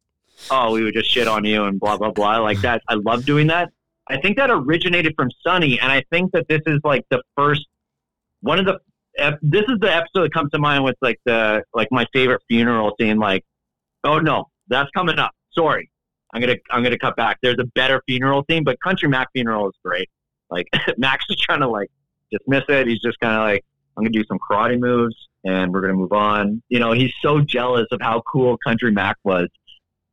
oh, 0.52 0.74
we 0.74 0.84
would 0.84 0.94
just 0.94 1.10
shit 1.10 1.28
on 1.28 1.46
you 1.46 1.64
and 1.64 1.80
blah 1.80 1.98
blah 1.98 2.12
blah, 2.12 2.38
like 2.40 2.60
that. 2.62 2.82
I 2.90 2.96
love 2.96 3.26
doing 3.26 3.48
that. 3.48 3.70
I 4.08 4.20
think 4.20 4.38
that 4.38 4.52
originated 4.52 5.14
from 5.16 5.30
Sunny, 5.46 5.80
and 5.80 5.92
I 5.92 6.04
think 6.12 6.32
that 6.34 6.48
this 6.48 6.62
is 6.68 6.80
like 6.84 7.06
the 7.10 7.22
first 7.38 7.66
one 8.42 8.60
of 8.60 8.66
the. 8.66 8.80
This 9.42 9.64
is 9.70 9.80
the 9.80 9.96
episode 9.96 10.26
that 10.26 10.34
comes 10.34 10.52
to 10.52 10.60
mind 10.60 10.84
with 10.84 10.98
like 11.02 11.20
the 11.26 11.64
like 11.74 11.88
my 11.90 12.06
favorite 12.12 12.42
funeral 12.50 12.94
scene. 13.00 13.18
Like, 13.18 13.46
oh 14.04 14.20
no, 14.20 14.50
that's 14.68 14.90
coming 14.92 15.18
up. 15.18 15.32
Sorry, 15.54 15.90
I'm 16.34 16.42
gonna 16.42 16.58
I'm 16.70 16.84
gonna 16.84 17.00
cut 17.00 17.16
back. 17.16 17.38
There's 17.42 17.58
a 17.60 17.66
better 17.76 18.02
funeral 18.08 18.44
theme, 18.50 18.66
but 18.66 18.80
Country 18.82 19.08
Mac 19.08 19.30
funeral 19.34 19.70
is 19.70 19.76
great. 19.84 20.10
Like 20.50 20.68
Max 20.98 21.26
is 21.30 21.38
trying 21.38 21.62
to 21.62 21.68
like 21.68 21.90
dismiss 22.32 22.64
it. 22.70 22.88
He's 22.88 23.02
just 23.02 23.20
kind 23.20 23.34
of 23.36 23.42
like, 23.42 23.66
I'm 23.98 24.04
gonna 24.04 24.12
do 24.12 24.24
some 24.28 24.40
karate 24.40 24.80
moves 24.80 25.16
and 25.44 25.72
we're 25.72 25.82
gonna 25.82 25.94
move 25.94 26.12
on. 26.12 26.62
You 26.70 26.80
know, 26.80 26.92
he's 26.92 27.14
so 27.22 27.42
jealous 27.42 27.88
of 27.92 28.00
how 28.02 28.22
cool 28.22 28.58
Country 28.66 28.92
Mac 28.92 29.18
was, 29.24 29.48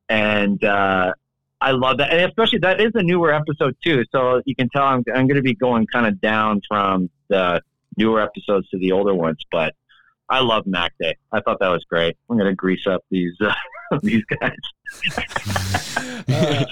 and 0.08 0.62
uh, 0.62 1.12
I 1.60 1.72
love 1.72 1.98
that. 1.98 2.12
And 2.12 2.20
especially 2.28 2.60
that 2.60 2.80
is 2.80 2.92
a 2.94 3.02
newer 3.02 3.32
episode 3.32 3.76
too, 3.82 4.04
so 4.12 4.42
you 4.44 4.54
can 4.54 4.68
tell 4.68 4.84
I'm 4.84 5.04
I'm 5.14 5.26
gonna 5.26 5.42
be 5.42 5.54
going 5.54 5.86
kind 5.92 6.06
of 6.06 6.20
down 6.20 6.60
from 6.68 7.10
the 7.28 7.60
newer 7.96 8.20
episodes 8.20 8.68
to 8.70 8.78
the 8.78 8.92
older 8.92 9.14
ones, 9.14 9.38
but. 9.50 9.74
I 10.28 10.40
love 10.40 10.66
Mac 10.66 10.94
Day. 10.98 11.14
I 11.30 11.40
thought 11.42 11.58
that 11.60 11.68
was 11.68 11.84
great. 11.84 12.16
I'm 12.30 12.38
gonna 12.38 12.54
grease 12.54 12.86
up 12.86 13.04
these 13.10 13.34
uh, 13.42 13.52
these 14.02 14.24
guys. 14.24 14.56
Uh, 16.28 16.64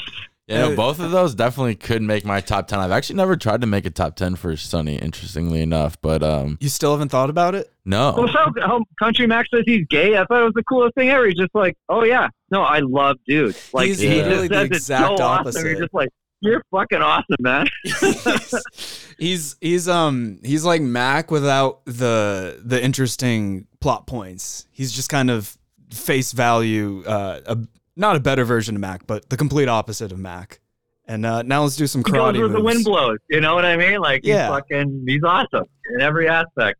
Yeah, 0.50 0.66
no, 0.66 0.72
Uh, 0.72 0.76
both 0.76 0.98
of 1.00 1.10
those 1.12 1.34
definitely 1.34 1.76
could 1.76 2.02
make 2.02 2.24
my 2.24 2.40
top 2.40 2.66
ten. 2.66 2.80
I've 2.80 2.90
actually 2.90 3.16
never 3.16 3.36
tried 3.36 3.60
to 3.60 3.66
make 3.66 3.86
a 3.86 3.90
top 3.90 4.16
ten 4.16 4.34
for 4.34 4.56
Sunny, 4.56 4.96
interestingly 4.96 5.62
enough, 5.62 6.00
but 6.02 6.22
um, 6.22 6.58
you 6.60 6.68
still 6.68 6.90
haven't 6.92 7.10
thought 7.10 7.30
about 7.30 7.54
it? 7.54 7.72
no. 7.84 8.14
Well, 8.16 8.28
so 8.28 8.52
how 8.60 8.82
Country 8.98 9.26
Mac 9.26 9.46
says 9.52 9.62
he's 9.66 9.86
gay. 9.88 10.16
I 10.18 10.24
thought 10.24 10.42
it 10.42 10.44
was 10.44 10.54
the 10.54 10.64
coolest 10.64 10.94
thing 10.96 11.08
ever. 11.10 11.26
He's 11.26 11.36
just 11.38 11.54
like, 11.54 11.76
oh 11.88 12.04
yeah, 12.04 12.28
no, 12.50 12.62
I 12.62 12.80
love 12.80 13.16
dudes. 13.26 13.70
Like 13.72 13.86
He's 13.86 14.00
he 14.00 14.08
literally 14.22 14.48
just 14.48 14.50
the 14.50 14.54
says 14.56 14.64
it's 14.66 14.76
exact 14.76 15.18
so 15.18 15.24
opposite. 15.24 15.58
Awesome. 15.60 15.70
You're 15.70 15.80
just 15.80 15.94
like, 15.94 16.08
you're 16.42 16.62
fucking 16.70 17.00
awesome, 17.02 17.36
man. 17.40 17.66
he's 19.18 19.56
he's 19.60 19.88
um 19.88 20.38
he's 20.44 20.64
like 20.64 20.82
Mac 20.82 21.30
without 21.30 21.84
the 21.84 22.60
the 22.64 22.82
interesting 22.82 23.66
plot 23.80 24.06
points. 24.06 24.66
He's 24.72 24.92
just 24.92 25.08
kind 25.10 25.30
of 25.30 25.56
face 25.90 26.32
value, 26.32 27.02
uh, 27.06 27.40
a, 27.46 27.58
not 28.00 28.16
a 28.16 28.20
better 28.20 28.44
version 28.44 28.74
of 28.74 28.80
Mac, 28.80 29.06
but 29.06 29.28
the 29.30 29.36
complete 29.36 29.68
opposite 29.68 30.10
of 30.10 30.18
Mac. 30.18 30.60
And 31.06 31.24
uh, 31.26 31.42
now 31.42 31.62
let's 31.64 31.76
do 31.76 31.86
some 31.86 32.00
he 32.04 32.12
goes 32.12 32.20
karate 32.34 32.38
where 32.38 32.48
the 32.48 32.60
wind 32.62 32.84
blows. 32.84 33.18
You 33.28 33.40
know 33.40 33.54
what 33.54 33.64
I 33.64 33.76
mean? 33.76 34.00
Like 34.00 34.22
he's 34.22 34.30
Yeah. 34.30 34.48
fucking, 34.48 35.04
he's 35.06 35.22
awesome 35.24 35.64
in 35.94 36.00
every 36.00 36.28
aspect. 36.28 36.78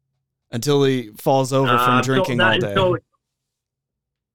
until 0.53 0.83
he 0.85 1.11
falls 1.17 1.53
over 1.53 1.69
from 1.69 1.79
Uh, 1.79 2.03
so 2.03 2.07
drinking 2.07 2.39
that 2.39 2.55
all 2.55 2.59
day. 2.61 2.75
so- 2.75 2.97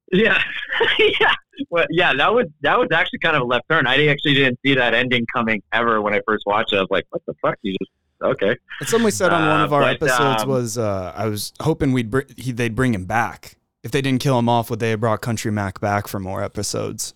yeah, 0.11 0.41
yeah. 1.19 1.33
Well, 1.69 1.85
yeah, 1.89 2.13
that 2.13 2.33
was 2.33 2.47
that 2.61 2.77
was 2.77 2.89
actually 2.93 3.19
kind 3.19 3.35
of 3.35 3.41
a 3.41 3.45
left 3.45 3.65
turn. 3.69 3.87
I 3.87 4.07
actually 4.07 4.33
didn't 4.35 4.59
see 4.65 4.75
that 4.75 4.93
ending 4.93 5.25
coming 5.33 5.61
ever 5.71 6.01
when 6.01 6.13
I 6.13 6.19
first 6.27 6.43
watched 6.45 6.73
it. 6.73 6.77
I 6.77 6.81
was 6.81 6.89
like, 6.91 7.05
what 7.09 7.21
the 7.25 7.33
fuck? 7.41 7.55
You 7.61 7.73
just 7.81 7.91
okay. 8.21 8.55
That's 8.79 8.91
something 8.91 9.05
we 9.05 9.11
said 9.11 9.31
on 9.31 9.47
one 9.47 9.61
Uh, 9.61 9.65
of 9.65 9.73
our 9.73 9.81
but, 9.81 9.95
episodes 10.03 10.43
um, 10.43 10.49
was 10.49 10.77
uh, 10.77 11.13
I 11.15 11.27
was 11.27 11.53
hoping 11.61 11.93
we'd 11.93 12.09
br- 12.11 12.21
he, 12.37 12.51
they'd 12.51 12.75
bring 12.75 12.93
him 12.93 13.05
back. 13.05 13.55
If 13.85 13.91
they 13.91 14.01
didn't 14.01 14.19
kill 14.19 14.37
him 14.37 14.49
off, 14.49 14.69
would 14.69 14.79
they 14.79 14.89
have 14.89 14.99
brought 14.99 15.21
Country 15.21 15.51
Mac 15.51 15.79
back 15.79 16.09
for 16.09 16.19
more 16.19 16.43
episodes? 16.43 17.13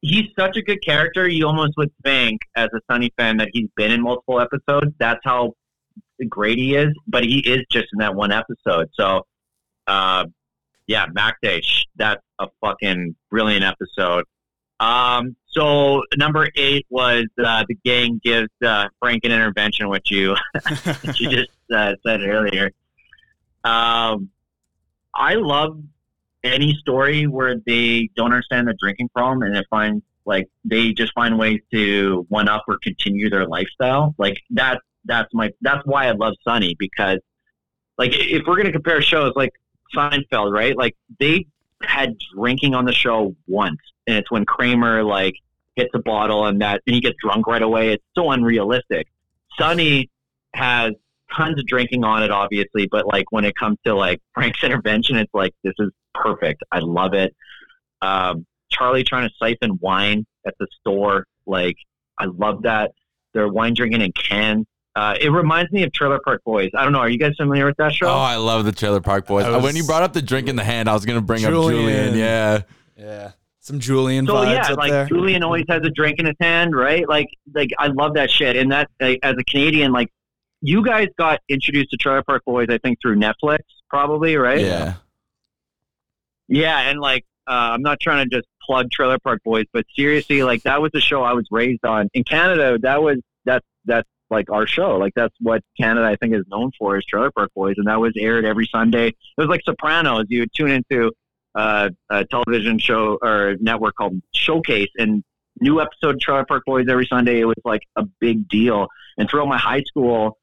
he's 0.00 0.26
such 0.38 0.56
a 0.56 0.62
good 0.62 0.84
character. 0.84 1.28
You 1.28 1.46
almost 1.46 1.74
would 1.76 1.92
think, 2.04 2.40
as 2.54 2.68
a 2.74 2.80
Sunny 2.90 3.12
fan, 3.16 3.36
that 3.38 3.50
he's 3.52 3.68
been 3.76 3.90
in 3.90 4.02
multiple 4.02 4.40
episodes. 4.40 4.92
That's 4.98 5.20
how 5.24 5.54
great 6.28 6.58
he 6.58 6.74
is. 6.74 6.88
But 7.06 7.24
he 7.24 7.38
is 7.40 7.64
just 7.70 7.86
in 7.92 7.98
that 7.98 8.14
one 8.14 8.32
episode. 8.32 8.88
So, 8.94 9.26
uh, 9.86 10.26
yeah, 10.86 11.06
Mac 11.12 11.36
Day. 11.42 11.62
That's 11.96 12.22
a 12.38 12.48
fucking 12.60 13.16
brilliant 13.30 13.64
episode. 13.64 14.24
Um, 14.80 15.34
so 15.48 16.02
number 16.16 16.48
eight 16.54 16.86
was 16.88 17.24
uh, 17.44 17.64
the 17.68 17.76
gang 17.84 18.20
gives 18.22 18.48
uh, 18.64 18.86
Frank 19.00 19.24
an 19.24 19.32
intervention, 19.32 19.88
which 19.88 20.10
you 20.10 20.36
you 21.16 21.28
just 21.28 21.50
uh, 21.74 21.94
said 22.06 22.22
earlier. 22.22 22.70
Um, 23.64 24.30
I 25.18 25.34
love 25.34 25.78
any 26.44 26.74
story 26.74 27.26
where 27.26 27.56
they 27.66 28.08
don't 28.16 28.32
understand 28.32 28.68
the 28.68 28.74
drinking 28.74 29.08
problem 29.08 29.42
and 29.42 29.54
they 29.54 29.64
find 29.68 30.02
like 30.24 30.48
they 30.64 30.92
just 30.92 31.12
find 31.12 31.38
ways 31.38 31.60
to 31.72 32.24
one 32.28 32.48
up 32.48 32.64
or 32.68 32.78
continue 32.82 33.28
their 33.28 33.46
lifestyle. 33.46 34.14
Like 34.16 34.40
that 34.50 34.80
that's 35.04 35.32
my 35.34 35.52
that's 35.60 35.84
why 35.84 36.06
I 36.06 36.12
love 36.12 36.34
Sunny 36.44 36.76
because 36.78 37.18
like 37.98 38.12
if 38.14 38.46
we're 38.46 38.56
gonna 38.56 38.72
compare 38.72 39.02
shows 39.02 39.32
like 39.34 39.52
Seinfeld, 39.94 40.52
right? 40.52 40.76
Like 40.76 40.96
they 41.18 41.46
had 41.82 42.16
drinking 42.34 42.74
on 42.74 42.84
the 42.84 42.92
show 42.92 43.34
once 43.48 43.80
and 44.06 44.16
it's 44.16 44.30
when 44.30 44.44
Kramer 44.44 45.02
like 45.02 45.34
hits 45.74 45.90
a 45.94 45.98
bottle 45.98 46.46
and 46.46 46.60
that 46.60 46.82
and 46.86 46.94
he 46.94 47.00
gets 47.00 47.16
drunk 47.20 47.48
right 47.48 47.62
away. 47.62 47.90
It's 47.90 48.04
so 48.14 48.30
unrealistic. 48.30 49.08
Sunny 49.58 50.10
has 50.54 50.92
tons 51.36 51.58
of 51.58 51.66
drinking 51.66 52.04
on 52.04 52.22
it, 52.22 52.30
obviously, 52.30 52.86
but 52.90 53.06
like 53.06 53.30
when 53.30 53.44
it 53.44 53.54
comes 53.56 53.78
to 53.84 53.94
like 53.94 54.20
Frank's 54.34 54.62
intervention, 54.62 55.16
it's 55.16 55.32
like 55.34 55.54
this 55.64 55.74
is 55.78 55.90
perfect. 56.14 56.62
I 56.72 56.78
love 56.80 57.14
it. 57.14 57.34
Um, 58.02 58.46
Charlie 58.70 59.04
trying 59.04 59.28
to 59.28 59.34
siphon 59.40 59.78
wine 59.80 60.26
at 60.46 60.54
the 60.58 60.66
store, 60.80 61.26
like 61.46 61.76
I 62.18 62.26
love 62.26 62.62
that. 62.62 62.92
They're 63.34 63.48
wine 63.48 63.74
drinking 63.74 64.00
in 64.00 64.12
cans. 64.12 64.66
Uh, 64.96 65.14
it 65.20 65.28
reminds 65.30 65.70
me 65.70 65.84
of 65.84 65.92
Trailer 65.92 66.18
Park 66.24 66.42
Boys. 66.44 66.70
I 66.76 66.82
don't 66.82 66.92
know. 66.92 66.98
Are 66.98 67.08
you 67.08 67.18
guys 67.18 67.32
familiar 67.36 67.66
with 67.66 67.76
that 67.76 67.92
show? 67.92 68.08
Oh, 68.08 68.18
I 68.18 68.34
love 68.36 68.64
the 68.64 68.72
Trailer 68.72 69.00
Park 69.00 69.26
Boys. 69.26 69.44
I 69.44 69.52
Uh, 69.52 69.62
when 69.62 69.76
you 69.76 69.84
brought 69.84 70.02
up 70.02 70.12
the 70.12 70.22
drink 70.22 70.48
in 70.48 70.56
the 70.56 70.64
hand, 70.64 70.88
I 70.88 70.94
was 70.94 71.04
gonna 71.04 71.20
bring 71.20 71.40
Julian. 71.42 71.84
up 71.84 72.12
Julian. 72.14 72.18
Yeah, 72.18 72.62
Yeah, 72.96 73.30
some 73.60 73.78
Julian 73.78 74.26
so 74.26 74.34
vibes 74.34 74.54
yeah, 74.54 74.72
up 74.72 74.78
like 74.78 74.90
there. 74.90 75.06
Julian 75.06 75.44
always 75.44 75.64
has 75.68 75.82
a 75.84 75.90
drink 75.90 76.18
in 76.18 76.26
his 76.26 76.34
hand, 76.40 76.74
right? 76.74 77.08
Like, 77.08 77.28
like 77.54 77.70
I 77.78 77.88
love 77.88 78.14
that 78.14 78.28
shit. 78.30 78.56
And 78.56 78.72
that, 78.72 78.90
like, 79.00 79.20
as 79.22 79.36
a 79.38 79.44
Canadian, 79.44 79.92
like, 79.92 80.08
you 80.60 80.84
guys 80.84 81.08
got 81.18 81.40
introduced 81.48 81.90
to 81.90 81.96
Trailer 81.96 82.22
Park 82.22 82.44
Boys, 82.44 82.68
I 82.70 82.78
think, 82.78 82.98
through 83.00 83.16
Netflix, 83.16 83.60
probably, 83.88 84.36
right? 84.36 84.60
yeah. 84.60 84.94
Yeah, 86.48 86.78
and 86.80 86.98
like 87.00 87.24
uh, 87.46 87.72
I'm 87.74 87.82
not 87.82 88.00
trying 88.00 88.28
to 88.28 88.36
just 88.36 88.48
plug 88.62 88.90
Trailer 88.90 89.18
Park 89.18 89.42
Boys, 89.44 89.66
but 89.72 89.84
seriously, 89.94 90.42
like 90.42 90.62
that 90.62 90.80
was 90.80 90.90
the 90.92 91.00
show 91.00 91.22
I 91.22 91.34
was 91.34 91.46
raised 91.50 91.84
on. 91.84 92.08
In 92.14 92.24
Canada, 92.24 92.78
that 92.82 93.02
was 93.02 93.18
that's 93.44 93.66
that's 93.84 94.08
like 94.30 94.50
our 94.50 94.66
show. 94.66 94.96
Like 94.96 95.12
that's 95.14 95.34
what 95.40 95.62
Canada 95.78 96.06
I 96.06 96.16
think 96.16 96.34
is 96.34 96.44
known 96.48 96.72
for 96.78 96.96
is 96.96 97.04
Trailer 97.04 97.30
Park 97.30 97.50
Boys, 97.54 97.74
and 97.76 97.86
that 97.86 98.00
was 98.00 98.12
aired 98.16 98.44
every 98.46 98.66
Sunday. 98.66 99.08
It 99.08 99.16
was 99.36 99.48
like 99.48 99.62
Sopranos. 99.64 100.26
You 100.28 100.40
would 100.40 100.52
tune 100.54 100.70
into 100.70 101.12
uh, 101.54 101.90
a 102.08 102.24
television 102.24 102.78
show 102.78 103.18
or 103.22 103.56
network 103.60 103.94
called 103.96 104.20
Showcase, 104.32 104.90
and 104.96 105.22
new 105.60 105.80
episode 105.80 106.14
of 106.14 106.20
Trailer 106.20 106.44
Park 106.46 106.64
Boys 106.66 106.86
every 106.88 107.06
Sunday. 107.06 107.40
It 107.40 107.46
was 107.46 107.56
like 107.64 107.82
a 107.96 108.04
big 108.20 108.48
deal. 108.48 108.86
And 109.18 109.28
throughout 109.28 109.48
my 109.48 109.58
high 109.58 109.82
school, 109.82 110.37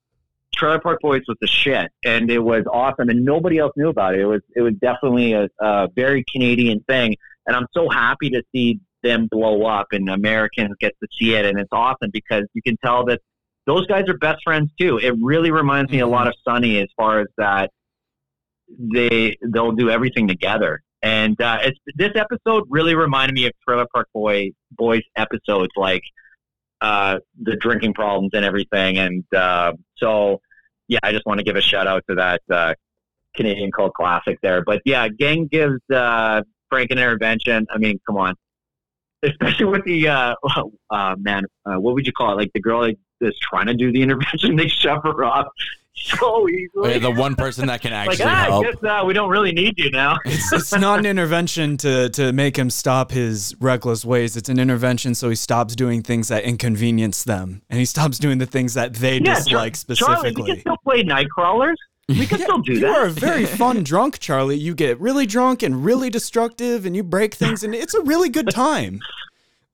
Trailer 0.55 0.79
Park 0.79 0.99
Boys 1.01 1.21
was 1.27 1.37
the 1.41 1.47
shit, 1.47 1.91
and 2.03 2.29
it 2.31 2.39
was 2.39 2.63
awesome, 2.71 3.09
and 3.09 3.23
nobody 3.23 3.57
else 3.57 3.73
knew 3.75 3.89
about 3.89 4.15
it. 4.15 4.21
It 4.21 4.25
was 4.25 4.41
it 4.55 4.61
was 4.61 4.73
definitely 4.75 5.33
a, 5.33 5.47
a 5.59 5.87
very 5.95 6.23
Canadian 6.31 6.81
thing, 6.87 7.15
and 7.45 7.55
I'm 7.55 7.67
so 7.73 7.89
happy 7.89 8.29
to 8.31 8.43
see 8.53 8.79
them 9.03 9.27
blow 9.29 9.65
up 9.65 9.87
and 9.91 10.09
Americans 10.09 10.75
get 10.79 10.93
to 11.01 11.07
see 11.17 11.35
it, 11.35 11.45
and 11.45 11.59
it's 11.59 11.69
awesome 11.71 12.09
because 12.11 12.43
you 12.53 12.61
can 12.61 12.77
tell 12.83 13.05
that 13.05 13.21
those 13.67 13.85
guys 13.87 14.03
are 14.09 14.17
best 14.17 14.43
friends 14.43 14.71
too. 14.79 14.97
It 14.97 15.13
really 15.21 15.51
reminds 15.51 15.91
me 15.91 15.99
a 15.99 16.07
lot 16.07 16.27
of 16.27 16.33
Sunny 16.47 16.79
as 16.79 16.87
far 16.97 17.21
as 17.21 17.27
that 17.37 17.71
they 18.79 19.37
they'll 19.53 19.73
do 19.73 19.89
everything 19.89 20.27
together. 20.27 20.81
And 21.01 21.39
uh, 21.39 21.59
it's, 21.61 21.79
this 21.95 22.13
episode 22.15 22.63
really 22.69 22.95
reminded 22.95 23.35
me 23.35 23.45
of 23.45 23.53
Trailer 23.67 23.85
Park 23.93 24.07
Boy 24.13 24.51
Boys 24.71 25.03
episodes, 25.15 25.71
like 25.75 26.01
uh, 26.81 27.19
the 27.41 27.55
drinking 27.55 27.93
problems 27.93 28.31
and 28.33 28.43
everything. 28.43 28.97
And 28.97 29.23
uh, 29.33 29.73
so, 29.97 30.41
yeah, 30.87 30.99
I 31.03 31.11
just 31.11 31.25
want 31.25 31.39
to 31.39 31.43
give 31.43 31.55
a 31.55 31.61
shout 31.61 31.87
out 31.87 32.03
to 32.09 32.15
that 32.15 32.41
uh, 32.51 32.73
Canadian 33.35 33.71
cult 33.71 33.93
classic 33.93 34.39
there. 34.41 34.63
But 34.63 34.81
yeah, 34.85 35.07
Gang 35.07 35.47
gives 35.47 35.79
uh, 35.93 36.43
Frank 36.69 36.91
an 36.91 36.97
intervention. 36.97 37.67
I 37.69 37.77
mean, 37.77 37.99
come 38.05 38.17
on, 38.17 38.35
especially 39.23 39.65
with 39.65 39.85
the 39.85 40.07
uh, 40.07 40.35
uh, 40.89 41.15
man, 41.17 41.45
uh, 41.65 41.75
what 41.75 41.95
would 41.95 42.05
you 42.05 42.13
call 42.13 42.33
it? 42.33 42.35
Like 42.35 42.53
the 42.53 42.61
girl 42.61 42.89
that's 43.19 43.39
trying 43.39 43.67
to 43.67 43.73
do 43.73 43.91
the 43.91 44.01
intervention, 44.03 44.55
they 44.55 44.67
shove 44.67 45.03
her 45.03 45.23
off 45.23 45.47
so 45.95 46.47
easily. 46.49 46.91
Yeah, 46.93 46.99
the 46.99 47.11
one 47.11 47.35
person 47.35 47.67
that 47.67 47.81
can 47.81 47.91
like, 47.91 48.09
actually 48.09 48.25
ah, 48.25 48.41
I 48.41 48.45
help. 48.45 48.65
guess 48.65 48.75
uh, 48.83 49.03
we 49.05 49.13
don't 49.13 49.29
really 49.29 49.51
need 49.51 49.75
you 49.77 49.89
now. 49.91 50.17
It's, 50.25 50.51
it's 50.53 50.71
not 50.73 50.99
an 50.99 51.05
intervention 51.05 51.77
to, 51.77 52.09
to 52.09 52.33
make 52.33 52.57
him 52.57 52.69
stop 52.69 53.11
his 53.11 53.55
reckless 53.59 54.03
ways. 54.05 54.35
It's 54.37 54.49
an 54.49 54.59
intervention 54.59 55.15
so 55.15 55.29
he 55.29 55.35
stops 55.35 55.75
doing 55.75 56.03
things 56.03 56.27
that 56.27 56.43
inconvenience 56.43 57.23
them 57.23 57.61
and 57.69 57.79
he 57.79 57.85
stops 57.85 58.19
doing 58.19 58.37
the 58.37 58.45
things 58.45 58.73
that 58.73 58.93
they 58.95 59.19
Yeah, 59.19 59.35
dislike 59.35 59.75
Char- 59.75 59.95
Charlie, 59.95 60.15
we 60.15 60.29
specifically. 60.35 60.51
can 60.51 60.59
still 60.61 60.77
play 60.83 61.03
Nightcrawlers. 61.03 61.75
We 62.09 62.25
can 62.27 62.39
still 62.41 62.59
do 62.59 62.73
you 62.73 62.79
that. 62.81 62.87
You 62.87 62.93
are 62.93 63.05
a 63.07 63.11
very 63.11 63.45
fun 63.45 63.83
drunk, 63.83 64.19
Charlie. 64.19 64.57
You 64.57 64.75
get 64.75 64.99
really 64.99 65.25
drunk 65.25 65.63
and 65.63 65.83
really 65.83 66.09
destructive 66.09 66.85
and 66.85 66.95
you 66.95 67.03
break 67.03 67.33
things 67.33 67.63
and 67.63 67.73
it's 67.73 67.93
a 67.95 68.01
really 68.03 68.29
good 68.29 68.49
time. 68.51 68.99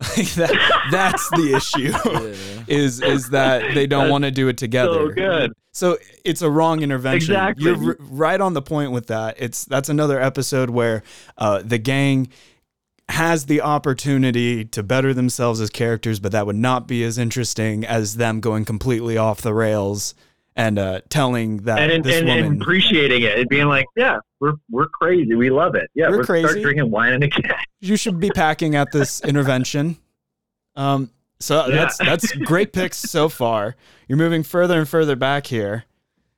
Like 0.02 0.30
that, 0.36 0.88
that's 0.92 1.30
the 1.32 1.54
issue. 1.56 2.64
Is 2.68 3.02
is 3.02 3.30
that 3.32 3.74
they 3.74 3.86
don't 3.88 4.10
want 4.10 4.24
to 4.24 4.32
do 4.32 4.48
it 4.48 4.58
together. 4.58 4.94
so 4.94 5.10
good. 5.10 5.54
So 5.74 5.98
it's 6.24 6.42
a 6.42 6.50
wrong 6.50 6.82
intervention. 6.82 7.34
Exactly. 7.34 7.66
You're 7.66 7.88
r- 7.90 7.98
right 8.00 8.40
on 8.40 8.54
the 8.54 8.62
point 8.62 8.92
with 8.92 9.08
that. 9.08 9.36
It's 9.40 9.66
that's 9.66 9.90
another 9.90 10.22
episode 10.22 10.70
where 10.70 11.04
uh, 11.38 11.62
the 11.64 11.78
gang 11.78 12.30
has 13.10 13.48
the 13.48 13.62
opportunity 13.62 14.64
to 14.66 14.84
better 14.84 15.14
themselves 15.14 15.60
as 15.60 15.70
characters, 15.70 16.20
but 16.20 16.32
that 16.32 16.46
would 16.46 16.56
not 16.56 16.88
be 16.88 17.04
as 17.04 17.18
interesting 17.18 17.86
as 17.86 18.16
them 18.16 18.40
going 18.40 18.64
completely 18.64 19.18
off 19.18 19.42
the 19.42 19.54
rails 19.54 20.14
and 20.56 20.78
uh, 20.78 21.02
telling 21.10 21.58
that 21.64 21.80
And, 21.80 21.92
and, 21.92 22.04
this 22.04 22.18
and, 22.20 22.28
woman. 22.28 22.46
and 22.46 22.62
appreciating 22.62 23.22
it 23.24 23.38
and 23.40 23.48
being 23.50 23.68
like, 23.68 23.86
yeah, 23.96 24.18
we're 24.40 24.54
we're 24.70 24.88
crazy. 24.88 25.34
We 25.36 25.50
love 25.50 25.76
it. 25.76 25.90
Yeah, 25.94 26.10
We're 26.10 26.18
we're 26.18 26.26
crazy. 26.26 26.48
start 26.48 26.62
drinking 26.62 26.92
wine 26.92 27.14
and 27.14 27.24
again. 27.24 27.52
you 27.80 27.96
should 27.96 28.20
be 28.20 28.30
packing 28.32 28.76
at 28.76 28.92
this 28.92 29.22
intervention. 29.22 29.98
Um, 30.76 31.10
so 31.40 31.68
Yeah. 31.68 31.76
that's 31.76 31.98
that's 31.98 32.32
great 32.38 32.74
picks 32.74 32.98
so 32.98 33.30
far. 33.30 33.76
You're 34.08 34.18
moving 34.18 34.44
further 34.44 34.78
and 34.80 34.88
further 34.88 35.16
back 35.16 35.48
here. 35.48 35.86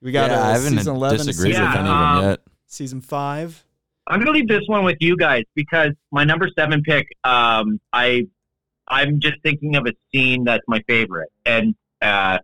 We 0.01 0.11
got 0.11 0.31
yeah, 0.31 0.41
uh, 0.41 0.45
I 0.45 0.51
haven't 0.53 0.77
season 0.77 0.95
eleven, 0.95 1.17
to 1.19 1.23
disagreed 1.25 1.53
season, 1.55 1.65
with 1.65 1.73
Yeah, 1.75 1.79
any 1.79 1.89
of 1.89 2.21
them 2.21 2.29
yet. 2.31 2.39
season 2.67 3.01
five. 3.01 3.63
I'm 4.07 4.19
gonna 4.19 4.31
leave 4.31 4.47
this 4.49 4.63
one 4.67 4.83
with 4.83 4.97
you 4.99 5.15
guys 5.15 5.43
because 5.55 5.91
my 6.11 6.23
number 6.25 6.49
seven 6.57 6.81
pick, 6.83 7.07
um, 7.23 7.79
I 7.93 8.27
I'm 8.89 9.19
just 9.21 9.35
thinking 9.43 9.77
of 9.77 9.85
a 9.87 9.93
scene 10.11 10.43
that's 10.43 10.63
my 10.67 10.81
favorite, 10.87 11.29
and 11.45 11.73
uh, 12.01 12.39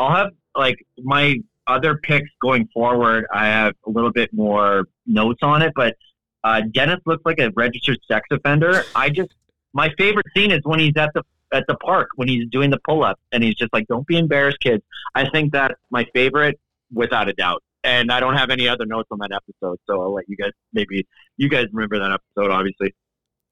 I'll 0.00 0.14
have 0.16 0.30
like 0.58 0.84
my 0.98 1.36
other 1.66 1.96
picks 2.02 2.30
going 2.42 2.68
forward. 2.74 3.26
I 3.32 3.46
have 3.46 3.74
a 3.86 3.90
little 3.90 4.12
bit 4.12 4.32
more 4.32 4.84
notes 5.06 5.40
on 5.42 5.62
it, 5.62 5.72
but 5.76 5.96
uh, 6.44 6.62
Dennis 6.72 7.00
looks 7.06 7.22
like 7.24 7.38
a 7.38 7.50
registered 7.56 7.98
sex 8.06 8.26
offender. 8.30 8.84
I 8.94 9.10
just 9.10 9.30
my 9.72 9.90
favorite 9.98 10.26
scene 10.36 10.50
is 10.50 10.60
when 10.64 10.78
he's 10.80 10.96
at 10.96 11.10
the 11.14 11.22
at 11.52 11.64
the 11.68 11.76
park 11.76 12.08
when 12.16 12.28
he's 12.28 12.46
doing 12.50 12.70
the 12.70 12.78
pull 12.86 13.02
up 13.04 13.18
and 13.32 13.42
he's 13.42 13.54
just 13.54 13.72
like, 13.72 13.86
"Don't 13.88 14.06
be 14.06 14.18
embarrassed, 14.18 14.58
kids." 14.60 14.82
I 15.14 15.28
think 15.30 15.52
that's 15.52 15.74
my 15.90 16.06
favorite 16.14 16.58
without 16.92 17.28
a 17.28 17.32
doubt. 17.32 17.62
And 17.84 18.10
I 18.10 18.18
don't 18.20 18.34
have 18.36 18.50
any 18.50 18.66
other 18.68 18.86
notes 18.86 19.08
on 19.10 19.18
that 19.20 19.30
episode, 19.32 19.78
so 19.86 20.02
I'll 20.02 20.12
let 20.12 20.28
you 20.28 20.36
guys 20.36 20.50
maybe 20.72 21.06
you 21.36 21.48
guys 21.48 21.66
remember 21.72 21.98
that 21.98 22.12
episode, 22.12 22.50
obviously. 22.52 22.94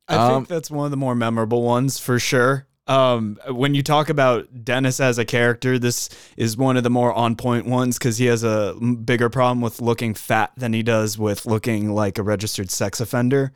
I 0.08 0.16
Um, 0.16 0.34
think 0.34 0.48
that's 0.48 0.70
one 0.70 0.84
of 0.86 0.90
the 0.90 0.96
more 0.96 1.14
memorable 1.14 1.62
ones 1.62 1.98
for 1.98 2.18
sure. 2.18 2.66
Um, 2.86 3.38
when 3.48 3.74
you 3.74 3.82
talk 3.82 4.08
about 4.10 4.64
Dennis 4.64 5.00
as 5.00 5.18
a 5.18 5.24
character, 5.24 5.78
this 5.78 6.08
is 6.36 6.56
one 6.56 6.76
of 6.76 6.84
the 6.84 6.90
more 6.90 7.12
on 7.12 7.34
point 7.36 7.66
ones 7.66 7.98
because 7.98 8.18
he 8.18 8.26
has 8.26 8.44
a 8.44 8.74
bigger 9.04 9.28
problem 9.28 9.60
with 9.60 9.80
looking 9.80 10.14
fat 10.14 10.52
than 10.56 10.72
he 10.72 10.82
does 10.82 11.18
with 11.18 11.46
looking 11.46 11.90
like 11.92 12.18
a 12.18 12.22
registered 12.22 12.70
sex 12.70 13.00
offender. 13.00 13.52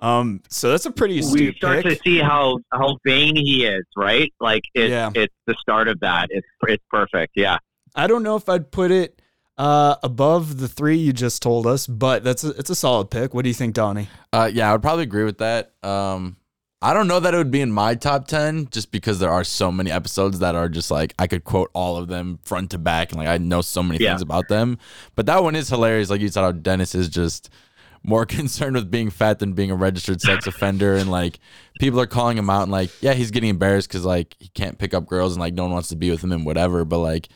Um, 0.00 0.42
so 0.48 0.70
that's 0.72 0.84
a 0.84 0.90
pretty 0.90 1.20
we 1.32 1.54
start 1.54 1.84
pick. 1.84 1.98
to 1.98 2.02
see 2.02 2.18
how 2.18 2.58
how 2.72 2.98
vain 3.06 3.36
he 3.36 3.64
is, 3.64 3.84
right? 3.96 4.32
Like 4.40 4.64
it's 4.74 4.90
Yeah. 4.90 5.10
it's 5.14 5.34
the 5.46 5.54
start 5.60 5.86
of 5.86 6.00
that. 6.00 6.26
It's 6.30 6.46
it's 6.66 6.82
perfect. 6.90 7.34
Yeah. 7.36 7.58
I 7.94 8.08
don't 8.08 8.24
know 8.24 8.34
if 8.34 8.48
I'd 8.48 8.72
put 8.72 8.90
it 8.90 9.22
uh, 9.58 9.94
above 10.02 10.58
the 10.58 10.66
three 10.66 10.96
you 10.96 11.12
just 11.12 11.40
told 11.40 11.68
us, 11.68 11.86
but 11.86 12.24
that's 12.24 12.42
a, 12.42 12.48
it's 12.58 12.70
a 12.70 12.74
solid 12.74 13.10
pick. 13.10 13.32
What 13.32 13.42
do 13.44 13.50
you 13.50 13.54
think, 13.54 13.74
Donnie? 13.74 14.08
Uh, 14.32 14.50
yeah, 14.52 14.70
I 14.70 14.72
would 14.72 14.82
probably 14.82 15.04
agree 15.04 15.22
with 15.24 15.38
that. 15.38 15.72
Um, 15.84 16.36
I 16.82 16.92
don't 16.94 17.06
know 17.06 17.20
that 17.20 17.32
it 17.32 17.36
would 17.36 17.50
be 17.52 17.60
in 17.60 17.70
my 17.70 17.94
top 17.94 18.26
10 18.26 18.68
just 18.70 18.90
because 18.90 19.18
there 19.20 19.30
are 19.30 19.44
so 19.44 19.70
many 19.70 19.90
episodes 19.90 20.40
that 20.40 20.54
are 20.56 20.68
just 20.68 20.90
like 20.90 21.14
I 21.18 21.26
could 21.28 21.44
quote 21.44 21.70
all 21.74 21.96
of 21.96 22.08
them 22.08 22.40
front 22.44 22.70
to 22.72 22.78
back 22.78 23.12
and 23.12 23.18
like 23.18 23.28
I 23.28 23.38
know 23.38 23.60
so 23.62 23.82
many 23.82 24.02
Yeah. 24.02 24.10
things 24.10 24.22
about 24.22 24.48
them. 24.48 24.78
But 25.14 25.26
that 25.26 25.42
one 25.44 25.54
is 25.54 25.68
hilarious. 25.68 26.10
Like 26.10 26.20
you 26.20 26.28
said, 26.28 26.42
how 26.42 26.50
Dennis 26.52 26.94
is 26.94 27.08
just 27.08 27.50
more 28.02 28.26
concerned 28.38 28.74
with 28.74 28.90
being 28.90 29.10
fat 29.10 29.38
than 29.38 29.52
being 29.52 29.70
a 29.70 29.76
registered 29.76 30.20
sex 30.20 30.46
offender. 30.48 30.96
And 30.96 31.08
like 31.10 31.38
people 31.78 32.00
are 32.00 32.06
calling 32.06 32.36
him 32.36 32.50
out 32.50 32.62
and 32.64 32.72
like, 32.72 32.90
yeah, 33.00 33.12
he's 33.14 33.30
getting 33.30 33.50
embarrassed 33.50 33.88
because 33.88 34.04
like 34.04 34.34
he 34.40 34.48
can't 34.48 34.76
pick 34.78 34.92
up 34.92 35.06
girls 35.06 35.34
and 35.34 35.40
like 35.40 35.54
no 35.54 35.62
one 35.62 35.72
wants 35.72 35.88
to 35.90 35.96
be 35.96 36.10
with 36.10 36.22
him 36.24 36.32
and 36.32 36.44
whatever. 36.44 36.84
But 36.84 36.98
like 36.98 37.28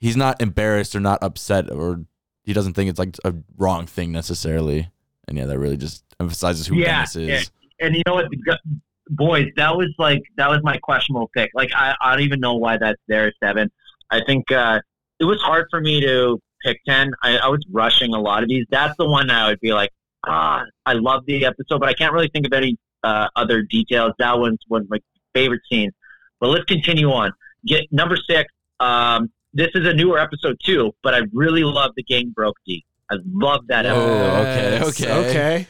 he's 0.00 0.16
not 0.16 0.42
embarrassed 0.42 0.96
or 0.96 1.00
not 1.00 1.22
upset 1.22 1.70
or 1.70 2.04
he 2.42 2.52
doesn't 2.52 2.72
think 2.74 2.90
it's 2.90 2.98
like 2.98 3.16
a 3.24 3.34
wrong 3.56 3.86
thing 3.86 4.10
necessarily. 4.10 4.90
And 5.28 5.38
yeah, 5.38 5.46
that 5.46 5.58
really 5.60 5.76
just 5.76 6.02
emphasizes 6.18 6.66
who 6.66 6.74
Yeah, 6.74 6.86
Dennis 6.86 7.14
is. 7.16 7.28
yeah. 7.28 7.42
And 7.80 7.94
you 7.96 8.02
know 8.06 8.14
what, 8.14 8.26
boys, 9.08 9.48
that 9.56 9.76
was 9.76 9.92
like 9.98 10.22
that 10.36 10.48
was 10.50 10.60
my 10.62 10.76
questionable 10.78 11.30
pick. 11.34 11.50
Like 11.54 11.70
I, 11.74 11.94
I 12.00 12.12
don't 12.14 12.24
even 12.24 12.40
know 12.40 12.54
why 12.54 12.76
that's 12.78 13.00
there, 13.08 13.32
seven. 13.42 13.70
I 14.10 14.20
think 14.24 14.50
uh, 14.52 14.80
it 15.18 15.24
was 15.24 15.40
hard 15.40 15.66
for 15.70 15.80
me 15.80 16.00
to 16.02 16.38
pick 16.64 16.78
ten. 16.86 17.10
I, 17.22 17.38
I 17.38 17.48
was 17.48 17.64
rushing 17.70 18.14
a 18.14 18.20
lot 18.20 18.42
of 18.42 18.48
these. 18.48 18.66
That's 18.70 18.94
the 18.98 19.08
one 19.08 19.28
that 19.28 19.36
I 19.36 19.48
would 19.48 19.60
be 19.60 19.72
like, 19.72 19.90
ah, 20.26 20.64
I 20.86 20.92
love 20.94 21.24
the 21.26 21.44
episode, 21.46 21.78
but 21.80 21.88
I 21.88 21.94
can't 21.94 22.12
really 22.12 22.28
think 22.32 22.46
of 22.46 22.52
any 22.52 22.76
uh, 23.02 23.28
other 23.36 23.62
details. 23.62 24.12
That 24.18 24.38
one's 24.38 24.58
one 24.68 24.82
of 24.82 24.90
my 24.90 24.98
favorite 25.34 25.62
scenes. 25.70 25.92
But 26.40 26.48
let's 26.48 26.64
continue 26.64 27.10
on. 27.10 27.32
Get 27.66 27.86
number 27.92 28.16
six. 28.28 28.52
Um, 28.80 29.30
this 29.52 29.68
is 29.74 29.86
a 29.86 29.92
newer 29.92 30.18
episode 30.18 30.56
too, 30.64 30.92
but 31.02 31.14
I 31.14 31.22
really 31.32 31.64
love 31.64 31.92
the 31.96 32.02
gang 32.02 32.30
broke 32.34 32.56
Dee. 32.66 32.84
I 33.10 33.16
love 33.32 33.66
that 33.66 33.84
Oh, 33.86 33.98
episode. 33.98 35.06
okay, 35.06 35.12
okay. 35.12 35.28
okay. 35.30 35.66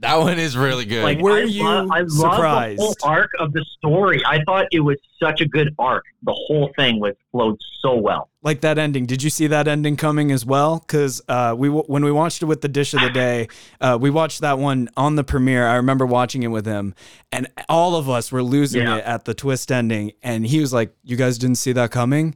That 0.00 0.16
one 0.16 0.38
is 0.38 0.56
really 0.56 0.86
good. 0.86 1.04
Like, 1.04 1.20
Were 1.20 1.32
I 1.38 1.42
you 1.42 1.62
love, 1.64 1.90
I 1.92 2.00
love 2.00 2.10
surprised? 2.10 2.78
the 2.78 2.82
whole 2.82 2.94
arc 3.04 3.30
of 3.38 3.52
the 3.52 3.64
story. 3.78 4.22
I 4.24 4.42
thought 4.44 4.66
it 4.72 4.80
was 4.80 4.96
such 5.22 5.40
a 5.42 5.46
good 5.46 5.74
arc. 5.78 6.04
The 6.22 6.32
whole 6.32 6.70
thing 6.74 6.98
was 7.00 7.14
flowed 7.30 7.58
so 7.82 7.96
well. 7.96 8.30
like 8.42 8.62
that 8.62 8.78
ending. 8.78 9.04
Did 9.04 9.22
you 9.22 9.28
see 9.30 9.46
that 9.48 9.68
ending 9.68 9.96
coming 9.96 10.32
as 10.32 10.44
well? 10.46 10.78
Because 10.78 11.20
uh, 11.28 11.54
we 11.56 11.68
when 11.68 12.02
we 12.04 12.10
watched 12.12 12.42
it 12.42 12.46
with 12.46 12.62
the 12.62 12.68
dish 12.68 12.94
of 12.94 13.00
the 13.02 13.10
day, 13.10 13.48
uh, 13.80 13.98
we 14.00 14.08
watched 14.10 14.40
that 14.40 14.58
one 14.58 14.88
on 14.96 15.16
the 15.16 15.24
premiere. 15.24 15.66
I 15.66 15.74
remember 15.76 16.06
watching 16.06 16.42
it 16.42 16.48
with 16.48 16.64
him, 16.66 16.94
and 17.30 17.48
all 17.68 17.94
of 17.96 18.08
us 18.08 18.32
were 18.32 18.42
losing 18.42 18.82
Yeah. 18.82 18.96
it 18.96 19.04
at 19.04 19.26
the 19.26 19.34
twist 19.34 19.70
ending. 19.70 20.12
And 20.22 20.46
he 20.46 20.60
was 20.60 20.72
like, 20.72 20.94
"You 21.04 21.16
guys 21.16 21.36
didn't 21.36 21.56
see 21.58 21.72
that 21.72 21.90
coming," 21.90 22.34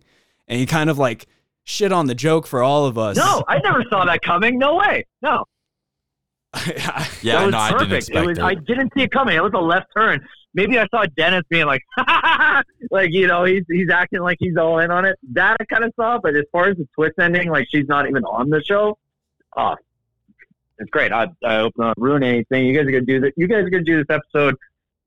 and 0.49 0.59
he 0.61 0.67
kind 0.67 0.91
of 0.91 0.99
like 0.99 1.27
shit 1.65 1.93
on 1.93 2.07
the 2.09 2.15
joke 2.15 2.47
for 2.47 2.63
all 2.63 2.85
of 2.85 2.99
us. 2.99 3.17
No, 3.17 3.43
I 3.49 3.59
never 3.61 3.83
saw 3.89 4.05
that 4.05 4.21
coming. 4.21 4.59
No 4.59 4.77
way. 4.77 5.07
No, 5.23 5.45
yeah, 7.23 7.37
that 7.39 7.45
was 7.47 7.53
no, 7.53 7.59
I 7.59 7.69
didn't 7.71 7.79
perfect. 7.81 7.93
expect 7.93 8.25
it 8.25 8.27
was. 8.27 8.39
it. 8.39 8.45
I 8.45 8.55
didn't 8.55 8.93
see 8.97 9.03
it 9.03 9.11
coming. 9.11 9.37
It 9.37 9.43
was 9.43 9.53
a 9.55 9.61
left 9.61 9.87
turn. 9.97 10.27
Maybe 10.55 10.79
I 10.79 10.87
saw 10.89 11.05
Dennis 11.17 11.43
being 11.49 11.67
like, 11.67 11.83
like 12.91 13.11
you 13.11 13.27
know, 13.27 13.45
he's 13.45 13.65
he's 13.69 13.91
acting 13.91 14.21
like 14.21 14.39
he's 14.41 14.57
all 14.57 14.79
in 14.79 14.91
on 14.91 15.05
it. 15.05 15.19
That 15.33 15.57
I 15.61 15.65
kind 15.65 15.85
of 15.85 15.93
saw. 15.97 16.19
But 16.19 16.37
as 16.37 16.45
far 16.53 16.69
as 16.69 16.77
the 16.77 16.89
twist 16.95 17.15
ending, 17.19 17.51
like 17.51 17.67
she's 17.71 17.89
not 17.89 18.09
even 18.09 18.25
on 18.25 18.51
the 18.51 18.63
show. 18.63 18.97
Oh, 19.57 19.77
it's 20.79 20.91
great. 20.91 21.13
I 21.13 21.29
I 21.45 21.57
hope 21.57 21.75
not 21.77 22.01
ruin 22.01 22.23
anything. 22.23 22.67
You 22.67 22.77
guys 22.77 22.87
are 22.87 22.93
gonna 22.93 23.05
do 23.05 23.21
that. 23.21 23.33
You 23.37 23.49
guys 23.49 23.65
are 23.65 23.71
gonna 23.71 23.85
do 23.85 23.97
this 23.97 24.07
episode 24.09 24.57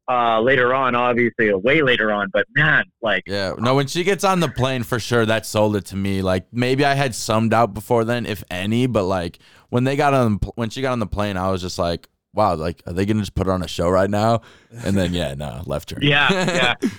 uh, 0.09 0.39
later 0.39 0.73
on, 0.73 0.95
obviously, 0.95 1.53
way 1.53 1.81
later 1.81 2.11
on. 2.11 2.29
But 2.31 2.45
man, 2.55 2.85
like. 3.01 3.23
yeah, 3.27 3.53
no, 3.57 3.75
when 3.75 3.87
she 3.87 4.03
gets 4.03 4.23
on 4.23 4.39
the 4.39 4.47
plane, 4.47 4.83
for 4.83 4.99
sure, 4.99 5.25
that 5.25 5.45
sold 5.45 5.75
it 5.75 5.85
to 5.87 5.95
me. 5.95 6.21
Like 6.21 6.45
maybe 6.51 6.85
I 6.85 6.93
had 6.93 7.13
some 7.13 7.49
doubt 7.49 7.73
before 7.73 8.05
then, 8.05 8.25
if 8.25 8.43
any, 8.49 8.87
but 8.87 9.03
like 9.03 9.39
when 9.69 9.83
they 9.83 9.95
got 9.95 10.13
on, 10.13 10.39
when 10.55 10.69
she 10.69 10.81
got 10.81 10.91
on 10.93 10.99
the 10.99 11.07
plane, 11.07 11.37
I 11.37 11.49
was 11.51 11.61
just 11.61 11.77
like, 11.79 12.07
wow, 12.33 12.55
like 12.55 12.81
are 12.85 12.93
they 12.93 13.05
gonna 13.05 13.21
just 13.21 13.35
put 13.35 13.47
her 13.47 13.53
on 13.53 13.63
a 13.63 13.67
show 13.67 13.89
right 13.89 14.09
now? 14.09 14.41
And 14.83 14.95
then 14.97 15.13
yeah, 15.13 15.33
no, 15.33 15.61
left 15.65 15.91
her. 15.91 15.97
Yeah, 16.01 16.31
yeah. 16.81 16.89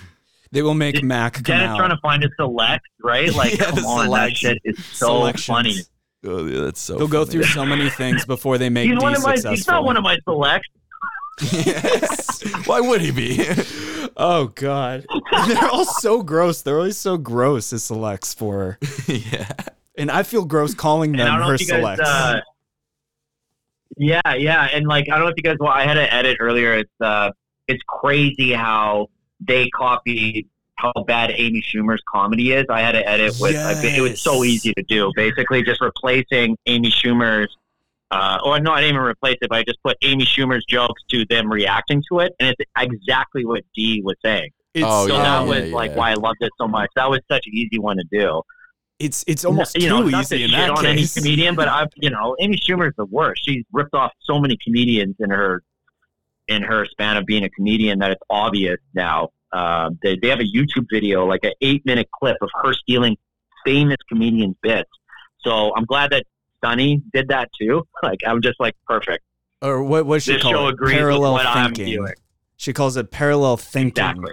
They 0.51 0.61
will 0.63 0.73
make 0.73 1.03
Mac 1.03 1.33
come 1.35 1.43
Dennis 1.43 1.67
out. 1.69 1.77
trying 1.77 1.89
to 1.91 1.99
find 2.01 2.23
a 2.23 2.29
select, 2.35 2.83
right? 3.03 3.31
Like, 3.33 3.53
Yeah, 3.59 3.65
come 3.71 3.85
on, 3.85 4.09
that 4.09 4.35
shit 4.35 4.57
is 4.63 4.83
so 4.85 5.31
funny. 5.33 5.75
Oh, 6.25 6.45
yeah, 6.47 6.61
that's 6.61 6.81
so. 6.81 6.97
They'll 6.97 7.07
go 7.07 7.23
through 7.23 7.43
so 7.43 7.65
many 7.65 7.89
things 7.91 8.25
before 8.25 8.57
they 8.57 8.69
make 8.69 8.89
He's 8.89 8.97
Dee 8.97 9.03
one 9.03 9.15
of 9.15 9.21
my. 9.23 9.35
successful. 9.35 9.51
He's 9.51 9.67
not 9.67 9.83
one 9.85 9.95
of 9.95 10.03
my 10.03 10.17
selects. 10.25 10.67
yes. 11.51 12.41
Why 12.67 12.81
would 12.81 13.01
he 13.01 13.11
be? 13.11 13.45
Oh 14.17 14.47
god, 14.55 15.05
they're 15.47 15.69
all 15.69 15.85
so 15.85 16.21
gross. 16.23 16.61
They're 16.61 16.77
always 16.77 16.97
so 16.97 17.17
gross. 17.17 17.71
As 17.71 17.83
selects 17.83 18.33
for, 18.33 18.77
her. 18.77 19.13
yeah. 19.13 19.49
and 19.97 20.11
I 20.11 20.23
feel 20.23 20.43
gross 20.43 20.73
calling 20.73 21.13
them 21.13 21.41
her 21.41 21.53
if 21.53 21.61
you 21.61 21.67
guys. 21.67 21.79
selects. 21.79 22.01
Uh, 22.09 22.41
yeah, 23.99 24.33
yeah, 24.33 24.69
and 24.73 24.87
like 24.87 25.07
I 25.11 25.17
don't 25.17 25.25
know 25.25 25.27
if 25.27 25.35
you 25.35 25.43
guys. 25.43 25.57
Well, 25.59 25.69
I 25.69 25.83
had 25.83 25.95
to 25.95 26.13
edit 26.13 26.37
earlier. 26.39 26.73
It's 26.73 27.01
uh, 27.01 27.31
it's 27.67 27.83
crazy 27.85 28.53
how 28.53 29.07
they 29.41 29.69
copied 29.69 30.47
how 30.75 30.93
bad 31.05 31.31
Amy 31.35 31.61
Schumer's 31.61 32.01
comedy 32.09 32.53
is. 32.53 32.65
I 32.69 32.79
had 32.79 32.93
to 32.93 33.05
edit 33.05 33.35
with. 33.41 33.55
like, 33.55 33.83
it 33.83 33.99
was 33.99 34.21
so 34.21 34.45
easy 34.45 34.73
to 34.73 34.83
do. 34.83 35.11
Basically, 35.17 35.63
just 35.63 35.81
replacing 35.81 36.57
Amy 36.65 36.89
Schumer's. 36.89 37.55
Uh, 38.09 38.39
or 38.43 38.59
no, 38.59 38.71
I 38.71 38.79
didn't 38.79 38.95
even 38.95 39.05
replace 39.05 39.37
it, 39.41 39.49
but 39.49 39.57
I 39.57 39.63
just 39.63 39.83
put 39.83 39.97
Amy 40.01 40.23
Schumer's 40.23 40.63
jokes 40.65 41.03
to 41.09 41.25
them 41.25 41.51
reacting 41.51 42.01
to 42.09 42.19
it, 42.21 42.33
and 42.39 42.55
it's 42.57 42.71
exactly 42.77 43.45
what 43.45 43.63
Dee 43.75 44.01
was 44.01 44.15
saying. 44.23 44.49
It's, 44.73 44.85
Oh, 44.87 45.07
So 45.07 45.17
yeah, 45.17 45.23
that 45.23 45.39
um, 45.41 45.47
was 45.49 45.69
yeah, 45.69 45.75
like 45.75 45.91
yeah. 45.91 45.97
why 45.97 46.11
I 46.11 46.13
loved 46.13 46.37
it 46.39 46.51
so 46.57 46.67
much. 46.69 46.89
That 46.95 47.09
was 47.09 47.19
such 47.29 47.45
an 47.47 47.53
easy 47.53 47.79
one 47.79 47.97
to 47.97 48.05
do. 48.09 48.41
It's 48.99 49.23
it's 49.27 49.45
almost 49.45 49.77
you 49.81 49.89
know, 49.89 50.03
too 50.03 50.09
not 50.11 50.25
to 50.25 50.35
easy 50.35 50.43
in 50.43 50.49
shit 50.49 50.57
that 50.59 50.69
on 50.71 50.85
any 50.85 51.07
comedian, 51.07 51.55
but 51.55 51.67
I, 51.67 51.85
you 51.95 52.09
know, 52.09 52.35
Amy 52.39 52.57
Schumer's 52.57 52.93
the 52.97 53.05
worst. 53.05 53.45
She's 53.45 53.63
ripped 53.71 53.93
off 53.93 54.11
so 54.21 54.39
many 54.39 54.57
comedians 54.63 55.15
in 55.19 55.29
her 55.29 55.63
in 56.47 56.63
her 56.63 56.85
span 56.85 57.15
of 57.17 57.25
being 57.25 57.43
a 57.45 57.49
comedian 57.49 57.99
that 57.99 58.11
it's 58.11 58.21
obvious 58.29 58.77
now. 58.93 59.29
Uh, 59.53 59.89
they 60.03 60.17
they 60.21 60.27
have 60.27 60.39
a 60.39 60.43
YouTube 60.43 60.85
video, 60.91 61.25
like 61.25 61.43
an 61.43 61.53
eight 61.61 61.85
minute 61.85 62.07
clip 62.19 62.37
of 62.41 62.49
her 62.63 62.73
stealing 62.73 63.15
famous 63.65 63.97
comedians' 64.09 64.55
bits. 64.61 64.89
So 65.41 65.73
I'm 65.75 65.85
glad 65.85 66.11
that 66.11 66.25
Sunny 66.63 67.01
did 67.13 67.29
that 67.29 67.49
too. 67.59 67.83
Like 68.03 68.19
I'm 68.27 68.41
just 68.41 68.59
like 68.59 68.75
perfect. 68.87 69.23
Or 69.61 69.83
what 69.83 70.05
what 70.05 70.21
she 70.23 70.33
This 70.33 70.41
call 70.41 70.51
show 70.51 70.67
it? 70.67 70.73
agrees 70.73 70.97
Parallel 70.97 71.33
with 71.35 71.43
what 71.43 71.47
I'm 71.47 71.73
thinking. 71.73 71.95
doing. 71.95 72.13
She 72.57 72.73
calls 72.73 72.97
it 72.97 73.11
parallel 73.11 73.55
thinking. 73.57 73.89
Exactly. 74.03 74.31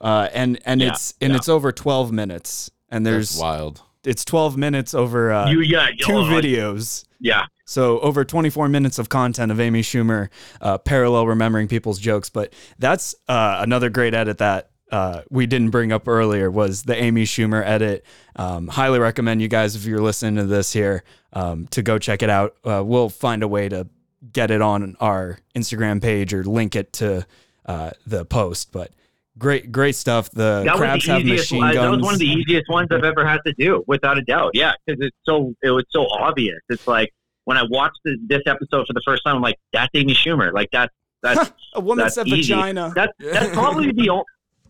Uh, 0.00 0.28
and 0.32 0.58
and 0.64 0.80
Yeah, 0.80 0.88
it's 0.88 1.14
and 1.20 1.30
yeah. 1.32 1.36
it's 1.36 1.48
over 1.48 1.70
12 1.72 2.10
minutes 2.12 2.70
and 2.92 3.04
There's 3.04 3.30
there's 3.30 3.40
wild. 3.40 3.82
it's 4.04 4.24
12 4.24 4.56
minutes 4.56 4.94
over 4.94 5.32
uh, 5.32 5.50
you 5.50 5.60
yeah 5.60 5.88
you 5.88 6.04
two 6.04 6.12
know, 6.12 6.22
videos. 6.24 7.04
Yeah. 7.18 7.46
So 7.64 8.00
over 8.00 8.24
24 8.24 8.68
minutes 8.68 8.98
of 8.98 9.08
content 9.08 9.50
of 9.50 9.58
amy 9.60 9.82
schumer 9.82 10.28
uh, 10.60 10.78
parallel 10.78 11.26
remembering 11.26 11.68
people's 11.68 11.98
jokes. 11.98 12.28
But 12.28 12.52
that's 12.78 13.14
uh, 13.28 13.58
another 13.60 13.90
great 13.90 14.12
edit 14.14 14.38
that 14.38 14.70
uh, 14.90 15.22
we 15.30 15.46
didn't 15.46 15.70
bring 15.70 15.90
up 15.90 16.06
earlier 16.06 16.50
was 16.50 16.82
the 16.82 16.94
amy 16.94 17.24
schumer 17.24 17.64
edit. 17.64 18.04
Um, 18.36 18.68
highly 18.68 18.98
recommend 18.98 19.40
you 19.40 19.48
guys 19.48 19.74
if 19.74 19.86
you're 19.86 20.02
listening 20.02 20.36
to 20.36 20.44
this 20.44 20.72
here 20.72 21.02
um, 21.32 21.66
to 21.68 21.82
go 21.82 21.98
check 21.98 22.22
it 22.22 22.28
out. 22.28 22.56
Uh, 22.64 22.82
we'll 22.84 23.08
find 23.08 23.42
a 23.42 23.48
way 23.48 23.68
to 23.70 23.88
get 24.32 24.50
it 24.50 24.60
on 24.60 24.96
our 25.00 25.38
instagram 25.54 26.02
page 26.02 26.34
or 26.34 26.44
link 26.44 26.76
it 26.76 26.92
to 26.94 27.26
uh, 27.64 27.90
the 28.06 28.24
post. 28.26 28.70
But 28.72 28.90
great 29.38 29.72
great 29.72 29.94
stuff 29.96 30.30
the 30.30 30.62
that 30.64 30.76
crabs 30.76 30.96
was 30.96 31.04
the 31.06 31.12
have 31.12 31.22
easiest. 31.22 31.52
machine 31.52 31.62
guns 31.62 31.74
That 31.76 31.90
was 31.90 32.00
one 32.02 32.14
of 32.14 32.20
the 32.20 32.26
easiest 32.26 32.68
ones 32.68 32.88
I've 32.90 33.04
ever 33.04 33.26
had 33.26 33.38
to 33.46 33.52
do, 33.54 33.82
without 33.86 34.18
a 34.18 34.22
doubt. 34.22 34.50
Yeah, 34.54 34.72
because 34.86 35.00
it's 35.04 35.16
so 35.24 35.54
it 35.62 35.70
was 35.70 35.84
so 35.90 36.06
obvious. 36.10 36.58
It's 36.68 36.86
like 36.86 37.10
when 37.44 37.56
I 37.56 37.62
watched 37.70 37.98
the, 38.04 38.16
this 38.26 38.42
episode 38.46 38.86
for 38.86 38.92
the 38.92 39.02
first 39.04 39.22
time, 39.24 39.36
I'm 39.36 39.42
like, 39.42 39.58
"That's 39.72 39.90
Amy 39.94 40.14
Schumer." 40.14 40.52
Like 40.52 40.68
that's 40.72 40.92
that's 41.22 41.52
a 41.74 41.80
woman 41.80 42.04
That's 42.04 42.14
said 42.16 42.28
easy. 42.28 42.52
vagina 42.52 42.92
that's 42.94 43.12
that's 43.18 43.52
probably 43.54 43.92
the 43.92 44.10
only. 44.10 44.24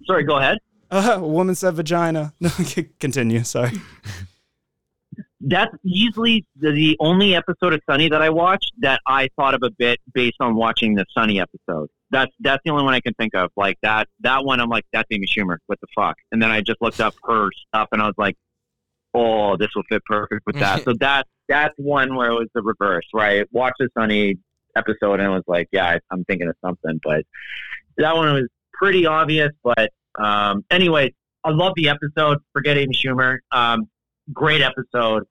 Sorry, 0.06 0.24
go 0.24 0.36
ahead. 0.38 0.58
Uh, 0.90 1.14
a 1.16 1.26
woman 1.26 1.54
said 1.54 1.74
vagina. 1.74 2.32
No, 2.40 2.50
continue. 3.00 3.42
Sorry. 3.44 3.70
That's 5.44 5.74
easily 5.84 6.46
the, 6.56 6.70
the 6.70 6.96
only 7.00 7.34
episode 7.34 7.72
of 7.72 7.80
Sunny 7.88 8.08
that 8.08 8.22
I 8.22 8.30
watched 8.30 8.72
that 8.80 9.00
I 9.06 9.28
thought 9.36 9.54
of 9.54 9.62
a 9.62 9.70
bit 9.70 9.98
based 10.12 10.36
on 10.40 10.54
watching 10.54 10.94
the 10.94 11.04
Sunny 11.16 11.40
episode. 11.40 11.88
That's 12.10 12.32
that's 12.40 12.62
the 12.64 12.70
only 12.70 12.84
one 12.84 12.94
I 12.94 13.00
can 13.00 13.14
think 13.14 13.34
of. 13.34 13.50
Like 13.56 13.78
that 13.82 14.08
that 14.20 14.44
one, 14.44 14.60
I'm 14.60 14.68
like, 14.68 14.84
that's 14.92 15.08
Amy 15.10 15.26
Schumer. 15.26 15.56
What 15.66 15.80
the 15.80 15.86
fuck? 15.96 16.16
And 16.30 16.42
then 16.42 16.50
I 16.50 16.60
just 16.60 16.80
looked 16.80 17.00
up 17.00 17.14
her 17.24 17.50
stuff, 17.68 17.88
and 17.92 18.02
I 18.02 18.06
was 18.06 18.14
like, 18.18 18.36
oh, 19.14 19.56
this 19.56 19.68
will 19.74 19.84
fit 19.88 20.04
perfect 20.04 20.42
with 20.46 20.58
that. 20.58 20.82
so 20.84 20.94
that 21.00 21.26
that's 21.48 21.74
one 21.76 22.14
where 22.14 22.30
it 22.30 22.34
was 22.34 22.48
the 22.54 22.62
reverse, 22.62 23.06
right? 23.12 23.46
Watch 23.52 23.74
the 23.78 23.88
Sunny 23.98 24.36
episode, 24.76 25.20
and 25.20 25.22
it 25.22 25.28
was 25.28 25.44
like, 25.46 25.68
yeah, 25.72 25.86
I, 25.86 26.00
I'm 26.10 26.24
thinking 26.24 26.48
of 26.48 26.56
something, 26.64 27.00
but 27.02 27.24
that 27.98 28.14
one 28.14 28.32
was 28.32 28.48
pretty 28.72 29.06
obvious. 29.06 29.50
But 29.62 29.90
um, 30.18 30.64
anyway, 30.70 31.14
I 31.44 31.50
love 31.50 31.72
the 31.76 31.88
episode. 31.88 32.38
Forget 32.52 32.78
Amy 32.78 32.94
Schumer. 32.94 33.38
Um, 33.50 33.88
great 34.32 34.60
episode. 34.62 35.26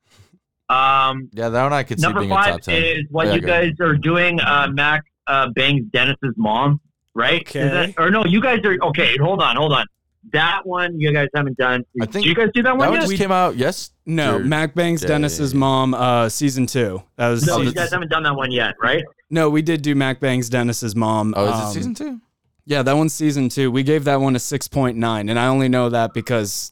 Um, 0.69 1.29
Yeah, 1.33 1.49
that 1.49 1.63
one 1.63 1.73
I 1.73 1.83
could 1.83 1.99
see 1.99 2.03
number 2.05 2.21
being 2.21 2.31
a 2.31 2.35
top 2.35 2.45
five 2.45 2.61
ten. 2.61 2.81
is 2.83 3.03
what 3.09 3.27
Yeah, 3.27 3.33
you 3.35 3.41
go 3.41 3.47
guys 3.47 3.71
are 3.81 3.95
doing. 3.95 4.39
Uh, 4.39 4.69
Mac 4.71 5.03
uh, 5.27 5.49
bangs 5.49 5.85
Dennis's 5.91 6.33
mom, 6.37 6.79
right? 7.13 7.41
Okay. 7.41 7.59
Is 7.61 7.71
that, 7.71 7.93
or 7.97 8.09
no, 8.09 8.25
you 8.25 8.41
guys 8.41 8.59
are 8.63 8.77
okay. 8.83 9.17
Hold 9.17 9.41
on, 9.41 9.55
hold 9.55 9.73
on. 9.73 9.85
That 10.33 10.61
one 10.65 10.99
you 10.99 11.11
guys 11.11 11.27
haven't 11.35 11.57
done. 11.57 11.83
I 11.99 12.05
think 12.05 12.23
do 12.23 12.29
you 12.29 12.35
guys 12.35 12.49
do 12.53 12.61
that 12.63 12.71
one. 12.71 12.79
That 12.79 12.89
one 12.89 12.99
one 12.99 13.01
yet? 13.01 13.09
just 13.09 13.19
came 13.19 13.31
out. 13.31 13.57
Yes. 13.57 13.91
No, 14.05 14.37
Sure. 14.37 14.45
Mac 14.45 14.75
Bangs 14.75 15.01
Yeah, 15.01 15.07
Dennis's 15.09 15.51
yeah, 15.51 15.57
yeah. 15.57 15.59
mom, 15.59 15.93
uh, 15.93 16.29
season 16.29 16.67
two. 16.67 17.01
That 17.17 17.29
was 17.29 17.45
no, 17.45 17.59
you 17.61 17.73
guys 17.73 17.91
haven't 17.91 18.09
done 18.11 18.23
that 18.23 18.35
one 18.35 18.51
yet, 18.51 18.75
right? 18.81 19.03
no. 19.29 19.49
We 19.49 19.61
did 19.61 19.81
do 19.81 19.95
Mac 19.95 20.19
Bangs 20.19 20.47
Dennis's 20.47 20.95
mom. 20.95 21.33
Oh, 21.35 21.47
is 21.47 21.53
um, 21.53 21.67
it 21.67 21.73
season 21.73 21.95
two? 21.95 22.21
Yeah, 22.65 22.83
that 22.83 22.95
one's 22.95 23.13
season 23.13 23.49
two. 23.49 23.71
We 23.71 23.81
gave 23.83 24.03
that 24.03 24.21
one 24.21 24.35
a 24.35 24.39
six 24.39 24.67
point 24.67 24.95
nine, 24.95 25.27
and 25.27 25.39
I 25.39 25.47
only 25.47 25.67
know 25.67 25.89
that 25.89 26.13
because 26.13 26.71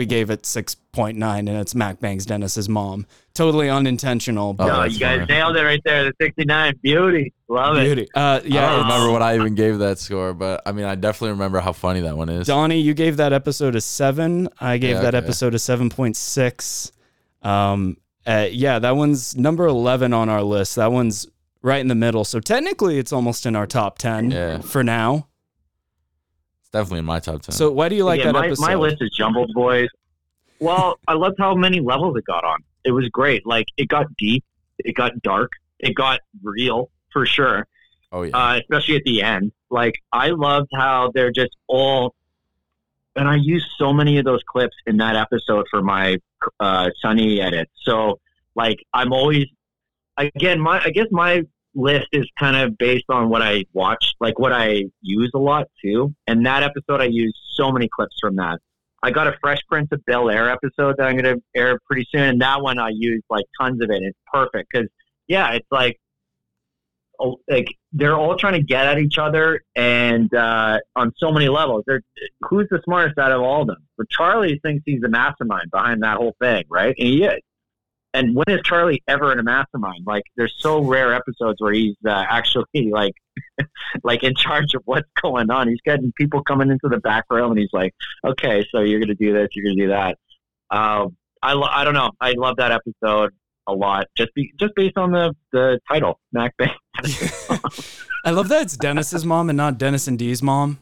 we 0.00 0.06
gave 0.06 0.30
it 0.30 0.46
six 0.46 0.74
point 0.74 1.18
nine, 1.18 1.46
and 1.46 1.58
it's 1.58 1.74
Mac 1.74 2.00
Bangs 2.00 2.24
Dennis's 2.24 2.70
mom. 2.70 3.04
Totally 3.34 3.68
unintentional, 3.68 4.48
Oh, 4.48 4.52
but 4.54 4.66
no, 4.66 4.84
you 4.84 4.98
guys 4.98 5.20
funny. 5.20 5.32
nailed 5.34 5.56
it 5.58 5.62
right 5.62 5.80
there. 5.84 6.04
The 6.04 6.12
69 6.18 6.74
beauty, 6.82 7.34
love 7.48 7.76
it. 7.76 7.84
beauty. 7.84 8.08
Uh, 8.14 8.40
yeah, 8.44 8.66
I 8.66 8.70
don't 8.76 8.82
remember 8.84 9.12
what 9.12 9.20
I 9.22 9.34
even 9.34 9.54
gave 9.54 9.78
that 9.80 9.98
score, 9.98 10.32
but 10.32 10.62
I 10.64 10.72
mean, 10.72 10.86
I 10.86 10.94
definitely 10.94 11.32
remember 11.32 11.60
how 11.60 11.72
funny 11.72 12.00
that 12.00 12.16
one 12.16 12.30
is. 12.30 12.46
Donnie, 12.46 12.80
you 12.80 12.94
gave 12.94 13.18
that 13.18 13.34
episode 13.34 13.76
a 13.76 13.80
seven. 13.82 14.48
I 14.58 14.78
gave 14.78 14.96
Yeah, 14.96 15.02
that 15.02 15.14
okay. 15.14 15.24
episode 15.24 15.54
a 15.54 15.58
seven 15.58 15.90
point 15.90 16.16
six. 16.16 16.92
Um, 17.42 17.98
uh, 18.26 18.48
yeah, 18.50 18.78
that 18.78 18.96
one's 18.96 19.36
number 19.36 19.66
eleven 19.66 20.12
on 20.14 20.28
our 20.30 20.42
list. 20.42 20.76
That 20.76 20.92
one's 20.92 21.26
right 21.62 21.80
in 21.80 21.88
the 21.88 21.94
middle. 21.94 22.24
So 22.24 22.40
technically, 22.40 22.98
it's 22.98 23.12
almost 23.12 23.44
in 23.44 23.54
our 23.54 23.66
top 23.66 23.98
ten 23.98 24.30
Yeah. 24.30 24.60
for 24.60 24.82
now. 24.82 25.26
It's 26.70 26.78
definitely 26.78 27.00
in 27.00 27.04
my 27.04 27.18
top 27.18 27.42
ten. 27.42 27.52
So 27.52 27.72
why 27.72 27.88
do 27.88 27.96
you 27.96 28.04
like 28.04 28.20
Again, 28.20 28.34
that 28.34 28.38
my, 28.38 28.46
episode? 28.46 28.62
my 28.62 28.74
list 28.76 28.98
is 29.00 29.10
jumbled, 29.10 29.52
boys. 29.54 29.88
Well, 30.60 31.00
I 31.08 31.14
loved 31.14 31.36
how 31.38 31.54
many 31.56 31.80
levels 31.80 32.16
it 32.16 32.24
got 32.26 32.44
on. 32.44 32.62
It 32.84 32.92
was 32.92 33.08
great. 33.08 33.44
Like 33.44 33.66
it 33.76 33.88
got 33.88 34.06
deep, 34.16 34.44
it 34.78 34.94
got 34.94 35.20
dark, 35.22 35.50
it 35.80 35.94
got 35.94 36.20
real 36.44 36.90
for 37.12 37.26
sure. 37.26 37.66
oh 38.12 38.22
yeah, 38.22 38.36
uh, 38.36 38.60
especially 38.60 38.96
at 38.96 39.02
the 39.04 39.22
end. 39.22 39.50
Like 39.68 39.94
I 40.12 40.28
loved 40.28 40.68
how 40.72 41.10
they're 41.12 41.32
just 41.32 41.56
all, 41.66 42.14
and 43.16 43.26
I 43.26 43.34
used 43.34 43.66
so 43.76 43.92
many 43.92 44.18
of 44.18 44.24
those 44.24 44.42
clips 44.46 44.76
in 44.86 44.98
that 44.98 45.16
episode 45.16 45.66
for 45.70 45.82
my 45.82 46.18
uh, 46.60 46.90
Sunny 47.02 47.40
edit. 47.40 47.68
So 47.82 48.20
like 48.54 48.78
I'm 48.94 49.12
always, 49.12 49.46
again, 50.16 50.60
my 50.60 50.80
I 50.84 50.90
guess 50.90 51.06
my 51.10 51.42
list 51.74 52.08
is 52.12 52.26
kind 52.38 52.56
of 52.56 52.76
based 52.78 53.04
on 53.08 53.28
what 53.28 53.42
I 53.42 53.64
watch, 53.72 54.14
like 54.20 54.38
what 54.38 54.52
I 54.52 54.84
use 55.02 55.30
a 55.34 55.38
lot 55.38 55.68
too. 55.82 56.14
And 56.26 56.44
that 56.46 56.62
episode, 56.62 57.00
I 57.00 57.06
used 57.06 57.36
so 57.54 57.70
many 57.70 57.88
clips 57.88 58.16
from 58.20 58.36
that. 58.36 58.58
I 59.02 59.10
got 59.10 59.28
a 59.28 59.36
Fresh 59.40 59.60
Prince 59.68 59.88
of 59.92 60.04
Bel 60.04 60.28
Air 60.28 60.50
episode 60.50 60.96
that 60.98 61.06
I'm 61.06 61.16
going 61.16 61.36
to 61.36 61.42
air 61.56 61.78
pretty 61.86 62.06
soon, 62.12 62.22
and 62.22 62.40
that 62.42 62.60
one 62.60 62.78
I 62.78 62.90
used 62.92 63.24
like 63.30 63.46
tons 63.58 63.82
of 63.82 63.90
it. 63.90 64.02
It's 64.02 64.18
perfect 64.32 64.68
because 64.72 64.88
yeah, 65.26 65.52
it's 65.52 65.66
like 65.70 65.98
like 67.48 67.68
they're 67.92 68.16
all 68.16 68.36
trying 68.36 68.54
to 68.54 68.62
get 68.62 68.86
at 68.86 68.98
each 68.98 69.18
other 69.18 69.62
and 69.76 70.32
uh, 70.34 70.78
on 70.96 71.12
so 71.18 71.30
many 71.30 71.48
levels. 71.48 71.84
They're, 71.86 72.02
who's 72.42 72.66
the 72.70 72.80
smartest 72.84 73.18
out 73.18 73.32
of 73.32 73.42
all 73.42 73.62
of 73.62 73.68
them? 73.68 73.86
But 73.96 74.08
Charlie 74.10 74.60
thinks 74.62 74.82
he's 74.86 75.00
the 75.00 75.08
mastermind 75.08 75.70
behind 75.70 76.02
that 76.02 76.16
whole 76.16 76.34
thing, 76.40 76.64
right? 76.68 76.94
And 76.98 77.08
he 77.08 77.24
is. 77.24 77.40
And 78.12 78.34
when 78.34 78.46
is 78.48 78.60
Charlie 78.64 79.02
ever 79.06 79.32
in 79.32 79.38
a 79.38 79.42
mastermind? 79.42 80.04
Like, 80.04 80.24
there's 80.36 80.54
so 80.58 80.82
rare 80.82 81.14
episodes 81.14 81.60
where 81.60 81.72
he's 81.72 81.96
uh, 82.04 82.24
actually 82.28 82.64
like, 82.90 83.14
like 84.04 84.22
in 84.24 84.34
charge 84.34 84.74
of 84.74 84.82
what's 84.84 85.08
going 85.22 85.50
on. 85.50 85.68
He's 85.68 85.80
getting 85.84 86.12
people 86.16 86.42
coming 86.42 86.70
into 86.70 86.88
the 86.88 86.98
back 86.98 87.24
room, 87.30 87.52
and 87.52 87.60
he's 87.60 87.72
like, 87.72 87.94
"Okay, 88.26 88.66
so 88.72 88.80
you're 88.80 88.98
going 88.98 89.08
to 89.08 89.14
do 89.14 89.32
this, 89.32 89.48
you're 89.52 89.64
going 89.64 89.76
to 89.76 89.82
do 89.84 89.88
that." 89.88 90.18
Um, 90.70 91.16
I 91.42 91.52
lo- 91.54 91.68
I 91.70 91.84
don't 91.84 91.94
know. 91.94 92.10
I 92.20 92.32
love 92.32 92.56
that 92.56 92.72
episode 92.72 93.32
a 93.66 93.72
lot, 93.74 94.06
just 94.16 94.34
be 94.34 94.52
just 94.58 94.74
based 94.74 94.96
on 94.96 95.12
the 95.12 95.34
the 95.52 95.78
title, 95.88 96.18
Mac 96.32 96.56
Bang. 96.56 96.74
I 98.24 98.30
love 98.30 98.48
that 98.48 98.62
it's 98.62 98.76
Dennis's 98.76 99.24
mom 99.24 99.48
and 99.48 99.56
not 99.56 99.78
Dennis 99.78 100.06
and 100.06 100.18
Dee's 100.18 100.42
mom. 100.42 100.78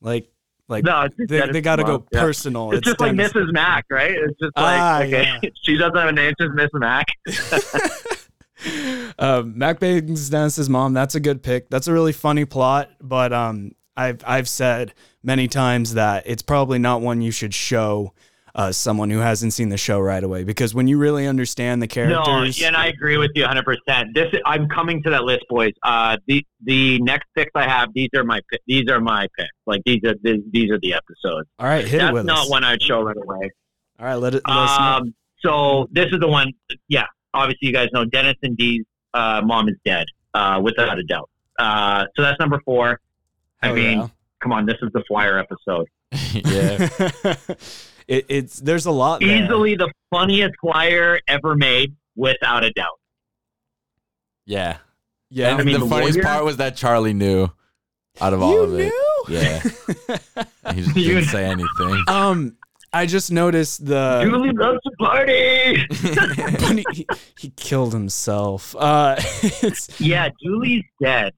Like, 0.00 0.28
like 0.68 0.84
No, 0.84 1.08
they, 1.28 1.50
they 1.50 1.60
got 1.60 1.76
to 1.76 1.84
go 1.84 2.06
Yeah. 2.12 2.20
personal. 2.20 2.72
It's, 2.72 2.86
just 2.86 3.00
like 3.00 3.12
Mrs. 3.12 3.52
Mac, 3.52 3.84
right? 3.90 4.12
It's 4.12 4.38
just 4.38 4.56
like 4.56 4.80
Ah, 4.80 5.02
okay, 5.02 5.22
yeah. 5.42 5.50
she 5.62 5.76
doesn't 5.76 5.96
have 5.96 6.08
a 6.08 6.12
name, 6.12 6.32
it's 6.38 6.40
just 6.40 6.54
Miss 6.54 6.70
Mac. 6.74 7.06
uh, 9.18 9.42
Mac 9.46 9.80
Bangs 9.80 10.28
Dennis's 10.30 10.68
mom. 10.70 10.92
That's 10.94 11.14
a 11.14 11.20
good 11.20 11.42
pick. 11.42 11.68
That's 11.70 11.88
a 11.88 11.92
really 11.92 12.12
funny 12.12 12.44
plot, 12.44 12.90
but 13.00 13.32
um, 13.32 13.72
I've 13.96 14.22
I've 14.26 14.48
said 14.48 14.94
many 15.22 15.48
times 15.48 15.94
that 15.94 16.24
it's 16.26 16.42
probably 16.42 16.78
not 16.78 17.00
one 17.00 17.20
you 17.22 17.30
should 17.30 17.54
show 17.54 18.12
uh, 18.56 18.70
someone 18.70 19.10
who 19.10 19.18
hasn't 19.18 19.52
seen 19.52 19.68
the 19.68 19.76
show 19.76 19.98
right 19.98 20.22
away 20.22 20.44
because 20.44 20.74
when 20.74 20.86
you 20.86 20.96
really 20.96 21.26
understand 21.26 21.82
the 21.82 21.88
characters, 21.88 22.60
No, 22.60 22.66
and 22.68 22.76
I 22.76 22.86
agree 22.86 23.16
with 23.16 23.32
you 23.34 23.42
100. 23.42 23.64
percent 23.64 24.14
This 24.14 24.32
I'm 24.46 24.68
coming 24.68 25.02
to 25.02 25.10
that 25.10 25.24
list, 25.24 25.44
boys. 25.48 25.72
Uh, 25.82 26.16
the 26.28 26.46
the 26.62 26.98
next 27.00 27.26
picks 27.36 27.50
I 27.54 27.68
have, 27.68 27.88
these 27.94 28.10
are 28.16 28.22
my 28.24 28.40
these 28.66 28.88
are 28.88 29.00
my 29.00 29.26
picks. 29.36 29.50
Like 29.66 29.82
these 29.84 30.00
are 30.06 30.14
these, 30.22 30.40
these 30.52 30.70
are 30.70 30.78
the 30.80 30.94
episodes. 30.94 31.48
all 31.58 31.66
right, 31.66 31.84
hit 31.84 31.94
it 31.94 31.98
That's 31.98 32.12
with 32.14 32.26
not 32.26 32.44
us. 32.44 32.50
one 32.50 32.62
I'd 32.64 32.80
show 32.82 33.02
right 33.02 33.16
away. 33.16 33.50
All 33.98 34.06
right, 34.06 34.14
let 34.14 34.34
it. 34.34 34.42
Let. 34.46 34.56
Um, 34.56 35.14
so 35.40 35.88
this 35.90 36.06
is 36.12 36.20
the 36.20 36.28
one. 36.28 36.52
Yeah, 36.88 37.06
obviously 37.32 37.68
you 37.68 37.72
guys 37.74 37.88
know 37.92 38.04
Dennis 38.04 38.36
and 38.42 38.56
Dee's 38.56 38.84
uh, 39.14 39.42
mom 39.44 39.68
is 39.68 39.76
dead, 39.84 40.06
uh, 40.34 40.60
without 40.62 40.98
a 40.98 41.02
doubt. 41.04 41.28
Uh, 41.58 42.04
so 42.16 42.22
that's 42.22 42.38
number 42.40 42.60
four. 42.64 43.00
I 43.62 43.72
mean, 43.72 43.98
yeah. 43.98 44.08
come 44.40 44.52
on, 44.52 44.66
this 44.66 44.76
is 44.82 44.90
the 44.92 45.02
Flyer 45.08 45.38
episode. 45.38 45.88
yeah. 46.32 47.36
it, 48.08 48.26
it's 48.28 48.58
there's 48.60 48.86
a 48.86 48.90
lot. 48.90 49.20
there. 49.20 49.44
Easily 49.44 49.76
the 49.76 49.90
funniest 50.10 50.54
Flyer 50.60 51.20
ever 51.28 51.54
made, 51.56 51.94
without 52.16 52.64
a 52.64 52.70
doubt. 52.72 52.98
Yeah. 54.46 54.78
Yeah, 55.30 55.50
and 55.52 55.60
I 55.60 55.64
mean, 55.64 55.74
the 55.74 55.80
the 55.80 55.86
funniest 55.90 56.16
warrior- 56.18 56.22
part 56.32 56.44
was 56.44 56.58
that 56.58 56.76
Charlie 56.76 57.14
knew 57.14 57.48
out 58.20 58.32
of 58.34 58.42
all 58.42 58.52
you 58.52 58.60
of 58.62 58.74
it. 58.78 58.84
knew? 58.84 59.24
Yeah. 59.28 59.62
He 60.74 60.80
just 60.82 60.94
didn't 60.94 61.24
say 61.24 61.44
anything. 61.44 62.04
um, 62.08 62.56
I 62.92 63.04
just 63.06 63.30
noticed 63.30 63.84
the. 63.84 64.22
Dooley 64.24 64.50
loves 64.52 64.78
to 64.82 64.90
party. 64.98 65.84
he, 66.82 66.84
he, 66.92 67.06
he 67.38 67.50
killed 67.50 67.92
himself. 67.92 68.74
Uh, 68.78 69.16
it's 69.42 70.00
yeah, 70.00 70.30
Dooley's 70.42 70.84
dead. 71.02 71.32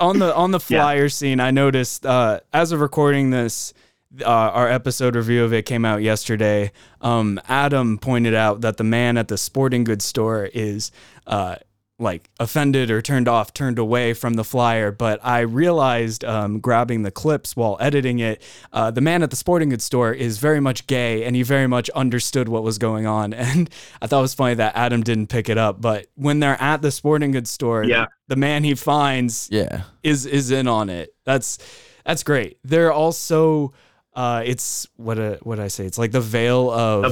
on 0.00 0.18
the 0.18 0.34
on 0.34 0.50
the 0.50 0.58
Yeah. 0.68 0.80
flyer 0.82 1.08
scene. 1.08 1.40
I 1.40 1.50
noticed 1.50 2.04
uh, 2.04 2.40
as 2.52 2.72
of 2.72 2.80
recording 2.80 3.30
this, 3.30 3.72
uh, 4.20 4.24
our 4.26 4.68
episode 4.68 5.14
review 5.16 5.44
of 5.44 5.52
it 5.52 5.66
came 5.66 5.84
out 5.84 6.02
yesterday. 6.02 6.72
Um, 7.00 7.40
Adam 7.48 7.98
pointed 7.98 8.34
out 8.34 8.62
that 8.62 8.76
the 8.76 8.84
man 8.84 9.16
at 9.16 9.28
the 9.28 9.38
sporting 9.38 9.84
goods 9.84 10.04
store 10.04 10.46
is 10.52 10.90
uh, 11.26 11.56
like 11.98 12.30
offended 12.40 12.90
or 12.90 13.02
turned 13.02 13.28
off, 13.28 13.52
turned 13.52 13.78
away 13.78 14.14
from 14.14 14.32
the 14.34 14.42
flyer. 14.42 14.90
But 14.90 15.20
I 15.22 15.40
realized 15.40 16.24
um, 16.24 16.58
grabbing 16.58 17.02
the 17.02 17.10
clips 17.10 17.54
while 17.54 17.76
editing 17.78 18.18
it, 18.20 18.42
uh, 18.72 18.90
the 18.90 19.02
man 19.02 19.22
at 19.22 19.28
the 19.30 19.36
sporting 19.36 19.68
goods 19.68 19.84
store 19.84 20.12
is 20.12 20.38
very 20.38 20.60
much 20.60 20.86
gay 20.86 21.24
and 21.24 21.36
he 21.36 21.42
very 21.42 21.66
much 21.66 21.90
understood 21.90 22.48
what 22.48 22.62
was 22.62 22.78
going 22.78 23.06
on. 23.06 23.34
And 23.50 23.68
I 24.00 24.06
thought 24.06 24.20
it 24.20 24.22
was 24.22 24.34
funny 24.34 24.54
that 24.54 24.74
Adam 24.76 25.02
didn't 25.02 25.26
pick 25.28 25.48
it 25.50 25.58
up. 25.58 25.80
But 25.80 26.06
when 26.14 26.40
they're 26.40 26.60
at 26.60 26.80
the 26.82 26.90
sporting 26.90 27.32
goods 27.32 27.50
store, 27.50 27.84
Yeah. 27.84 28.06
the 28.28 28.36
man 28.36 28.64
he 28.64 28.74
finds 28.74 29.48
yeah. 29.52 29.82
is 30.02 30.24
is 30.26 30.50
in 30.50 30.66
on 30.68 30.88
it. 30.88 31.14
That's 31.24 31.58
that's 32.06 32.22
great. 32.22 32.58
They're 32.64 32.92
also 32.92 33.72
uh 34.20 34.42
it's 34.44 34.86
what 34.96 35.18
a 35.18 35.38
what 35.42 35.58
I 35.58 35.68
say. 35.68 35.86
It's 35.86 35.98
like 35.98 36.12
the 36.12 36.20
veil 36.20 36.70
of 36.70 37.04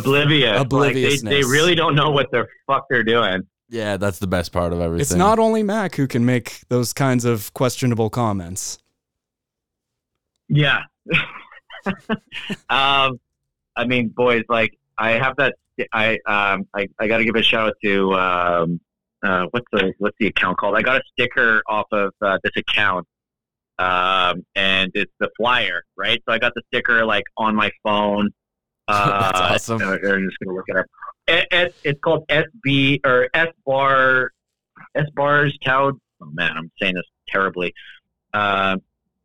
Oblivious. 0.61 1.23
Like, 1.23 1.33
they, 1.33 1.43
they 1.43 1.49
really 1.49 1.75
don't 1.75 1.95
know 1.95 2.11
what 2.11 2.31
the 2.31 2.47
fuck 2.67 2.87
they're 2.91 3.05
doing. 3.05 3.43
Yeah, 3.71 3.97
that's 3.97 4.19
the 4.19 4.27
best 4.27 4.53
part 4.53 4.73
of 4.73 4.81
everything. 4.81 5.03
it's 5.03 5.15
not 5.15 5.39
only 5.39 5.63
Mac 5.63 5.95
who 5.95 6.07
can 6.07 6.25
make 6.25 6.61
those 6.69 6.93
kinds 6.93 7.25
of 7.25 7.53
questionable 7.55 8.09
comments. 8.09 8.79
Yeah. 10.49 10.83
um, 12.71 13.21
I 13.77 13.85
mean, 13.87 14.09
boys, 14.09 14.45
like 14.49 14.77
I 14.97 15.13
have 15.13 15.37
that. 15.37 15.55
I 15.93 16.19
um, 16.27 16.67
I, 16.75 16.89
I 16.99 17.07
got 17.07 17.19
to 17.19 17.25
give 17.25 17.37
a 17.37 17.43
shout 17.43 17.69
out 17.69 17.75
to 17.85 18.15
um, 18.15 18.81
uh, 19.23 19.47
what's 19.51 19.67
the 19.73 19.93
what's 19.99 20.17
the 20.19 20.27
account 20.27 20.59
called? 20.59 20.77
I 20.77 20.83
got 20.83 20.97
a 20.97 21.03
sticker 21.13 21.63
off 21.67 21.87
of 21.93 22.13
uh, 22.21 22.39
this 22.43 22.53
account, 22.57 23.07
um, 23.79 24.45
and 24.55 24.91
it's 24.95 25.13
the 25.21 25.31
flyer, 25.37 25.83
right? 25.97 26.23
So 26.27 26.33
I 26.33 26.39
got 26.39 26.53
the 26.55 26.63
sticker 26.69 27.05
like 27.05 27.25
on 27.37 27.55
my 27.55 27.71
phone. 27.83 28.31
Uh, 28.91 29.21
That's 29.53 29.69
awesome. 29.69 29.83
I'm 29.83 29.99
just 30.01 30.39
gonna 30.43 30.57
look 30.57 30.65
it 30.69 30.77
up. 30.79 30.87
It, 31.27 31.47
it, 31.51 31.75
it's 31.85 32.01
called 32.01 32.27
SB 32.29 33.01
or 33.05 33.29
S 33.35 33.49
bar 33.67 34.31
S 34.95 35.05
bars 35.15 35.57
cow. 35.63 35.93
Oh 36.23 36.31
man, 36.33 36.53
I'm 36.57 36.71
saying 36.81 36.95
this 36.95 37.05
terribly. 37.29 37.75
Uh, 38.33 38.79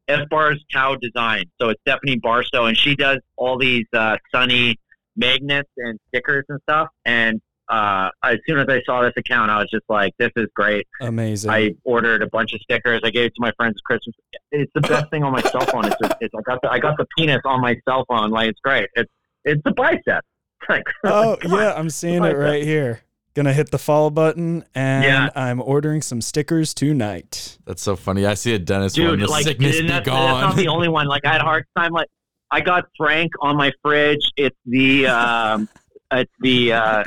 S 0.09 0.21
bars 0.29 0.63
cow 0.71 0.95
design. 0.95 1.45
So 1.61 1.69
it's 1.69 1.81
Stephanie 1.81 2.17
Barstow, 2.17 2.65
and 2.65 2.77
she 2.77 2.95
does 2.95 3.19
all 3.37 3.57
these 3.57 3.85
uh, 3.93 4.17
sunny 4.33 4.77
magnets 5.15 5.69
and 5.77 5.99
stickers 6.09 6.45
and 6.49 6.59
stuff. 6.63 6.89
And 7.05 7.41
uh, 7.69 8.09
as 8.23 8.37
soon 8.47 8.59
as 8.59 8.67
I 8.69 8.81
saw 8.85 9.01
this 9.01 9.13
account, 9.17 9.49
I 9.51 9.57
was 9.59 9.69
just 9.71 9.85
like, 9.89 10.13
"This 10.17 10.31
is 10.35 10.47
great." 10.55 10.87
Amazing. 11.01 11.49
I 11.51 11.71
ordered 11.83 12.21
a 12.21 12.27
bunch 12.27 12.53
of 12.53 12.59
stickers. 12.61 13.01
I 13.03 13.09
gave 13.09 13.25
it 13.25 13.35
to 13.35 13.41
my 13.41 13.51
friends 13.57 13.75
for 13.87 13.93
Christmas. 13.97 14.15
It's 14.51 14.71
the 14.75 14.81
best 14.81 15.09
thing 15.11 15.23
on 15.23 15.31
my 15.31 15.41
cell 15.41 15.65
phone. 15.65 15.85
It's, 15.85 15.95
just, 16.01 16.15
it's 16.21 16.33
I 16.37 16.41
got 16.41 16.61
the 16.61 16.69
I 16.71 16.79
got 16.79 16.97
the 16.97 17.05
penis 17.17 17.41
on 17.45 17.61
my 17.61 17.75
cell 17.87 18.05
phone. 18.09 18.31
Like 18.31 18.49
it's 18.49 18.59
great. 18.59 18.89
It's 18.95 19.11
it's 19.45 19.61
the 19.63 19.71
bicep. 19.71 20.23
Like 20.69 20.83
oh 21.03 21.37
come 21.41 21.53
on. 21.53 21.59
yeah, 21.59 21.73
I'm 21.75 21.89
seeing 21.89 22.23
it 22.23 22.37
right 22.37 22.63
here. 22.63 23.01
Gonna 23.33 23.51
hit 23.51 23.71
the 23.71 23.77
follow 23.79 24.09
button 24.09 24.63
and 24.73 25.03
Yeah. 25.03 25.29
I'm 25.35 25.61
ordering 25.61 26.01
some 26.01 26.21
stickers 26.21 26.73
tonight. 26.73 27.57
That's 27.65 27.81
so 27.81 27.95
funny. 27.97 28.25
I 28.25 28.35
see 28.35 28.53
a 28.53 28.59
Dennis 28.59 28.97
one. 28.97 29.07
dude. 29.07 29.19
The 29.21 29.27
Like, 29.27 29.43
sickness 29.43 29.81
be 29.81 29.87
that's, 29.87 30.05
that's 30.05 30.41
not 30.41 30.55
the 30.55 30.69
only 30.69 30.87
one. 30.87 31.07
Like, 31.07 31.25
I 31.25 31.33
had 31.33 31.41
a 31.41 31.43
hard 31.43 31.65
time. 31.75 31.91
Like, 31.91 32.07
I 32.51 32.61
got 32.61 32.85
Frank 32.95 33.31
on 33.41 33.57
my 33.57 33.73
fridge. 33.81 34.21
It's 34.37 34.55
the 34.65 35.07
um, 35.07 35.67
it's 36.11 36.31
the 36.39 36.71
uh, 36.73 37.03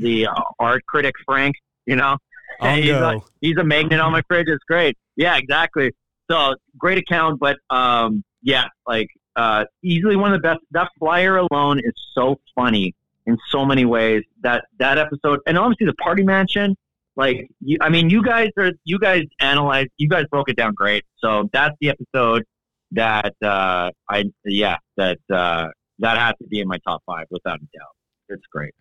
the 0.00 0.26
uh, 0.26 0.42
art 0.58 0.84
critic 0.86 1.14
Frank. 1.24 1.56
You 1.86 1.96
know, 1.96 2.16
I'll 2.60 2.76
he's 2.76 2.90
a, 2.90 3.20
he's 3.40 3.56
a 3.56 3.64
magnet 3.64 4.00
on 4.00 4.12
my 4.12 4.22
fridge. 4.28 4.48
It's 4.48 4.64
great. 4.64 4.96
Yeah, 5.16 5.36
exactly. 5.36 5.92
So 6.30 6.54
great 6.78 6.98
account, 6.98 7.40
but 7.40 7.58
um, 7.70 8.22
yeah, 8.42 8.66
like 8.86 9.08
uh, 9.36 9.64
easily 9.82 10.16
one 10.16 10.32
of 10.32 10.40
the 10.40 10.48
best. 10.48 10.60
That 10.70 10.88
flyer 10.98 11.36
alone 11.38 11.80
is 11.80 11.92
so 12.14 12.38
funny 12.54 12.94
in 13.26 13.38
so 13.50 13.64
many 13.64 13.84
ways. 13.84 14.22
That 14.42 14.64
that 14.78 14.98
episode, 14.98 15.40
and 15.46 15.58
obviously 15.58 15.86
the 15.86 15.94
party 15.94 16.22
mansion. 16.22 16.76
Like, 17.16 17.50
you, 17.60 17.76
I 17.80 17.88
mean, 17.88 18.08
you 18.08 18.22
guys 18.22 18.48
are 18.56 18.70
you 18.84 18.98
guys 18.98 19.24
analyze, 19.40 19.88
you 19.98 20.08
guys 20.08 20.24
broke 20.30 20.48
it 20.48 20.56
down 20.56 20.74
great. 20.74 21.04
So 21.18 21.50
that's 21.52 21.76
the 21.80 21.90
episode 21.90 22.44
that 22.92 23.34
uh, 23.42 23.90
I 24.08 24.24
yeah 24.44 24.76
that 24.96 25.18
uh, 25.32 25.68
that 25.98 26.18
has 26.18 26.34
to 26.40 26.48
be 26.48 26.60
in 26.60 26.68
my 26.68 26.78
top 26.78 27.02
five 27.06 27.26
without 27.30 27.56
a 27.56 27.78
doubt. 27.78 27.94
It's 28.28 28.46
great. 28.52 28.74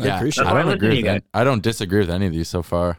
I 0.00 0.04
yeah, 0.06 0.16
appreciate 0.16 0.46
I 0.46 0.58
I 0.58 0.62
don't 0.62 0.72
agree 0.72 0.88
with 0.96 1.04
guys. 1.04 1.20
that. 1.20 1.24
I 1.38 1.44
don't 1.44 1.62
disagree 1.62 2.00
with 2.00 2.10
any 2.10 2.26
of 2.26 2.32
these 2.32 2.48
so 2.48 2.62
far. 2.62 2.98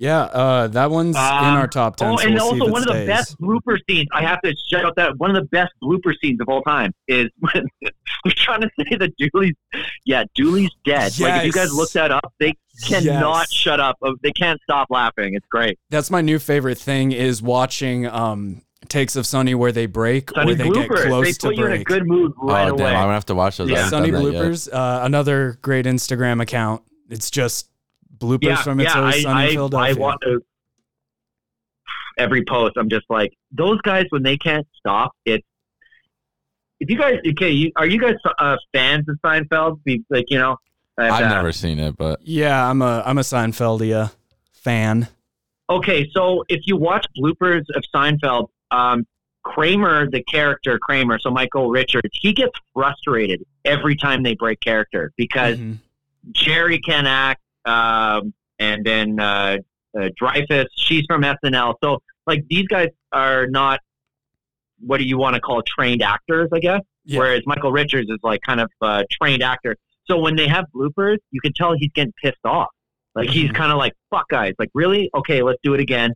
Yeah, 0.00 0.20
uh, 0.22 0.68
that 0.68 0.90
one's 0.92 1.16
in 1.16 1.22
Um, 1.22 1.54
our 1.56 1.66
top 1.66 1.96
ten. 1.96 2.12
Oh, 2.12 2.16
so 2.18 2.24
and 2.26 2.34
we'll 2.34 2.42
also 2.44 2.66
if 2.66 2.70
one 2.70 2.82
of 2.82 2.86
the 2.86 2.92
stays. 2.94 3.06
best 3.08 3.40
blooper 3.40 3.78
scenes. 3.90 4.06
I 4.12 4.22
have 4.22 4.40
to 4.42 4.54
shout 4.70 4.84
out 4.84 4.94
that 4.94 5.16
one 5.16 5.30
of 5.34 5.36
the 5.42 5.48
best 5.48 5.72
blooper 5.82 6.12
scenes 6.22 6.40
of 6.40 6.48
all 6.48 6.62
time 6.62 6.94
is 7.08 7.28
when 7.40 7.64
we're 8.24 8.30
trying 8.36 8.60
to 8.60 8.70
say 8.78 8.96
that 8.96 9.12
Dooley's, 9.16 9.54
yeah, 10.04 10.22
Dooley's 10.36 10.70
dead. 10.84 11.18
Like 11.18 11.40
if 11.40 11.46
you 11.46 11.52
guys 11.52 11.68
Yes. 11.68 11.72
look 11.72 11.90
that 11.92 12.12
up, 12.12 12.32
they 12.38 12.54
cannot 12.86 13.38
Yes. 13.40 13.52
shut 13.52 13.80
up. 13.80 13.96
They 14.22 14.30
can't 14.30 14.60
stop 14.62 14.86
laughing. 14.90 15.34
It's 15.34 15.46
great. 15.50 15.80
That's 15.90 16.12
my 16.12 16.20
new 16.20 16.38
favorite 16.38 16.78
thing 16.78 17.10
is 17.10 17.42
watching 17.42 18.06
um, 18.06 18.62
takes 18.86 19.16
of 19.16 19.26
Sunny 19.26 19.54
where 19.54 19.72
they 19.72 19.86
break 19.86 20.30
Sunny 20.30 20.52
or 20.52 20.54
they 20.54 20.70
get 20.70 20.88
bloopers. 20.88 21.06
close 21.06 21.26
They 21.26 21.32
to 21.32 21.46
put 21.48 21.56
you 21.56 21.66
in 21.66 21.72
a 21.72 21.84
good 21.84 22.06
mood 22.06 22.32
right 22.38 22.68
oh 22.68 22.74
away. 22.74 22.84
damn, 22.84 22.96
I'm 22.96 23.02
gonna 23.04 23.14
have 23.14 23.26
to 23.26 23.34
watch 23.34 23.56
those. 23.56 23.70
I 23.70 23.74
Yeah. 23.74 23.88
Sunny 23.88 24.10
done 24.10 24.24
that 24.24 24.32
yet. 24.32 24.42
bloopers, 24.42 24.72
uh, 24.72 25.00
another 25.04 25.58
great 25.62 25.84
Instagram 25.86 26.40
account. 26.40 26.82
It's 27.10 27.30
just 27.30 27.68
bloopers 28.16 28.42
yeah, 28.42 28.62
from 28.62 28.80
It's 28.80 28.94
yeah. 28.94 29.00
Always 29.00 29.14
I, 29.16 29.22
Sunny 29.22 29.30
in 29.30 29.36
I, 29.36 29.50
I 29.50 29.54
Philadelphia. 29.54 29.96
want 30.02 30.20
to. 30.22 30.42
Every 32.18 32.44
post, 32.44 32.74
I'm 32.76 32.88
just 32.88 33.06
like 33.08 33.32
those 33.52 33.80
guys 33.82 34.06
when 34.10 34.24
they 34.24 34.36
can't 34.36 34.66
stop. 34.76 35.12
It's 35.24 35.46
if 36.80 36.90
you 36.90 36.98
guys 36.98 37.18
okay, 37.30 37.50
you, 37.50 37.70
are 37.76 37.86
you 37.86 38.00
guys 38.00 38.14
uh, 38.38 38.56
fans 38.72 39.08
of 39.08 39.18
Seinfeld? 39.24 39.82
Be, 39.84 40.02
like 40.10 40.24
you 40.28 40.38
know, 40.38 40.56
and, 40.96 41.12
I've 41.12 41.26
uh, 41.26 41.34
never 41.34 41.52
seen 41.52 41.78
it, 41.78 41.96
but 41.96 42.20
yeah, 42.22 42.68
I'm 42.68 42.82
a 42.82 43.02
I'm 43.06 43.18
a 43.18 43.22
Seinfeldia 43.22 44.12
fan. 44.52 45.06
Okay, 45.70 46.08
so 46.12 46.44
if 46.48 46.62
you 46.64 46.76
watch 46.76 47.06
bloopers 47.16 47.62
of 47.76 47.84
Seinfeld, 47.94 48.48
um, 48.70 49.06
Kramer, 49.44 50.10
the 50.10 50.22
character 50.24 50.78
Kramer, 50.78 51.18
so 51.18 51.30
Michael 51.30 51.70
Richards, 51.70 52.10
he 52.12 52.32
gets 52.32 52.52
frustrated 52.74 53.42
every 53.64 53.96
time 53.96 54.22
they 54.22 54.34
break 54.34 54.60
character 54.60 55.12
because 55.16 55.56
Mhm. 55.58 55.78
Jerry 56.32 56.78
can 56.80 57.06
act, 57.06 57.40
um, 57.64 58.34
and 58.58 58.84
then 58.84 59.18
uh, 59.20 59.58
uh, 59.98 60.08
Dreyfus, 60.16 60.66
she's 60.76 61.04
from 61.06 61.22
SNL. 61.24 61.74
So 61.82 62.02
like 62.26 62.44
these 62.48 62.66
guys 62.66 62.88
are 63.12 63.46
not 63.46 63.80
what 64.80 64.98
do 64.98 65.04
you 65.04 65.16
want 65.18 65.34
to 65.34 65.40
call 65.40 65.62
trained 65.62 66.02
actors, 66.02 66.48
I 66.52 66.58
guess. 66.60 66.82
Yeah. 67.04 67.18
Whereas 67.20 67.42
Michael 67.46 67.72
Richards 67.72 68.10
is 68.10 68.18
like 68.22 68.40
kind 68.46 68.60
of 68.60 68.70
a 68.82 69.04
trained 69.10 69.42
actor. 69.42 69.76
So 70.06 70.18
when 70.18 70.36
they 70.36 70.46
have 70.46 70.66
bloopers, 70.74 71.18
you 71.30 71.40
can 71.40 71.52
tell 71.52 71.74
he's 71.76 71.90
getting 71.94 72.12
pissed 72.22 72.44
off. 72.44 72.68
Like 73.14 73.30
he's 73.30 73.50
Mhm. 73.50 73.54
kind 73.54 73.72
of 73.72 73.78
like, 73.78 73.94
"Fuck, 74.10 74.28
guys! 74.28 74.54
Like 74.58 74.70
really? 74.74 75.10
Okay, 75.14 75.42
let's 75.42 75.58
do 75.62 75.74
it 75.74 75.80
again." 75.80 76.12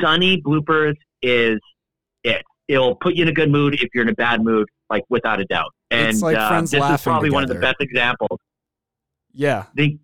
Sunny 0.00 0.40
bloopers 0.40 0.94
is 1.22 1.58
it. 2.24 2.42
It'll 2.68 2.94
put 2.94 3.14
you 3.14 3.22
in 3.22 3.28
a 3.28 3.32
good 3.32 3.50
mood 3.50 3.74
if 3.74 3.88
you're 3.94 4.02
in 4.02 4.08
a 4.08 4.14
bad 4.14 4.42
mood, 4.42 4.68
like 4.88 5.04
without 5.08 5.40
a 5.40 5.44
doubt. 5.44 5.72
And 5.90 6.08
It's 6.08 6.22
like 6.22 6.36
uh, 6.36 6.48
friends 6.48 6.70
this 6.70 6.82
is 6.82 7.02
probably 7.02 7.30
one 7.30 7.42
of 7.42 7.48
the 7.48 7.56
best 7.56 7.76
examples 7.80 8.38
Yeah, 9.32 9.66
they 9.76 9.98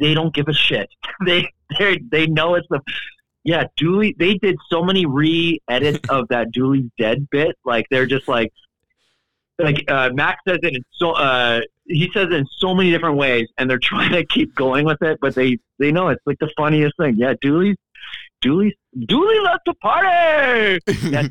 they 0.00 0.14
don't 0.14 0.34
give 0.34 0.48
a 0.48 0.54
shit. 0.54 0.88
they 1.26 1.48
they 1.78 1.98
they 2.10 2.26
know 2.26 2.54
it's 2.54 2.68
the 2.70 2.80
yeah. 3.42 3.64
Dooley 3.76 4.14
they 4.18 4.34
did 4.34 4.56
so 4.70 4.82
many 4.82 5.06
re 5.06 5.60
edits 5.68 6.00
of 6.08 6.28
that 6.28 6.50
Dooley's 6.52 6.90
dead 6.98 7.28
bit. 7.30 7.56
Like 7.64 7.86
they're 7.90 8.06
just 8.06 8.28
like 8.28 8.52
like 9.58 9.84
uh, 9.90 10.10
Max 10.12 10.40
says 10.48 10.58
it 10.62 10.74
in 10.74 10.84
so 10.92 11.12
uh, 11.12 11.60
he 11.86 12.10
says 12.12 12.26
it 12.26 12.32
in 12.32 12.46
so 12.58 12.74
many 12.74 12.90
different 12.90 13.16
ways, 13.16 13.48
and 13.58 13.68
they're 13.68 13.78
trying 13.82 14.12
to 14.12 14.24
keep 14.24 14.54
going 14.54 14.84
with 14.84 15.02
it, 15.02 15.18
but 15.20 15.34
they 15.34 15.58
they 15.78 15.92
know 15.92 16.08
it's 16.08 16.22
like 16.26 16.38
the 16.38 16.50
funniest 16.56 16.96
thing. 16.98 17.16
Yeah, 17.16 17.34
Dooley, 17.40 17.76
Dooley, 18.40 18.76
Dooley 19.06 19.40
left 19.40 19.62
the 19.66 19.74
party. 19.74 20.78
Yeah, 21.10 21.28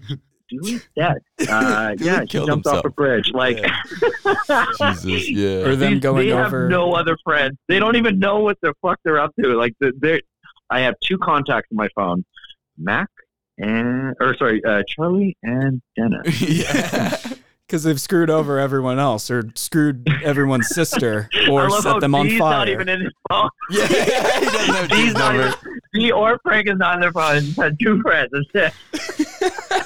Dooley's 0.61 0.87
dead. 0.95 1.17
Uh, 1.49 1.95
Dooley 1.95 2.05
yeah, 2.11 2.21
she 2.21 2.27
killed 2.27 2.47
jumped 2.47 2.67
off 2.67 2.85
a 2.85 2.89
bridge. 2.89 3.31
Like, 3.33 3.57
Jesus, 5.01 5.29
yeah. 5.29 5.65
Or 5.65 5.75
them 5.75 5.99
going 5.99 6.27
they 6.27 6.33
over. 6.33 6.61
have 6.63 6.69
no 6.69 6.93
other 6.93 7.17
friends. 7.23 7.57
They 7.67 7.79
don't 7.79 7.95
even 7.95 8.19
know 8.19 8.39
what 8.39 8.57
the 8.61 8.73
fuck 8.81 8.99
they're 9.03 9.19
up 9.19 9.31
to. 9.41 9.53
Like, 9.55 9.73
the- 9.79 9.93
they're, 9.97 10.21
I 10.69 10.81
have 10.81 10.95
two 11.03 11.17
contacts 11.17 11.69
on 11.71 11.77
my 11.77 11.87
phone, 11.95 12.23
Mac 12.77 13.09
and 13.57 14.15
or 14.19 14.35
sorry, 14.37 14.63
uh, 14.65 14.81
Charlie 14.87 15.37
and 15.43 15.81
Dennis. 15.95 16.41
yeah. 16.41 17.17
Because 17.73 17.85
they've 17.85 17.99
screwed 17.99 18.29
over 18.29 18.59
everyone 18.59 18.99
else 18.99 19.31
or 19.31 19.49
screwed 19.55 20.07
everyone's 20.23 20.67
sister 20.69 21.27
or 21.49 21.71
set 21.81 22.01
them 22.01 22.13
on 22.13 22.27
Dee's 22.27 22.37
fire. 22.37 22.51
not 22.59 22.69
even 22.69 22.87
in 22.87 23.01
his 23.01 23.11
phone. 23.27 23.49
Yeah, 23.71 23.87
he 23.87 24.45
doesn't 24.45 24.75
have 24.75 24.89
Dee's 24.91 24.97
Dee's 25.05 25.13
number. 25.15 25.53
Dee 25.91 26.11
or 26.11 26.37
Frank 26.43 26.67
is 26.69 26.77
not 26.77 26.93
in 26.93 27.01
their 27.01 27.11
phone. 27.11 27.39
Just 27.41 27.57
had 27.57 27.79
two 27.81 27.99
friends. 28.03 28.29
That's 28.53 28.75
it. 29.41 29.83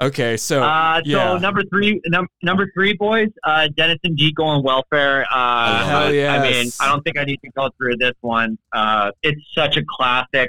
okay, 0.00 0.38
so 0.38 0.62
Uh, 0.62 1.02
so 1.04 1.10
yeah. 1.10 1.36
number 1.38 1.64
three, 1.64 2.00
num- 2.06 2.28
number 2.42 2.70
three, 2.72 2.94
boys. 2.94 3.28
Uh, 3.42 3.68
Dennis 3.76 3.98
and 4.04 4.16
Dee 4.16 4.32
go 4.32 4.44
on 4.44 4.62
welfare. 4.62 5.26
Uh, 5.30 5.84
Hell 5.86 6.02
I 6.06 6.50
mean. 6.50 6.70
I 6.80 6.88
don't 6.88 7.02
think 7.02 7.18
I 7.18 7.24
need 7.24 7.40
to 7.44 7.50
go 7.50 7.68
through 7.76 7.98
this 7.98 8.14
one. 8.22 8.56
Uh, 8.72 9.10
it's 9.22 9.42
such 9.54 9.76
a 9.76 9.82
classic. 9.86 10.48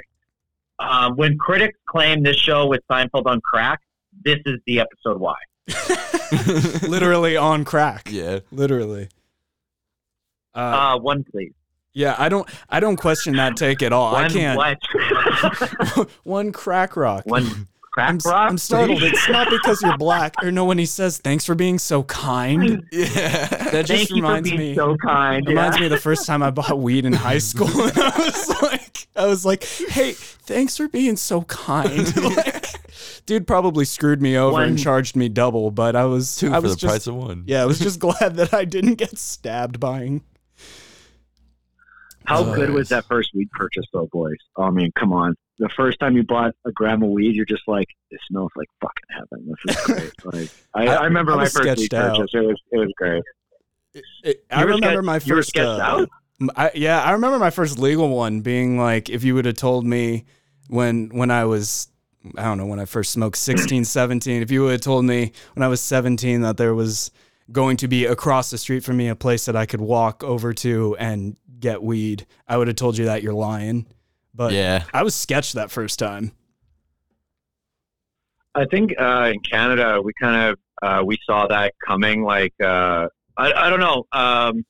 Um, 0.78 1.14
when 1.16 1.36
critics 1.36 1.78
claim 1.86 2.22
this 2.22 2.36
show 2.38 2.64
was 2.68 2.78
Seinfeld 2.90 3.26
on 3.26 3.42
crack, 3.42 3.80
this 4.24 4.38
is 4.46 4.60
the 4.66 4.80
episode 4.80 5.20
why. 5.20 5.34
literally 6.88 7.36
on 7.36 7.64
crack. 7.64 8.08
yeah. 8.10 8.40
Literally. 8.50 9.08
Uh, 10.54 10.58
Uh, 10.58 10.98
one 10.98 11.24
please. 11.24 11.52
yeah, 11.92 12.14
I 12.18 12.28
don't 12.28 12.48
I 12.68 12.80
don't 12.80 12.96
question 12.96 13.36
that 13.36 13.56
take 13.56 13.82
at 13.82 13.92
all. 13.92 14.12
One 14.12 14.24
I 14.24 14.28
can't. 14.28 14.56
what? 14.56 16.08
one 16.24 16.52
crack 16.52 16.96
rock. 16.96 17.26
one 17.26 17.68
crack 17.92 18.08
I'm, 18.10 18.18
rock. 18.24 18.50
I'm 18.50 18.58
startled. 18.58 19.02
It's 19.02 19.28
not 19.28 19.48
because 19.50 19.82
you're 19.82 19.96
black, 19.98 20.34
or 20.42 20.50
no. 20.50 20.64
When 20.64 20.78
he 20.78 20.86
says 20.86 21.18
"Thanks 21.18 21.44
for 21.44 21.54
being 21.54 21.78
so 21.78 22.02
kind," 22.04 22.84
Yeah. 22.92 23.46
that 23.48 23.86
just 23.86 23.88
Thank 23.88 24.10
you 24.10 24.16
for 24.16 24.22
reminds 24.22 24.48
being 24.50 24.60
me. 24.60 24.74
so 24.74 24.96
kind. 24.96 25.46
reminds 25.46 25.76
yeah. 25.76 25.80
me 25.80 25.86
of 25.86 25.90
the 25.92 25.98
first 25.98 26.26
time 26.26 26.42
I 26.42 26.50
bought 26.50 26.78
weed 26.78 27.04
in 27.06 27.12
high 27.12 27.38
school, 27.38 27.68
and 27.68 27.98
I 27.98 28.18
was 28.18 28.62
like, 28.62 29.08
I 29.16 29.26
was 29.26 29.44
like, 29.46 29.64
"Hey, 29.64 30.12
thanks 30.12 30.76
for 30.76 30.88
being 30.88 31.16
so 31.16 31.42
kind." 31.42 32.14
like, 32.16 32.55
dude 33.26 33.46
probably 33.46 33.84
screwed 33.84 34.22
me 34.22 34.36
over 34.36 34.62
and 34.62 34.78
charged 34.78 35.16
me 35.16 35.28
double, 35.28 35.70
but 35.70 35.94
I 35.96 36.04
was, 36.04 36.36
Two 36.36 36.52
I 36.52 36.56
for 36.56 36.62
was 36.62 36.72
the 36.72 36.78
just, 36.80 36.90
price 36.90 37.06
of 37.06 37.16
one. 37.16 37.44
yeah, 37.46 37.62
I 37.62 37.66
was 37.66 37.78
just 37.86 37.98
glad 38.00 38.36
that 38.36 38.54
I 38.54 38.64
didn't 38.64 38.94
get 38.94 39.18
stabbed 39.18 39.78
buying. 39.80 40.22
How 42.24 42.40
Oh, 42.40 42.54
good 42.54 42.68
nice. 42.70 42.76
was 42.76 42.88
that 42.88 43.04
first 43.06 43.30
weed 43.34 43.50
purchase, 43.52 43.84
though, 43.92 44.08
boys? 44.10 44.36
I 44.56 44.70
mean, 44.70 44.90
come 44.98 45.12
on. 45.12 45.36
The 45.58 45.68
first 45.76 46.00
time 46.00 46.16
you 46.16 46.24
bought 46.24 46.54
a 46.66 46.72
gram 46.72 47.02
of 47.02 47.10
weed, 47.10 47.34
you're 47.36 47.44
just 47.44 47.62
like, 47.68 47.86
it 48.10 48.20
smells 48.28 48.50
like 48.56 48.68
fucking 48.80 49.04
heaven. 49.10 49.54
This 49.64 49.76
is 49.76 49.84
great. 49.86 50.24
like, 50.34 50.50
I, 50.74 50.86
I- 50.88 50.94
I, 51.02 51.04
remember 51.04 51.32
I 51.32 51.36
my 51.36 51.48
first 51.48 51.78
weed 51.78 51.94
out. 51.94 52.16
purchase. 52.16 52.30
It 52.34 52.40
was, 52.40 52.60
it 52.72 52.78
was 52.78 52.92
great. 52.96 53.22
It- 54.24 54.44
I 54.50 54.60
You 54.62 54.66
remember 54.66 54.86
sketch- 54.96 55.04
my 55.04 55.20
you 55.24 55.34
were 55.34 55.38
first. 55.38 55.48
sketched 55.50 55.66
uh, 55.80 55.82
out? 55.82 56.08
m- 56.40 56.50
I, 56.56 56.70
yeah, 56.74 57.00
I 57.02 57.12
remember 57.12 57.38
my 57.38 57.50
first 57.50 57.78
legal 57.78 58.08
one 58.08 58.40
being 58.40 58.76
like, 58.76 59.08
if 59.08 59.22
you 59.24 59.34
would 59.36 59.44
have 59.44 59.56
told 59.56 59.86
me 59.86 60.24
when 60.68 61.08
when 61.10 61.30
I 61.30 61.44
was, 61.44 61.88
I 62.36 62.44
don't 62.44 62.58
know, 62.58 62.66
when 62.66 62.80
I 62.80 62.84
first 62.84 63.12
smoked 63.12 63.36
16, 63.38 63.84
17, 63.84 64.42
if 64.42 64.50
you 64.50 64.62
would 64.64 64.72
have 64.72 64.80
told 64.80 65.04
me 65.04 65.32
when 65.54 65.62
I 65.62 65.68
was 65.68 65.80
17 65.80 66.40
that 66.42 66.56
there 66.56 66.74
was 66.74 67.10
going 67.52 67.76
to 67.78 67.88
be 67.88 68.06
across 68.06 68.50
the 68.50 68.58
street 68.58 68.82
from 68.84 68.96
me 68.96 69.08
a 69.08 69.14
place 69.16 69.44
that 69.46 69.54
I 69.56 69.66
could 69.66 69.80
walk 69.80 70.24
over 70.24 70.52
to 70.54 70.96
and 70.98 71.36
get 71.60 71.82
weed, 71.82 72.26
I 72.48 72.56
would 72.56 72.66
have 72.68 72.76
told 72.76 72.98
you 72.98 73.04
that 73.06 73.22
you're 73.22 73.32
lying. 73.34 73.86
But 74.34 74.52
Yeah. 74.52 74.84
I 74.92 75.02
was 75.02 75.14
sketched 75.14 75.54
that 75.54 75.70
first 75.70 75.98
time. 75.98 76.32
I 78.54 78.64
think 78.66 78.92
uh, 78.98 79.32
in 79.34 79.40
Canada, 79.40 80.00
we 80.02 80.12
kind 80.20 80.50
of 80.52 80.58
uh, 80.82 81.02
we 81.04 81.18
saw 81.24 81.46
that 81.46 81.74
coming. 81.86 82.22
Like, 82.22 82.54
uh, 82.62 83.08
I, 83.36 83.52
I 83.52 83.70
don't 83.70 83.80
know. 83.80 84.06
Um, 84.12 84.64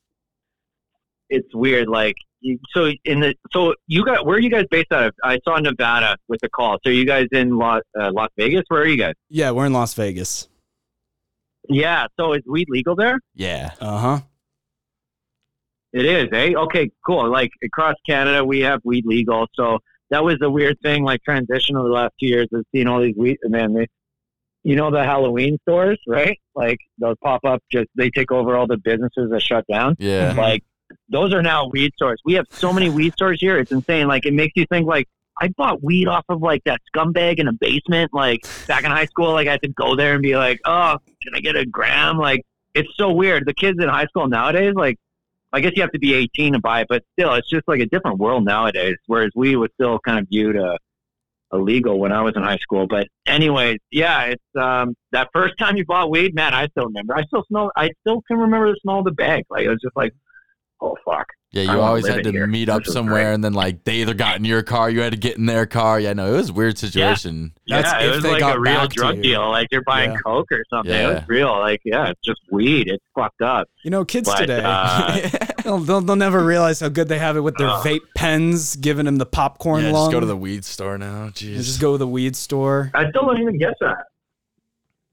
it's 1.29 1.53
weird. 1.55 1.89
Like, 1.89 2.15
you- 2.17 2.26
so 2.75 2.93
in 3.05 3.21
the 3.21 3.35
so 3.53 3.75
you 3.87 4.05
got 4.05 4.27
where 4.27 4.37
are 4.37 4.41
you 4.41 4.51
guys 4.51 4.65
based 4.71 4.93
out 4.93 5.07
of? 5.07 5.15
I 5.25 5.39
saw 5.45 5.59
Nevada 5.59 6.17
with 6.29 6.41
the 6.41 6.49
call. 6.49 6.79
So 6.85 6.91
you 6.91 7.05
guys 7.05 7.27
in 7.33 7.57
Las 7.57 7.83
uh, 7.99 8.11
Las 8.13 8.29
Vegas? 8.37 8.63
Where 8.69 8.83
are 8.83 8.87
you 8.87 8.97
guys? 8.97 9.15
Yeah, 9.29 9.51
we're 9.51 9.67
in 9.67 9.73
Las 9.73 9.95
Vegas. 9.95 10.49
Yeah. 11.69 12.07
So 12.19 12.33
is 12.35 12.43
weed 12.47 12.69
legal 12.69 12.95
there? 12.95 13.19
Yeah. 13.35 13.71
Uh 13.81 13.99
huh. 13.99 14.21
It 15.93 16.05
is, 16.05 16.29
eh? 16.33 16.53
Okay, 16.55 16.91
cool. 17.07 17.31
Like 17.31 17.51
across 17.65 17.95
Canada, 18.07 18.45
we 18.45 18.61
have 18.61 18.81
weed 18.85 19.07
legal. 19.07 19.47
So 19.55 19.79
that 20.11 20.23
was 20.23 20.37
the 20.41 20.51
weird 20.51 20.79
thing, 20.83 21.05
like 21.05 21.23
transition 21.23 21.77
over 21.77 21.89
the 21.89 21.95
last 21.95 22.13
two 22.21 22.27
years 22.27 22.49
of 22.53 22.65
seeing 22.71 22.87
all 22.87 23.01
these 23.01 23.17
weed. 23.17 23.39
And 23.43 23.55
then 23.55 23.73
they, 23.73 23.87
you 24.63 24.77
know, 24.77 24.91
the 24.91 25.03
Halloween 25.03 25.59
stores, 25.63 25.99
right? 26.07 26.39
Like 26.55 26.79
those 26.99 27.17
pop 27.25 27.45
up, 27.47 27.63
just 27.73 27.89
they 27.95 28.11
take 28.11 28.31
over 28.31 28.57
all 28.57 28.67
the 28.67 28.77
businesses 28.77 29.31
that 29.31 29.41
shut 29.41 29.65
down. 29.71 29.97
Yeah. 29.99 30.35
Like 30.37 30.63
those 31.09 31.33
are 31.33 31.43
now 31.43 31.69
weed 31.69 31.93
stores. 31.95 32.21
We 32.25 32.35
have 32.35 32.47
so 32.51 32.73
many 32.73 32.91
weed 32.91 33.13
stores 33.13 33.39
here. 33.41 33.59
It's 33.59 33.73
insane. 33.73 34.09
Like 34.09 34.27
it 34.27 34.35
makes 34.35 34.53
you 34.57 34.67
think, 34.67 34.87
like 34.87 35.09
I 35.41 35.49
bought 35.49 35.83
weed 35.83 36.09
off 36.09 36.25
of 36.29 36.43
like 36.43 36.63
that 36.65 36.81
scumbag 36.95 37.39
in 37.39 37.49
a 37.49 37.53
basement, 37.53 38.13
like 38.13 38.41
back 38.67 38.85
in 38.85 38.91
high 38.91 39.07
school. 39.07 39.33
Like 39.33 39.49
I 39.49 39.53
had 39.53 39.63
to 39.63 39.69
go 39.69 39.97
there 39.97 40.15
and 40.15 40.23
be 40.23 40.37
like, 40.37 40.61
oh, 40.65 40.99
can 41.23 41.35
I 41.35 41.41
get 41.41 41.57
a 41.57 41.67
gram? 41.67 42.19
Like 42.19 42.43
it's 42.75 42.91
so 42.97 43.13
weird. 43.13 43.47
The 43.47 43.55
kids 43.55 43.79
in 43.83 43.89
high 43.89 44.07
school 44.07 44.29
nowadays, 44.29 44.75
like. 44.75 44.97
I 45.53 45.61
guess 45.61 45.73
you 45.77 45.83
have 45.83 45.93
to 45.93 45.99
be 45.99 46.13
18 46.13 46.55
to 46.55 46.59
buy 46.59 46.81
it, 46.81 46.89
but 46.89 47.03
still, 47.13 47.33
it's 47.33 47.49
just 47.49 47.67
like 47.67 47.81
a 47.81 47.87
different 47.87 48.19
world 48.19 48.45
nowadays. 48.45 48.97
Whereas 49.07 49.31
we 49.35 49.57
was 49.57 49.71
still 49.75 49.99
kind 50.01 50.19
of 50.19 50.27
viewed 50.29 50.57
uh, 50.57 50.77
illegal 51.53 51.99
when 51.99 52.13
I 52.13 52.23
was 52.23 52.35
in 52.37 52.43
high 52.43 52.59
school. 52.59 52.87
But 52.87 53.09
anyways, 53.27 53.79
yeah, 53.91 54.25
it's 54.25 54.45
um, 54.61 54.95
that 55.13 55.29
first 55.33 55.55
time 55.59 55.77
you 55.77 55.85
bought 55.85 56.11
weed, 56.11 56.35
man. 56.35 56.55
I 56.55 56.67
still 56.69 56.87
remember. 56.87 57.17
I 57.17 57.23
still 57.25 57.45
smell. 57.49 57.71
I 57.77 57.91
still 58.01 58.23
can 58.23 58.39
remember 58.39 58.71
the 58.71 58.79
smell 58.83 58.99
of 58.99 59.05
the 59.05 59.13
bag. 59.13 59.45
Like 59.51 59.65
it 59.65 59.69
was 59.69 59.81
just 59.83 59.97
like, 59.97 60.13
oh 60.81 60.97
fuck. 61.05 61.27
Yeah, 61.53 61.63
you 61.63 61.69
wanna 61.69 61.81
always 61.83 62.07
had 62.07 62.25
to 62.25 62.33
here. 62.33 62.47
meet 62.47 62.69
up 62.69 62.85
somewhere 62.85 63.25
great. 63.25 63.35
and 63.35 63.43
then 63.45 63.55
like 63.55 63.85
they 63.85 63.97
either 64.03 64.13
got 64.13 64.37
in 64.37 64.45
your 64.45 64.63
car, 64.63 64.91
you 64.91 65.01
had 65.01 65.13
to 65.13 65.19
get 65.19 65.39
in 65.39 65.47
their 65.47 65.65
car. 65.65 65.99
Yeah, 65.99 66.13
no, 66.13 66.35
it 66.35 66.37
was 66.37 66.51
a 66.51 66.53
weird 66.53 66.77
situation. 66.77 67.53
That's 67.67 67.91
yeah, 67.91 68.01
if 68.01 68.05
it 68.05 68.15
was 68.17 68.23
they 68.25 68.31
like 68.33 68.41
got 68.41 68.57
a 68.57 68.61
real 68.61 68.87
drug 68.89 69.23
deal. 69.23 69.49
Like 69.49 69.69
you're 69.71 69.83
buying 69.85 70.11
Yeah. 70.11 70.19
coke 70.19 70.53
or 70.53 70.65
something. 70.69 70.93
It 70.93 70.99
Yeah. 70.99 71.09
was 71.15 71.29
real. 71.29 71.59
Like 71.59 71.81
yeah, 71.85 72.11
it's 72.11 72.21
just 72.23 72.41
weed. 72.51 72.89
It's 72.89 73.05
fucked 73.15 73.41
up. 73.41 73.69
You 73.85 73.91
know, 73.91 74.05
kids 74.05 74.29
But, 74.29 74.39
today, 74.41 74.61
uh, 74.63 75.29
they'll, 75.65 75.79
they'll, 75.79 76.01
they'll 76.03 76.17
never 76.17 76.45
realize 76.45 76.81
how 76.81 76.89
good 76.91 77.09
they 77.09 77.19
have 77.19 77.37
it 77.39 77.41
with 77.41 77.57
their 77.57 77.69
Ugh. 77.69 77.87
vape 77.87 78.03
pens, 78.15 78.77
giving 78.77 79.07
them 79.07 79.17
the 79.17 79.25
popcorn 79.27 79.85
Yeah, 79.85 79.93
lung. 79.93 80.07
just 80.11 80.13
go 80.13 80.21
to 80.21 80.27
the 80.27 80.37
weed 80.37 80.65
store 80.65 80.99
now. 80.99 81.25
And 81.25 81.33
Jeez. 81.35 81.57
just 81.57 81.81
go 81.81 81.93
to 81.93 81.99
the 81.99 82.09
weed 82.09 82.37
store. 82.37 82.91
I 82.93 83.09
still 83.09 83.23
don't 83.25 83.41
even 83.41 83.57
get 83.57 83.75
that. 83.81 84.07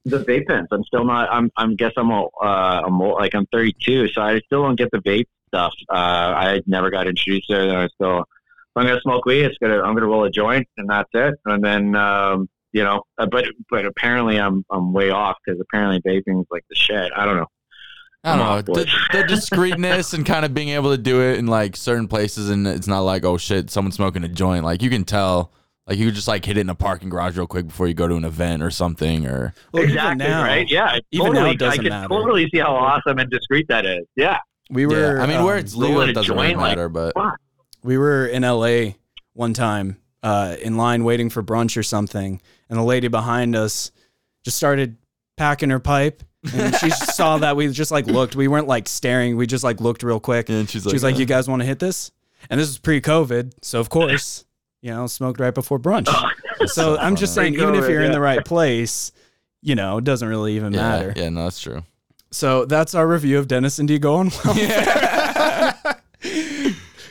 The 0.05 0.19
vape 0.25 0.47
pens. 0.47 0.67
I'm 0.71 0.83
still 0.83 1.05
not. 1.05 1.29
I'm. 1.31 1.49
I'm 1.55 1.77
guess 1.77 1.93
I'm. 1.95 2.09
a- 2.11 2.25
Uh, 2.41 2.81
I'm 2.85 3.01
old, 3.01 3.15
like 3.21 3.33
I'm 3.33 3.45
32, 3.45 4.09
so 4.09 4.21
I 4.21 4.39
still 4.41 4.63
don't 4.63 4.75
get 4.75 4.91
the 4.91 4.97
vape 4.97 5.27
stuff. 5.53 5.73
Uh, 5.89 5.95
I 5.95 6.61
never 6.65 6.89
got 6.89 7.07
introduced 7.07 7.47
to 7.49 7.61
it. 7.61 7.69
And 7.69 7.77
I 7.77 7.87
still. 7.87 8.19
If 8.19 8.81
I'm 8.81 8.87
gonna 8.87 9.01
smoke 9.01 9.25
weed, 9.25 9.45
it's 9.45 9.57
gonna. 9.61 9.81
I'm 9.81 9.93
gonna 9.93 10.07
roll 10.07 10.23
a 10.23 10.31
joint, 10.31 10.67
and 10.77 10.89
that's 10.89 11.09
it. 11.13 11.35
And 11.45 11.63
then, 11.63 11.95
um, 11.95 12.49
you 12.71 12.83
know, 12.83 13.03
uh, 13.19 13.27
but 13.27 13.45
but 13.69 13.85
apparently 13.85 14.39
I'm 14.39 14.65
I'm 14.71 14.93
way 14.93 15.11
off 15.11 15.37
because 15.45 15.61
apparently 15.61 16.01
vaping's 16.01 16.47
like 16.49 16.63
the 16.69 16.75
shit. 16.75 17.11
I 17.15 17.25
don't 17.25 17.37
know. 17.37 17.45
I 18.23 18.35
don't 18.35 18.39
know 18.39 18.61
the, 18.61 18.71
board. 18.71 18.89
the 19.11 19.23
discreetness 19.27 20.13
and 20.13 20.25
kind 20.25 20.45
of 20.45 20.53
being 20.53 20.69
able 20.69 20.91
to 20.91 20.97
do 20.97 21.21
it 21.21 21.37
in 21.37 21.45
like 21.45 21.75
certain 21.75 22.07
places, 22.07 22.49
and 22.49 22.65
it's 22.65 22.87
not 22.87 23.01
like 23.01 23.23
oh 23.25 23.37
shit, 23.37 23.69
someone's 23.69 23.95
smoking 23.95 24.23
a 24.23 24.27
joint. 24.29 24.63
Like 24.65 24.81
you 24.81 24.89
can 24.89 25.03
tell, 25.03 25.51
like 25.85 25.99
you 25.99 26.05
could 26.05 26.15
just 26.15 26.27
like 26.27 26.43
hit 26.43 26.57
it 26.57 26.61
in 26.61 26.69
a 26.69 26.75
parking 26.75 27.09
garage 27.09 27.37
real 27.37 27.45
quick 27.45 27.67
before 27.67 27.87
you 27.87 27.93
go 27.93 28.07
to 28.07 28.15
an 28.15 28.25
event 28.25 28.63
or 28.63 28.71
something. 28.71 29.27
Or 29.27 29.53
Well, 29.71 29.83
exactly 29.83 30.25
now, 30.25 30.41
right. 30.41 30.67
Yeah. 30.67 30.97
even 31.11 31.27
totally. 31.27 31.43
now 31.45 31.51
it 31.51 31.59
doesn't 31.59 31.79
I 31.79 31.83
can 31.83 31.89
matter. 31.89 32.07
totally 32.07 32.49
see 32.51 32.59
how 32.59 32.73
awesome 32.75 33.19
and 33.19 33.29
discreet 33.29 33.67
that 33.67 33.85
is. 33.85 34.05
Yeah. 34.15 34.39
We 34.69 34.85
were. 34.85 35.17
yeah, 35.17 35.23
I 35.23 35.27
mean 35.27 35.43
where 35.43 35.55
um, 35.55 35.59
it's 35.59 35.75
legal, 35.75 36.01
it 36.01 36.13
doesn't 36.13 36.33
really 36.33 36.49
joint, 36.49 36.59
like, 36.59 36.71
matter. 36.71 36.89
But 36.89 37.13
Fuck. 37.15 37.39
we 37.83 37.97
were 37.97 38.25
in 38.25 38.43
LA 38.43 38.93
one 39.33 39.53
time, 39.53 39.97
uh, 40.21 40.55
in 40.61 40.77
line 40.77 41.03
waiting 41.03 41.29
for 41.29 41.43
brunch 41.43 41.77
or 41.77 41.83
something, 41.83 42.41
and 42.69 42.79
the 42.79 42.83
lady 42.83 43.07
behind 43.07 43.55
us 43.55 43.91
just 44.43 44.57
started 44.57 44.97
packing 45.37 45.69
her 45.69 45.79
pipe, 45.79 46.23
and 46.53 46.75
she 46.75 46.89
saw 46.89 47.37
that 47.39 47.55
we 47.55 47.67
just 47.69 47.91
like 47.91 48.07
looked. 48.07 48.35
We 48.35 48.47
weren't 48.47 48.67
like 48.67 48.87
staring. 48.87 49.37
We 49.37 49.47
just 49.47 49.63
like 49.63 49.81
looked 49.81 50.03
real 50.03 50.19
quick. 50.19 50.49
and 50.49 50.69
she's 50.69 50.85
like, 50.85 50.91
She 50.91 50.95
was 50.95 51.03
like, 51.03 51.17
"You 51.17 51.25
guys 51.25 51.47
want 51.47 51.61
to 51.61 51.65
hit 51.65 51.79
this?" 51.79 52.11
And 52.49 52.59
this 52.59 52.67
was 52.67 52.77
pre-COVID, 52.77 53.53
so 53.61 53.79
of 53.79 53.89
course, 53.89 54.43
you 54.81 54.91
know, 54.91 55.07
smoked 55.07 55.39
right 55.39 55.53
before 55.53 55.79
brunch. 55.79 56.09
so 56.67 56.97
I'm 56.97 57.15
just 57.15 57.33
saying, 57.33 57.53
even 57.53 57.75
if 57.75 57.89
you're 57.89 58.03
in 58.03 58.11
the 58.11 58.19
right 58.19 58.43
place, 58.43 59.13
you 59.61 59.75
know, 59.75 59.97
it 59.97 60.03
doesn't 60.03 60.27
really 60.27 60.55
even 60.57 60.73
yeah, 60.73 60.79
matter. 60.81 61.13
yeah, 61.15 61.29
no, 61.29 61.45
that's 61.45 61.61
true. 61.61 61.83
So 62.33 62.65
that's 62.65 62.95
our 62.95 63.07
review 63.07 63.37
of 63.37 63.47
Dennis 63.47 63.77
and 63.79 63.87
Dee 63.87 63.99
going 63.99 64.31
well. 64.43 64.55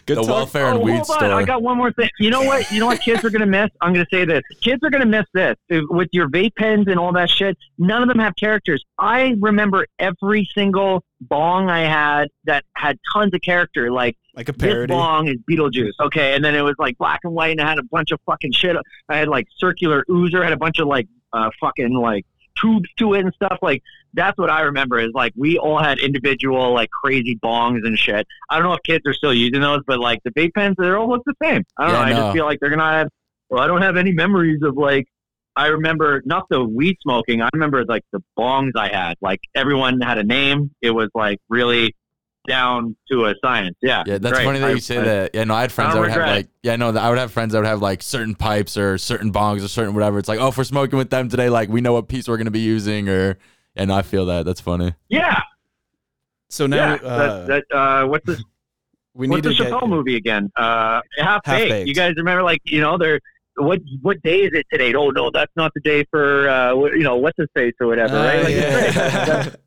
Good 0.04 0.16
the 0.16 0.22
talk. 0.22 0.30
welfare 0.30 0.66
and 0.66 0.78
oh, 0.78 0.82
weed 0.82 0.90
hold 0.92 1.10
on. 1.10 1.18
store. 1.18 1.32
I 1.32 1.44
got 1.44 1.62
one 1.62 1.78
more 1.78 1.92
thing. 1.92 2.10
You 2.18 2.30
know 2.30 2.42
what? 2.42 2.68
You 2.72 2.80
know 2.80 2.86
what 2.86 3.00
kids 3.00 3.24
are 3.24 3.30
gonna 3.30 3.46
miss? 3.46 3.70
I'm 3.80 3.92
gonna 3.92 4.04
say 4.10 4.24
this. 4.24 4.42
Kids 4.60 4.80
are 4.82 4.90
gonna 4.90 5.06
miss 5.06 5.26
this 5.32 5.54
with 5.70 6.08
your 6.10 6.28
vape 6.28 6.56
pens 6.56 6.88
and 6.88 6.98
all 6.98 7.12
that 7.12 7.30
shit. 7.30 7.56
None 7.78 8.02
of 8.02 8.08
them 8.08 8.18
have 8.18 8.34
characters. 8.34 8.84
I 8.98 9.36
remember 9.38 9.86
every 10.00 10.48
single 10.54 11.04
bong 11.20 11.70
I 11.70 11.82
had 11.82 12.28
that 12.44 12.64
had 12.74 12.98
tons 13.12 13.32
of 13.32 13.42
character. 13.42 13.92
Like 13.92 14.16
like 14.34 14.48
a 14.48 14.52
parody. 14.52 14.88
this 14.88 14.88
parody. 14.88 14.92
bong 14.92 15.28
is 15.28 15.36
Beetlejuice. 15.48 15.92
Okay, 16.00 16.34
and 16.34 16.44
then 16.44 16.56
it 16.56 16.62
was 16.62 16.74
like 16.80 16.98
black 16.98 17.20
and 17.22 17.32
white, 17.32 17.52
and 17.52 17.60
I 17.60 17.68
had 17.68 17.78
a 17.78 17.84
bunch 17.84 18.10
of 18.10 18.18
fucking 18.26 18.52
shit. 18.52 18.76
I 19.08 19.18
had 19.18 19.28
like 19.28 19.46
circular 19.56 20.04
oozer, 20.10 20.42
had 20.42 20.52
a 20.52 20.56
bunch 20.56 20.80
of 20.80 20.88
like 20.88 21.06
uh, 21.32 21.50
fucking 21.60 21.94
like 21.94 22.26
tubes 22.60 22.88
to 22.98 23.14
it 23.14 23.24
and 23.24 23.34
stuff. 23.34 23.58
Like 23.62 23.82
that's 24.14 24.36
what 24.38 24.50
I 24.50 24.62
remember 24.62 24.98
is 24.98 25.10
like 25.14 25.32
we 25.36 25.58
all 25.58 25.78
had 25.78 25.98
individual 25.98 26.72
like 26.72 26.90
crazy 26.90 27.36
bongs 27.36 27.86
and 27.86 27.98
shit. 27.98 28.26
I 28.50 28.56
don't 28.58 28.64
know 28.68 28.74
if 28.74 28.82
kids 28.82 29.04
are 29.06 29.14
still 29.14 29.34
using 29.34 29.60
those, 29.60 29.80
but 29.86 29.98
like 29.98 30.20
the 30.24 30.30
vape 30.32 30.54
pens, 30.54 30.76
they 30.78 30.90
all 30.90 31.08
look 31.08 31.22
the 31.24 31.34
same. 31.42 31.64
I 31.78 31.86
don't 31.86 31.94
Yeah, 31.94 31.98
know. 31.98 32.04
I 32.04 32.20
just 32.22 32.34
feel 32.34 32.44
like 32.44 32.60
they're 32.60 32.70
gonna 32.70 32.82
have. 32.82 33.08
Well, 33.50 33.62
I 33.62 33.66
don't 33.66 33.82
have 33.82 33.96
any 33.96 34.12
memories 34.12 34.62
of 34.62 34.76
like. 34.76 35.06
I 35.54 35.66
remember 35.66 36.22
not 36.24 36.46
the 36.48 36.64
weed 36.64 36.96
smoking. 37.02 37.42
I 37.42 37.48
remember 37.52 37.84
like 37.84 38.04
the 38.10 38.22
bongs 38.38 38.70
I 38.74 38.88
had. 38.88 39.16
Like 39.20 39.40
everyone 39.54 40.00
had 40.00 40.16
a 40.16 40.24
name. 40.24 40.70
It 40.80 40.92
was 40.92 41.10
like 41.14 41.40
really 41.50 41.94
down 42.48 42.96
to 43.10 43.26
a 43.26 43.34
science. 43.42 43.76
Yeah. 43.82 44.02
Yeah, 44.06 44.18
that's 44.18 44.34
great. 44.34 44.44
funny 44.44 44.58
that 44.58 44.70
I- 44.70 44.72
you 44.72 44.80
say 44.80 44.98
I- 44.98 45.04
that. 45.04 45.30
Yeah, 45.34 45.44
no, 45.44 45.54
I 45.54 45.60
had 45.62 45.72
friends 45.72 45.90
I 45.90 45.94
that 45.94 46.00
would 46.00 46.08
have 46.10 46.18
regret 46.18 46.32
it. 46.32 46.36
like, 46.38 46.48
yeah, 46.62 46.76
no, 46.76 46.88
I 46.96 47.08
would 47.08 47.18
have 47.18 47.32
friends 47.32 47.52
that 47.52 47.58
would 47.60 47.66
have 47.68 47.80
like 47.82 48.02
certain 48.02 48.34
pipes 48.34 48.76
or 48.76 48.98
certain 48.98 49.32
bongs 49.32 49.64
or 49.64 49.68
certain 49.68 49.94
whatever. 49.94 50.18
It's 50.18 50.28
like, 50.28 50.40
oh, 50.40 50.48
if 50.48 50.58
we're 50.58 50.64
smoking 50.64 50.98
with 50.98 51.10
them 51.10 51.28
today, 51.28 51.48
like 51.48 51.68
we 51.68 51.80
know 51.80 51.92
what 51.92 52.08
piece 52.08 52.28
we're 52.28 52.36
gonna 52.38 52.50
be 52.50 52.60
using, 52.60 53.08
or 53.08 53.38
and 53.76 53.92
I 53.92 54.02
feel 54.02 54.26
that 54.26 54.44
that's 54.44 54.60
funny. 54.60 54.94
Yeah. 55.08 55.40
So 56.50 56.66
now 56.66 56.94
yeah. 56.94 57.08
uh, 57.08 57.46
that, 57.46 57.64
that, 57.70 57.76
uh, 57.76 58.06
what's 58.06 58.26
this? 58.26 58.42
we 59.14 59.28
What's 59.28 59.44
need 59.46 59.50
the 59.50 59.54
to 59.56 59.62
get 59.64 59.72
Chappelle 59.72 59.88
movie 59.88 60.16
again? 60.16 60.50
Uh, 60.56 61.00
Half, 61.18 61.42
Half 61.46 61.58
Baked. 61.58 61.70
Baked. 61.70 61.88
You 61.88 61.94
guys 61.94 62.14
remember, 62.16 62.42
like, 62.42 62.60
you 62.64 62.80
know, 62.80 62.98
they're 62.98 63.20
what 63.56 63.80
what 64.00 64.22
day 64.22 64.40
is 64.40 64.50
it 64.54 64.66
today? 64.72 64.94
Oh 64.94 65.10
no, 65.10 65.30
that's 65.30 65.52
not 65.56 65.72
the 65.74 65.80
day 65.82 66.04
for 66.10 66.48
uh, 66.48 66.74
you 66.94 67.02
know 67.02 67.16
what's 67.16 67.36
his 67.38 67.48
face 67.54 67.74
or 67.80 67.86
whatever, 67.86 68.16
Uh, 68.16 68.24
right? 68.24 68.42
Like, 68.44 68.54
yeah. 68.54 69.48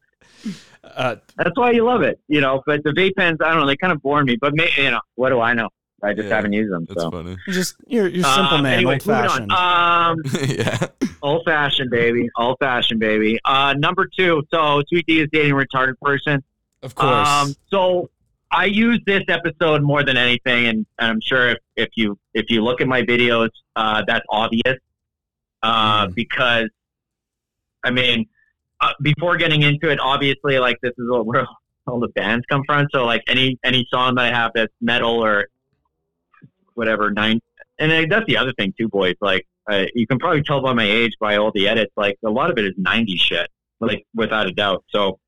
That's, 0.85 0.97
uh, 0.97 1.15
that's 1.37 1.57
why 1.57 1.71
you 1.71 1.83
love 1.85 2.01
it, 2.01 2.19
you 2.27 2.41
know. 2.41 2.61
But 2.65 2.83
the 2.83 2.91
vape 2.91 3.15
pens, 3.17 3.37
I 3.43 3.49
don't 3.51 3.59
know, 3.61 3.67
they 3.67 3.77
kind 3.77 3.93
of 3.93 4.01
bore 4.01 4.23
me. 4.23 4.35
But 4.35 4.55
may, 4.55 4.69
you 4.77 4.91
know, 4.91 5.01
what 5.15 5.29
do 5.29 5.39
I 5.41 5.53
know? 5.53 5.69
I 6.03 6.13
just 6.13 6.27
Yeah, 6.27 6.35
haven't 6.35 6.53
used 6.53 6.71
them. 6.71 6.85
That's 6.87 7.01
so. 7.01 7.09
funny. 7.11 7.35
you're 7.47 7.53
just 7.53 7.75
you're 7.87 8.07
you're 8.07 8.23
simple 8.23 8.57
Um, 8.57 8.63
man, 8.63 8.73
anyway, 8.77 8.93
old 8.95 9.07
moving 9.07 9.21
on. 9.23 9.49
fashioned. 9.49 9.51
Um, 9.51 10.49
yeah. 10.57 10.87
old 11.23 11.43
fashioned, 11.45 11.89
baby. 11.89 12.29
Old 12.37 12.57
fashioned, 12.59 12.99
baby. 12.99 13.39
Uh, 13.45 13.73
number 13.77 14.07
two. 14.15 14.43
So, 14.53 14.83
Sweet 14.89 15.05
Dee 15.07 15.21
is 15.21 15.29
dating 15.31 15.53
a 15.53 15.55
retarded 15.55 15.95
person. 16.01 16.43
of 16.83 16.93
course. 16.95 17.27
Um, 17.27 17.55
so 17.69 18.09
I 18.51 18.65
use 18.65 18.99
this 19.07 19.23
episode 19.29 19.81
more 19.81 20.03
than 20.03 20.15
anything, 20.17 20.67
and, 20.67 20.85
and 20.99 21.11
I'm 21.11 21.21
sure 21.21 21.49
if, 21.51 21.57
if 21.75 21.89
you 21.95 22.17
if 22.33 22.45
you 22.49 22.63
look 22.63 22.81
at 22.81 22.87
my 22.87 23.01
videos, 23.01 23.49
uh, 23.75 24.03
that's 24.07 24.25
obvious. 24.29 24.77
Uh, 25.63 26.07
Mm. 26.07 26.13
Because, 26.15 26.69
I 27.83 27.89
mean, 27.89 28.27
uh, 28.85 28.93
before 29.01 29.37
getting 29.37 29.61
into 29.63 29.89
it, 29.89 29.99
obviously, 29.99 30.59
like 30.59 30.77
this 30.81 30.93
is 30.97 31.09
what 31.09 31.25
where 31.25 31.47
all 31.87 31.99
the 31.99 32.09
bands 32.09 32.45
come 32.49 32.63
from. 32.65 32.87
So, 32.91 33.05
like 33.05 33.23
any 33.27 33.57
any 33.63 33.87
song 33.89 34.15
that 34.15 34.33
I 34.33 34.37
have 34.37 34.51
that's 34.53 34.73
metal 34.81 35.23
or 35.23 35.47
whatever 36.73 37.11
nine, 37.11 37.39
and 37.79 37.91
then 37.91 38.09
that's 38.09 38.25
the 38.27 38.37
other 38.37 38.53
thing 38.53 38.73
too, 38.77 38.87
boys. 38.87 39.15
Like 39.21 39.47
uh, 39.69 39.85
you 39.93 40.05
can 40.07 40.19
probably 40.19 40.43
tell 40.43 40.61
by 40.61 40.73
my 40.73 40.83
age 40.83 41.13
by 41.19 41.37
all 41.37 41.51
the 41.53 41.67
edits. 41.67 41.91
Like 41.95 42.17
a 42.25 42.29
lot 42.29 42.51
of 42.51 42.57
it 42.57 42.65
is 42.65 42.73
'90s 42.73 43.19
shit, 43.19 43.49
like 43.79 44.05
without 44.13 44.47
a 44.47 44.51
doubt. 44.51 44.83
So 44.89 45.19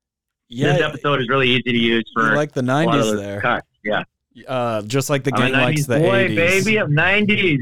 yeah, 0.48 0.72
this 0.72 0.82
episode 0.82 1.20
is 1.20 1.28
really 1.28 1.48
easy 1.48 1.72
to 1.72 1.78
use 1.78 2.10
for 2.14 2.34
like 2.34 2.52
the 2.52 2.60
a 2.60 2.62
lot 2.62 2.98
of 2.98 3.06
'90s 3.06 3.16
there, 3.16 3.40
cuts. 3.40 3.66
Yeah, 3.84 4.02
uh, 4.46 4.82
just 4.82 5.10
like 5.10 5.24
the 5.24 5.32
I'm 5.34 5.52
gang 5.52 5.54
a 5.54 5.64
likes 5.64 5.82
90s 5.82 5.86
the 5.86 5.98
boy, 5.98 6.28
'80s. 6.28 6.36
baby. 6.36 6.76
I'm 6.78 6.90
'90s. 6.92 7.58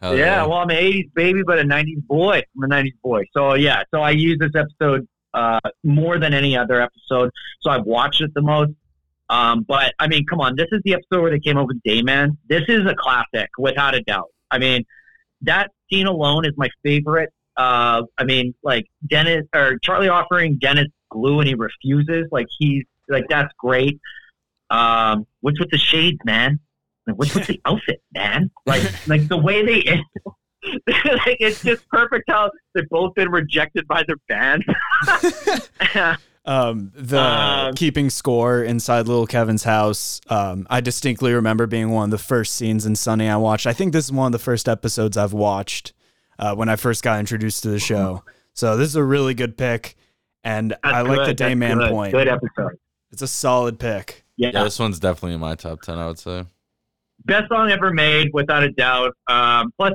Hell 0.00 0.16
yeah, 0.16 0.46
well, 0.46 0.58
I'm 0.58 0.70
an 0.70 0.76
'80s 0.76 1.14
baby, 1.14 1.42
but 1.44 1.58
a 1.58 1.62
'90s 1.62 2.06
boy. 2.06 2.42
I'm 2.56 2.62
a 2.64 2.74
'90s 2.74 2.94
boy. 3.02 3.24
So 3.36 3.54
yeah, 3.54 3.82
so 3.92 4.00
I 4.00 4.10
use 4.10 4.38
this 4.38 4.52
episode 4.54 5.06
uh, 5.34 5.60
more 5.84 6.18
than 6.18 6.34
any 6.34 6.56
other 6.56 6.80
episode. 6.80 7.30
So 7.60 7.70
I've 7.70 7.84
watched 7.84 8.20
it 8.20 8.32
the 8.34 8.42
most. 8.42 8.72
Um, 9.28 9.62
but 9.62 9.94
I 9.98 10.08
mean, 10.08 10.26
come 10.26 10.40
on, 10.40 10.56
this 10.56 10.66
is 10.72 10.80
the 10.84 10.94
episode 10.94 11.22
where 11.22 11.30
they 11.30 11.38
came 11.38 11.56
up 11.56 11.68
with 11.68 11.80
Dayman. 11.82 12.36
This 12.48 12.62
is 12.68 12.84
a 12.86 12.94
classic, 12.94 13.48
without 13.58 13.94
a 13.94 14.02
doubt. 14.02 14.30
I 14.50 14.58
mean, 14.58 14.84
that 15.42 15.70
scene 15.88 16.06
alone 16.06 16.44
is 16.44 16.52
my 16.56 16.68
favorite. 16.82 17.30
Uh, 17.56 18.02
I 18.18 18.24
mean, 18.24 18.54
like 18.62 18.86
Dennis 19.06 19.46
or 19.54 19.78
Charlie 19.82 20.08
offering 20.08 20.58
Dennis 20.58 20.88
glue 21.10 21.40
and 21.40 21.48
he 21.48 21.54
refuses. 21.54 22.26
Like 22.32 22.46
he's 22.58 22.84
like 23.08 23.26
that's 23.28 23.52
great. 23.58 24.00
Um, 24.70 25.26
what's 25.40 25.60
with 25.60 25.70
the 25.70 25.78
shades, 25.78 26.18
man? 26.24 26.60
Like, 27.06 27.16
what's 27.16 27.34
with 27.34 27.46
the 27.46 27.60
outfit, 27.66 28.02
man? 28.12 28.50
Like 28.66 28.82
like 29.06 29.28
the 29.28 29.38
way 29.38 29.64
they. 29.64 30.00
like 30.86 31.36
it's 31.40 31.62
just 31.62 31.88
perfect 31.88 32.24
how 32.28 32.50
they've 32.74 32.88
both 32.90 33.14
been 33.14 33.30
rejected 33.30 33.86
by 33.88 34.04
their 34.06 34.16
band. 34.28 34.64
Um, 36.46 36.90
the 36.94 37.20
Um, 37.20 37.74
keeping 37.74 38.08
score 38.08 38.62
inside 38.62 39.06
little 39.06 39.26
Kevin's 39.26 39.62
house. 39.64 40.22
Um, 40.30 40.66
I 40.70 40.80
distinctly 40.80 41.34
remember 41.34 41.66
being 41.66 41.90
one 41.90 42.04
of 42.04 42.10
the 42.10 42.18
first 42.18 42.54
scenes 42.54 42.86
in 42.86 42.96
Sunny 42.96 43.28
I 43.28 43.36
watched. 43.36 43.66
I 43.66 43.74
think 43.74 43.92
this 43.92 44.06
is 44.06 44.12
one 44.12 44.26
of 44.26 44.32
the 44.32 44.38
first 44.38 44.66
episodes 44.66 45.18
I've 45.18 45.34
watched 45.34 45.92
uh, 46.38 46.54
when 46.54 46.70
I 46.70 46.76
first 46.76 47.02
got 47.02 47.20
introduced 47.20 47.62
to 47.64 47.68
the 47.68 47.78
show. 47.78 48.24
So 48.54 48.78
this 48.78 48.88
is 48.88 48.96
a 48.96 49.04
really 49.04 49.34
good 49.34 49.58
pick, 49.58 49.96
and 50.42 50.74
I 50.82 51.02
like 51.02 51.18
the 51.18 51.26
good, 51.26 51.38
that's 51.38 51.52
Dayman 51.52 51.78
good. 51.78 51.90
point. 51.90 52.12
Good 52.12 52.28
episode. 52.28 52.78
It's 53.12 53.22
a 53.22 53.28
solid 53.28 53.78
pick. 53.78 54.24
Yeah. 54.36 54.50
Yeah, 54.54 54.64
this 54.64 54.78
one's 54.78 54.98
definitely 54.98 55.34
in 55.34 55.40
my 55.40 55.54
top 55.56 55.82
ten. 55.82 55.98
I 55.98 56.06
would 56.06 56.18
say. 56.18 56.44
best 57.26 57.48
song 57.50 57.70
ever 57.70 57.92
made, 57.92 58.30
without 58.32 58.62
a 58.62 58.70
doubt. 58.72 59.14
Um, 59.28 59.72
plus, 59.78 59.92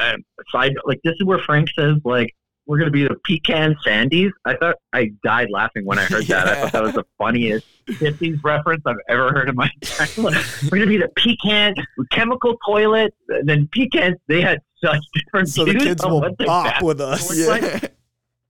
uh, 0.00 0.16
side 0.52 0.72
like 0.86 1.00
this 1.04 1.14
is 1.20 1.24
where 1.24 1.38
Frank 1.38 1.68
says 1.78 1.96
like 2.04 2.34
we're 2.66 2.78
gonna 2.78 2.90
be 2.90 3.02
the 3.06 3.16
pecan 3.24 3.74
sandies. 3.86 4.30
I 4.44 4.54
thought 4.56 4.76
I 4.92 5.10
died 5.24 5.48
laughing 5.50 5.84
when 5.84 5.98
I 5.98 6.04
heard 6.04 6.26
that. 6.26 6.46
I 6.48 6.54
thought 6.56 6.72
that 6.72 6.82
was 6.82 6.94
the 6.94 7.04
funniest 7.18 7.66
'50s 7.88 8.38
reference 8.44 8.82
I've 8.86 8.96
ever 9.08 9.30
heard 9.32 9.48
in 9.48 9.56
my 9.56 9.68
life. 9.98 10.62
We're 10.70 10.78
gonna 10.78 10.86
be 10.86 10.96
the 10.98 11.10
pecan 11.16 11.74
chemical 12.12 12.56
toilet. 12.64 13.12
And 13.28 13.48
then 13.48 13.68
pecans, 13.72 14.16
they 14.28 14.40
had 14.40 14.60
such 14.82 15.00
different 15.14 15.48
So 15.48 15.64
the 15.64 15.74
kids 15.74 16.04
will 16.04 16.20
bop 16.38 16.82
with 16.82 17.00
us. 17.00 17.28
It's 17.30 17.48
like- 17.48 17.94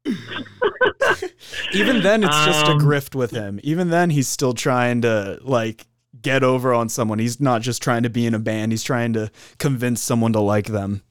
Even 1.74 2.02
then, 2.02 2.24
it's 2.24 2.44
just 2.46 2.66
a 2.66 2.72
Um, 2.72 2.80
grift 2.80 3.14
with 3.14 3.30
him. 3.32 3.60
Even 3.62 3.90
then, 3.90 4.10
he's 4.10 4.28
still 4.28 4.54
trying 4.54 5.02
to 5.02 5.38
like 5.42 5.86
get 6.20 6.42
over 6.42 6.72
on 6.72 6.88
someone. 6.88 7.18
He's 7.18 7.40
not 7.40 7.62
just 7.62 7.82
trying 7.82 8.02
to 8.02 8.10
be 8.10 8.26
in 8.26 8.34
a 8.34 8.38
band. 8.38 8.72
He's 8.72 8.82
trying 8.82 9.12
to 9.14 9.30
convince 9.58 10.02
someone 10.02 10.32
to 10.32 10.40
like 10.40 10.66
them. 10.66 11.02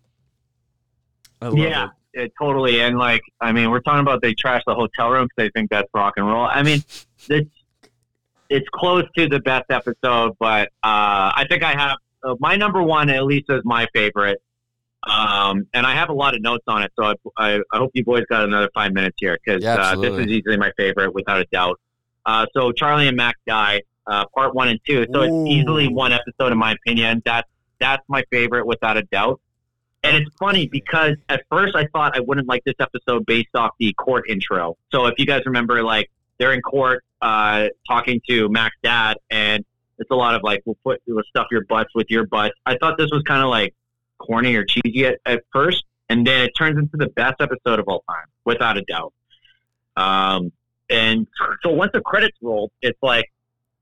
Yeah, 1.41 1.89
it. 2.13 2.21
it, 2.21 2.33
totally. 2.39 2.81
And 2.81 2.97
like, 2.97 3.21
I 3.39 3.51
mean, 3.51 3.71
we're 3.71 3.81
talking 3.81 4.01
about 4.01 4.21
they 4.21 4.33
trash 4.33 4.63
the 4.67 4.75
hotel 4.75 5.09
room 5.09 5.25
because 5.25 5.35
they 5.37 5.59
think 5.59 5.69
that's 5.69 5.89
rock 5.93 6.13
and 6.17 6.27
roll. 6.27 6.45
I 6.45 6.63
mean, 6.63 6.83
it's 7.29 7.49
it's 8.49 8.67
close 8.73 9.05
to 9.15 9.27
the 9.27 9.39
best 9.39 9.65
episode, 9.69 10.35
but 10.39 10.69
uh, 10.83 11.31
I 11.35 11.45
think 11.49 11.63
I 11.63 11.71
have 11.71 11.97
uh, 12.23 12.35
my 12.39 12.55
number 12.55 12.81
one. 12.81 13.09
At 13.09 13.25
least 13.25 13.45
is 13.49 13.61
my 13.63 13.87
favorite. 13.93 14.41
Um, 15.07 15.65
and 15.73 15.87
I 15.87 15.95
have 15.95 16.09
a 16.09 16.13
lot 16.13 16.35
of 16.35 16.41
notes 16.41 16.65
on 16.67 16.83
it, 16.83 16.91
so 16.99 17.05
I, 17.05 17.13
I, 17.37 17.59
I 17.71 17.77
hope 17.77 17.91
you 17.93 18.03
boys 18.03 18.25
got 18.29 18.43
another 18.43 18.69
five 18.73 18.91
minutes 18.91 19.15
here 19.19 19.37
because 19.43 19.63
Yeah, 19.63 19.75
uh, 19.75 19.95
this 19.95 20.11
is 20.19 20.27
easily 20.27 20.57
my 20.57 20.71
favorite 20.75 21.13
without 21.13 21.39
a 21.39 21.45
doubt. 21.45 21.79
Uh, 22.25 22.45
so 22.53 22.73
Charlie 22.73 23.07
and 23.07 23.15
Mac 23.15 23.35
die, 23.47 23.81
uh, 24.07 24.25
part 24.35 24.53
one 24.53 24.67
and 24.67 24.79
two. 24.85 25.05
So 25.13 25.21
Ooh. 25.21 25.23
it's 25.23 25.51
easily 25.51 25.87
one 25.87 26.11
episode 26.11 26.51
in 26.51 26.57
my 26.57 26.73
opinion. 26.73 27.21
That's 27.23 27.47
that's 27.79 28.03
my 28.09 28.23
favorite 28.29 28.67
without 28.67 28.97
a 28.97 29.03
doubt. 29.03 29.39
And 30.03 30.15
it's 30.15 30.35
funny 30.37 30.67
because 30.67 31.15
at 31.27 31.43
first 31.51 31.75
I 31.75 31.87
thought 31.87 32.15
I 32.15 32.21
wouldn't 32.21 32.47
like 32.47 32.63
this 32.63 32.75
episode 32.79 33.25
based 33.25 33.53
off 33.53 33.71
the 33.79 33.93
court 33.93 34.29
intro. 34.29 34.77
So 34.91 35.07
if 35.07 35.15
you 35.17 35.25
guys 35.25 35.41
remember, 35.45 35.83
like 35.83 36.09
they're 36.37 36.53
in 36.53 36.61
court 36.61 37.03
uh, 37.21 37.67
talking 37.87 38.21
to 38.29 38.47
Mac's 38.49 38.77
dad, 38.81 39.17
and 39.29 39.65
it's 39.97 40.09
a 40.09 40.15
lot 40.15 40.35
of 40.35 40.43
like, 40.43 40.61
we'll 40.65 40.77
put 40.83 41.01
we'll 41.05 41.21
stuff 41.29 41.47
your 41.51 41.65
butts 41.65 41.89
with 41.93 42.07
your 42.09 42.25
butts. 42.25 42.55
I 42.65 42.77
thought 42.77 42.97
this 42.97 43.11
was 43.11 43.23
kind 43.23 43.43
of 43.43 43.49
like 43.49 43.75
corny 44.17 44.55
or 44.55 44.63
cheesy 44.63 45.05
at, 45.05 45.19
at 45.25 45.43
first, 45.51 45.83
and 46.07 46.25
then 46.25 46.43
it 46.43 46.51
turns 46.57 46.77
into 46.77 46.95
the 46.95 47.07
best 47.07 47.35
episode 47.41 47.79
of 47.79 47.87
all 47.87 48.03
time, 48.09 48.25
without 48.45 48.77
a 48.77 48.81
doubt. 48.83 49.13
Um, 49.97 50.53
and 50.89 51.27
so 51.61 51.71
once 51.71 51.91
the 51.93 52.01
credits 52.01 52.37
roll, 52.41 52.71
it's 52.81 52.97
like 53.01 53.25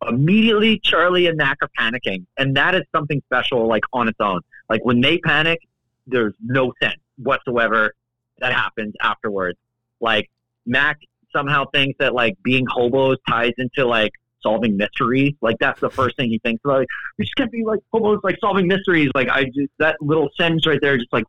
immediately 0.07 0.80
Charlie 0.80 1.27
and 1.27 1.38
Mac 1.38 1.57
are 1.61 1.69
panicking, 1.80 2.26
and 2.38 2.57
that 2.57 2.73
is 2.73 2.81
something 2.91 3.22
special, 3.27 3.68
like 3.68 3.84
on 3.94 4.07
its 4.07 4.19
own. 4.19 4.41
Like 4.68 4.84
when 4.84 5.02
they 5.02 5.19
panic, 5.19 5.60
there's 6.08 6.34
no 6.44 6.74
sense 6.82 7.00
whatsoever 7.18 7.94
that 8.40 8.54
happens 8.54 8.94
afterwards. 9.02 9.58
Like 10.00 10.30
Mac 10.66 11.00
somehow 11.34 11.66
thinks 11.74 11.98
that 12.00 12.14
like 12.14 12.36
being 12.44 12.66
hobos 12.68 13.18
ties 13.28 13.54
into 13.58 13.86
like 13.86 14.12
solving 14.42 14.78
mysteries. 14.78 15.34
Like 15.42 15.58
that's 15.60 15.80
the 15.80 15.90
first 15.90 16.16
thing 16.18 16.30
he 16.30 16.40
thinks 16.40 16.62
about. 16.64 16.80
Like, 16.80 16.88
we 17.18 17.26
just 17.26 17.36
can't 17.36 17.52
be 17.52 17.64
like 17.64 17.80
hobos 17.92 18.20
like 18.24 18.38
solving 18.40 18.68
mysteries. 18.68 19.12
Like 19.14 19.30
I 19.30 19.46
just 19.46 19.72
that 19.80 19.98
little 20.02 20.30
sentence 20.38 20.66
right 20.66 20.80
there, 20.82 20.98
just 20.98 21.12
like 21.12 21.26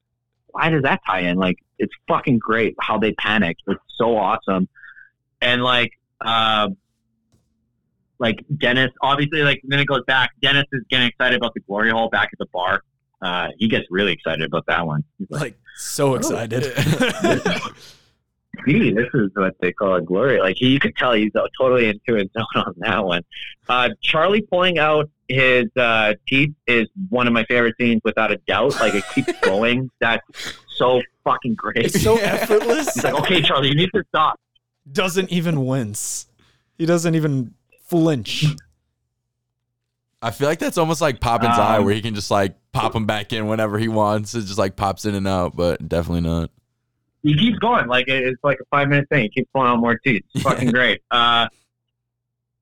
why 0.49 0.71
does 0.71 0.83
that 0.83 1.01
tie 1.07 1.21
in? 1.21 1.37
Like 1.37 1.57
it's 1.79 1.93
fucking 2.09 2.39
great 2.39 2.75
how 2.81 2.99
they 2.99 3.13
panic. 3.13 3.57
It's 3.67 3.81
so 3.97 4.17
awesome. 4.17 4.69
And 5.41 5.63
like 5.63 5.93
um 6.21 6.77
like 8.19 8.45
Dennis, 8.57 8.91
obviously, 9.01 9.43
like 9.43 9.61
then 9.65 9.79
it 9.79 9.87
goes 9.87 10.03
back. 10.07 10.31
Dennis 10.43 10.65
is 10.73 10.83
getting 10.91 11.07
excited 11.07 11.37
about 11.37 11.55
the 11.55 11.61
glory 11.61 11.91
hole 11.91 12.09
back 12.09 12.31
at 12.33 12.39
the 12.39 12.47
bar. 12.53 12.83
Uh, 13.21 13.49
he 13.59 13.69
gets 13.69 13.87
really 13.91 14.13
excited 14.13 14.45
about 14.45 14.65
that 14.67 14.87
one. 14.87 15.03
He's 15.19 15.31
like, 15.31 15.41
Like 15.41 15.59
so 15.77 16.15
excited. 16.15 16.63
"Gee, 18.67 18.93
this 18.93 19.09
is 19.15 19.31
what 19.35 19.55
they 19.61 19.73
call 19.73 19.95
a 19.95 20.01
glory. 20.03 20.41
Like 20.41 20.61
you 20.61 20.79
could 20.81 20.97
tell 20.97 21.13
he's 21.13 21.33
totally 21.59 21.89
into 21.89 22.15
his 22.15 22.29
zone 22.33 22.47
on 22.67 22.75
that 22.79 23.05
one. 23.05 23.23
Uh, 23.69 23.91
Charlie 24.01 24.43
pulling 24.43 24.79
out 24.79 25.09
his 25.29 25.67
uh, 25.77 26.15
teeth 26.27 26.55
is 26.67 26.89
one 27.09 27.27
of 27.27 27.33
my 27.33 27.45
favorite 27.45 27.75
scenes, 27.79 28.01
without 28.05 28.33
a 28.33 28.37
doubt. 28.49 28.75
Like 28.81 28.95
it 28.95 29.05
keeps 29.15 29.33
going. 29.43 29.91
That's 30.01 30.25
so 30.77 31.03
fucking 31.25 31.55
great. 31.55 31.77
it's 31.87 32.03
so 32.03 32.17
effortless. 32.19 32.95
He's 32.95 33.05
like, 33.05 33.15
okay, 33.15 33.43
Charlie, 33.43 33.69
you 33.69 33.75
need 33.75 33.91
to 33.95 34.03
stop. 34.09 34.39
Doesn't 34.91 35.31
even 35.31 35.67
wince. 35.67 36.27
He 36.79 36.87
doesn't 36.87 37.15
even 37.15 37.55
flinch. 37.85 38.45
I 40.21 40.31
feel 40.33 40.49
like 40.49 40.59
that's 40.59 40.79
almost 40.79 41.01
like 41.01 41.21
Poppin's 41.21 41.57
eye, 41.59 41.77
Um, 41.77 41.85
where 41.85 41.95
he 41.95 42.01
can 42.03 42.15
just 42.15 42.31
like 42.31 42.57
pop 42.73 42.95
him 42.95 43.07
back 43.07 43.33
in 43.33 43.47
whenever 43.47 43.79
he 43.79 43.87
wants. 43.89 44.35
It 44.35 44.43
just 44.43 44.59
like 44.59 44.75
pops 44.77 45.05
in 45.05 45.15
and 45.15 45.29
out, 45.29 45.55
but 45.57 45.89
definitely 45.89 46.23
not. 46.23 46.51
he 47.23 47.37
keeps 47.37 47.59
going. 47.59 47.87
Like 47.87 48.09
it's 48.09 48.43
like 48.43 48.59
a 48.61 48.65
five 48.71 48.89
minute 48.89 49.09
thing. 49.09 49.23
He 49.25 49.29
keeps 49.29 49.51
pulling 49.53 49.69
out 49.69 49.79
more 49.79 49.97
teeth. 49.99 50.25
It's 50.35 50.43
fucking 50.49 50.71
great. 50.73 51.03
Uh, 51.11 51.47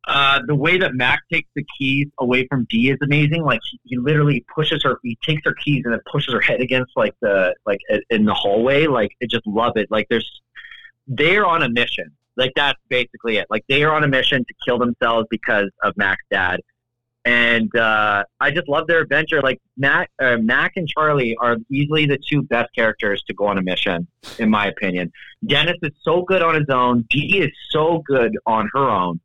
uh, 0.07 0.41
the 0.47 0.55
way 0.55 0.78
that 0.78 0.95
Mac 0.95 1.23
takes 1.33 1.49
the 1.57 1.65
keys 1.78 2.07
away 2.20 2.47
from 2.47 2.65
Dee 2.70 2.91
is 2.91 2.99
amazing. 3.03 3.43
Like 3.43 3.61
he, 3.69 3.81
he 3.85 3.97
literally 3.97 4.45
pushes 4.55 4.83
her. 4.85 4.99
He 5.03 5.19
takes 5.24 5.43
her 5.45 5.55
keys 5.55 5.83
and 5.85 5.93
then 5.95 6.01
pushes 6.11 6.33
her 6.33 6.41
head 6.41 6.61
against 6.61 6.93
like 6.95 7.15
the 7.20 7.55
like 7.65 7.81
in 8.11 8.24
the 8.24 8.35
hallway. 8.35 8.87
Like 8.87 9.11
I 9.23 9.27
just 9.28 9.47
love 9.47 9.73
it. 9.77 9.91
Like 9.91 10.07
there's 10.11 10.31
they're 11.09 11.47
on 11.47 11.62
a 11.62 11.69
mission. 11.69 12.12
Like 12.37 12.53
that's 12.55 12.78
basically 12.89 13.39
it. 13.39 13.47
Like 13.51 13.65
they 13.69 13.83
are 13.83 13.95
on 13.95 14.05
a 14.05 14.09
mission 14.09 14.45
to 14.45 14.55
kill 14.65 14.78
themselves 14.78 15.27
because 15.31 15.70
of 15.83 15.97
Mac's 15.97 16.23
dad. 16.31 16.61
And 17.27 17.74
uh, 17.74 18.23
I 18.40 18.53
just 18.53 18.69
love 18.69 18.86
their 18.86 19.01
adventure. 19.01 19.43
Like 19.43 19.61
Mac, 19.77 20.11
uh, 20.23 20.36
Mac 20.36 20.74
and 20.77 20.89
Charlie 20.89 21.36
are 21.40 21.57
easily 21.69 22.07
the 22.07 22.19
two 22.19 22.43
best 22.43 22.73
characters 22.73 23.24
to 23.24 23.35
go 23.35 23.47
on 23.47 23.59
a 23.59 23.62
mission 23.62 24.07
in 24.39 24.48
my 24.48 24.69
opinion. 24.69 25.12
Dennis 25.44 25.77
is 25.82 25.90
so 26.03 26.23
good 26.23 26.40
on 26.40 26.55
his 26.55 26.69
own. 26.69 27.05
Dee 27.11 27.40
is 27.40 27.51
so 27.70 28.05
good 28.07 28.39
on 28.47 28.70
her 28.73 28.89
own. 28.89 29.19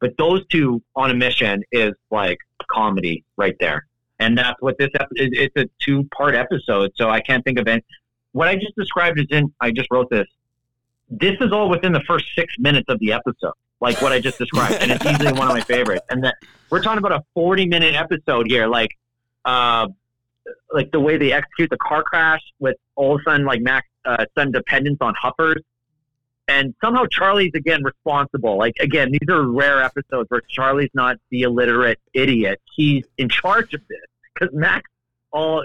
But 0.00 0.16
those 0.18 0.44
two 0.48 0.82
on 0.96 1.12
a 1.12 1.14
mission 1.14 1.62
is 1.70 1.92
like 2.10 2.38
comedy 2.68 3.24
right 3.36 3.54
there. 3.60 3.86
And 4.18 4.36
that's 4.36 4.60
what 4.60 4.76
this 4.78 4.90
ep- 4.98 5.08
is. 5.14 5.28
It's 5.32 5.56
a 5.56 5.68
two 5.78 6.08
part 6.16 6.34
episode. 6.34 6.90
So 6.96 7.08
I 7.08 7.20
can't 7.20 7.44
think 7.44 7.60
of 7.60 7.68
it. 7.68 7.84
What 8.32 8.48
I 8.48 8.56
just 8.56 8.74
described 8.76 9.20
is 9.20 9.26
in, 9.30 9.54
I 9.60 9.70
just 9.70 9.88
wrote 9.92 10.10
this. 10.10 10.26
This 11.08 11.36
is 11.40 11.52
all 11.52 11.68
within 11.68 11.92
the 11.92 12.00
first 12.00 12.26
six 12.34 12.54
minutes 12.58 12.86
of 12.88 12.98
the 12.98 13.12
episode, 13.12 13.54
like 13.80 14.00
what 14.02 14.12
I 14.12 14.20
just 14.20 14.38
described. 14.38 14.76
and 14.80 14.90
it's 14.92 15.04
easily 15.04 15.32
one 15.32 15.48
of 15.48 15.54
my 15.54 15.60
favorites. 15.60 16.04
And 16.10 16.24
that 16.24 16.36
we're 16.70 16.82
talking 16.82 16.98
about 16.98 17.12
a 17.12 17.22
40 17.34 17.66
minute 17.66 17.94
episode 17.94 18.46
here. 18.48 18.66
Like, 18.66 18.90
uh, 19.44 19.88
like 20.72 20.90
the 20.90 21.00
way 21.00 21.16
they 21.16 21.32
execute 21.32 21.70
the 21.70 21.76
car 21.78 22.02
crash 22.02 22.40
with 22.58 22.76
all 22.96 23.14
of 23.16 23.20
a 23.20 23.30
sudden 23.30 23.46
like 23.46 23.60
Mac's 23.60 23.88
uh, 24.04 24.24
sudden 24.36 24.52
dependence 24.52 24.98
on 25.00 25.14
Huffers, 25.18 25.62
and 26.48 26.74
somehow 26.82 27.06
Charlie's 27.06 27.52
again 27.54 27.82
responsible. 27.82 28.58
Like 28.58 28.74
again, 28.80 29.10
these 29.12 29.28
are 29.30 29.42
rare 29.42 29.82
episodes 29.82 30.28
where 30.30 30.42
Charlie's 30.48 30.90
not 30.94 31.16
the 31.30 31.42
illiterate 31.42 31.98
idiot; 32.12 32.60
he's 32.76 33.04
in 33.16 33.28
charge 33.30 33.72
of 33.72 33.80
this 33.88 34.00
because 34.34 34.54
Mac's 34.54 34.90
all 35.32 35.64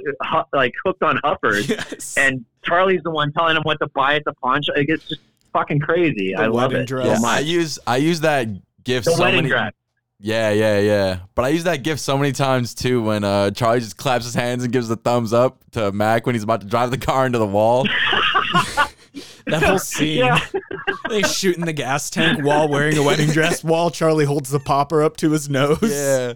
like 0.54 0.74
hooked 0.86 1.04
on 1.04 1.20
Huffers, 1.24 1.68
Yes. 1.70 2.16
and 2.18 2.46
Charlie's 2.64 3.04
the 3.04 3.12
one 3.12 3.34
telling 3.34 3.58
him 3.58 3.64
what 3.64 3.80
to 3.82 3.88
buy 3.94 4.16
at 4.16 4.24
the 4.26 4.34
pawn 4.34 4.62
shop. 4.64 4.78
Like, 4.78 4.88
it's 4.90 5.08
just 5.10 5.22
fucking 5.54 5.80
crazy. 5.80 6.34
The 6.36 6.42
I 6.44 6.46
love 6.48 6.72
wedding 6.72 6.84
it 6.84 6.86
dress. 6.88 7.20
so 7.22 7.28
Yeah, 7.28 7.34
I 7.34 7.40
use 7.40 7.80
I 7.88 7.98
use 7.98 8.22
that 8.22 8.48
gift 8.84 9.06
The 9.06 9.12
so 9.12 9.22
wedding 9.24 9.38
many. 9.40 9.50
dress. 9.50 9.74
Yeah, 10.22 10.50
yeah, 10.52 10.80
yeah. 10.80 11.20
But 11.34 11.46
I 11.46 11.50
use 11.50 11.64
that 11.64 11.82
gift 11.84 12.02
so 12.02 12.18
many 12.18 12.34
times 12.34 12.74
too 12.76 13.02
when 13.02 13.24
uh, 13.24 13.52
Charlie 13.52 13.80
just 13.80 13.96
claps 13.98 14.26
his 14.26 14.34
hands 14.36 14.64
and 14.66 14.74
gives 14.74 14.90
the 14.90 14.98
thumbs 14.98 15.32
up 15.32 15.60
to 15.72 15.92
Mac 15.94 16.26
when 16.26 16.36
he's 16.36 16.44
about 16.44 16.60
to 16.62 16.68
drive 16.68 16.92
the 16.92 16.98
car 16.98 17.26
into 17.26 17.38
the 17.38 17.48
wall. 17.48 17.86
that 19.46 19.64
whole 19.64 19.80
scene. 19.80 20.20
Yeah. 20.20 20.40
They 21.08 21.24
shoot 21.24 21.56
in 21.58 21.66
the 21.66 21.74
gas 21.74 22.10
tank 22.12 22.44
while 22.44 22.68
wearing 22.68 22.96
a 22.98 23.02
wedding 23.04 23.30
dress 23.30 23.64
while 23.64 23.90
Charlie 23.90 24.26
holds 24.26 24.50
the 24.52 24.60
popper 24.60 25.02
up 25.02 25.18
to 25.18 25.32
his 25.32 25.50
nose. 25.50 25.80
yeah. 25.82 26.34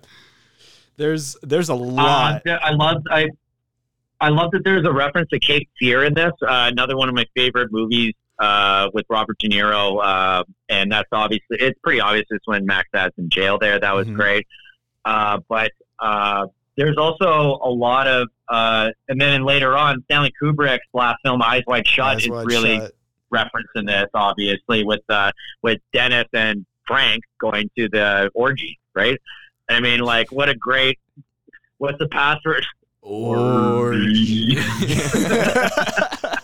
There's 0.98 1.36
there's 1.44 1.70
a 1.70 1.74
Uh, 1.74 1.78
lot. 1.78 2.44
th- 2.44 2.60
I 2.64 2.72
love 2.72 3.04
I 3.12 3.28
I 4.20 4.30
love 4.30 4.50
that 4.52 4.64
there's 4.64 4.86
a 4.86 4.92
reference 4.92 5.30
to 5.30 5.40
Cape 5.40 5.70
Fear 5.80 6.06
in 6.06 6.14
this. 6.16 6.32
Uh, 6.42 6.70
another 6.72 6.98
one 6.98 7.08
of 7.10 7.14
my 7.14 7.26
favorite 7.36 7.72
movies 7.72 8.14
uh, 8.44 8.90
with 8.94 9.06
Robert 9.10 9.38
De 9.40 9.48
Niro, 9.50 9.86
uh, 10.04 10.44
and 10.70 10.92
that's 10.92 11.08
obviously 11.12 11.58
it's 11.60 11.80
pretty 11.84 12.02
obvious. 12.02 12.26
It's 12.30 12.46
when 12.48 12.66
Mac's 12.66 12.90
Dad's 12.94 13.14
in 13.18 13.30
jail 13.30 13.58
there. 13.58 13.80
That 13.80 13.96
was 13.96 14.08
Mhm. 14.08 14.16
great. 14.16 14.46
Uh, 15.06 15.40
but 15.50 15.72
uh, 16.00 16.48
there's 16.78 16.98
also 16.98 17.60
a 17.64 17.70
lot 17.70 18.08
of 18.08 18.28
uh, 18.50 18.90
and 19.10 19.20
then 19.22 19.44
later 19.46 19.76
on, 19.78 20.04
Stanley 20.06 20.32
Kubrick's 20.42 20.86
last 20.94 21.18
film, 21.24 21.42
Eyes 21.42 21.64
Wide 21.68 21.88
Shut, 21.88 22.18
Eyes 22.18 22.24
is 22.24 22.30
wide 22.30 22.46
really 22.46 22.78
shut. 22.78 22.92
referencing 23.34 23.88
this, 23.88 24.10
obviously, 24.14 24.84
with 24.84 25.02
uh, 25.10 25.32
with 25.62 25.80
Dennis 25.94 26.28
and 26.34 26.66
Frank 26.86 27.24
going 27.40 27.70
to 27.78 27.88
the 27.90 28.30
orgy, 28.34 28.78
right? 28.94 29.18
I 29.70 29.80
mean, 29.80 30.02
like, 30.02 30.32
what 30.32 30.50
a 30.50 30.56
great. 30.56 31.00
What's 31.78 31.98
the 32.00 32.08
password? 32.10 32.66
Orgy. 33.02 34.58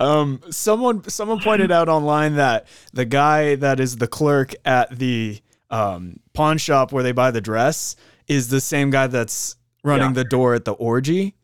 um, 0.00 0.40
someone 0.50 1.08
someone 1.08 1.38
pointed 1.40 1.70
out 1.70 1.88
online 1.88 2.34
that 2.36 2.66
the 2.92 3.04
guy 3.04 3.54
that 3.56 3.78
is 3.78 3.96
the 3.96 4.08
clerk 4.08 4.54
at 4.64 4.90
the 4.98 5.38
um, 5.70 6.18
pawn 6.32 6.58
shop 6.58 6.90
where 6.90 7.02
they 7.04 7.12
buy 7.12 7.30
the 7.30 7.40
dress 7.40 7.94
is 8.26 8.48
the 8.48 8.60
same 8.60 8.90
guy 8.90 9.06
that's 9.06 9.56
running 9.84 10.08
Yeah. 10.08 10.12
the 10.14 10.24
door 10.24 10.54
at 10.54 10.64
the 10.64 10.72
orgy. 10.72 11.34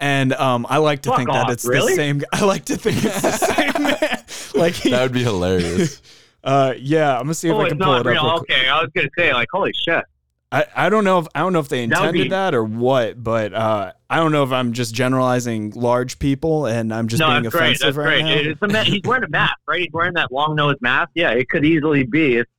And 0.00 0.32
um, 0.32 0.66
I 0.68 0.78
like 0.78 1.02
to 1.02 1.10
Fuck 1.10 1.18
think 1.18 1.28
off, 1.30 1.46
that 1.46 1.52
it's 1.52 1.64
really? 1.64 1.92
the 1.92 1.96
same. 1.96 2.22
I 2.32 2.44
like 2.44 2.64
to 2.64 2.76
think 2.76 3.04
it's 3.04 3.22
the 3.22 3.30
same 3.32 3.82
man. 3.84 4.18
Like, 4.54 4.74
he, 4.74 4.90
That 4.90 5.02
would 5.04 5.12
be 5.12 5.22
hilarious. 5.22 6.02
uh, 6.44 6.74
yeah, 6.76 7.12
I'm 7.16 7.22
gonna 7.22 7.34
see 7.34 7.48
if 7.48 7.54
oh, 7.54 7.60
I 7.60 7.68
can 7.68 7.78
pull 7.78 7.94
it 7.94 8.00
up. 8.00 8.06
real. 8.06 8.22
real. 8.24 8.32
Okay, 8.40 8.68
I 8.68 8.80
was 8.82 8.90
gonna 8.94 9.08
say, 9.16 9.32
like, 9.32 9.48
holy 9.52 9.72
shit. 9.72 10.04
I, 10.52 10.66
I 10.76 10.88
don't 10.90 11.04
know 11.04 11.18
if 11.18 11.26
I 11.34 11.40
don't 11.40 11.54
know 11.54 11.60
if 11.60 11.68
they 11.68 11.86
That 11.86 11.96
intended 11.96 12.24
be- 12.24 12.28
that 12.28 12.54
or 12.54 12.62
what, 12.62 13.22
but 13.22 13.54
uh, 13.54 13.92
I 14.10 14.16
don't 14.16 14.32
know 14.32 14.42
if 14.44 14.52
I'm 14.52 14.74
just 14.74 14.94
generalizing 14.94 15.70
large 15.70 16.18
people 16.18 16.66
and 16.66 16.92
I'm 16.92 17.08
just 17.08 17.20
no, 17.20 17.30
being 17.30 17.44
that's 17.44 17.54
great. 17.54 17.62
offensive 17.76 17.94
That's 17.94 17.96
right 17.96 18.22
great. 18.22 18.60
now. 18.60 18.66
It's 18.68 18.74
a 18.74 18.84
he's 18.84 19.00
wearing 19.02 19.24
a 19.24 19.30
mask, 19.30 19.56
right? 19.66 19.80
He's 19.80 19.92
wearing 19.92 20.12
that 20.14 20.30
long 20.30 20.54
nosed 20.54 20.82
mask. 20.82 21.10
Yeah, 21.14 21.30
it 21.30 21.48
could 21.48 21.64
easily 21.64 22.04
be. 22.04 22.36
It's, 22.36 22.50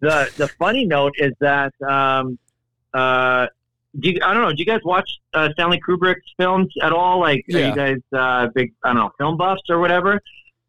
the 0.00 0.30
the 0.36 0.48
funny 0.58 0.84
note 0.84 1.14
is 1.16 1.32
that 1.40 1.72
um, 1.88 2.38
uh, 2.92 3.46
do 3.98 4.10
you, 4.10 4.20
I 4.22 4.34
don't 4.34 4.42
know. 4.42 4.50
Do 4.50 4.58
you 4.58 4.66
guys 4.66 4.80
watch 4.84 5.10
uh, 5.32 5.48
Stanley 5.54 5.80
Kubrick's 5.80 6.30
films 6.38 6.72
at 6.82 6.92
all? 6.92 7.18
Like, 7.18 7.44
are 7.52 7.58
you 7.58 7.74
guys 7.74 7.96
uh, 8.12 8.48
big? 8.54 8.74
I 8.84 8.88
don't 8.88 8.96
know, 8.96 9.10
film 9.18 9.38
buffs 9.38 9.62
or 9.70 9.78
whatever. 9.78 10.20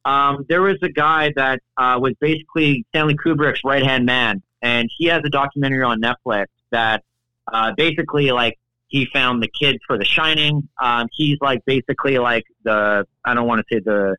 Um, 0.05 0.45
there 0.47 0.61
was 0.61 0.77
a 0.81 0.89
guy 0.89 1.33
that 1.35 1.59
uh, 1.75 1.99
was 2.01 2.13
basically 2.21 2.85
Stanley 2.89 3.15
Kubrick's 3.15 3.65
right 3.65 3.83
hand 3.83 4.05
man, 4.05 4.41
and 4.61 4.89
he 4.97 5.07
has 5.07 5.21
a 5.25 5.29
documentary 5.29 5.83
on 5.83 6.01
Netflix 6.01 6.45
that 6.71 7.03
uh, 7.51 7.73
basically 7.75 8.31
like 8.31 8.57
he 8.87 9.05
found 9.05 9.41
the 9.41 9.47
kid 9.47 9.79
for 9.87 9.97
The 9.97 10.05
Shining. 10.05 10.67
Um, 10.81 11.07
he's 11.11 11.37
like 11.41 11.63
basically 11.65 12.17
like 12.17 12.45
the 12.63 13.07
I 13.23 13.33
don't 13.33 13.47
want 13.47 13.65
to 13.67 13.75
say 13.75 13.81
the 13.83 14.15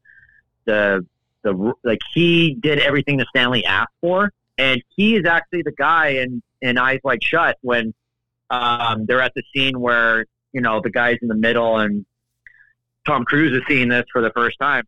the 0.65 1.07
the 1.43 1.75
like 1.85 1.99
he 2.15 2.55
did 2.55 2.79
everything 2.79 3.19
that 3.19 3.27
Stanley 3.29 3.65
asked 3.65 3.93
for, 4.01 4.33
and 4.59 4.83
he 4.97 5.17
is 5.17 5.27
actually 5.27 5.63
the 5.63 5.73
guy 5.73 6.09
in 6.09 6.43
in 6.63 6.79
Eyes 6.79 7.01
Wide 7.03 7.23
Shut 7.23 7.57
when 7.63 7.95
um, 8.51 9.07
they're 9.07 9.23
at 9.23 9.33
the 9.35 9.43
scene 9.55 9.79
where 9.81 10.27
you 10.53 10.61
know 10.61 10.81
the 10.81 10.91
guy's 10.91 11.19
in 11.23 11.29
the 11.29 11.35
middle 11.35 11.79
and 11.79 12.05
Tom 13.07 13.25
Cruise 13.25 13.57
is 13.57 13.63
seeing 13.69 13.89
this 13.89 14.05
for 14.13 14.23
the 14.23 14.31
first 14.31 14.59
time. 14.59 14.85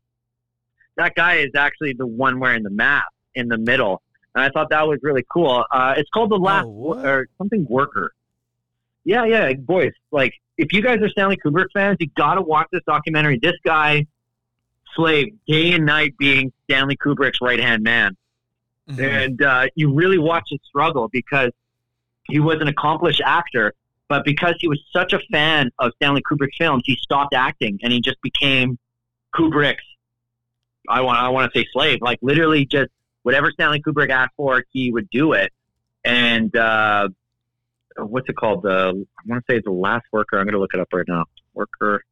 That 0.96 1.14
guy 1.14 1.36
is 1.36 1.50
actually 1.56 1.94
the 1.94 2.06
one 2.06 2.38
wearing 2.38 2.62
the 2.62 2.70
mask 2.70 3.08
in 3.34 3.48
the 3.48 3.58
middle, 3.58 4.02
and 4.34 4.44
I 4.44 4.50
thought 4.50 4.70
that 4.70 4.86
was 4.86 4.98
really 5.02 5.24
cool. 5.30 5.64
Uh, 5.70 5.94
it's 5.96 6.08
called 6.10 6.30
the 6.30 6.36
Last 6.36 6.66
Oh, 6.66 6.94
or 7.02 7.28
something 7.38 7.66
Worker. 7.68 8.12
Yeah, 9.04 9.24
yeah, 9.24 9.44
like, 9.46 9.64
boys. 9.66 9.92
Like, 10.10 10.34
if 10.58 10.72
you 10.72 10.80
guys 10.82 11.00
are 11.02 11.08
Stanley 11.08 11.36
Kubrick 11.36 11.66
fans, 11.74 11.96
you 12.00 12.08
got 12.16 12.34
to 12.34 12.42
watch 12.42 12.68
this 12.72 12.82
documentary. 12.86 13.38
This 13.42 13.56
guy, 13.64 14.06
slave 14.94 15.34
day 15.46 15.72
and 15.72 15.84
night, 15.86 16.14
being 16.18 16.52
Stanley 16.64 16.96
Kubrick's 16.96 17.40
right 17.40 17.58
hand 17.58 17.82
man, 17.82 18.16
Mhm. 18.88 19.00
and 19.26 19.42
uh, 19.42 19.66
you 19.74 19.92
really 19.92 20.18
watch 20.18 20.44
his 20.50 20.60
struggle 20.64 21.08
because 21.08 21.50
he 22.28 22.38
was 22.38 22.60
an 22.60 22.68
accomplished 22.68 23.20
actor, 23.24 23.72
but 24.08 24.24
because 24.24 24.54
he 24.60 24.68
was 24.68 24.80
such 24.92 25.12
a 25.12 25.18
fan 25.32 25.70
of 25.78 25.92
Stanley 25.96 26.22
Kubrick's 26.22 26.56
films, 26.56 26.82
he 26.86 26.96
stopped 27.02 27.34
acting 27.34 27.78
and 27.82 27.92
he 27.92 28.00
just 28.00 28.20
became 28.22 28.78
Kubrick's. 29.34 29.82
I 30.88 31.00
want 31.00 31.18
I 31.18 31.28
want 31.30 31.52
to 31.52 31.58
say 31.58 31.66
slave, 31.72 31.98
like 32.02 32.18
literally 32.22 32.66
just 32.66 32.90
whatever 33.22 33.50
Stanley 33.50 33.80
Kubrick 33.80 34.10
asked 34.10 34.34
for, 34.36 34.64
he 34.72 34.92
would 34.92 35.08
do 35.10 35.32
it. 35.32 35.52
And 36.04 36.54
uh, 36.56 37.08
what's 37.96 38.28
it 38.28 38.36
called? 38.36 38.62
The 38.62 39.06
I 39.18 39.22
want 39.26 39.44
to 39.46 39.52
say 39.52 39.56
it's 39.58 39.64
the 39.64 39.72
Last 39.72 40.04
Worker. 40.12 40.38
I'm 40.38 40.44
going 40.44 40.54
to 40.54 40.60
look 40.60 40.74
it 40.74 40.80
up 40.80 40.88
right 40.92 41.06
now. 41.06 41.24
Worker. 41.54 42.02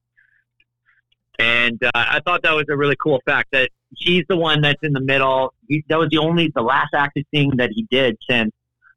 And 1.38 1.82
uh, 1.82 1.90
I 1.94 2.20
thought 2.20 2.42
that 2.42 2.52
was 2.52 2.66
a 2.68 2.76
really 2.76 2.96
cool 2.96 3.20
fact 3.24 3.52
that 3.52 3.70
he's 3.96 4.24
the 4.28 4.36
one 4.36 4.60
that's 4.60 4.82
in 4.82 4.92
the 4.92 5.00
middle. 5.00 5.54
He, 5.68 5.84
that 5.88 5.98
was 5.98 6.10
the 6.10 6.18
only 6.18 6.52
the 6.54 6.62
last 6.62 6.92
acting 6.94 7.24
thing 7.30 7.52
that 7.56 7.70
he 7.72 7.86
did 7.90 8.18
since 8.28 8.52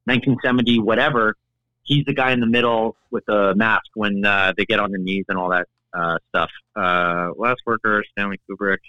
1970 0.05 0.79
whatever. 0.79 1.35
He's 1.83 2.05
the 2.05 2.13
guy 2.13 2.31
in 2.31 2.39
the 2.39 2.47
middle 2.47 2.95
with 3.11 3.25
the 3.25 3.53
mask 3.55 3.85
when 3.93 4.25
uh, 4.25 4.53
they 4.57 4.65
get 4.65 4.79
on 4.79 4.91
their 4.91 4.99
knees 4.99 5.25
and 5.29 5.37
all 5.37 5.49
that 5.49 5.67
uh, 5.93 6.17
stuff. 6.29 6.49
Uh, 6.75 7.29
Last 7.37 7.61
Worker, 7.65 8.03
Stanley 8.11 8.39
Kubrick. 8.49 8.79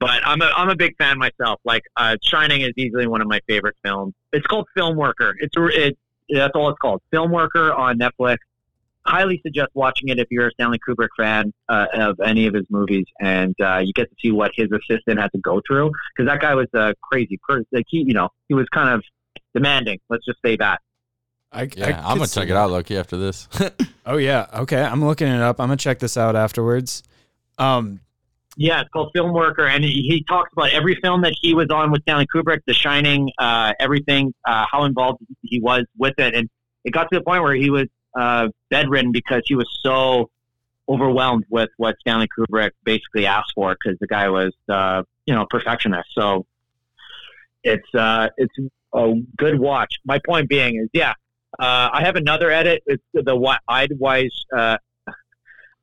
But 0.00 0.20
I'm 0.26 0.42
a 0.42 0.50
I'm 0.56 0.68
a 0.68 0.76
big 0.76 0.96
fan 0.98 1.18
myself. 1.18 1.60
Like 1.64 1.82
uh, 1.96 2.16
Shining 2.22 2.62
is 2.62 2.72
easily 2.76 3.06
one 3.06 3.20
of 3.20 3.28
my 3.28 3.40
favorite 3.46 3.76
films. 3.84 4.14
It's 4.32 4.46
called 4.46 4.66
Film 4.76 4.96
Worker. 4.96 5.34
It's 5.38 5.54
it, 5.56 5.96
that's 6.28 6.52
all 6.54 6.68
it's 6.68 6.78
called. 6.78 7.00
Film 7.10 7.30
Worker 7.30 7.72
on 7.72 7.98
Netflix. 7.98 8.38
Highly 9.06 9.38
suggest 9.42 9.68
watching 9.74 10.08
it 10.08 10.18
if 10.18 10.28
you're 10.30 10.48
a 10.48 10.50
Stanley 10.52 10.78
Kubrick 10.86 11.08
fan 11.18 11.52
uh, 11.68 11.86
of 11.92 12.18
any 12.20 12.46
of 12.46 12.54
his 12.54 12.64
movies, 12.70 13.04
and 13.20 13.54
uh, 13.62 13.78
you 13.78 13.92
get 13.92 14.08
to 14.08 14.16
see 14.20 14.30
what 14.30 14.50
his 14.54 14.68
assistant 14.72 15.20
had 15.20 15.30
to 15.32 15.38
go 15.38 15.60
through 15.66 15.92
because 16.16 16.28
that 16.28 16.40
guy 16.40 16.54
was 16.54 16.68
a 16.74 16.94
crazy 17.02 17.38
person. 17.46 17.66
Like 17.70 17.84
he, 17.86 17.98
you 17.98 18.14
know, 18.14 18.30
he 18.48 18.54
was 18.54 18.66
kind 18.70 18.88
of 18.88 19.04
demanding. 19.54 20.00
Let's 20.08 20.24
just 20.24 20.38
say 20.44 20.56
that. 20.56 20.80
I, 21.52 21.68
Yeah, 21.76 22.02
I 22.02 22.10
I'm 22.10 22.18
gonna 22.18 22.26
check 22.26 22.48
it 22.48 22.56
out, 22.56 22.70
Loki, 22.70 22.96
after 22.96 23.16
this. 23.16 23.48
Oh 24.06 24.18
yeah. 24.18 24.46
Okay. 24.52 24.82
I'm 24.82 25.02
looking 25.02 25.28
it 25.28 25.40
up. 25.40 25.58
I'm 25.58 25.68
gonna 25.68 25.78
check 25.78 25.98
this 25.98 26.18
out 26.18 26.36
afterwards. 26.36 27.02
Um. 27.56 28.00
Yeah, 28.56 28.82
it's 28.82 28.90
called 28.90 29.10
Film 29.14 29.32
Worker, 29.32 29.66
and 29.66 29.82
he, 29.82 30.24
talks 30.28 30.52
about 30.52 30.70
every 30.70 30.94
film 31.02 31.22
that 31.22 31.34
he 31.40 31.54
was 31.54 31.66
on 31.70 31.90
with 31.90 32.02
Stanley 32.02 32.26
Kubrick, 32.32 32.60
The 32.66 32.72
Shining, 32.72 33.30
uh, 33.38 33.72
everything, 33.80 34.32
uh, 34.44 34.64
how 34.70 34.84
involved 34.84 35.20
he 35.42 35.60
was 35.60 35.84
with 35.98 36.14
it, 36.18 36.34
and 36.34 36.48
it 36.84 36.92
got 36.92 37.10
to 37.10 37.18
the 37.18 37.24
point 37.24 37.42
where 37.42 37.54
he 37.54 37.70
was 37.70 37.86
uh, 38.14 38.48
bedridden 38.70 39.10
because 39.10 39.42
he 39.46 39.56
was 39.56 39.68
so 39.82 40.30
overwhelmed 40.88 41.44
with 41.48 41.70
what 41.78 41.96
Stanley 42.00 42.28
Kubrick 42.28 42.70
basically 42.84 43.26
asked 43.26 43.52
for 43.54 43.74
because 43.74 43.98
the 44.00 44.06
guy 44.06 44.28
was, 44.28 44.52
uh, 44.68 45.02
you 45.26 45.34
know, 45.34 45.46
perfectionist. 45.48 46.08
So 46.16 46.46
it's 47.64 47.94
uh, 47.94 48.28
it's 48.36 48.54
a 48.94 49.14
good 49.36 49.58
watch. 49.58 49.96
My 50.04 50.20
point 50.24 50.48
being 50.48 50.76
is, 50.76 50.88
yeah, 50.92 51.14
uh, 51.58 51.88
I 51.92 52.02
have 52.04 52.16
another 52.16 52.50
edit. 52.50 52.82
It's 52.86 53.02
the 53.12 53.22
wi- 53.22 53.58
Eyes 53.68 53.88
uh, 54.56 54.78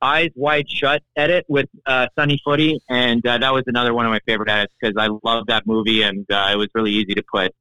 Eyes 0.02 0.30
Wide 0.36 0.70
Shut 0.70 1.04
edit 1.16 1.46
with 1.48 1.68
uh, 1.86 2.08
Sunny 2.18 2.40
Footy, 2.44 2.80
and 2.90 3.26
uh, 3.26 3.38
that 3.38 3.54
was 3.54 3.64
another 3.68 3.94
one 3.94 4.06
of 4.06 4.12
my 4.12 4.20
favorite 4.26 4.50
edits 4.50 4.74
because 4.82 4.96
I 4.98 5.10
love 5.24 5.46
that 5.48 5.68
movie, 5.68 6.02
and 6.04 6.26
uh, 6.32 6.50
it 6.52 6.56
was 6.58 6.68
really 6.74 6.92
easy 6.92 7.14
to 7.16 7.24
put. 7.32 7.54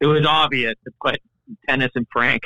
It 0.00 0.06
was 0.06 0.26
obvious 0.26 0.74
to 0.84 0.92
put 1.02 1.20
Dennis 1.66 1.90
and 1.94 2.06
Frank, 2.12 2.42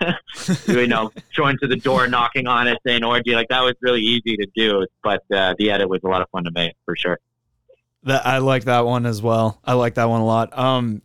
you 0.68 0.86
know, 0.86 1.10
showing 1.30 1.58
to 1.58 1.66
the 1.66 1.76
door, 1.76 2.06
knocking 2.06 2.46
on 2.46 2.68
it, 2.68 2.78
saying 2.86 3.02
orgy. 3.04 3.34
Like 3.34 3.48
that 3.48 3.62
was 3.62 3.74
really 3.82 4.02
easy 4.02 4.36
to 4.36 4.46
do, 4.54 4.86
but 5.02 5.22
uh, 5.34 5.54
the 5.58 5.70
edit 5.70 5.88
was 5.88 6.00
a 6.04 6.08
lot 6.08 6.22
of 6.22 6.28
fun 6.30 6.44
to 6.44 6.50
make 6.52 6.74
for 6.84 6.94
sure. 6.96 7.18
That 8.04 8.26
I 8.26 8.38
like 8.38 8.64
that 8.64 8.84
one 8.86 9.06
as 9.06 9.22
well. 9.22 9.58
I 9.64 9.72
like 9.72 9.94
that 9.94 10.04
one 10.04 10.20
a 10.20 10.26
lot. 10.26 10.56
Um, 10.56 11.02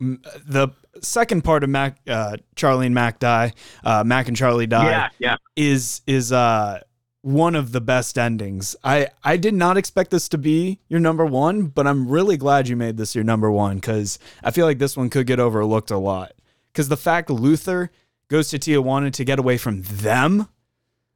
the 0.00 0.70
second 1.02 1.44
part 1.44 1.62
of 1.62 1.70
Mac, 1.70 1.98
uh, 2.08 2.38
Charlie 2.56 2.86
and 2.86 2.94
Mac 2.94 3.18
die, 3.18 3.52
uh, 3.84 4.02
Mac 4.04 4.26
and 4.28 4.36
Charlie 4.36 4.66
die, 4.66 4.90
Yeah, 4.90 5.08
yeah. 5.18 5.36
is 5.56 6.00
is 6.06 6.32
uh 6.32 6.80
one 7.22 7.54
of 7.54 7.72
the 7.72 7.80
best 7.80 8.18
endings. 8.18 8.74
I 8.82 9.08
I 9.22 9.36
did 9.36 9.54
not 9.54 9.76
expect 9.76 10.10
this 10.10 10.28
to 10.30 10.38
be 10.38 10.78
your 10.88 11.00
number 11.00 11.24
one, 11.26 11.66
but 11.66 11.86
I'm 11.86 12.08
really 12.08 12.36
glad 12.36 12.68
you 12.68 12.76
made 12.76 12.96
this 12.96 13.14
your 13.14 13.24
number 13.24 13.50
one 13.50 13.76
because 13.76 14.18
I 14.42 14.50
feel 14.50 14.66
like 14.66 14.78
this 14.78 14.96
one 14.96 15.10
could 15.10 15.26
get 15.26 15.40
overlooked 15.40 15.90
a 15.90 15.98
lot. 15.98 16.32
Because 16.72 16.88
the 16.88 16.96
fact 16.96 17.30
Luther 17.30 17.90
goes 18.28 18.48
to 18.50 18.58
Tijuana 18.58 19.12
to 19.12 19.24
get 19.24 19.38
away 19.38 19.58
from 19.58 19.82
them 19.82 20.48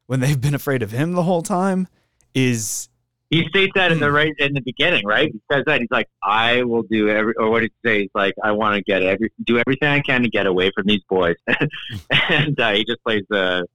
when 0.07 0.21
they've 0.21 0.41
been 0.41 0.55
afraid 0.55 0.83
of 0.83 0.91
him 0.91 1.13
the 1.13 1.23
whole 1.23 1.43
time 1.43 1.89
is 2.35 2.89
He 3.31 3.47
states 3.49 3.73
that 3.75 3.91
in 3.91 4.01
the 4.01 4.13
right 4.13 4.35
in 4.39 4.53
the 4.53 4.61
beginning, 4.61 5.07
right? 5.07 5.33
He 5.33 5.41
says 5.51 5.65
that 5.67 5.81
he's 5.81 5.91
like, 5.91 6.09
"I 6.23 6.65
will 6.65 6.83
do 6.83 7.09
every," 7.09 7.33
or 7.39 7.49
what 7.49 7.63
he 7.63 7.71
say? 7.85 8.03
He's 8.03 8.11
like, 8.15 8.35
"I 8.43 8.53
want 8.53 8.77
to 8.77 8.83
get 8.83 9.03
every, 9.03 9.33
do 9.43 9.59
everything 9.59 9.89
I 9.89 10.01
can 10.01 10.23
to 10.23 10.29
get 10.29 10.47
away 10.47 10.71
from 10.75 10.85
these 10.87 11.03
boys," 11.09 11.37
and 12.11 12.61
uh, 12.61 12.73
he 12.73 12.85
just 12.85 13.03
plays 13.03 13.25
the 13.31 13.67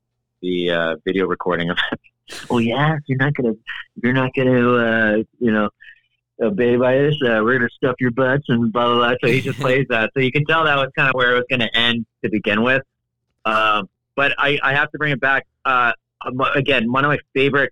the 0.42 0.70
uh, 0.70 0.96
video 1.06 1.26
recording 1.26 1.72
of. 1.72 1.78
Oh 2.50 2.58
yeah, 2.60 2.98
you're 3.08 3.18
not 3.18 3.34
gonna, 3.34 3.54
you're 4.02 4.14
not 4.14 4.32
gonna, 4.36 4.74
uh, 4.74 5.24
you 5.40 5.52
know, 5.52 5.70
obey 6.42 6.76
by 6.78 6.98
this, 6.98 7.16
uh, 7.24 7.42
we're 7.44 7.58
gonna 7.58 7.70
stuff 7.76 7.96
your 8.00 8.12
butts 8.12 8.46
and 8.48 8.72
blah 8.72 8.86
blah 8.86 8.96
blah. 8.96 9.16
So 9.24 9.32
he 9.32 9.42
just 9.42 9.60
plays 9.62 9.86
that, 9.90 10.12
so 10.14 10.22
you 10.22 10.32
can 10.32 10.46
tell 10.46 10.66
that 10.66 10.78
was 10.78 10.90
kind 10.96 11.10
of 11.10 11.16
where 11.16 11.32
it 11.32 11.36
was 11.36 11.46
gonna 11.50 11.70
end 11.74 12.06
to 12.24 12.30
begin 12.30 12.64
with. 12.64 12.84
Um, 13.46 13.90
but 14.16 14.34
I, 14.38 14.60
I 14.62 14.74
have 14.74 14.92
to 14.92 14.98
bring 14.98 15.14
it 15.14 15.22
back. 15.22 15.48
Uh, 15.64 15.94
um, 16.26 16.40
again, 16.54 16.92
one 16.92 17.06
of 17.06 17.10
my 17.10 17.20
favorite 17.34 17.72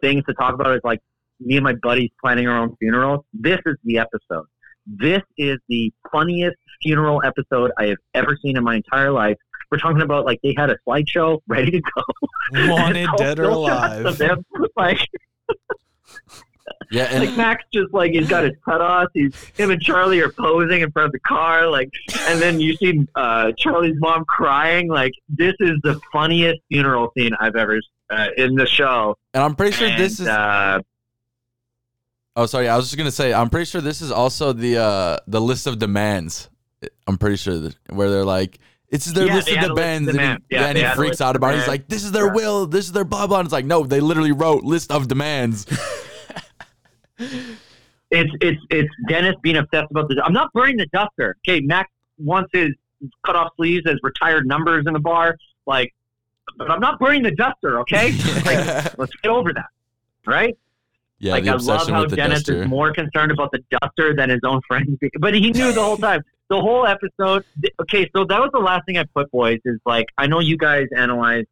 things 0.00 0.24
to 0.24 0.34
talk 0.34 0.54
about 0.54 0.74
is 0.74 0.80
like 0.84 1.00
me 1.40 1.56
and 1.56 1.64
my 1.64 1.74
buddies 1.74 2.10
planning 2.20 2.48
our 2.48 2.58
own 2.58 2.76
funerals. 2.76 3.24
This 3.32 3.60
is 3.66 3.76
the 3.84 3.98
episode. 3.98 4.46
This 4.86 5.22
is 5.38 5.58
the 5.68 5.92
funniest 6.10 6.56
funeral 6.82 7.22
episode 7.24 7.70
I 7.78 7.86
have 7.86 7.98
ever 8.14 8.36
seen 8.42 8.56
in 8.56 8.64
my 8.64 8.76
entire 8.76 9.12
life. 9.12 9.36
We're 9.72 9.78
talking 9.78 10.02
about 10.02 10.26
like 10.26 10.38
they 10.42 10.54
had 10.56 10.68
a 10.70 10.76
slideshow 10.86 11.40
ready 11.48 11.70
to 11.72 11.80
go. 11.80 12.02
wanted 12.70 13.08
dead 13.16 13.38
or 13.40 13.44
alive. 13.44 14.18
them, 14.18 14.44
Like, 14.76 14.98
yeah, 16.90 17.04
and 17.04 17.24
like 17.26 17.36
Mac's 17.36 17.64
just 17.72 17.92
like 17.94 18.12
he's 18.12 18.28
got 18.28 18.44
his 18.44 18.52
cutoffs. 18.66 19.08
He's 19.14 19.34
him 19.56 19.70
and 19.70 19.80
Charlie 19.80 20.20
are 20.20 20.30
posing 20.30 20.82
in 20.82 20.90
front 20.92 21.06
of 21.06 21.12
the 21.12 21.18
car, 21.20 21.66
like, 21.68 21.90
and 22.28 22.40
then 22.40 22.60
you 22.60 22.76
see 22.76 23.06
uh, 23.14 23.52
Charlie's 23.56 23.96
mom 23.98 24.24
crying. 24.26 24.88
Like, 24.88 25.12
this 25.28 25.54
is 25.60 25.78
the 25.82 25.98
funniest 26.12 26.60
funeral 26.70 27.10
scene 27.16 27.32
I've 27.40 27.56
ever 27.56 27.80
uh, 28.10 28.28
in 28.36 28.54
the 28.56 28.66
show. 28.66 29.16
and 29.32 29.42
I'm 29.42 29.54
pretty 29.54 29.72
sure 29.72 29.88
And, 29.88 30.00
this 30.00 30.20
is. 30.20 30.28
uh, 30.28 30.80
Oh, 32.34 32.46
sorry. 32.46 32.66
I 32.68 32.76
was 32.76 32.86
just 32.86 32.96
gonna 32.96 33.10
say. 33.10 33.32
I'm 33.34 33.50
pretty 33.50 33.66
sure 33.66 33.80
this 33.82 34.00
is 34.00 34.10
also 34.10 34.52
the 34.54 34.78
uh 34.78 35.16
the 35.26 35.40
list 35.40 35.66
of 35.66 35.78
demands. 35.78 36.48
I'm 37.06 37.18
pretty 37.18 37.36
sure 37.36 37.58
that, 37.58 37.76
where 37.90 38.10
they're 38.10 38.24
like, 38.24 38.58
it's 38.92 39.10
their 39.10 39.26
Yeah, 39.26 39.34
list 39.34 39.46
they 39.46 39.54
of 39.54 39.58
had 39.58 39.70
a 39.70 39.74
list 39.74 39.76
demands, 39.82 40.08
and, 40.10 40.20
he. 40.20 40.54
Yeah, 40.56 40.66
and 40.66 40.78
he 40.78 40.84
freaks 40.94 41.20
out 41.20 41.34
about 41.34 41.54
it. 41.54 41.58
He's 41.58 41.66
like, 41.68 41.88
this 41.88 42.04
is 42.04 42.12
their 42.12 42.26
Yeah. 42.26 42.34
will, 42.34 42.66
this 42.66 42.84
is 42.84 42.92
their 42.92 43.04
blah 43.04 43.26
blah. 43.26 43.40
And 43.40 43.46
it's 43.46 43.52
like, 43.52 43.64
no, 43.64 43.82
they 43.82 43.98
literally 44.00 44.32
wrote 44.32 44.62
list 44.62 44.92
of 44.92 45.08
demands. 45.08 45.66
it's 47.18 48.30
it's 48.40 48.60
it's 48.70 48.94
Dennis 49.08 49.34
being 49.42 49.56
obsessed 49.56 49.90
about 49.90 50.08
this. 50.08 50.18
I'm 50.22 50.32
not 50.32 50.52
burning 50.52 50.76
the 50.76 50.86
duster. 50.92 51.36
Okay, 51.46 51.60
Max 51.60 51.90
wants 52.18 52.50
his 52.52 52.70
cut 53.24 53.36
off 53.36 53.52
sleeves 53.56 53.86
as 53.86 53.96
retired 54.02 54.46
numbers 54.46 54.84
in 54.86 54.92
the 54.92 55.00
bar. 55.00 55.36
Like, 55.66 55.92
but 56.58 56.70
I'm 56.70 56.80
not 56.80 56.98
burning 56.98 57.22
the 57.22 57.30
duster. 57.32 57.80
Okay, 57.80 58.12
like, 58.44 58.98
let's 58.98 59.14
get 59.16 59.30
over 59.30 59.52
that. 59.52 59.66
Right? 60.26 60.56
yeah, 61.18 61.32
like 61.32 61.44
the 61.44 61.50
I 61.50 61.54
love 61.54 61.88
how 61.88 62.04
the 62.06 62.16
Dennis 62.16 62.40
duster. 62.42 62.62
is 62.62 62.68
more 62.68 62.92
concerned 62.92 63.32
about 63.32 63.50
the 63.52 63.62
duster 63.70 64.14
than 64.14 64.28
his 64.30 64.40
own 64.44 64.60
friends. 64.68 64.98
But 65.18 65.34
he 65.34 65.50
knew 65.50 65.72
the 65.72 65.82
whole 65.82 65.96
time. 65.96 66.22
The 66.52 66.60
whole 66.60 66.86
episode. 66.86 67.44
Okay, 67.80 68.10
so 68.14 68.24
that 68.26 68.38
was 68.38 68.50
the 68.52 68.58
last 68.58 68.82
thing 68.86 68.98
I 68.98 69.04
put, 69.14 69.30
boys. 69.30 69.58
Is 69.64 69.80
like 69.86 70.06
I 70.18 70.26
know 70.26 70.40
you 70.40 70.58
guys 70.58 70.86
analyze 70.94 71.46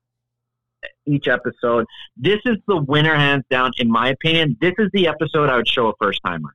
each 1.06 1.26
episode. 1.26 1.86
This 2.16 2.40
is 2.44 2.56
the 2.68 2.76
winner, 2.76 3.14
hands 3.14 3.44
down, 3.50 3.70
in 3.78 3.90
my 3.90 4.08
opinion. 4.10 4.58
This 4.60 4.74
is 4.78 4.88
the 4.92 5.08
episode 5.08 5.48
I 5.48 5.56
would 5.56 5.68
show 5.68 5.88
a 5.88 5.92
first 6.00 6.20
timer. 6.24 6.54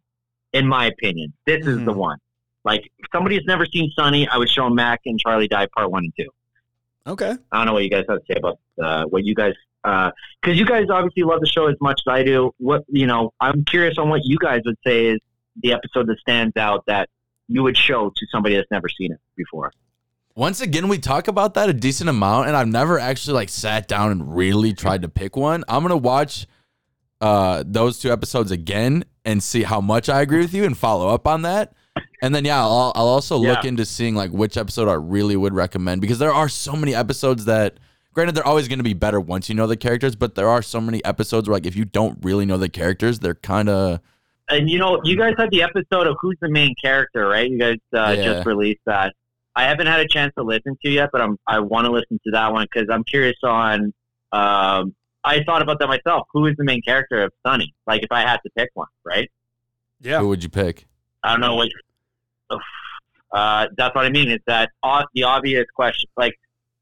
In 0.54 0.68
my 0.68 0.86
opinion, 0.86 1.34
this 1.48 1.60
is 1.60 1.66
the 1.66 1.92
Mm-hmm. 1.92 2.00
one. 2.10 2.18
Like 2.64 2.84
if 3.00 3.08
somebody 3.12 3.36
has 3.36 3.46
never 3.46 3.66
seen 3.66 3.92
Sunny, 3.96 4.28
I 4.28 4.38
would 4.38 4.50
show 4.50 4.70
Mac 4.70 5.02
and 5.06 5.20
Charlie 5.20 5.48
Die 5.48 5.68
Part 5.76 5.90
One 5.92 6.04
and 6.06 6.14
Two. 6.18 6.30
okay. 7.08 7.34
I 7.52 7.58
don't 7.58 7.66
know 7.66 7.74
what 7.74 7.84
you 7.84 7.90
guys 7.90 8.06
have 8.10 8.20
to 8.20 8.26
say 8.32 8.38
about 8.38 8.60
uh, 8.82 9.06
what 9.06 9.24
you 9.26 9.34
guys, 9.36 9.54
because 9.84 10.58
you 10.60 10.66
guys 10.66 10.86
obviously 10.92 11.24
love 11.24 11.42
the 11.42 11.48
show 11.48 11.66
as 11.68 11.76
much 11.82 12.00
as 12.08 12.12
I 12.12 12.24
do. 12.24 12.52
What 12.58 12.84
you 12.90 13.08
know, 13.08 13.34
I'm 13.40 13.66
curious 13.66 13.98
on 13.98 14.10
what 14.10 14.22
you 14.24 14.38
guys 14.38 14.62
would 14.66 14.78
say 14.86 15.08
is 15.08 15.20
the 15.64 15.74
episode 15.74 16.08
that 16.10 16.20
stands 16.20 16.56
out 16.58 16.84
that 16.88 17.10
you 17.48 17.64
would 17.64 17.78
show 17.78 18.12
to 18.16 18.28
somebody 18.32 18.56
that's 18.56 18.72
never 18.72 18.90
seen 18.90 19.12
it 19.12 19.20
before. 19.36 19.72
Once 20.36 20.60
again, 20.60 20.88
we 20.90 20.98
talk 20.98 21.28
about 21.28 21.54
that 21.54 21.70
a 21.70 21.74
decent 21.74 22.10
amount, 22.10 22.48
and 22.48 22.58
I've 22.58 22.68
never 22.68 23.00
actually 23.00 23.36
like 23.36 23.50
sat 23.50 23.88
down 23.88 24.12
and 24.12 24.36
really 24.36 24.74
tried 24.74 25.04
to 25.04 25.10
pick 25.10 25.38
one. 25.38 25.64
I'm 25.68 25.82
gonna 25.82 25.96
watch 25.98 26.48
uh 27.22 27.64
those 27.66 28.00
two 28.00 28.12
episodes 28.12 28.52
again 28.52 29.06
and 29.24 29.42
see 29.42 29.64
how 29.64 29.80
much 29.80 30.10
I 30.10 30.22
agree 30.22 30.40
with 30.40 30.54
you 30.54 30.66
and 30.66 30.78
follow 30.78 31.08
up 31.08 31.26
on 31.26 31.44
that. 31.44 31.74
And 32.22 32.36
then 32.36 32.44
yeah, 32.44 32.60
I'll, 32.62 32.92
I'll 32.96 33.08
also 33.08 33.38
look 33.38 33.64
into 33.64 33.86
seeing 33.86 34.16
like 34.16 34.32
which 34.32 34.58
episode 34.58 34.90
I 34.90 34.96
really 34.96 35.38
would 35.38 35.54
recommend 35.54 36.02
because 36.02 36.20
there 36.20 36.34
are 36.34 36.50
so 36.50 36.76
many 36.76 36.94
episodes 36.94 37.46
that 37.46 37.80
granted 38.14 38.36
they're 38.36 38.48
always 38.48 38.68
going 38.68 38.80
to 38.80 38.84
be 38.84 38.94
better 38.94 39.20
once 39.20 39.48
you 39.48 39.56
know 39.56 39.68
the 39.68 39.78
characters, 39.78 40.16
but 40.16 40.36
there 40.36 40.50
are 40.50 40.62
so 40.62 40.82
many 40.82 41.04
episodes 41.06 41.48
where 41.48 41.54
like 41.54 41.66
if 41.66 41.76
you 41.76 41.86
don't 41.86 42.18
really 42.24 42.46
know 42.46 42.58
the 42.58 42.70
characters, 42.70 43.20
they're 43.20 43.36
kind 43.36 43.70
of 43.70 44.02
And 44.50 44.70
you 44.70 44.78
know, 44.78 45.02
you 45.04 45.18
guys 45.18 45.34
had 45.38 45.50
the 45.52 45.64
episode 45.64 46.08
of 46.08 46.16
who's 46.22 46.38
the 46.42 46.50
main 46.50 46.76
character, 46.82 47.28
right? 47.28 47.50
You 47.50 47.58
guys 47.58 47.78
uh, 47.96 48.14
Yeah. 48.18 48.24
just 48.34 48.46
released 48.46 48.82
that. 48.86 49.14
I 49.56 49.64
haven't 49.64 49.88
had 49.88 50.02
a 50.02 50.08
chance 50.08 50.34
to 50.38 50.44
listen 50.44 50.78
to 50.84 50.90
yet, 50.92 51.10
but 51.12 51.22
I'm 51.22 51.38
I 51.48 51.60
want 51.60 51.86
to 51.86 51.92
listen 51.92 52.20
to 52.26 52.32
that 52.32 52.52
one 52.54 52.68
because 52.72 52.88
I'm 52.92 53.04
curious 53.06 53.38
on. 53.44 53.94
Um, 54.32 54.94
I 55.24 55.44
thought 55.44 55.62
about 55.64 55.80
that 55.80 55.88
myself. 55.88 56.28
Who 56.34 56.46
is 56.46 56.56
the 56.58 56.64
main 56.66 56.82
character 56.82 57.24
of 57.24 57.32
Sunny? 57.46 57.74
Like, 57.88 58.04
if 58.04 58.12
I 58.12 58.22
had 58.22 58.38
to 58.46 58.50
pick 58.56 58.70
one, 58.76 58.88
right? 59.04 59.32
Yeah. 60.02 60.20
who 60.20 60.28
would 60.28 60.44
you 60.44 60.50
pick? 60.50 60.86
I 61.24 61.32
don't 61.32 61.40
know 61.40 61.56
what. 61.56 61.70
Uh, 63.32 63.68
that's 63.78 63.94
what 63.96 64.06
I 64.06 64.10
mean. 64.10 64.30
Is 64.30 64.40
that 64.48 64.70
o- 64.84 65.04
the 65.14 65.24
obvious 65.24 65.66
question? 65.76 66.10
Like, 66.16 66.34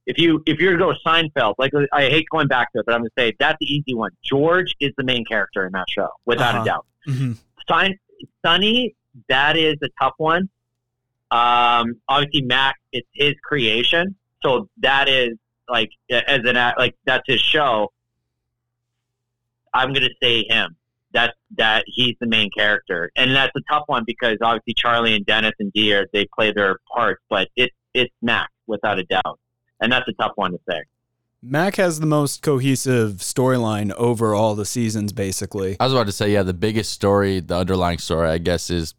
if 0.05 0.17
you 0.17 0.43
if 0.45 0.59
you're 0.59 0.73
to 0.73 0.77
go 0.77 0.93
Seinfeld, 1.05 1.55
like 1.57 1.71
I 1.93 2.01
hate 2.09 2.25
going 2.29 2.47
back 2.47 2.71
to 2.73 2.79
it, 2.79 2.85
but 2.85 2.93
I'm 2.93 3.01
gonna 3.01 3.09
say 3.17 3.33
that's 3.39 3.57
the 3.59 3.65
easy 3.73 3.93
one. 3.93 4.11
George 4.23 4.75
is 4.79 4.91
the 4.97 5.03
main 5.03 5.23
character 5.25 5.65
in 5.65 5.71
that 5.71 5.85
show, 5.89 6.09
without 6.25 6.55
Uh-huh. 6.55 6.61
a 6.63 6.65
doubt. 6.65 6.85
Mhm. 7.07 7.37
Sign, 7.69 7.97
Sunny, 8.45 8.95
that 9.29 9.57
is 9.57 9.75
a 9.83 9.89
tough 10.01 10.13
one. 10.17 10.49
Um, 11.31 11.95
obviously, 12.07 12.43
Mac, 12.43 12.75
it's 12.91 13.07
his 13.13 13.33
creation, 13.43 14.15
so 14.43 14.69
that 14.81 15.09
is 15.09 15.37
like 15.67 15.89
as 16.11 16.41
an 16.45 16.55
like 16.77 16.95
that's 17.05 17.23
his 17.25 17.41
show. 17.41 17.91
I'm 19.73 19.93
gonna 19.93 20.09
say 20.21 20.45
him. 20.47 20.75
That's 21.11 21.33
that 21.57 21.85
he's 21.87 22.15
the 22.19 22.27
main 22.27 22.49
character, 22.55 23.11
and 23.15 23.31
that's 23.35 23.51
a 23.55 23.61
tough 23.71 23.83
one 23.87 24.03
because 24.05 24.37
obviously 24.41 24.75
Charlie 24.75 25.15
and 25.15 25.25
Dennis 25.25 25.53
and 25.59 25.71
Dee 25.73 25.93
are 25.93 26.07
they 26.13 26.27
play 26.35 26.51
their 26.51 26.77
parts, 26.93 27.21
but 27.29 27.49
it's 27.55 27.75
it's 27.93 28.13
Mac 28.21 28.49
without 28.67 28.99
a 28.99 29.03
doubt, 29.03 29.39
and 29.79 29.91
that's 29.91 30.07
a 30.07 30.13
tough 30.13 30.33
one 30.35 30.51
to 30.51 30.59
say. 30.69 30.81
Mac 31.45 31.75
has 31.75 31.99
the 31.99 32.05
most 32.05 32.41
cohesive 32.41 33.15
storyline 33.15 33.91
over 33.95 34.33
all 34.33 34.55
the 34.55 34.65
seasons, 34.65 35.11
basically. 35.11 35.75
I 35.77 35.83
was 35.83 35.91
about 35.93 36.05
to 36.05 36.13
say, 36.13 36.31
yeah, 36.31 36.43
the 36.43 36.53
biggest 36.53 36.91
story, 36.93 37.41
the 37.41 37.57
underlying 37.57 37.97
story, 37.97 38.29
I 38.29 38.37
guess, 38.37 38.69
is 38.69 38.93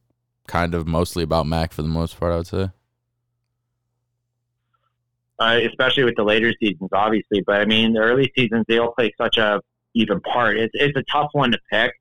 kind 0.46 0.74
of 0.74 0.86
mostly 0.86 1.22
about 1.22 1.46
Mac 1.46 1.72
for 1.72 1.80
the 1.80 1.88
most 1.88 2.20
part. 2.20 2.32
I 2.32 2.36
would 2.36 2.46
say. 2.46 2.70
uh, 5.38 5.58
especially 5.66 6.04
with 6.04 6.16
the 6.16 6.22
later 6.24 6.52
seasons, 6.60 6.90
obviously. 6.92 7.42
But 7.46 7.60
I 7.60 7.64
mean, 7.64 7.94
the 7.94 8.00
early 8.00 8.30
seasons 8.36 8.64
they 8.68 8.78
all 8.78 8.92
play 8.92 9.12
such 9.18 9.36
a 9.38 9.60
even 9.94 10.20
part. 10.20 10.58
It's 10.58 10.72
it's 10.74 10.96
a 10.96 11.02
tough 11.10 11.30
one 11.32 11.52
to 11.52 11.58
pick. 11.70 11.92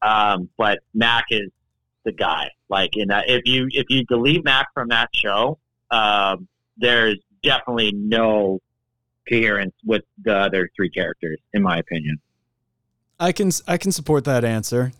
Um, 0.00 0.48
but 0.56 0.80
Mac 0.94 1.26
is 1.30 1.50
the 2.04 2.12
guy. 2.12 2.50
Like 2.68 2.96
in 2.96 3.08
that, 3.08 3.28
if 3.28 3.42
you 3.46 3.68
if 3.70 3.86
you 3.88 4.04
delete 4.04 4.44
Mac 4.44 4.68
from 4.74 4.88
that 4.88 5.10
show, 5.14 5.58
um, 5.90 6.48
there's 6.76 7.18
definitely 7.42 7.92
no 7.92 8.60
coherence 9.28 9.74
with 9.84 10.02
the 10.22 10.34
other 10.36 10.68
three 10.76 10.90
characters, 10.90 11.38
in 11.52 11.62
my 11.62 11.78
opinion. 11.78 12.18
I 13.20 13.32
can 13.32 13.50
I 13.68 13.76
can 13.76 13.92
support 13.92 14.24
that 14.24 14.44
answer. 14.44 14.92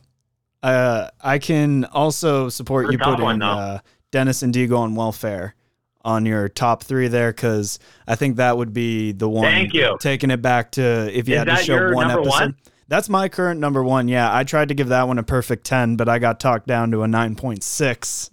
Uh, 0.63 1.09
I 1.21 1.39
can 1.39 1.85
also 1.87 2.49
support 2.49 2.93
you 2.93 2.99
putting 2.99 3.25
one, 3.25 3.43
uh, 3.43 3.81
Dennis 4.13 4.43
and 4.43 4.53
Dee 4.53 4.67
go 4.69 4.77
on 4.77 4.95
welfare 4.95 5.57
on 6.05 6.27
your 6.27 6.49
top 6.49 6.85
three 6.85 7.09
there 7.09 7.33
because 7.33 7.79
I 8.07 8.15
think 8.15 8.37
that 8.37 8.57
would 8.57 8.73
be 8.73 9.13
the 9.13 9.29
one. 9.29 9.45
Thank 9.45 9.73
you. 9.73 9.97
Taking 10.01 10.31
it 10.31 10.41
back 10.43 10.73
to 10.73 11.11
if 11.17 11.29
you 11.29 11.35
Is 11.35 11.39
had 11.39 11.45
to 11.49 11.57
show 11.57 11.93
one 11.93 12.11
episode. 12.11 12.29
one? 12.29 12.57
That's 12.89 13.09
my 13.09 13.29
current 13.29 13.59
number 13.59 13.83
one. 13.83 14.07
Yeah, 14.07 14.35
I 14.35 14.45
tried 14.45 14.69
to 14.69 14.75
give 14.75 14.89
that 14.89 15.09
one 15.09 15.19
a 15.19 15.23
perfect 15.23 15.65
ten, 15.65 15.97
but 15.97 16.09
I 16.09 16.19
got 16.19 16.39
talked 16.39 16.67
down 16.67 16.91
to 16.93 17.03
a 17.03 17.09
nine 17.09 17.35
point 17.35 17.65
six. 17.65 18.31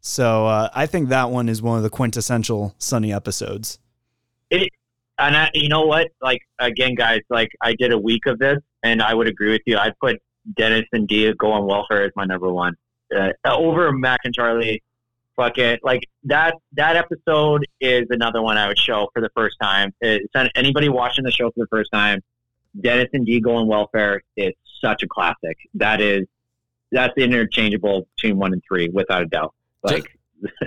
So 0.00 0.46
uh, 0.46 0.68
I 0.74 0.86
think 0.86 1.08
that 1.08 1.30
one 1.30 1.48
is 1.48 1.62
one 1.62 1.76
of 1.78 1.82
the 1.82 1.90
quintessential 1.90 2.74
Sunny 2.78 3.12
episodes. 3.12 3.78
And 5.22 5.36
I, 5.36 5.50
you 5.54 5.68
know 5.68 5.86
what? 5.86 6.08
Like 6.20 6.40
again, 6.58 6.96
guys, 6.96 7.20
like 7.30 7.50
I 7.60 7.74
did 7.74 7.92
a 7.92 7.98
week 7.98 8.26
of 8.26 8.40
this, 8.40 8.58
and 8.82 9.00
I 9.00 9.14
would 9.14 9.28
agree 9.28 9.52
with 9.52 9.62
you. 9.66 9.78
I'd 9.78 9.96
put 10.00 10.20
Dennis 10.56 10.84
and 10.92 11.06
Dee 11.06 11.32
go 11.38 11.52
on 11.52 11.64
welfare 11.64 12.04
as 12.04 12.10
my 12.16 12.24
number 12.24 12.52
one 12.52 12.74
uh, 13.16 13.30
over 13.46 13.92
Mac 13.92 14.20
and 14.24 14.34
Charlie. 14.34 14.82
Fuck 15.36 15.58
it, 15.58 15.80
like 15.84 16.08
that. 16.24 16.56
That 16.72 16.96
episode 16.96 17.64
is 17.80 18.06
another 18.10 18.42
one 18.42 18.58
I 18.58 18.66
would 18.66 18.78
show 18.78 19.08
for 19.14 19.22
the 19.22 19.30
first 19.34 19.56
time. 19.62 19.94
It's, 20.00 20.26
anybody 20.56 20.88
watching 20.88 21.24
the 21.24 21.30
show 21.30 21.50
for 21.52 21.60
the 21.60 21.68
first 21.68 21.90
time, 21.92 22.20
Dennis 22.80 23.08
and 23.12 23.24
Dee 23.24 23.40
go 23.40 23.54
on 23.54 23.68
welfare. 23.68 24.22
It's 24.36 24.58
such 24.80 25.04
a 25.04 25.06
classic. 25.06 25.56
That 25.74 26.00
is 26.00 26.26
that's 26.90 27.16
interchangeable 27.16 28.08
between 28.16 28.38
one 28.38 28.52
and 28.52 28.62
three 28.66 28.88
without 28.88 29.22
a 29.22 29.26
doubt. 29.26 29.54
Like 29.84 30.18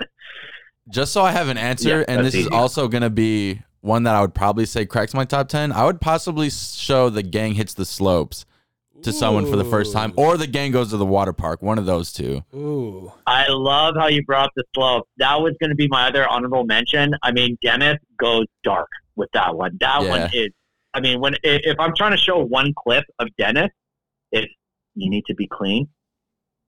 Just 0.89 1.13
so 1.13 1.23
I 1.23 1.31
have 1.31 1.49
an 1.49 1.57
answer, 1.57 1.99
Yeah, 1.99 2.05
and 2.07 2.25
this 2.25 2.35
is 2.35 2.47
also 2.47 2.87
going 2.87 3.01
to 3.01 3.09
be 3.09 3.59
one 3.85 4.03
that 4.03 4.15
I 4.15 4.21
would 4.21 4.33
probably 4.33 4.65
say 4.65 4.85
cracks 4.85 5.13
my 5.13 5.25
top 5.25 5.47
10. 5.47 5.71
I 5.71 5.85
would 5.85 6.01
possibly 6.01 6.49
show 6.49 7.09
the 7.09 7.23
gang 7.23 7.53
hits 7.53 7.73
the 7.73 7.85
slopes 7.85 8.45
to 9.03 9.13
someone 9.13 9.45
for 9.45 9.55
the 9.55 9.63
first 9.65 9.93
time, 9.93 10.13
or 10.15 10.35
the 10.37 10.47
gang 10.47 10.71
goes 10.71 10.89
to 10.89 10.97
the 10.97 11.05
water 11.05 11.33
park. 11.33 11.61
One 11.61 11.77
of 11.77 11.85
those 11.85 12.11
two. 12.11 12.43
Ooh. 12.55 13.11
I 13.27 13.45
love 13.49 13.95
how 13.95 14.07
you 14.07 14.23
brought 14.23 14.45
up 14.45 14.51
the 14.55 14.63
slope. 14.73 15.07
That 15.17 15.35
was 15.41 15.53
going 15.59 15.69
to 15.69 15.75
be 15.75 15.87
my 15.87 16.07
other 16.07 16.27
honorable 16.27 16.63
mention. 16.65 17.13
I 17.21 17.31
mean, 17.31 17.57
Dennis 17.61 17.97
goes 18.17 18.45
dark 18.63 18.87
with 19.15 19.29
that 19.33 19.55
one. 19.55 19.77
That 19.79 20.01
Yeah. 20.01 20.09
one 20.09 20.29
is. 20.33 20.49
I 20.95 21.01
mean, 21.01 21.19
when 21.19 21.35
i- 21.35 21.39
if 21.43 21.79
I'm 21.79 21.93
trying 21.95 22.11
to 22.11 22.17
show 22.17 22.39
one 22.43 22.73
clip 22.75 23.03
of 23.19 23.27
Dennis, 23.37 23.69
it's 24.31 24.51
you 24.95 25.09
need 25.09 25.25
to 25.27 25.35
be 25.35 25.45
clean, 25.45 25.87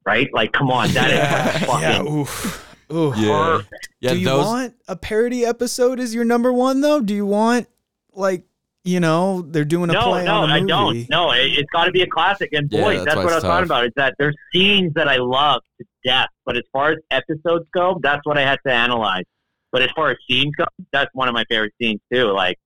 right? 0.05 0.27
Like, 0.33 0.51
come 0.51 0.69
on, 0.69 0.89
that 0.89 1.09
is 1.09 1.17
yeah, 1.17 1.57
fucking 1.65 2.07
yeah, 2.17 2.51
oof. 2.91 3.17
Ooh. 3.17 3.27
perfect. 3.27 3.89
Yeah, 3.99 4.13
do 4.13 4.19
you 4.19 4.25
those. 4.25 4.45
want 4.45 4.75
a 4.87 4.95
parody 4.95 5.45
episode 5.45 5.99
as 5.99 6.13
your 6.13 6.25
number 6.25 6.51
one 6.53 6.81
though? 6.81 7.01
Do 7.01 7.13
you 7.13 7.25
want 7.25 7.67
like 8.13 8.43
you 8.83 8.99
know 8.99 9.41
they're 9.41 9.65
doing 9.65 9.89
a 9.89 9.93
No, 9.93 10.03
play 10.03 10.25
no, 10.25 10.35
on 10.35 10.49
a 10.49 10.53
I 10.53 10.59
movie? 10.59 10.67
No, 10.67 10.77
I 10.77 10.93
don't. 10.93 11.09
No, 11.09 11.31
it, 11.31 11.51
it's 11.53 11.69
got 11.71 11.85
to 11.85 11.91
be 11.91 12.01
a 12.01 12.07
classic. 12.07 12.49
And 12.53 12.71
Yeah, 12.71 12.81
boys, 12.81 12.97
that's 12.97 13.15
that's, 13.15 13.17
what 13.17 13.33
I 13.33 13.37
it's 13.37 13.43
was 13.43 13.43
talking 13.43 13.65
about. 13.65 13.85
Is 13.85 13.93
that 13.95 14.15
there's 14.17 14.35
scenes 14.53 14.93
that 14.95 15.07
I 15.07 15.17
love 15.17 15.61
to 15.79 15.85
death, 16.05 16.29
but 16.45 16.55
as 16.55 16.63
far 16.71 16.91
as 16.91 16.97
episodes 17.11 17.65
go, 17.73 17.99
that's 18.01 18.25
what 18.25 18.37
I 18.37 18.41
had 18.41 18.59
to 18.65 18.73
analyze. 18.73 19.25
But 19.71 19.81
as 19.81 19.89
far 19.95 20.11
as 20.11 20.17
scenes 20.29 20.53
go, 20.57 20.65
that's 20.91 21.09
one 21.13 21.27
of 21.27 21.33
my 21.33 21.43
favorite 21.49 21.73
scenes 21.81 21.99
too. 22.11 22.31
Like 22.31 22.57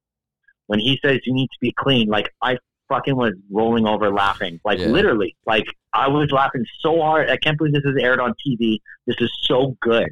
when 0.68 0.80
he 0.80 1.00
says 1.04 1.20
you 1.26 1.34
need 1.34 1.48
to 1.48 1.58
be 1.60 1.74
clean, 1.78 2.08
like 2.08 2.30
I 2.42 2.58
fucking 2.92 3.16
was 3.16 3.34
rolling 3.50 3.88
over 3.88 4.12
laughing, 4.12 4.60
like 4.66 4.80
Yeah. 4.80 4.88
literally, 4.88 5.36
like 5.46 5.66
I 5.94 6.08
was 6.10 6.30
laughing 6.32 6.66
so 6.82 7.02
hard. 7.02 7.30
I 7.30 7.38
can't 7.38 7.58
believe 7.58 7.74
this 7.74 7.86
is 7.86 7.96
aired 8.02 8.20
on 8.20 8.34
TV. 8.46 8.80
This 9.08 9.16
is 9.20 9.32
so 9.44 9.76
good, 9.82 10.10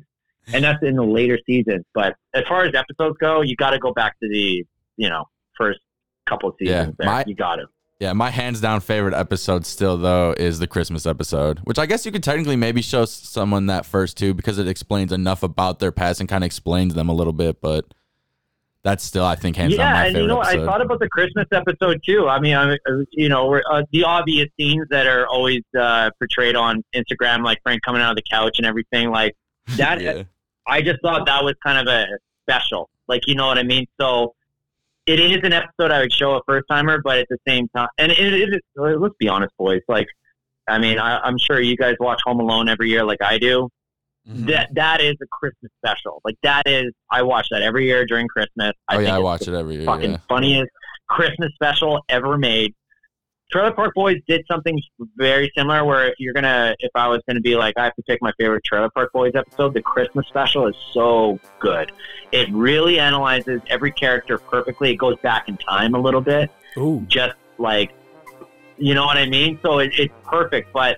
and 0.53 0.63
that's 0.63 0.81
in 0.83 0.95
the 0.95 1.03
later 1.03 1.37
seasons. 1.45 1.83
But 1.93 2.15
as 2.33 2.43
far 2.47 2.63
as 2.63 2.73
episodes 2.73 3.17
go, 3.19 3.41
you 3.41 3.55
got 3.55 3.71
to 3.71 3.79
go 3.79 3.91
back 3.93 4.17
to 4.21 4.29
the 4.29 4.65
you 4.97 5.09
know 5.09 5.25
first 5.57 5.79
couple 6.25 6.49
of 6.49 6.55
Yeah, 6.59 6.91
my- 6.99 7.23
you 7.27 7.35
got 7.35 7.57
to. 7.57 7.65
Yeah, 7.99 8.13
my 8.13 8.29
hands 8.29 8.61
down 8.61 8.79
favorite 8.79 9.13
episode 9.13 9.65
still 9.65 9.97
though 9.97 10.33
is 10.37 10.59
the 10.59 10.67
Christmas 10.67 11.05
episode, 11.05 11.59
which 11.65 11.77
I 11.77 11.85
guess 11.85 12.05
you 12.05 12.13
could 12.13 12.23
technically 12.23 12.55
maybe 12.55 12.81
show 12.81 13.03
someone 13.03 13.65
that 13.65 13.85
first 13.85 14.15
too 14.17 14.33
because 14.33 14.57
it 14.57 14.69
explains 14.69 15.11
enough 15.11 15.43
about 15.43 15.79
their 15.79 15.91
past 15.91 16.21
and 16.21 16.29
kind 16.29 16.41
of 16.43 16.45
explains 16.45 16.93
them 16.93 17.09
a 17.09 17.13
little 17.13 17.33
bit. 17.33 17.59
But 17.61 17.93
that's 18.83 19.03
still, 19.03 19.25
I 19.25 19.35
think, 19.35 19.55
hands 19.57 19.75
down 19.75 19.85
yeah, 19.87 19.93
my 19.93 20.05
and 20.05 20.13
favorite 20.15 20.21
you 20.21 20.27
know, 20.27 20.37
what? 20.37 20.47
I 20.47 20.65
thought 20.65 20.81
about 20.81 20.99
the 20.99 21.09
Christmas 21.09 21.45
episode 21.51 22.01
too. 22.05 22.27
I 22.27 22.39
mean, 22.39 22.55
I, 22.55 22.73
I- 22.73 22.77
you 23.11 23.27
know, 23.29 23.47
we're, 23.47 23.61
uh, 23.69 23.83
the 23.91 24.03
obvious 24.05 24.47
scenes 24.57 24.87
that 24.89 25.05
are 25.07 25.27
always 25.27 25.61
uh, 25.77 26.11
portrayed 26.19 26.55
on 26.55 26.83
Instagram, 26.95 27.43
like 27.43 27.59
Frank 27.63 27.81
coming 27.83 28.01
out 28.01 28.11
of 28.11 28.15
the 28.15 28.23
couch 28.31 28.57
and 28.57 28.65
everything, 28.65 29.09
like 29.11 29.35
that. 29.77 30.01
yeah. 30.01 30.23
I 30.67 30.81
just 30.81 31.01
thought 31.01 31.25
that 31.25 31.43
was 31.43 31.55
kind 31.65 31.79
of 31.87 31.91
a 31.93 32.05
special, 32.43 32.89
like 33.07 33.27
you 33.27 33.35
know 33.35 33.47
what 33.47 33.57
I 33.57 33.63
mean. 33.63 33.87
So 33.99 34.35
it 35.07 35.19
is 35.19 35.37
an 35.43 35.51
episode 35.51 35.89
I 35.91 35.99
would 36.01 36.13
show 36.13 36.35
a 36.35 36.41
first 36.47 36.65
timer, 36.69 37.01
but 37.03 37.17
at 37.17 37.27
the 37.29 37.37
same 37.47 37.67
time, 37.69 37.87
and 37.97 38.11
it 38.11 38.19
is. 38.19 38.59
Let's 38.75 39.15
be 39.17 39.27
honest, 39.27 39.51
boys. 39.57 39.81
Like, 39.87 40.07
I 40.67 40.77
mean, 40.77 40.99
I, 40.99 41.17
I'm 41.19 41.39
sure 41.39 41.59
you 41.59 41.75
guys 41.75 41.95
watch 41.99 42.19
Home 42.25 42.39
Alone 42.39 42.69
every 42.69 42.89
year, 42.89 43.03
like 43.03 43.21
I 43.23 43.39
do. 43.39 43.69
Mhm. 44.27 44.47
That 44.47 44.69
that 44.75 45.01
is 45.01 45.15
a 45.21 45.25
Christmas 45.31 45.71
special. 45.83 46.21
Like 46.23 46.35
that 46.43 46.63
is, 46.67 46.91
I 47.11 47.21
watch 47.23 47.47
that 47.51 47.61
every 47.61 47.85
year 47.85 48.05
during 48.05 48.27
Christmas. 48.27 48.73
I 48.87 48.95
oh 48.95 48.97
think 48.97 49.07
yeah, 49.07 49.15
I 49.15 49.19
watch 49.19 49.47
it 49.47 49.53
every 49.53 49.75
year. 49.77 49.85
fucking 49.85 50.11
Yeah. 50.11 50.17
funniest 50.27 50.69
Christmas 51.07 51.51
special 51.55 52.03
ever 52.09 52.37
made. 52.37 52.73
Trailer 53.51 53.71
Park 53.71 53.95
Boys 53.95 54.17
did 54.27 54.45
something 54.51 54.79
very 55.17 55.51
similar 55.57 55.83
where 55.83 56.07
if 56.09 56.13
you're 56.19 56.33
gonna 56.35 56.75
if 56.79 56.91
I 56.93 57.07
was 57.07 57.21
gonna 57.27 57.39
be 57.41 57.55
like 57.55 57.73
I 57.77 57.85
have 57.85 57.95
to 57.95 58.03
pick 58.03 58.21
my 58.21 58.31
favorite 58.39 58.63
Trailer 58.63 58.89
Park 58.91 59.11
Boys 59.13 59.31
episode, 59.35 59.73
the 59.73 59.81
Christmas 59.81 60.27
special 60.27 60.67
is 60.67 60.75
so 60.93 61.39
good. 61.59 61.91
It 62.31 62.47
really 62.51 62.99
analyzes 62.99 63.61
every 63.67 63.91
character 63.91 64.37
perfectly. 64.37 64.91
It 64.91 64.97
goes 64.97 65.17
back 65.23 65.49
in 65.49 65.57
time 65.57 65.95
a 65.95 65.99
little 65.99 66.21
bit, 66.21 66.51
Ooh. 66.77 67.03
just 67.07 67.33
like 67.57 67.91
you 68.77 68.93
know 68.93 69.05
what 69.05 69.17
I 69.17 69.25
mean? 69.27 69.59
So 69.63 69.79
it, 69.79 69.91
it's 69.97 70.13
perfect, 70.25 70.71
but 70.71 70.97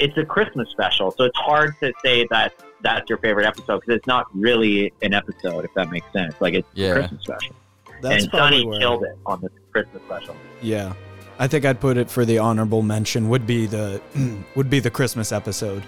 it's 0.00 0.16
a 0.16 0.24
Christmas 0.24 0.68
special, 0.70 1.10
so 1.12 1.24
it's 1.24 1.38
hard 1.38 1.74
to 1.80 1.92
say 2.04 2.26
that 2.30 2.54
that's 2.82 3.08
your 3.08 3.18
favorite 3.18 3.46
episode 3.46 3.80
because 3.80 3.96
it's 3.96 4.06
not 4.06 4.26
really 4.34 4.92
an 5.02 5.12
episode, 5.14 5.64
if 5.64 5.72
that 5.74 5.90
makes 5.90 6.10
sense. 6.12 6.34
Like 6.40 6.54
it's 6.54 6.68
a 6.76 6.92
Christmas 6.94 7.22
special 7.22 7.54
That's 8.02 8.24
and 8.24 8.32
Sunny 8.32 8.66
where. 8.66 8.80
killed 8.80 9.04
it 9.04 9.16
on 9.26 9.40
this 9.42 9.50
Christmas 9.72 10.02
special. 10.04 10.34
Yeah. 10.62 10.94
I 11.38 11.46
think 11.46 11.64
I'd 11.64 11.80
put 11.80 11.96
it 11.96 12.10
for 12.10 12.24
the 12.24 12.38
honorable 12.38 12.82
mention 12.82 13.28
would 13.28 13.46
be 13.46 13.66
the 13.66 14.00
would 14.56 14.68
be 14.70 14.80
the 14.80 14.90
Christmas 14.90 15.30
episode. 15.32 15.82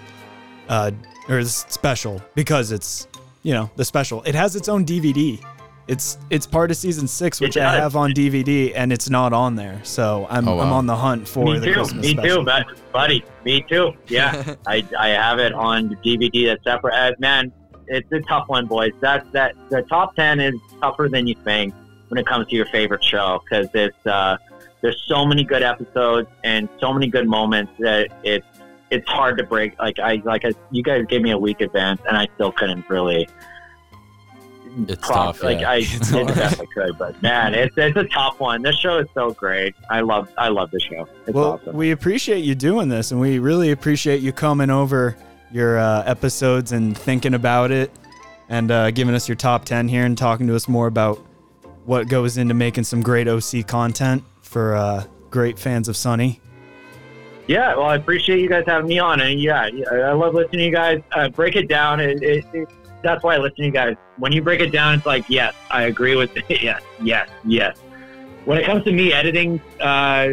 Uh 0.69 0.91
or 1.29 1.39
s- 1.39 1.65
special 1.69 2.21
because 2.35 2.71
it's 2.71 3.07
you 3.43 3.53
know, 3.53 3.69
the 3.75 3.83
special. 3.83 4.23
It 4.23 4.35
has 4.35 4.55
its 4.55 4.69
own 4.69 4.85
DVD. 4.85 5.43
It's 5.87 6.17
it's 6.29 6.47
part 6.47 6.71
of 6.71 6.77
season 6.77 7.07
6 7.07 7.41
which 7.41 7.57
I 7.57 7.75
have 7.75 7.95
on 7.97 8.11
DVD 8.11 8.71
and 8.73 8.93
it's 8.93 9.09
not 9.09 9.33
on 9.33 9.55
there. 9.55 9.81
So 9.83 10.25
I'm 10.29 10.47
Oh, 10.47 10.59
I'm 10.59 10.71
on 10.71 10.85
the 10.85 10.95
hunt 10.95 11.27
for 11.27 11.45
me 11.45 11.59
the 11.59 11.65
too. 11.67 11.73
Christmas 11.73 12.05
Me 12.05 12.11
special. 12.13 12.37
too, 12.37 12.45
but, 12.45 12.91
buddy. 12.93 13.23
Me 13.43 13.65
too. 13.67 13.91
Yeah, 14.07 14.55
I, 14.67 14.85
I 14.97 15.09
have 15.09 15.39
it 15.39 15.53
on 15.53 15.89
DVD. 16.05 16.45
That's 16.47 16.63
separate. 16.63 16.93
Uh, 16.93 17.11
man, 17.19 17.51
it's 17.87 18.09
a 18.13 18.21
tough 18.21 18.47
one, 18.47 18.65
boys. 18.65 18.93
That 19.01 19.29
that 19.33 19.55
the 19.69 19.81
top 19.83 20.15
ten 20.15 20.39
is 20.39 20.55
tougher 20.81 21.09
than 21.09 21.27
you 21.27 21.35
think 21.43 21.73
when 22.07 22.17
it 22.17 22.25
comes 22.25 22.47
to 22.47 22.55
your 22.55 22.67
favorite 22.67 23.03
show 23.03 23.41
because 23.43 23.67
it's 23.73 24.07
uh, 24.07 24.37
there's 24.81 25.01
so 25.07 25.25
many 25.25 25.43
good 25.43 25.63
episodes 25.63 26.29
and 26.45 26.69
so 26.79 26.93
many 26.93 27.07
good 27.07 27.27
moments 27.27 27.73
that 27.79 28.07
it's 28.23 28.45
it's 28.89 29.09
hard 29.09 29.37
to 29.39 29.43
break. 29.43 29.77
Like 29.79 29.99
I 29.99 30.21
like 30.23 30.45
I, 30.45 30.51
you 30.71 30.81
guys 30.81 31.03
gave 31.09 31.21
me 31.21 31.31
a 31.31 31.37
week 31.37 31.59
advance 31.59 31.99
and 32.07 32.15
I 32.15 32.27
still 32.35 32.53
couldn't 32.53 32.89
really. 32.89 33.27
It's 34.87 35.05
prop- 35.07 35.35
tough, 35.35 35.43
Like 35.43 35.59
yeah. 35.61 35.71
I 35.71 35.75
It's 35.81 36.11
did 36.11 36.27
the 36.27 36.33
best 36.33 36.61
I 36.61 36.65
could, 36.73 36.97
but 36.97 37.21
man, 37.21 37.53
it's 37.53 37.75
it's 37.77 37.95
a 37.97 38.05
tough 38.05 38.39
one. 38.39 38.61
This 38.61 38.75
show 38.77 38.97
is 38.99 39.07
so 39.13 39.31
great. 39.31 39.75
I 39.89 40.01
love 40.01 40.29
I 40.37 40.49
love 40.49 40.71
the 40.71 40.79
show. 40.79 41.07
It's 41.27 41.33
well, 41.33 41.53
awesome. 41.53 41.75
we 41.75 41.91
appreciate 41.91 42.43
you 42.43 42.55
doing 42.55 42.89
this, 42.89 43.11
and 43.11 43.19
we 43.21 43.39
really 43.39 43.71
appreciate 43.71 44.21
you 44.21 44.31
coming 44.33 44.69
over 44.69 45.15
your 45.51 45.77
uh, 45.77 46.03
episodes 46.05 46.71
and 46.71 46.97
thinking 46.97 47.33
about 47.35 47.71
it. 47.71 47.91
and 48.49 48.71
uh, 48.71 48.91
giving 48.91 49.13
us 49.15 49.27
your 49.29 49.35
top 49.35 49.63
10 49.65 49.87
here 49.87 50.03
and 50.05 50.17
talking 50.17 50.47
to 50.47 50.55
us 50.55 50.67
more 50.67 50.87
about 50.87 51.17
what 51.85 52.07
goes 52.09 52.37
into 52.37 52.53
making 52.53 52.83
some 52.83 53.01
great 53.01 53.27
OC 53.27 53.67
content 53.67 54.23
for 54.41 54.75
uh, 54.75 55.03
great 55.29 55.57
fans 55.59 55.87
of 55.87 55.95
Sunny. 55.95 56.39
Yeah, 57.47 57.75
well, 57.75 57.85
I 57.87 57.95
appreciate 57.95 58.39
you 58.39 58.47
guys 58.49 58.63
having 58.65 58.87
me 58.87 58.99
on, 58.99 59.19
and 59.21 59.39
yeah, 59.41 59.69
I 59.91 60.13
love 60.13 60.33
listening 60.33 60.59
to 60.59 60.65
you 60.65 60.71
guys. 60.71 61.01
Uh, 61.11 61.27
break 61.29 61.55
it 61.55 61.67
down. 61.67 61.99
It, 61.99 62.23
it, 62.23 62.45
it, 62.53 62.69
that's 63.03 63.23
why 63.23 63.35
I 63.35 63.37
listen 63.37 63.57
to 63.57 63.65
you 63.65 63.71
guys. 63.71 63.95
When 64.17 64.31
you 64.31 64.41
break 64.41 64.61
it 64.61 64.71
down, 64.71 64.95
it's 64.95 65.05
like, 65.05 65.29
yes, 65.29 65.53
I 65.69 65.83
agree 65.83 66.15
with 66.15 66.35
it. 66.49 66.61
yes, 66.61 66.81
yes, 67.01 67.29
yes. 67.45 67.77
When 68.45 68.57
it 68.57 68.65
comes 68.65 68.83
to 68.85 68.91
me 68.91 69.13
editing, 69.13 69.61
uh, 69.79 70.29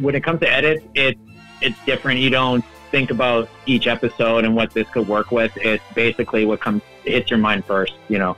when 0.00 0.14
it 0.14 0.22
comes 0.22 0.40
to 0.40 0.50
edit, 0.50 0.88
it 0.94 1.18
it's 1.60 1.78
different. 1.84 2.20
You 2.20 2.30
don't 2.30 2.64
think 2.90 3.10
about 3.10 3.48
each 3.66 3.86
episode 3.86 4.44
and 4.44 4.54
what 4.54 4.72
this 4.72 4.88
could 4.90 5.08
work 5.08 5.30
with. 5.30 5.56
It's 5.56 5.84
basically 5.94 6.44
what 6.44 6.60
comes 6.60 6.82
hits 7.04 7.30
your 7.30 7.38
mind 7.38 7.64
first, 7.64 7.94
you 8.08 8.18
know. 8.18 8.36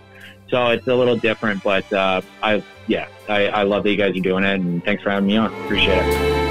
So 0.48 0.68
it's 0.68 0.86
a 0.86 0.94
little 0.94 1.16
different, 1.16 1.62
but 1.62 1.90
uh, 1.92 2.22
I 2.42 2.62
yeah, 2.86 3.09
I, 3.28 3.46
I 3.48 3.62
love 3.62 3.84
that 3.84 3.90
you 3.90 3.96
guys 3.96 4.16
are 4.16 4.20
doing 4.20 4.44
it, 4.44 4.60
and 4.60 4.84
thanks 4.84 5.02
for 5.02 5.10
having 5.10 5.26
me 5.26 5.36
on. 5.36 5.52
Appreciate 5.64 5.98
it. 5.98 6.43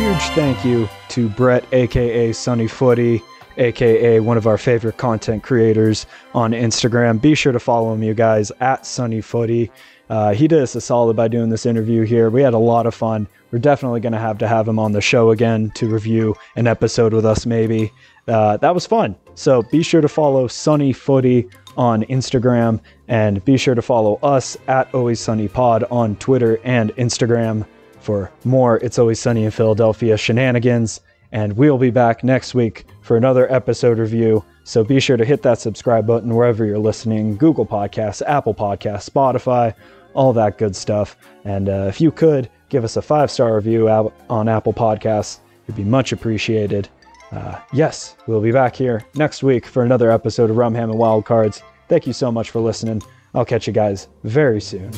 Huge 0.00 0.30
thank 0.30 0.64
you 0.64 0.88
to 1.10 1.28
Brett, 1.28 1.62
aka 1.72 2.32
Sunny 2.32 2.66
Footy, 2.66 3.22
aka 3.58 4.18
one 4.18 4.38
of 4.38 4.46
our 4.46 4.56
favorite 4.56 4.96
content 4.96 5.42
creators 5.42 6.06
on 6.32 6.52
Instagram. 6.52 7.20
Be 7.20 7.34
sure 7.34 7.52
to 7.52 7.60
follow 7.60 7.92
him, 7.92 8.02
you 8.02 8.14
guys, 8.14 8.50
at 8.60 8.86
Sunny 8.86 9.20
Footy. 9.20 9.70
Uh, 10.08 10.32
he 10.32 10.48
did 10.48 10.62
us 10.62 10.74
a 10.74 10.80
solid 10.80 11.16
by 11.16 11.28
doing 11.28 11.50
this 11.50 11.66
interview 11.66 12.04
here. 12.04 12.30
We 12.30 12.40
had 12.40 12.54
a 12.54 12.58
lot 12.58 12.86
of 12.86 12.94
fun. 12.94 13.28
We're 13.50 13.58
definitely 13.58 14.00
going 14.00 14.14
to 14.14 14.18
have 14.18 14.38
to 14.38 14.48
have 14.48 14.66
him 14.66 14.78
on 14.78 14.92
the 14.92 15.02
show 15.02 15.32
again 15.32 15.70
to 15.74 15.86
review 15.86 16.34
an 16.56 16.66
episode 16.66 17.12
with 17.12 17.26
us, 17.26 17.44
maybe. 17.44 17.92
Uh, 18.26 18.56
that 18.56 18.74
was 18.74 18.86
fun. 18.86 19.14
So 19.34 19.64
be 19.64 19.82
sure 19.82 20.00
to 20.00 20.08
follow 20.08 20.48
Sunny 20.48 20.94
Footy 20.94 21.46
on 21.76 22.04
Instagram 22.04 22.80
and 23.08 23.44
be 23.44 23.58
sure 23.58 23.74
to 23.74 23.82
follow 23.82 24.18
us 24.22 24.56
at 24.66 24.94
Always 24.94 25.20
Sunny 25.20 25.46
Pod 25.46 25.84
on 25.90 26.16
Twitter 26.16 26.58
and 26.64 26.90
Instagram 26.96 27.66
for 28.00 28.30
more 28.44 28.78
It's 28.78 28.98
Always 28.98 29.20
Sunny 29.20 29.44
in 29.44 29.50
Philadelphia 29.50 30.16
shenanigans. 30.16 31.00
And 31.32 31.52
we'll 31.56 31.78
be 31.78 31.90
back 31.90 32.24
next 32.24 32.54
week 32.54 32.86
for 33.02 33.16
another 33.16 33.50
episode 33.52 33.98
review. 33.98 34.44
So 34.64 34.82
be 34.82 34.98
sure 35.00 35.16
to 35.16 35.24
hit 35.24 35.42
that 35.42 35.60
subscribe 35.60 36.06
button 36.06 36.34
wherever 36.34 36.64
you're 36.64 36.78
listening 36.78 37.36
Google 37.36 37.66
Podcasts, 37.66 38.22
Apple 38.26 38.54
Podcasts, 38.54 39.08
Spotify, 39.08 39.74
all 40.14 40.32
that 40.32 40.58
good 40.58 40.74
stuff. 40.74 41.16
And 41.44 41.68
uh, 41.68 41.86
if 41.88 42.00
you 42.00 42.10
could 42.10 42.50
give 42.68 42.84
us 42.84 42.96
a 42.96 43.02
five 43.02 43.30
star 43.30 43.54
review 43.54 43.88
on 43.88 44.48
Apple 44.48 44.72
Podcasts, 44.72 45.38
it'd 45.64 45.76
be 45.76 45.84
much 45.84 46.12
appreciated. 46.12 46.88
Uh, 47.32 47.60
yes, 47.72 48.16
we'll 48.26 48.40
be 48.40 48.52
back 48.52 48.74
here 48.74 49.04
next 49.14 49.42
week 49.42 49.66
for 49.66 49.84
another 49.84 50.10
episode 50.10 50.50
of 50.50 50.56
Rum 50.56 50.74
Ham 50.74 50.90
and 50.90 50.98
Wild 50.98 51.24
Cards. 51.24 51.62
Thank 51.88 52.06
you 52.06 52.12
so 52.12 52.32
much 52.32 52.50
for 52.50 52.60
listening. 52.60 53.02
I'll 53.34 53.44
catch 53.44 53.66
you 53.66 53.72
guys 53.72 54.08
very 54.24 54.60
soon. 54.60 54.90